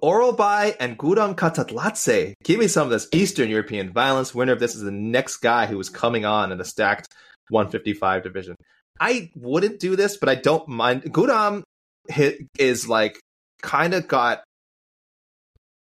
Orolbai 0.04 0.76
and 0.80 0.98
Guram 0.98 1.36
Kutateladze. 1.36 2.34
Give 2.44 2.60
me 2.60 2.68
some 2.68 2.84
of 2.84 2.92
this 2.92 3.08
Eastern 3.12 3.50
European 3.50 3.92
violence. 3.92 4.36
Winner 4.36 4.54
of 4.54 4.60
this 4.60 4.76
is 4.76 4.82
the 4.82 4.92
next 4.92 5.38
guy 5.38 5.66
who 5.66 5.80
is 5.80 5.90
coming 5.90 6.26
on 6.26 6.52
in 6.52 6.58
the 6.58 6.66
stacked 6.66 7.08
155 7.50 8.24
division. 8.24 8.56
I 9.00 9.32
wouldn't 9.36 9.80
do 9.80 9.96
this, 9.96 10.18
but 10.18 10.30
I 10.30 10.36
don't 10.36 10.68
mind. 10.68 11.04
Guram 11.04 11.64
is 12.58 12.88
like 12.88 13.20
kind 13.62 13.94
of 13.94 14.08
got. 14.08 14.44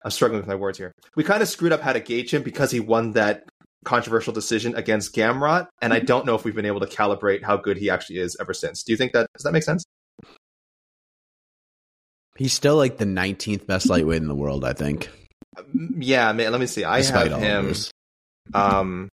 I'm 0.03 0.11
struggling 0.11 0.41
with 0.41 0.47
my 0.47 0.55
words 0.55 0.77
here. 0.77 0.91
We 1.15 1.23
kind 1.23 1.41
of 1.41 1.47
screwed 1.47 1.71
up 1.71 1.81
how 1.81 1.93
to 1.93 2.01
gauge 2.01 2.33
him 2.33 2.43
because 2.43 2.71
he 2.71 2.81
won 2.81 3.13
that 3.13 3.43
controversial 3.85 4.33
decision 4.33 4.75
against 4.75 5.15
Gamrot, 5.15 5.67
and 5.81 5.93
I 5.93 5.97
mm-hmm. 5.97 6.05
don't 6.05 6.25
know 6.25 6.35
if 6.35 6.43
we've 6.43 6.55
been 6.55 6.65
able 6.65 6.81
to 6.81 6.87
calibrate 6.87 7.43
how 7.43 7.55
good 7.55 7.77
he 7.77 7.89
actually 7.89 8.19
is 8.19 8.35
ever 8.39 8.53
since. 8.53 8.83
Do 8.83 8.91
you 8.91 8.97
think 8.97 9.13
that 9.13 9.27
does 9.33 9.43
that 9.43 9.53
make 9.53 9.63
sense? 9.63 9.85
He's 12.37 12.53
still 12.53 12.75
like 12.75 12.97
the 12.97 13.05
19th 13.05 13.67
best 13.67 13.89
lightweight 13.89 14.21
in 14.21 14.27
the 14.27 14.35
world, 14.35 14.65
I 14.65 14.73
think. 14.73 15.09
Yeah, 15.97 16.31
man. 16.33 16.51
Let 16.51 16.59
me 16.59 16.67
see. 16.67 16.83
I 16.83 16.99
despite 16.99 17.31
have 17.31 17.39
him. 17.39 17.75
Um, 18.53 19.09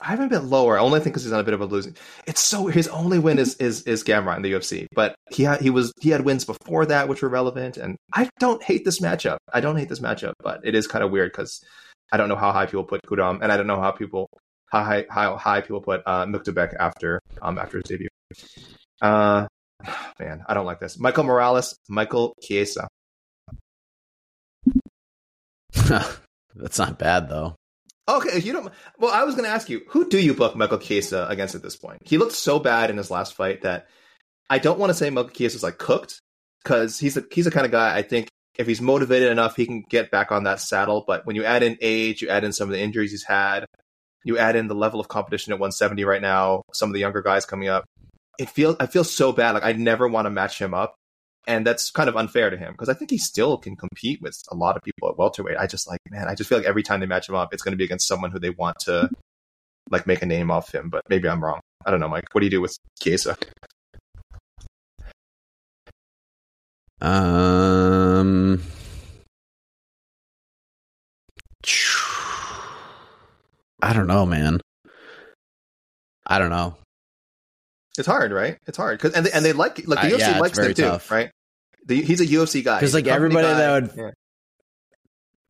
I 0.00 0.08
have 0.08 0.20
him 0.20 0.26
a 0.26 0.28
bit 0.28 0.44
lower. 0.44 0.78
Only 0.78 1.00
think 1.00 1.14
because 1.14 1.24
he's 1.24 1.32
on 1.32 1.40
a 1.40 1.44
bit 1.44 1.54
of 1.54 1.60
a 1.60 1.64
losing. 1.64 1.96
It's 2.26 2.42
so 2.42 2.66
his 2.66 2.86
only 2.88 3.18
win 3.18 3.38
is 3.38 3.56
is 3.56 3.82
is 3.82 4.04
Gamrot 4.04 4.36
in 4.36 4.42
the 4.42 4.52
UFC, 4.52 4.86
but 4.94 5.16
he 5.30 5.42
had 5.42 5.60
he 5.60 5.70
was 5.70 5.92
he 6.00 6.10
had 6.10 6.24
wins 6.24 6.44
before 6.44 6.86
that 6.86 7.08
which 7.08 7.22
were 7.22 7.28
relevant. 7.28 7.76
And 7.76 7.96
I 8.14 8.28
don't 8.38 8.62
hate 8.62 8.84
this 8.84 9.00
matchup. 9.00 9.38
I 9.52 9.60
don't 9.60 9.76
hate 9.76 9.88
this 9.88 10.00
matchup, 10.00 10.34
but 10.42 10.60
it 10.64 10.74
is 10.74 10.86
kind 10.86 11.04
of 11.04 11.10
weird 11.10 11.32
because 11.32 11.64
I 12.12 12.16
don't 12.16 12.28
know 12.28 12.36
how 12.36 12.52
high 12.52 12.66
people 12.66 12.84
put 12.84 13.02
Guram, 13.02 13.40
and 13.42 13.50
I 13.50 13.56
don't 13.56 13.66
know 13.66 13.80
how 13.80 13.90
people 13.90 14.28
how 14.66 14.84
high 14.84 15.06
how 15.10 15.36
high 15.36 15.60
people 15.60 15.80
put 15.80 16.02
uh, 16.06 16.26
Myktybek 16.26 16.74
after 16.78 17.20
um 17.42 17.58
after 17.58 17.78
his 17.78 17.84
debut. 17.84 18.08
Uh, 19.00 19.46
man, 20.18 20.44
I 20.46 20.54
don't 20.54 20.66
like 20.66 20.80
this. 20.80 20.98
Michael 20.98 21.24
Morales, 21.24 21.76
Michael 21.88 22.34
Chiesa. 22.42 22.88
That's 26.54 26.78
not 26.78 26.98
bad 26.98 27.28
though. 27.28 27.54
Okay, 28.08 28.38
you 28.38 28.52
don't. 28.52 28.72
Well, 28.98 29.12
I 29.12 29.24
was 29.24 29.34
going 29.34 29.44
to 29.44 29.50
ask 29.54 29.68
you, 29.68 29.82
who 29.88 30.08
do 30.08 30.18
you 30.18 30.32
book 30.32 30.56
Michael 30.56 30.78
Chiesa 30.78 31.26
against 31.28 31.54
at 31.54 31.62
this 31.62 31.76
point? 31.76 32.00
He 32.04 32.16
looked 32.16 32.32
so 32.32 32.58
bad 32.58 32.88
in 32.88 32.96
his 32.96 33.10
last 33.10 33.34
fight 33.34 33.62
that 33.62 33.86
I 34.48 34.58
don't 34.58 34.78
want 34.78 34.90
to 34.90 34.94
say 34.94 35.10
Michael 35.10 35.30
Chiesa 35.30 35.56
is 35.56 35.62
like 35.62 35.76
cooked 35.76 36.20
because 36.62 36.98
he's 36.98 37.18
a, 37.18 37.24
he's 37.30 37.44
the 37.44 37.50
kind 37.50 37.66
of 37.66 37.72
guy 37.72 37.94
I 37.94 38.02
think 38.02 38.28
if 38.58 38.66
he's 38.66 38.80
motivated 38.80 39.30
enough, 39.30 39.56
he 39.56 39.66
can 39.66 39.84
get 39.88 40.10
back 40.10 40.32
on 40.32 40.44
that 40.44 40.60
saddle. 40.60 41.04
But 41.06 41.26
when 41.26 41.36
you 41.36 41.44
add 41.44 41.62
in 41.62 41.78
age, 41.80 42.22
you 42.22 42.28
add 42.28 42.44
in 42.44 42.52
some 42.52 42.68
of 42.68 42.72
the 42.72 42.80
injuries 42.80 43.10
he's 43.10 43.24
had, 43.24 43.66
you 44.24 44.36
add 44.36 44.56
in 44.56 44.66
the 44.68 44.74
level 44.74 45.00
of 45.00 45.08
competition 45.08 45.52
at 45.52 45.60
170 45.60 46.04
right 46.04 46.20
now, 46.20 46.62
some 46.72 46.88
of 46.88 46.94
the 46.94 47.00
younger 47.00 47.22
guys 47.22 47.46
coming 47.46 47.68
up. 47.68 47.84
It 48.38 48.48
feels 48.48 48.76
I 48.80 48.86
feel 48.86 49.04
so 49.04 49.32
bad. 49.32 49.52
Like 49.52 49.64
I 49.64 49.72
never 49.72 50.06
want 50.08 50.26
to 50.26 50.30
match 50.30 50.60
him 50.60 50.74
up, 50.74 50.94
and 51.46 51.66
that's 51.66 51.90
kind 51.90 52.08
of 52.08 52.16
unfair 52.16 52.50
to 52.50 52.56
him 52.56 52.72
because 52.72 52.88
I 52.88 52.94
think 52.94 53.10
he 53.10 53.18
still 53.18 53.58
can 53.58 53.76
compete 53.76 54.22
with 54.22 54.40
a 54.50 54.54
lot 54.56 54.76
of 54.76 54.82
people 54.82 55.08
at 55.08 55.18
welterweight. 55.18 55.56
I 55.58 55.66
just 55.66 55.88
like 55.88 56.00
man, 56.10 56.28
I 56.28 56.34
just 56.34 56.48
feel 56.48 56.58
like 56.58 56.66
every 56.66 56.82
time 56.82 57.00
they 57.00 57.06
match 57.06 57.28
him 57.28 57.34
up, 57.34 57.52
it's 57.52 57.62
going 57.62 57.72
to 57.72 57.76
be 57.76 57.84
against 57.84 58.06
someone 58.06 58.30
who 58.30 58.38
they 58.38 58.50
want 58.50 58.78
to 58.80 59.10
like 59.90 60.06
make 60.06 60.22
a 60.22 60.26
name 60.26 60.50
off 60.50 60.72
him. 60.72 60.88
But 60.88 61.02
maybe 61.08 61.28
I'm 61.28 61.42
wrong. 61.42 61.60
I 61.84 61.90
don't 61.90 62.00
know, 62.00 62.08
Mike. 62.08 62.24
What 62.32 62.40
do 62.40 62.46
you 62.46 62.50
do 62.50 62.60
with 62.60 62.76
Chiesa? 63.00 63.36
Um, 67.00 68.60
I 73.80 73.92
don't 73.92 74.08
know, 74.08 74.26
man. 74.26 74.60
I 76.26 76.38
don't 76.38 76.50
know. 76.50 76.76
It's 77.98 78.06
hard, 78.06 78.32
right? 78.32 78.58
It's 78.66 78.76
hard 78.76 78.98
because 78.98 79.14
and 79.14 79.26
they, 79.26 79.32
and 79.32 79.44
they 79.44 79.52
like 79.52 79.86
like 79.86 80.00
the 80.02 80.14
Uh, 80.14 80.18
UFC 80.18 80.20
yeah, 80.20 80.38
likes 80.38 80.56
very 80.58 80.68
him 80.68 80.74
too, 80.74 80.98
right? 81.10 81.30
The, 81.86 82.02
he's 82.02 82.20
a 82.20 82.26
UFC 82.26 82.62
guy 82.64 82.78
because 82.78 82.94
like, 82.94 83.06
everybody 83.06 83.46
guy. 83.48 83.54
that 83.54 83.82
would- 83.82 83.92
yeah. 83.96 84.10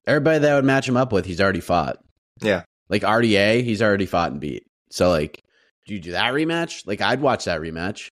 Everybody 0.06 0.38
that 0.38 0.54
would 0.54 0.64
match 0.64 0.88
him 0.88 0.96
up 0.96 1.12
with, 1.12 1.26
he's 1.26 1.40
already 1.40 1.60
fought. 1.60 1.98
Yeah. 2.40 2.62
Like 2.88 3.02
RDA, 3.02 3.62
he's 3.62 3.82
already 3.82 4.06
fought 4.06 4.32
and 4.32 4.40
beat. 4.40 4.64
So 4.90 5.10
like, 5.10 5.42
do 5.86 5.94
you 5.94 6.00
do 6.00 6.12
that 6.12 6.32
rematch? 6.32 6.86
Like, 6.86 7.00
I'd 7.02 7.20
watch 7.20 7.44
that 7.44 7.60
rematch. 7.60 8.08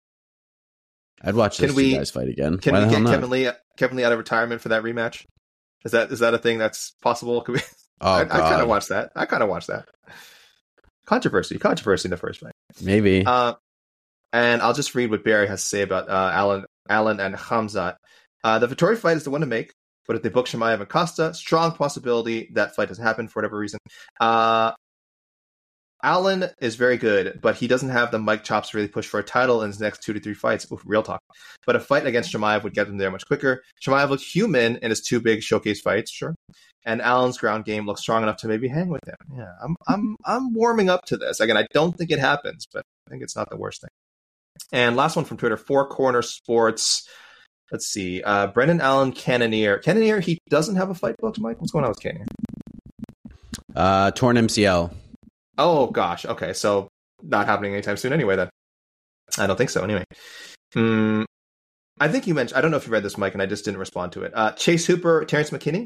I'd 1.22 1.36
watch 1.36 1.58
Can 1.58 1.74
we- 1.76 1.92
two 1.92 1.98
guys 1.98 2.12
fight 2.12 2.30
again. 2.30 2.58
Can 2.60 2.74
Why 2.74 2.86
we 2.86 2.92
get? 2.92 3.06
Kevin 3.06 3.30
Lee 3.30 3.50
Kevin 3.78 3.98
Lee 3.98 4.04
out 4.06 4.12
of 4.14 4.18
retirement 4.18 4.62
for 4.62 4.70
that 4.70 4.84
rematch? 4.84 5.26
Is 5.84 5.92
that 5.92 6.12
is 6.12 6.20
that 6.20 6.34
a 6.34 6.38
thing 6.38 6.58
that's 6.58 6.92
possible? 7.02 7.42
Could 7.42 7.56
we, 7.56 7.62
Oh 8.02 8.10
I, 8.12 8.22
I 8.22 8.26
kind 8.26 8.62
of 8.62 8.68
watch 8.70 8.88
that. 8.88 9.12
I 9.16 9.26
kind 9.26 9.44
of 9.44 9.50
watch 9.50 9.68
that. 9.68 9.86
Controversy, 11.06 11.58
controversy 11.58 12.08
in 12.08 12.12
the 12.12 12.18
first 12.18 12.40
fight. 12.40 12.54
maybe. 12.82 13.26
Uh, 13.26 13.54
and 14.34 14.62
I'll 14.62 14.74
just 14.74 14.96
read 14.96 15.12
what 15.12 15.24
Barry 15.24 15.48
has 15.48 15.62
to 15.62 15.68
say 15.68 15.82
about 15.82 16.10
uh, 16.10 16.32
Allen, 16.34 16.66
Allen 16.90 17.20
and 17.20 17.36
Khamzat. 17.36 17.96
Uh, 18.44 18.60
the 18.60 18.68
Vettori 18.68 18.98
fight 18.98 19.18
is 19.18 19.24
the 19.24 19.30
one 19.30 19.42
to 19.42 19.48
make, 19.48 19.74
but 20.08 20.16
if 20.16 20.24
they 20.24 20.30
book 20.30 20.48
Chimaev 20.48 20.80
and 20.80 20.90
Costa, 20.90 21.34
strong 21.34 21.74
possibility 21.74 22.50
that 22.54 22.76
fight 22.76 22.88
doesn't 22.88 23.04
happen 23.04 23.28
for 23.28 23.40
whatever 23.40 23.58
reason. 23.58 23.80
Uh, 24.20 24.72
Allen 26.04 26.46
is 26.60 26.76
very 26.76 26.98
good, 26.98 27.40
but 27.42 27.56
he 27.56 27.68
doesn't 27.68 27.90
have 27.90 28.10
the 28.12 28.20
mic 28.20 28.44
chops 28.44 28.70
to 28.70 28.78
really 28.78 28.88
push 28.88 29.06
for 29.06 29.20
a 29.20 29.24
title 29.24 29.62
in 29.62 29.70
his 29.70 29.80
next 29.80 30.02
two 30.02 30.14
to 30.14 30.20
three 30.20 30.34
fights. 30.34 30.66
Oof, 30.72 30.82
real 30.86 31.04
talk. 31.04 31.22
But 31.66 31.76
a 31.76 31.80
fight 31.80 32.08
against 32.08 32.34
Chimaev 32.34 32.64
would 32.64 32.74
get 32.74 32.88
him 32.88 32.98
there 32.98 33.12
much 33.12 33.28
quicker. 33.28 33.62
Chimaev 33.86 34.10
looked 34.10 34.24
human 34.24 34.78
in 34.78 34.90
his 34.90 35.02
two 35.02 35.20
big 35.20 35.44
showcase 35.44 35.80
fights, 35.80 36.12
sure. 36.12 36.36
And 36.86 37.02
Allen's 37.02 37.38
ground 37.38 37.66
game 37.66 37.86
looks 37.86 38.02
strong 38.02 38.24
enough 38.24 38.38
to 38.38 38.48
maybe 38.48 38.68
hang 38.68 38.90
with 38.90 39.02
him. 39.08 39.16
Yeah, 39.38 39.52
I'm 39.64 39.76
I'm 39.88 40.16
I'm 40.26 40.54
warming 40.54 40.90
up 40.90 41.06
to 41.06 41.18
this. 41.18 41.40
Again, 41.40 41.58
I 41.58 41.68
don't 41.72 41.96
think 41.96 42.10
it 42.10 42.18
happens, 42.18 42.66
but 42.74 42.84
I 43.08 43.12
think 43.12 43.22
it's 43.22 43.36
not 43.36 43.52
the 43.52 43.58
worst 43.58 43.82
thing. 43.82 43.90
And 44.72 44.96
last 44.96 45.16
one 45.16 45.26
from 45.26 45.38
Twitter, 45.38 45.58
Four 45.58 45.88
Corner 45.88 46.22
Sports. 46.22 47.08
Let's 47.72 47.88
see. 47.88 48.22
Uh, 48.22 48.48
Brendan 48.48 48.82
Allen 48.82 49.12
Cannonier. 49.12 49.78
Cannonier, 49.78 50.20
he 50.20 50.38
doesn't 50.50 50.76
have 50.76 50.90
a 50.90 50.96
fight 50.96 51.16
booked, 51.20 51.40
Mike? 51.40 51.60
What's 51.60 51.72
going 51.72 51.86
on 51.86 51.92
with 51.92 52.02
Cannonier? 52.02 52.26
Uh, 53.76 54.12
torn 54.12 54.36
MCL. 54.36 54.94
Oh, 55.58 55.88
gosh. 55.88 56.26
Okay. 56.26 56.54
So 56.54 56.90
not 57.22 57.46
happening 57.46 57.74
anytime 57.74 57.98
soon 57.98 58.14
anyway, 58.14 58.36
then. 58.36 58.50
I 59.38 59.48
don't 59.48 59.56
think 59.56 59.70
so, 59.70 59.84
anyway. 59.84 60.04
Hmm. 60.74 61.24
I 62.00 62.08
think 62.08 62.28
you 62.28 62.34
mentioned, 62.34 62.58
I 62.58 62.62
don't 62.62 62.72
know 62.72 62.78
if 62.78 62.88
you 62.88 62.92
read 62.92 63.04
this, 63.04 63.18
Mike, 63.18 63.34
and 63.34 63.42
I 63.42 63.46
just 63.46 63.64
didn't 63.64 63.80
respond 63.80 64.14
to 64.14 64.24
it. 64.24 64.32
Uh, 64.36 64.52
Chase 64.54 64.86
Hooper, 64.86 65.24
Terrance 65.26 65.52
McKinney. 65.52 65.86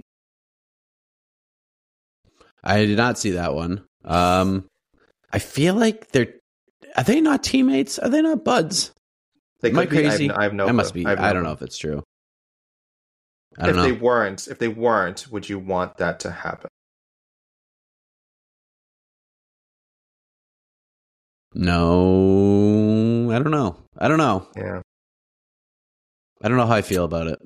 I 2.64 2.86
did 2.86 2.98
not 2.98 3.20
see 3.20 3.32
that 3.32 3.54
one. 3.54 3.86
Um, 4.04 4.68
I 5.32 5.40
feel 5.40 5.76
like 5.76 6.10
they're. 6.12 6.36
Are 6.98 7.04
they 7.04 7.22
not 7.22 7.44
teammates? 7.44 8.00
Are 8.00 8.10
they 8.10 8.22
not 8.22 8.44
buds? 8.46 8.92
They 9.62 9.70
Am 9.70 9.80
I 9.80 9.86
could 9.86 9.92
be. 9.92 9.98
I 10.00 10.02
have 10.04 10.10
crazy? 10.12 10.28
no- 10.28 10.36
I 10.38 10.44
have 10.44 10.54
no. 10.54 10.66
that 10.68 10.74
must 10.74 10.94
be. 10.94 11.06
I, 11.06 11.16
no 11.16 11.34
don't 11.34 11.44
know 11.44 11.52
if 11.52 11.62
it's 11.62 11.78
true. 11.78 12.04
I 13.58 13.70
If 13.70 13.76
don't 13.76 13.84
they 13.86 13.92
know. 13.94 14.04
weren't, 14.04 14.48
if 14.48 14.60
they 14.60 14.68
weren't, 14.68 15.28
would 15.32 15.48
you 15.48 15.60
want 15.60 15.98
that 15.98 16.20
to 16.22 16.32
happen? 16.32 16.70
No, 21.54 23.32
I 23.32 23.40
don't 23.40 23.52
know. 23.52 23.78
I 23.98 24.08
don't 24.08 24.18
know. 24.18 24.48
Yeah. 24.56 24.82
I 26.42 26.48
don't 26.50 26.58
know 26.58 26.66
how 26.68 26.76
I 26.76 26.82
feel 26.82 27.06
about 27.06 27.28
it. 27.28 27.40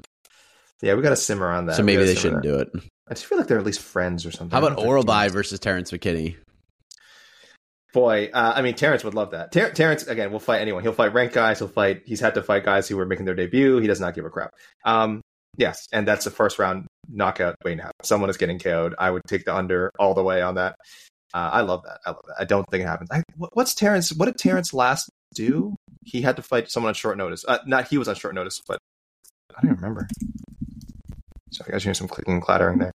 Yeah, 0.81 0.95
we 0.95 1.01
got 1.01 1.09
to 1.09 1.15
simmer 1.15 1.49
on 1.51 1.67
that. 1.67 1.75
so 1.75 1.83
maybe 1.83 2.03
they 2.05 2.15
shouldn't 2.15 2.41
that. 2.43 2.49
do 2.49 2.55
it. 2.59 2.69
I 3.07 3.13
just 3.13 3.25
feel 3.25 3.37
like 3.37 3.47
they're 3.47 3.59
at 3.59 3.65
least 3.65 3.81
friends 3.81 4.25
or 4.25 4.31
something. 4.31 4.51
How 4.51 4.59
about 4.59 4.69
don't 4.69 4.75
know 4.77 4.81
if 4.81 4.83
they're 4.85 4.89
Oral 4.89 5.03
By 5.03 5.27
versus 5.29 5.59
Terrance 5.59 5.91
McKinney? 5.91 6.37
Boy, 7.93 8.29
uh, 8.33 8.53
I 8.55 8.61
mean, 8.61 8.75
Terrance 8.75 9.03
would 9.03 9.15
love 9.15 9.31
that. 9.31 9.51
Ter- 9.51 9.71
Terrance, 9.71 10.03
again, 10.05 10.31
will 10.31 10.39
fight 10.39 10.61
anyone. 10.61 10.83
He'll 10.83 10.93
fight 10.93 11.13
ranked 11.13 11.33
guys. 11.33 11.57
He'll 11.59 11.67
fight. 11.67 12.03
He's 12.05 12.19
had 12.19 12.35
to 12.35 12.43
fight 12.43 12.63
guys 12.63 12.87
who 12.87 12.95
were 12.97 13.05
making 13.05 13.25
their 13.25 13.33
debut. 13.35 13.77
He 13.79 13.87
does 13.87 13.99
not 13.99 14.13
give 14.13 14.25
a 14.25 14.29
crap. 14.29 14.51
Um, 14.85 15.21
yes, 15.57 15.87
and 15.91 16.07
that's 16.07 16.23
the 16.25 16.29
first 16.31 16.59
round 16.59 16.85
knockout 17.09 17.55
waiting 17.65 17.79
to 17.79 17.83
happen. 17.85 17.95
Someone 18.03 18.29
is 18.29 18.37
getting 18.37 18.59
KO'd. 18.59 18.93
I 18.99 19.09
would 19.09 19.23
take 19.27 19.45
the 19.45 19.55
under 19.55 19.89
all 19.97 20.13
the 20.13 20.21
way 20.23 20.41
on 20.43 20.55
that. 20.55 20.75
Uh, 21.33 21.49
I 21.53 21.61
love 21.61 21.81
that. 21.83 21.99
I 22.05 22.11
love 22.11 22.21
that. 22.27 22.35
I 22.39 22.45
don't 22.45 22.65
think 22.69 22.83
it 22.83 22.87
happens. 22.87 23.09
I, 23.11 23.23
what's 23.53 23.73
Terrance? 23.73 24.13
What 24.13 24.25
did 24.25 24.37
Terrance 24.37 24.71
last 24.73 25.09
do? 25.33 25.75
He 26.05 26.21
had 26.21 26.35
to 26.35 26.41
fight 26.43 26.69
someone 26.69 26.89
on 26.89 26.93
short 26.93 27.17
notice. 27.17 27.43
Uh, 27.47 27.57
not 27.65 27.87
he 27.87 27.97
was 27.97 28.07
on 28.07 28.13
short 28.15 28.35
notice, 28.35 28.61
but 28.67 28.77
I 29.55 29.61
don't 29.61 29.71
even 29.71 29.75
remember. 29.81 30.07
So 31.51 31.63
I 31.67 31.71
guys 31.71 31.83
hear 31.83 31.93
some 31.95 32.07
clicking 32.07 32.35
and 32.35 32.41
clattering 32.43 32.77
there. 32.77 32.91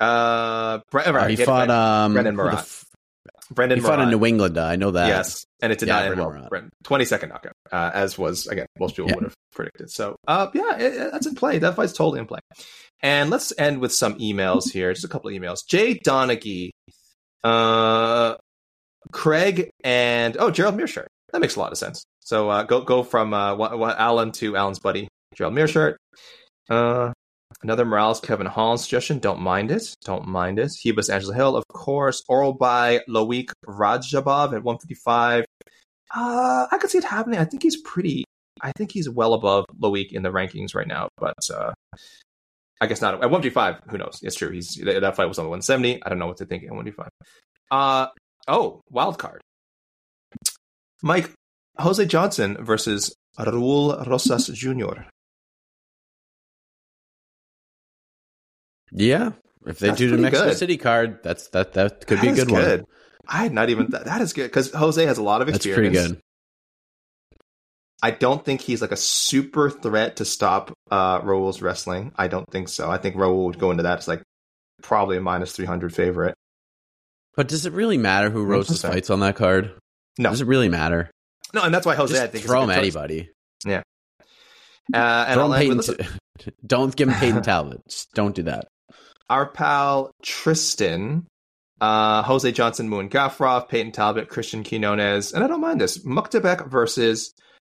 Uh, 0.00 0.80
Bre- 0.90 1.00
Uh, 1.00 1.12
right, 1.12 1.30
he 1.30 1.44
fought. 1.44 1.70
Um, 1.70 2.12
Brendon 2.12 2.36
Marotte. 2.36 2.84
Brendan 3.50 3.78
he 3.78 3.84
fought 3.84 4.00
in 4.00 4.10
New 4.10 4.24
England. 4.24 4.58
I 4.58 4.76
know 4.76 4.92
that. 4.92 5.08
Yes, 5.08 5.44
and 5.60 5.72
it 5.72 5.78
did 5.78 5.88
Yeah, 5.88 5.94
not 5.94 6.04
end 6.04 6.14
Brendan 6.16 6.48
well. 6.50 6.68
Twenty 6.84 7.04
second 7.04 7.30
knockout, 7.30 7.52
uh, 7.72 7.90
as 7.92 8.16
was 8.18 8.46
again 8.46 8.66
most 8.78 8.96
people 8.96 9.10
Yeah. 9.10 9.16
would 9.16 9.24
have 9.24 9.34
predicted. 9.52 9.90
So, 9.90 10.16
uh, 10.28 10.48
yeah, 10.54 10.76
it, 10.76 10.94
it- 10.94 11.12
that's 11.12 11.26
in 11.26 11.34
play. 11.34 11.58
That 11.58 11.74
fight's 11.74 11.92
totally 11.92 12.20
in 12.20 12.26
play. 12.26 12.38
And 13.02 13.30
let's 13.30 13.52
end 13.58 13.80
with 13.80 13.92
some 13.92 14.18
emails 14.18 14.70
here. 14.70 14.92
Just 14.92 15.04
a 15.04 15.08
couple 15.08 15.30
of 15.30 15.34
emails. 15.36 15.66
Jay 15.66 15.98
Donaghy, 15.98 16.70
uh, 17.44 18.36
Craig, 19.12 19.70
and 19.82 20.36
oh, 20.38 20.50
Gerald 20.50 20.76
Meerschaert. 20.76 21.06
That 21.32 21.40
makes 21.40 21.56
a 21.56 21.60
lot 21.60 21.72
of 21.72 21.78
sense. 21.78 22.04
So 22.20 22.48
uh, 22.50 22.62
go 22.64 22.82
go 22.82 23.02
from 23.02 23.32
uh, 23.34 23.56
Allen 23.96 24.32
to 24.32 24.56
Allen's 24.56 24.78
buddy 24.78 25.08
Gerald 25.34 25.54
Meerschaert. 25.54 25.96
Uh, 26.68 27.12
another 27.62 27.84
Morales 27.84 28.20
Kevin 28.20 28.46
Hall 28.46 28.76
suggestion. 28.78 29.18
Don't 29.18 29.40
mind 29.40 29.70
it. 29.70 29.94
Don't 30.04 30.26
mind 30.26 30.58
it. 30.58 30.70
Ribas 30.84 31.12
Angela 31.12 31.34
Hill, 31.34 31.56
of 31.56 31.64
course. 31.68 32.22
Oral 32.28 32.52
by 32.52 33.00
Loik 33.08 33.52
Radzhabov 33.66 34.54
at 34.54 34.62
155. 34.62 35.44
Uh, 36.14 36.66
I 36.70 36.78
could 36.78 36.90
see 36.90 36.98
it 36.98 37.04
happening. 37.04 37.38
I 37.38 37.44
think 37.44 37.62
he's 37.62 37.80
pretty. 37.82 38.24
I 38.62 38.72
think 38.72 38.92
he's 38.92 39.08
well 39.08 39.34
above 39.34 39.64
Loik 39.80 40.12
in 40.12 40.22
the 40.22 40.30
rankings 40.30 40.74
right 40.74 40.86
now, 40.86 41.08
but 41.16 41.38
uh, 41.52 41.72
I 42.80 42.86
guess 42.86 43.00
not 43.00 43.14
at 43.14 43.20
155. 43.20 43.82
Who 43.90 43.98
knows? 43.98 44.20
It's 44.22 44.36
true. 44.36 44.50
He's 44.50 44.74
that 44.74 45.00
that 45.00 45.16
fight 45.16 45.26
was 45.26 45.38
on 45.38 45.46
170. 45.46 46.02
I 46.02 46.08
don't 46.08 46.18
know 46.18 46.26
what 46.26 46.38
to 46.38 46.46
think 46.46 46.64
at 46.64 46.70
155. 46.70 47.08
Uh 47.70 48.08
oh, 48.48 48.80
wild 48.90 49.18
card. 49.18 49.40
Mike 51.02 51.30
Jose 51.78 52.04
Johnson 52.06 52.56
versus 52.60 53.14
Raul 53.38 54.06
Rosas 54.06 54.48
Jr. 54.48 55.02
Yeah. 58.92 59.32
If 59.66 59.78
they 59.78 59.88
That's 59.88 59.98
do 59.98 60.10
the 60.10 60.16
Mexico 60.18 60.46
good. 60.48 60.56
City 60.56 60.76
card, 60.78 61.22
that's 61.22 61.48
that. 61.48 61.74
That 61.74 62.06
could 62.06 62.20
be 62.20 62.28
a 62.28 62.32
That 62.32 62.38
is 62.38 62.44
good, 62.46 62.52
one. 62.80 62.86
I 63.28 63.42
had 63.42 63.52
not 63.52 63.68
even 63.68 63.90
that, 63.90 64.06
that 64.06 64.20
is 64.22 64.32
good 64.32 64.44
because 64.44 64.72
Jose 64.72 65.04
has 65.04 65.18
a 65.18 65.22
lot 65.22 65.42
of 65.42 65.48
experience. 65.50 65.94
That's 65.96 66.06
pretty 66.08 66.14
good. 66.14 66.22
I 68.02 68.10
don't 68.12 68.42
think 68.42 68.62
he's 68.62 68.80
like 68.80 68.92
a 68.92 68.96
super 68.96 69.68
threat 69.68 70.16
to 70.16 70.24
stop 70.24 70.72
uh, 70.90 71.20
Raul's 71.20 71.60
wrestling. 71.60 72.12
I 72.16 72.28
don't 72.28 72.50
think 72.50 72.70
so. 72.70 72.90
I 72.90 72.96
think 72.96 73.16
Raul 73.16 73.44
would 73.44 73.58
go 73.58 73.70
into 73.70 73.82
that 73.82 73.98
as 73.98 74.08
like 74.08 74.22
probably 74.82 75.18
a 75.18 75.20
minus 75.20 75.52
300 75.52 75.94
favorite. 75.94 76.34
But 77.36 77.48
does 77.48 77.66
it 77.66 77.74
really 77.74 77.98
matter 77.98 78.30
who 78.30 78.44
Rosas 78.44 78.80
fights 78.80 79.10
on 79.10 79.20
that 79.20 79.36
card? 79.36 79.72
No. 80.18 80.30
Does 80.30 80.40
it 80.40 80.46
really 80.46 80.70
matter? 80.70 81.10
No, 81.52 81.62
and 81.62 81.74
that's 81.74 81.84
why 81.84 81.94
Jose, 81.94 82.14
Just 82.14 82.22
I 82.24 82.26
think, 82.28 82.44
throw 82.46 82.62
him 82.62 82.70
is 82.70 82.76
a 82.76 82.80
good 82.80 82.92
choice. 82.92 82.96
anybody. 82.96 83.30
Uh, 84.92 85.24
and 85.28 85.34
Throw 85.34 85.42
I'll 85.44 85.52
him 85.52 85.70
end 85.70 85.76
with- 85.78 85.98
Peyton. 85.98 86.06
T- 86.38 86.52
don't 86.66 86.96
give 86.96 87.08
him 87.10 87.14
Peyton 87.20 87.42
Talbott. 87.42 87.82
Just 87.86 88.12
don't 88.14 88.34
do 88.34 88.44
that. 88.44 88.66
Our 89.30 89.46
pal 89.46 90.10
Tristan, 90.22 91.26
uh, 91.80 92.22
Jose 92.24 92.50
Johnson, 92.52 92.90
Muin 92.90 93.08
Gafurov, 93.08 93.68
Peyton 93.68 93.92
Talbott, 93.92 94.28
Cristian 94.28 94.62
Quiñonez, 94.64 95.32
and 95.32 95.42
I 95.42 95.46
don't 95.46 95.60
mind 95.60 95.80
this 95.80 95.98
Myktybek 96.04 96.68
versus 96.68 97.32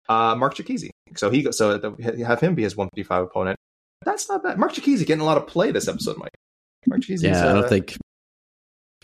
uh, 0.09 0.35
Marc 0.35 0.55
Diakiese. 0.55 0.89
So 1.15 1.29
he 1.29 1.49
so 1.51 1.77
the- 1.77 2.25
have 2.25 2.39
him 2.41 2.55
be 2.55 2.63
his 2.63 2.75
155 2.75 3.23
opponent. 3.25 3.57
That's 4.03 4.27
not 4.27 4.43
bad. 4.43 4.57
Marc 4.57 4.73
Diakiese 4.73 5.05
getting 5.05 5.21
a 5.21 5.25
lot 5.25 5.37
of 5.37 5.47
play 5.47 5.71
this 5.71 5.87
episode, 5.87 6.17
Mike. 6.17 6.33
Marc 6.87 7.01
Diakiese, 7.01 7.21
Yeah, 7.23 7.45
I 7.45 7.47
uh, 7.49 7.53
don't 7.61 7.69
think. 7.69 7.95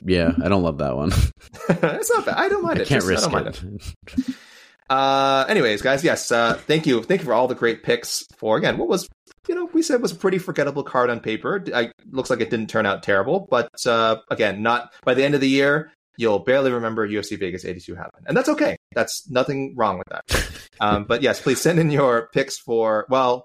Yeah, 0.03 0.31
I 0.43 0.49
don't 0.49 0.63
love 0.63 0.79
that 0.79 0.95
one. 0.95 1.11
it's 1.69 2.09
not 2.09 2.25
bad. 2.25 2.35
I 2.35 2.49
don't 2.49 2.63
mind 2.63 2.79
I 2.79 2.81
it. 2.81 2.87
can't 2.87 3.01
Just- 3.03 3.07
risk 3.07 3.27
I 3.29 3.31
don't 3.31 3.63
mind 3.63 3.83
it. 4.07 4.17
it. 4.27 4.35
Uh, 4.89 5.45
anyways, 5.47 5.81
guys, 5.81 6.03
yes, 6.03 6.31
uh, 6.31 6.55
thank 6.65 6.87
you, 6.87 7.03
thank 7.03 7.21
you 7.21 7.25
for 7.25 7.33
all 7.33 7.47
the 7.47 7.55
great 7.55 7.83
picks 7.83 8.25
for 8.37 8.57
again 8.57 8.77
what 8.77 8.87
was 8.87 9.07
you 9.47 9.53
know 9.55 9.65
we 9.73 9.81
said 9.81 10.01
was 10.01 10.11
a 10.11 10.15
pretty 10.15 10.37
forgettable 10.39 10.83
card 10.83 11.09
on 11.09 11.19
paper. 11.19 11.63
I, 11.73 11.91
looks 12.11 12.29
like 12.29 12.41
it 12.41 12.49
didn't 12.49 12.69
turn 12.69 12.85
out 12.85 13.03
terrible, 13.03 13.47
but 13.49 13.69
uh, 13.85 14.17
again, 14.31 14.63
not 14.63 14.91
by 15.03 15.13
the 15.13 15.23
end 15.23 15.35
of 15.35 15.41
the 15.41 15.49
year 15.49 15.91
you'll 16.17 16.39
barely 16.39 16.69
remember 16.71 17.07
UFC 17.07 17.39
Vegas 17.39 17.63
82 17.63 17.95
happened, 17.95 18.25
and 18.27 18.35
that's 18.35 18.49
okay. 18.49 18.75
That's 18.93 19.29
nothing 19.29 19.75
wrong 19.75 19.97
with 19.99 20.07
that. 20.09 20.55
Um, 20.81 21.03
but 21.03 21.21
yes, 21.21 21.41
please 21.41 21.59
send 21.59 21.77
in 21.77 21.91
your 21.91 22.29
picks 22.31 22.57
for 22.57 23.05
well, 23.09 23.43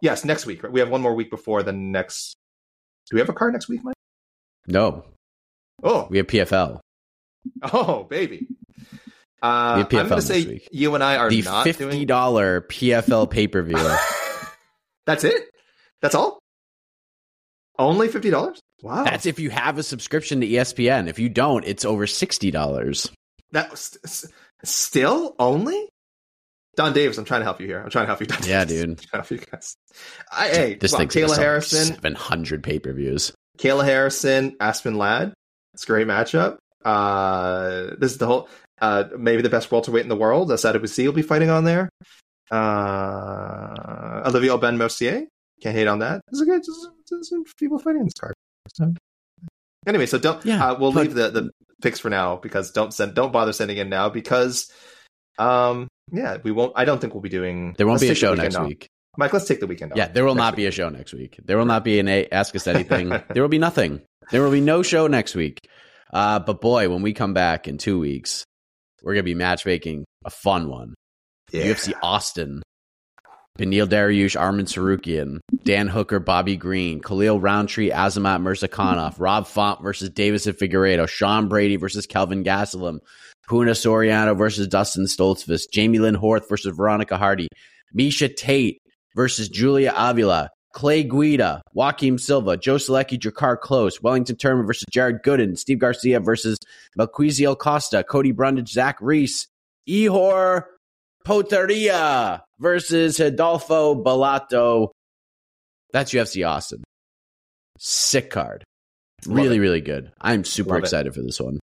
yes, 0.00 0.24
next 0.24 0.46
week. 0.46 0.62
Right? 0.62 0.72
We 0.72 0.80
have 0.80 0.88
one 0.88 1.02
more 1.02 1.14
week 1.14 1.28
before 1.28 1.62
the 1.62 1.70
next. 1.72 2.34
Do 3.10 3.14
we 3.16 3.20
have 3.20 3.28
a 3.28 3.34
card 3.34 3.52
next 3.52 3.68
week, 3.68 3.84
Mike? 3.84 3.94
No, 4.66 5.04
Oh, 5.82 6.06
we 6.08 6.16
have 6.16 6.28
PFL. 6.28 6.80
oh, 7.74 8.04
baby. 8.04 8.46
Uh, 9.42 9.84
I'm 9.84 9.88
going 9.88 10.08
to 10.08 10.22
say 10.22 10.44
week. 10.46 10.68
you 10.70 10.94
and 10.94 11.02
I 11.02 11.16
are 11.16 11.28
The 11.28 11.42
not 11.42 11.64
fifty 11.64 11.84
doing 11.84 12.06
PFL 12.06 13.28
pay 13.30 13.48
per 13.48 13.62
view. 13.62 13.90
That's 15.06 15.24
it. 15.24 15.50
That's 16.00 16.14
all. 16.14 16.38
Only 17.78 18.08
fifty 18.08 18.30
dollars. 18.30 18.60
Wow. 18.82 19.04
That's 19.04 19.26
if 19.26 19.38
you 19.40 19.50
have 19.50 19.78
a 19.78 19.82
subscription 19.82 20.40
to 20.40 20.46
ESPN. 20.46 21.08
If 21.08 21.18
you 21.18 21.28
don't, 21.28 21.64
it's 21.64 21.84
over 21.84 22.06
sixty 22.06 22.50
dollars. 22.50 23.10
that. 23.52 23.70
was- 23.70 23.96
s- 24.04 24.26
Still 24.64 25.34
only. 25.40 25.88
Donn 26.76 26.92
Davis, 26.92 27.18
I'm 27.18 27.24
trying 27.24 27.40
to 27.40 27.44
help 27.44 27.60
you 27.60 27.66
here. 27.66 27.80
I'm 27.82 27.90
trying 27.90 28.04
to 28.04 28.06
help 28.06 28.20
you. 28.20 28.26
Don 28.26 28.38
Yeah, 28.44 28.64
Davis. 28.64 28.80
dude. 28.80 28.88
I'm 28.90 28.96
trying 28.96 29.22
to 29.24 29.28
help 29.28 29.30
you 29.32 29.38
guys. 29.52 29.74
I, 30.30 30.48
hey, 30.48 30.74
This 30.74 30.92
wow, 30.92 30.98
thing's 31.00 31.14
Kayla 31.16 31.36
Harrison, 31.36 31.94
seven 31.94 32.14
hundred 32.14 32.62
pay 32.62 32.78
per 32.78 32.92
views. 32.92 33.32
Kayla 33.58 33.84
Harrison, 33.84 34.56
Aspen 34.60 34.94
Ladd. 34.96 35.34
It's 35.74 35.82
a 35.82 35.86
great 35.86 36.06
matchup. 36.06 36.58
Uh, 36.84 37.94
this 37.98 38.12
is 38.12 38.18
the 38.18 38.26
whole. 38.26 38.48
Uh, 38.80 39.04
maybe 39.16 39.42
the 39.42 39.48
best 39.50 39.70
welterweight 39.70 40.02
in 40.02 40.08
the 40.08 40.16
world. 40.16 40.48
Asada 40.50 40.80
will 41.06 41.12
be 41.12 41.22
fighting 41.22 41.50
on 41.50 41.64
there. 41.64 41.88
Uh, 42.50 44.22
Olivier 44.26 44.50
Aubin-Mercier. 44.50 45.26
Can't 45.62 45.76
hate 45.76 45.86
on 45.86 46.00
that. 46.00 46.20
There's 46.28 46.40
a 46.40 46.44
good. 46.44 46.62
There's, 46.64 46.88
there's 47.10 47.28
some 47.28 47.44
people 47.58 47.78
fighting 47.78 48.04
this 48.04 48.14
card. 48.14 48.34
So- 48.74 48.94
Anyway, 49.84 50.06
so 50.06 50.16
don't. 50.16 50.44
Yeah, 50.46 50.64
uh, 50.64 50.78
we'll 50.78 50.92
but- 50.92 51.00
leave 51.02 51.14
the 51.14 51.30
the 51.30 51.50
picks 51.82 51.98
for 51.98 52.08
now 52.08 52.36
because 52.36 52.70
don't 52.70 52.94
send. 52.94 53.14
Don't 53.14 53.32
bother 53.32 53.52
sending 53.52 53.78
in 53.78 53.88
now 53.88 54.08
because. 54.08 54.70
Um. 55.38 55.88
Yeah, 56.12 56.36
we 56.44 56.52
won't. 56.52 56.72
I 56.76 56.84
don't 56.84 57.00
think 57.00 57.14
we'll 57.14 57.20
be 57.22 57.28
doing. 57.28 57.74
There 57.78 57.86
won't 57.86 58.00
be 58.00 58.08
a 58.10 58.14
show 58.14 58.34
next 58.34 58.54
off. 58.54 58.68
week. 58.68 58.86
Mike, 59.16 59.32
let's 59.32 59.46
take 59.46 59.58
the 59.60 59.66
weekend 59.66 59.90
off. 59.92 59.98
Yeah, 59.98 60.06
there 60.08 60.24
will 60.24 60.36
not 60.36 60.54
be 60.54 60.66
a 60.66 60.70
show 60.70 60.88
next 60.88 61.12
week. 61.14 61.38
There 61.44 61.58
will 61.58 61.64
not 61.64 61.82
be 61.82 61.98
an 61.98 62.06
a- 62.06 62.28
Ask 62.30 62.54
Us 62.54 62.66
Anything. 62.68 63.08
there 63.34 63.42
will 63.42 63.48
be 63.48 63.58
nothing. 63.58 64.02
There 64.30 64.40
will 64.42 64.52
be 64.52 64.60
no 64.60 64.82
show 64.84 65.06
next 65.08 65.34
week. 65.34 65.58
Uh, 66.12 66.38
but 66.38 66.60
boy, 66.60 66.88
when 66.88 67.02
we 67.02 67.12
come 67.12 67.34
back 67.34 67.66
in 67.66 67.76
two 67.78 67.98
weeks, 67.98 68.44
we're 69.02 69.14
gonna 69.14 69.22
be 69.22 69.34
matchmaking 69.34 70.04
a 70.24 70.30
fun 70.30 70.68
one. 70.68 70.94
Yeah. 71.50 71.64
UFC 71.66 71.92
Austin. 72.02 72.62
Beneil 73.58 73.86
Dariush, 73.86 74.34
Arman 74.34 74.62
Tsarukyan, 74.62 75.38
Dan 75.62 75.86
Hooker, 75.86 76.18
Bobby 76.18 76.56
Green, 76.56 77.00
Khalil 77.00 77.38
Rountree, 77.38 77.90
Azamat 77.90 78.40
Murzakanov, 78.40 79.16
Rob 79.18 79.46
Font 79.46 79.82
versus 79.82 80.08
Deiveson 80.08 80.56
Figueiredo, 80.56 81.06
Sean 81.06 81.48
Brady 81.48 81.76
versus 81.76 82.06
Kelvin 82.06 82.44
Gastelum, 82.44 83.00
Puna 83.46 83.72
Soriano 83.72 84.36
versus 84.36 84.68
Dustin 84.68 85.04
Stoltzfus, 85.04 85.64
Jamey-Lyn 85.70 86.14
Horth 86.14 86.48
versus 86.48 86.74
Veronica 86.74 87.18
Hardy, 87.18 87.48
Miesha 87.94 88.34
Tate 88.34 88.78
versus 89.14 89.50
Julia 89.50 89.92
Avila, 89.94 90.48
Clay 90.72 91.02
Guida, 91.04 91.62
Joaquim 91.74 92.18
Silva, 92.18 92.56
Joe 92.56 92.76
Solecki, 92.76 93.18
Jakar 93.18 93.58
Close, 93.60 94.00
Wellington 94.02 94.36
Turman 94.36 94.66
versus 94.66 94.84
Jared 94.90 95.22
Gooden, 95.22 95.58
Steve 95.58 95.78
Garcia 95.78 96.18
versus 96.20 96.56
Melquizael 96.98 97.56
Costa, 97.58 98.02
Cody 98.02 98.32
Brundage, 98.32 98.70
Zach 98.72 98.96
Reese, 99.00 99.46
Ihor 99.88 100.64
Potieria 101.26 102.40
versus 102.58 103.20
Rodolfo 103.20 103.94
Bellato. 104.02 104.88
That's 105.92 106.12
UFC 106.12 106.46
Austin. 106.48 106.82
Sick 107.78 108.30
card. 108.30 108.64
Love 109.26 109.36
Really, 109.36 109.56
it. 109.56 109.60
really 109.60 109.80
good. 109.80 110.12
I'm 110.20 110.44
super 110.44 110.70
Love 110.70 110.78
it. 110.78 110.82
excited 110.84 111.14
for 111.14 111.22
this 111.22 111.40
one. 111.40 111.60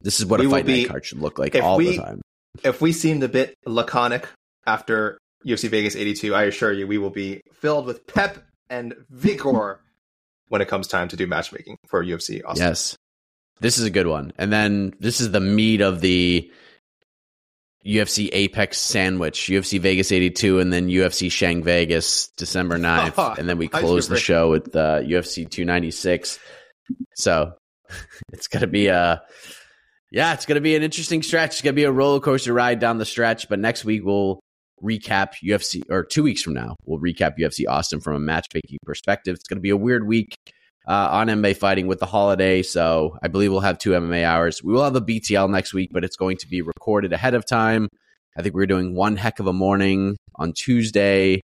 This 0.00 0.20
is 0.20 0.26
what 0.26 0.40
We 0.40 0.46
a 0.46 0.50
fight 0.50 0.66
be- 0.66 0.82
night 0.82 0.88
card 0.90 1.04
should 1.04 1.18
look 1.20 1.38
like 1.38 1.54
all 1.56 1.76
we- 1.78 1.96
the 1.96 2.02
time. 2.02 2.20
if 2.62 2.80
we 2.80 2.92
seemed 2.92 3.22
a 3.22 3.28
bit 3.28 3.54
laconic 3.66 4.28
after 4.66 5.18
UFC 5.46 5.68
Vegas 5.68 5.96
82, 5.96 6.34
I 6.34 6.44
assure 6.44 6.72
you 6.72 6.86
we 6.86 6.98
will 6.98 7.10
be 7.10 7.42
filled 7.52 7.86
with 7.86 8.06
pep 8.06 8.38
and 8.70 8.94
vigor 9.10 9.80
when 10.48 10.60
it 10.60 10.68
comes 10.68 10.86
time 10.88 11.08
to 11.08 11.16
do 11.16 11.26
matchmaking 11.26 11.76
for 11.86 12.04
UFC 12.04 12.42
Austin. 12.44 12.66
Yes. 12.66 12.96
This 13.60 13.78
is 13.78 13.84
a 13.84 13.90
good 13.90 14.06
one. 14.06 14.32
And 14.38 14.52
then 14.52 14.92
this 14.98 15.20
is 15.20 15.30
the 15.30 15.40
meat 15.40 15.80
of 15.80 16.00
the 16.00 16.50
UFC 17.86 18.28
Apex 18.32 18.78
sandwich, 18.78 19.40
UFC 19.48 19.80
Vegas 19.80 20.12
82, 20.12 20.60
and 20.60 20.72
then 20.72 20.88
UFC 20.88 21.30
Shang 21.30 21.62
Vegas 21.62 22.28
December 22.36 22.78
9th. 22.78 23.38
and 23.38 23.48
then 23.48 23.58
we 23.58 23.68
close 23.68 24.08
the 24.08 24.18
show 24.18 24.50
with 24.50 24.74
uh, 24.74 25.00
UFC 25.00 25.48
296. 25.48 26.38
So 27.14 27.54
it's 28.32 28.48
going 28.48 28.62
to 28.62 28.66
be 28.66 28.88
a. 28.88 29.22
Yeah, 30.10 30.34
it's 30.34 30.44
going 30.44 30.56
to 30.56 30.60
be 30.60 30.76
an 30.76 30.82
interesting 30.82 31.22
stretch. 31.22 31.52
It's 31.52 31.62
going 31.62 31.74
to 31.74 31.80
be 31.80 31.84
a 31.84 31.92
roller 31.92 32.20
coaster 32.20 32.52
ride 32.52 32.80
down 32.80 32.98
the 32.98 33.06
stretch. 33.06 33.48
But 33.48 33.58
next 33.58 33.82
week 33.84 34.04
we'll 34.04 34.40
recap 34.82 35.34
UFC, 35.44 35.82
or 35.90 36.04
two 36.04 36.22
weeks 36.22 36.42
from 36.42 36.54
now, 36.54 36.76
we'll 36.84 37.00
recap 37.00 37.38
UFC 37.38 37.64
Austin 37.68 38.00
from 38.00 38.14
a 38.14 38.20
matchmaking 38.20 38.78
perspective. 38.84 39.34
It's 39.34 39.48
going 39.48 39.58
to 39.58 39.62
be 39.62 39.70
a 39.70 39.76
weird 39.76 40.06
week 40.06 40.34
uh, 40.86 41.08
on 41.10 41.28
MMA 41.28 41.56
fighting 41.56 41.86
with 41.86 42.00
the 42.00 42.06
holiday. 42.06 42.62
So 42.62 43.16
I 43.22 43.28
believe 43.28 43.52
we'll 43.52 43.60
have 43.60 43.78
two 43.78 43.90
MMA 43.90 44.24
hours. 44.24 44.62
We 44.62 44.72
will 44.72 44.84
have 44.84 44.96
a 44.96 45.00
BTL 45.00 45.50
next 45.50 45.72
week, 45.74 45.90
but 45.92 46.04
it's 46.04 46.16
going 46.16 46.38
to 46.38 46.48
be 46.48 46.62
recorded 46.62 47.12
ahead 47.12 47.34
of 47.34 47.46
time. 47.46 47.88
I 48.36 48.42
think 48.42 48.54
we're 48.54 48.66
doing 48.66 48.94
one 48.94 49.16
heck 49.16 49.38
of 49.40 49.46
a 49.46 49.52
morning 49.52 50.16
on 50.36 50.52
Tuesday. 50.52 51.40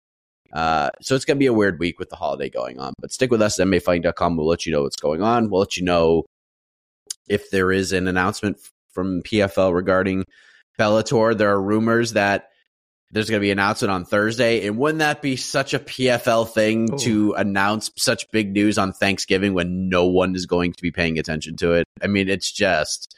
Uh, 0.53 0.91
so 1.01 1.14
it's 1.14 1.24
going 1.24 1.37
to 1.37 1.41
be 1.41 1.47
a 1.47 1.52
weird 1.52 1.78
week 1.78 1.98
with 1.98 2.11
the 2.11 2.16
holiday 2.16 2.51
going 2.51 2.78
on. 2.78 2.93
But 3.01 3.12
stick 3.12 3.31
with 3.31 3.40
us 3.40 3.59
at 3.59 3.66
MMAfighting.com. 3.66 4.36
We'll 4.36 4.47
let 4.47 4.66
you 4.66 4.73
know 4.73 4.82
what's 4.82 4.97
going 4.97 5.23
on. 5.23 5.48
We'll 5.48 5.61
let 5.61 5.77
you 5.77 5.85
know 5.85 6.24
if 7.28 7.51
there 7.51 7.73
is 7.73 7.93
an 7.93 8.09
announcement 8.09 8.59
from 8.93 9.23
PFL 9.23 9.73
regarding 9.73 10.24
Bellator. 10.78 11.36
There 11.36 11.51
are 11.51 11.62
rumors 11.62 12.12
that 12.12 12.48
there's 13.12 13.28
going 13.28 13.40
to 13.40 13.44
be 13.44 13.51
an 13.51 13.59
announcement 13.59 13.93
on 13.93 14.05
Thursday. 14.06 14.66
And 14.66 14.78
wouldn't 14.78 15.01
that 15.01 15.20
be 15.20 15.36
such 15.36 15.74
a 15.74 15.78
PFL 15.78 16.48
thing 16.48 16.93
Ooh. 16.93 16.98
to 16.98 17.34
announce 17.34 17.90
such 17.97 18.30
big 18.30 18.52
news 18.52 18.78
on 18.78 18.93
Thanksgiving 18.93 19.52
when 19.52 19.89
no 19.89 20.06
one 20.06 20.34
is 20.34 20.47
going 20.47 20.72
to 20.72 20.82
be 20.82 20.90
paying 20.90 21.18
attention 21.18 21.56
to 21.59 21.72
it? 21.72 21.86
I 22.02 22.06
mean, 22.06 22.28
it's 22.28 22.51
just 22.51 23.14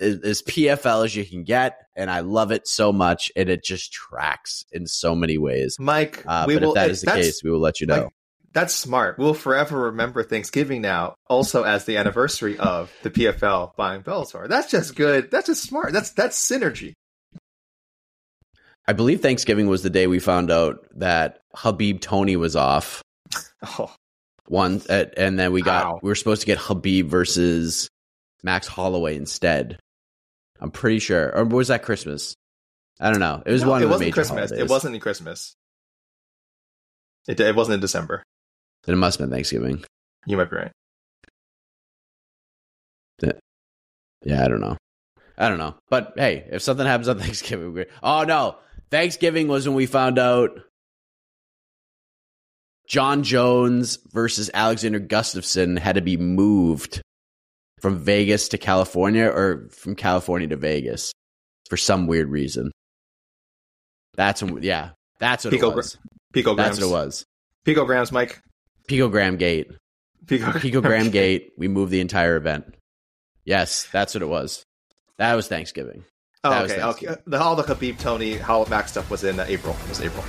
as 0.00 0.42
PFL 0.42 1.04
as 1.04 1.16
you 1.16 1.24
can 1.24 1.42
get. 1.42 1.78
And 1.96 2.10
I 2.10 2.20
love 2.20 2.52
it 2.52 2.68
so 2.68 2.92
much. 2.92 3.32
And 3.34 3.48
it 3.48 3.64
just 3.64 3.92
tracks 3.92 4.64
in 4.72 4.86
so 4.86 5.16
many 5.16 5.36
ways. 5.36 5.76
Mike, 5.80 6.22
Uh, 6.26 6.44
we 6.46 6.54
but 6.54 6.62
will, 6.62 6.70
if 6.70 6.74
that 6.76 6.90
is 6.90 7.02
the 7.02 7.10
case, 7.10 7.42
we 7.42 7.50
will 7.50 7.60
let 7.60 7.80
you 7.80 7.88
know. 7.88 8.04
Mike, 8.04 8.12
that's 8.52 8.72
smart. 8.72 9.18
We'll 9.18 9.34
forever 9.34 9.86
remember 9.86 10.22
Thanksgiving 10.22 10.80
now, 10.80 11.16
also 11.26 11.64
as 11.64 11.86
the 11.86 11.96
anniversary 11.96 12.56
of 12.56 12.92
the 13.02 13.10
PFL 13.10 13.74
buying 13.74 14.02
Bellator. 14.02 14.48
That's 14.48 14.70
just 14.70 14.94
good. 14.94 15.32
That's 15.32 15.48
just 15.48 15.64
smart. 15.64 15.92
That's 15.92 16.10
that's 16.10 16.38
synergy. 16.38 16.94
I 18.86 18.92
believe 18.92 19.20
Thanksgiving 19.20 19.66
was 19.66 19.82
the 19.82 19.90
day 19.90 20.06
we 20.06 20.18
found 20.18 20.50
out 20.50 20.86
that 20.96 21.40
Khabib 21.56 22.00
Tony 22.00 22.36
was 22.36 22.54
off. 22.56 23.02
Oh, 23.78 23.92
one 24.46 24.82
uh, 24.90 25.06
and 25.16 25.38
then 25.38 25.52
we 25.52 25.62
got 25.62 26.02
we 26.02 26.08
were 26.10 26.14
supposed 26.14 26.42
to 26.42 26.46
get 26.46 26.58
Khabib 26.58 27.06
versus 27.06 27.88
Max 28.42 28.66
Holloway 28.66 29.16
instead. 29.16 29.78
I'm 30.60 30.70
pretty 30.70 30.98
sure, 30.98 31.34
or 31.34 31.44
was 31.44 31.68
that 31.68 31.82
Christmas? 31.82 32.34
I 33.00 33.10
don't 33.10 33.20
know. 33.20 33.42
It 33.44 33.50
was 33.52 33.62
No, 33.62 33.70
one 33.70 33.80
it 33.80 33.84
of 33.84 33.88
the 33.88 33.92
wasn't 33.94 34.06
major 34.08 34.14
Christmas. 34.14 34.50
holidays. 34.50 34.58
It 34.58 34.70
wasn't 34.70 34.94
in 34.94 35.00
Christmas. 35.00 35.54
It, 37.26 37.40
it 37.40 37.56
wasn't 37.56 37.74
in 37.74 37.80
December. 37.80 38.22
Then 38.84 38.94
it 38.94 38.98
must 38.98 39.18
have 39.18 39.28
been 39.28 39.34
Thanksgiving. 39.34 39.82
You 40.26 40.36
might 40.36 40.50
be 40.50 40.56
right. 40.56 40.72
Yeah, 44.26 44.42
I 44.42 44.48
don't 44.48 44.60
know. 44.60 44.76
I 45.36 45.48
don't 45.48 45.58
know. 45.58 45.74
But 45.90 46.14
hey, 46.16 46.46
if 46.50 46.62
something 46.62 46.86
happens 46.86 47.08
on 47.08 47.18
Thanksgiving, 47.20 47.72
we're, 47.74 47.86
oh 48.02 48.24
no, 48.24 48.56
Thanksgiving 48.94 49.48
was 49.48 49.66
when 49.66 49.74
we 49.74 49.86
found 49.86 50.20
out 50.20 50.52
Jon 52.88 53.24
Jones 53.24 53.98
versus 54.12 54.52
Alexander 54.54 55.00
Gustafsson 55.00 55.80
had 55.80 55.96
to 55.96 56.00
be 56.00 56.16
moved 56.16 57.02
from 57.80 57.98
Vegas 57.98 58.50
to 58.50 58.56
California 58.56 59.26
or 59.26 59.68
from 59.72 59.96
California 59.96 60.46
to 60.46 60.56
Vegas 60.56 61.12
for 61.68 61.76
some 61.76 62.06
weird 62.06 62.28
reason. 62.28 62.70
That's 64.14 64.44
when, 64.44 64.62
yeah, 64.62 64.90
that's 65.18 65.44
what 65.44 65.50
Pico, 65.50 65.72
it 65.72 65.74
was. 65.74 65.98
Picograms. 66.32 66.56
That's 66.56 66.80
what 66.80 66.86
it 66.86 66.92
was. 66.92 67.24
Picograms, 67.66 68.12
Mike. 68.12 68.40
Picogram 68.88 69.40
Gate. 69.40 69.72
Pico, 70.28 70.52
Picogram 70.52 71.10
Gate. 71.10 71.50
We 71.58 71.66
moved 71.66 71.90
the 71.90 71.98
entire 71.98 72.36
event. 72.36 72.76
Yes, 73.44 73.88
that's 73.90 74.14
what 74.14 74.22
it 74.22 74.28
was. 74.28 74.62
That 75.18 75.34
was 75.34 75.48
Thanksgiving. 75.48 76.04
Oh, 76.44 76.50
That 76.50 76.64
okay. 76.70 76.82
Okay. 76.82 77.16
The 77.26 77.40
all 77.40 77.56
the 77.56 77.62
Khabib, 77.62 77.98
Tony, 77.98 78.36
Hall 78.36 78.66
Max 78.66 78.90
stuff 78.90 79.10
was 79.10 79.24
in 79.24 79.40
uh, 79.40 79.46
April. 79.48 79.74
It 79.84 79.88
was 79.88 80.00
April. 80.00 80.24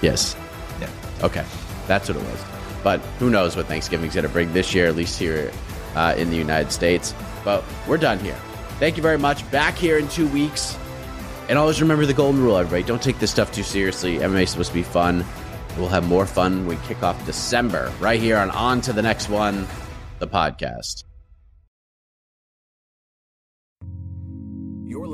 Yes. 0.00 0.36
Yeah. 0.80 0.90
Okay, 1.22 1.44
that's 1.86 2.08
what 2.08 2.16
it 2.16 2.24
was. 2.24 2.44
But 2.82 3.00
who 3.18 3.28
knows 3.30 3.56
what 3.56 3.66
Thanksgiving's 3.66 4.14
going 4.14 4.26
to 4.26 4.32
bring 4.32 4.52
this 4.52 4.74
year, 4.74 4.86
at 4.86 4.96
least 4.96 5.18
here 5.18 5.50
uh, 5.94 6.14
in 6.16 6.30
the 6.30 6.36
United 6.36 6.72
States. 6.72 7.14
But 7.44 7.64
we're 7.86 7.98
done 7.98 8.18
here. 8.20 8.36
Thank 8.78 8.96
you 8.96 9.02
very 9.02 9.18
much. 9.18 9.48
Back 9.50 9.76
here 9.76 9.98
in 9.98 10.08
two 10.08 10.28
weeks. 10.28 10.78
And 11.48 11.58
always 11.58 11.80
remember 11.80 12.06
the 12.06 12.14
golden 12.14 12.42
rule, 12.42 12.56
everybody. 12.56 12.82
Don't 12.84 13.02
take 13.02 13.18
this 13.18 13.30
stuff 13.30 13.50
too 13.52 13.62
seriously. 13.62 14.18
MMA 14.18 14.42
is 14.42 14.50
supposed 14.50 14.68
to 14.70 14.74
be 14.74 14.82
fun. 14.82 15.24
We'll 15.76 15.88
have 15.88 16.06
more 16.06 16.26
fun 16.26 16.66
when 16.66 16.78
we 16.78 16.86
kick 16.86 17.02
off 17.02 17.24
December 17.24 17.92
right 18.00 18.20
here 18.20 18.36
on 18.36 18.50
On 18.50 18.80
to 18.82 18.92
the 18.92 19.02
Next 19.02 19.28
One, 19.28 19.66
the 20.18 20.26
podcast. 20.28 21.04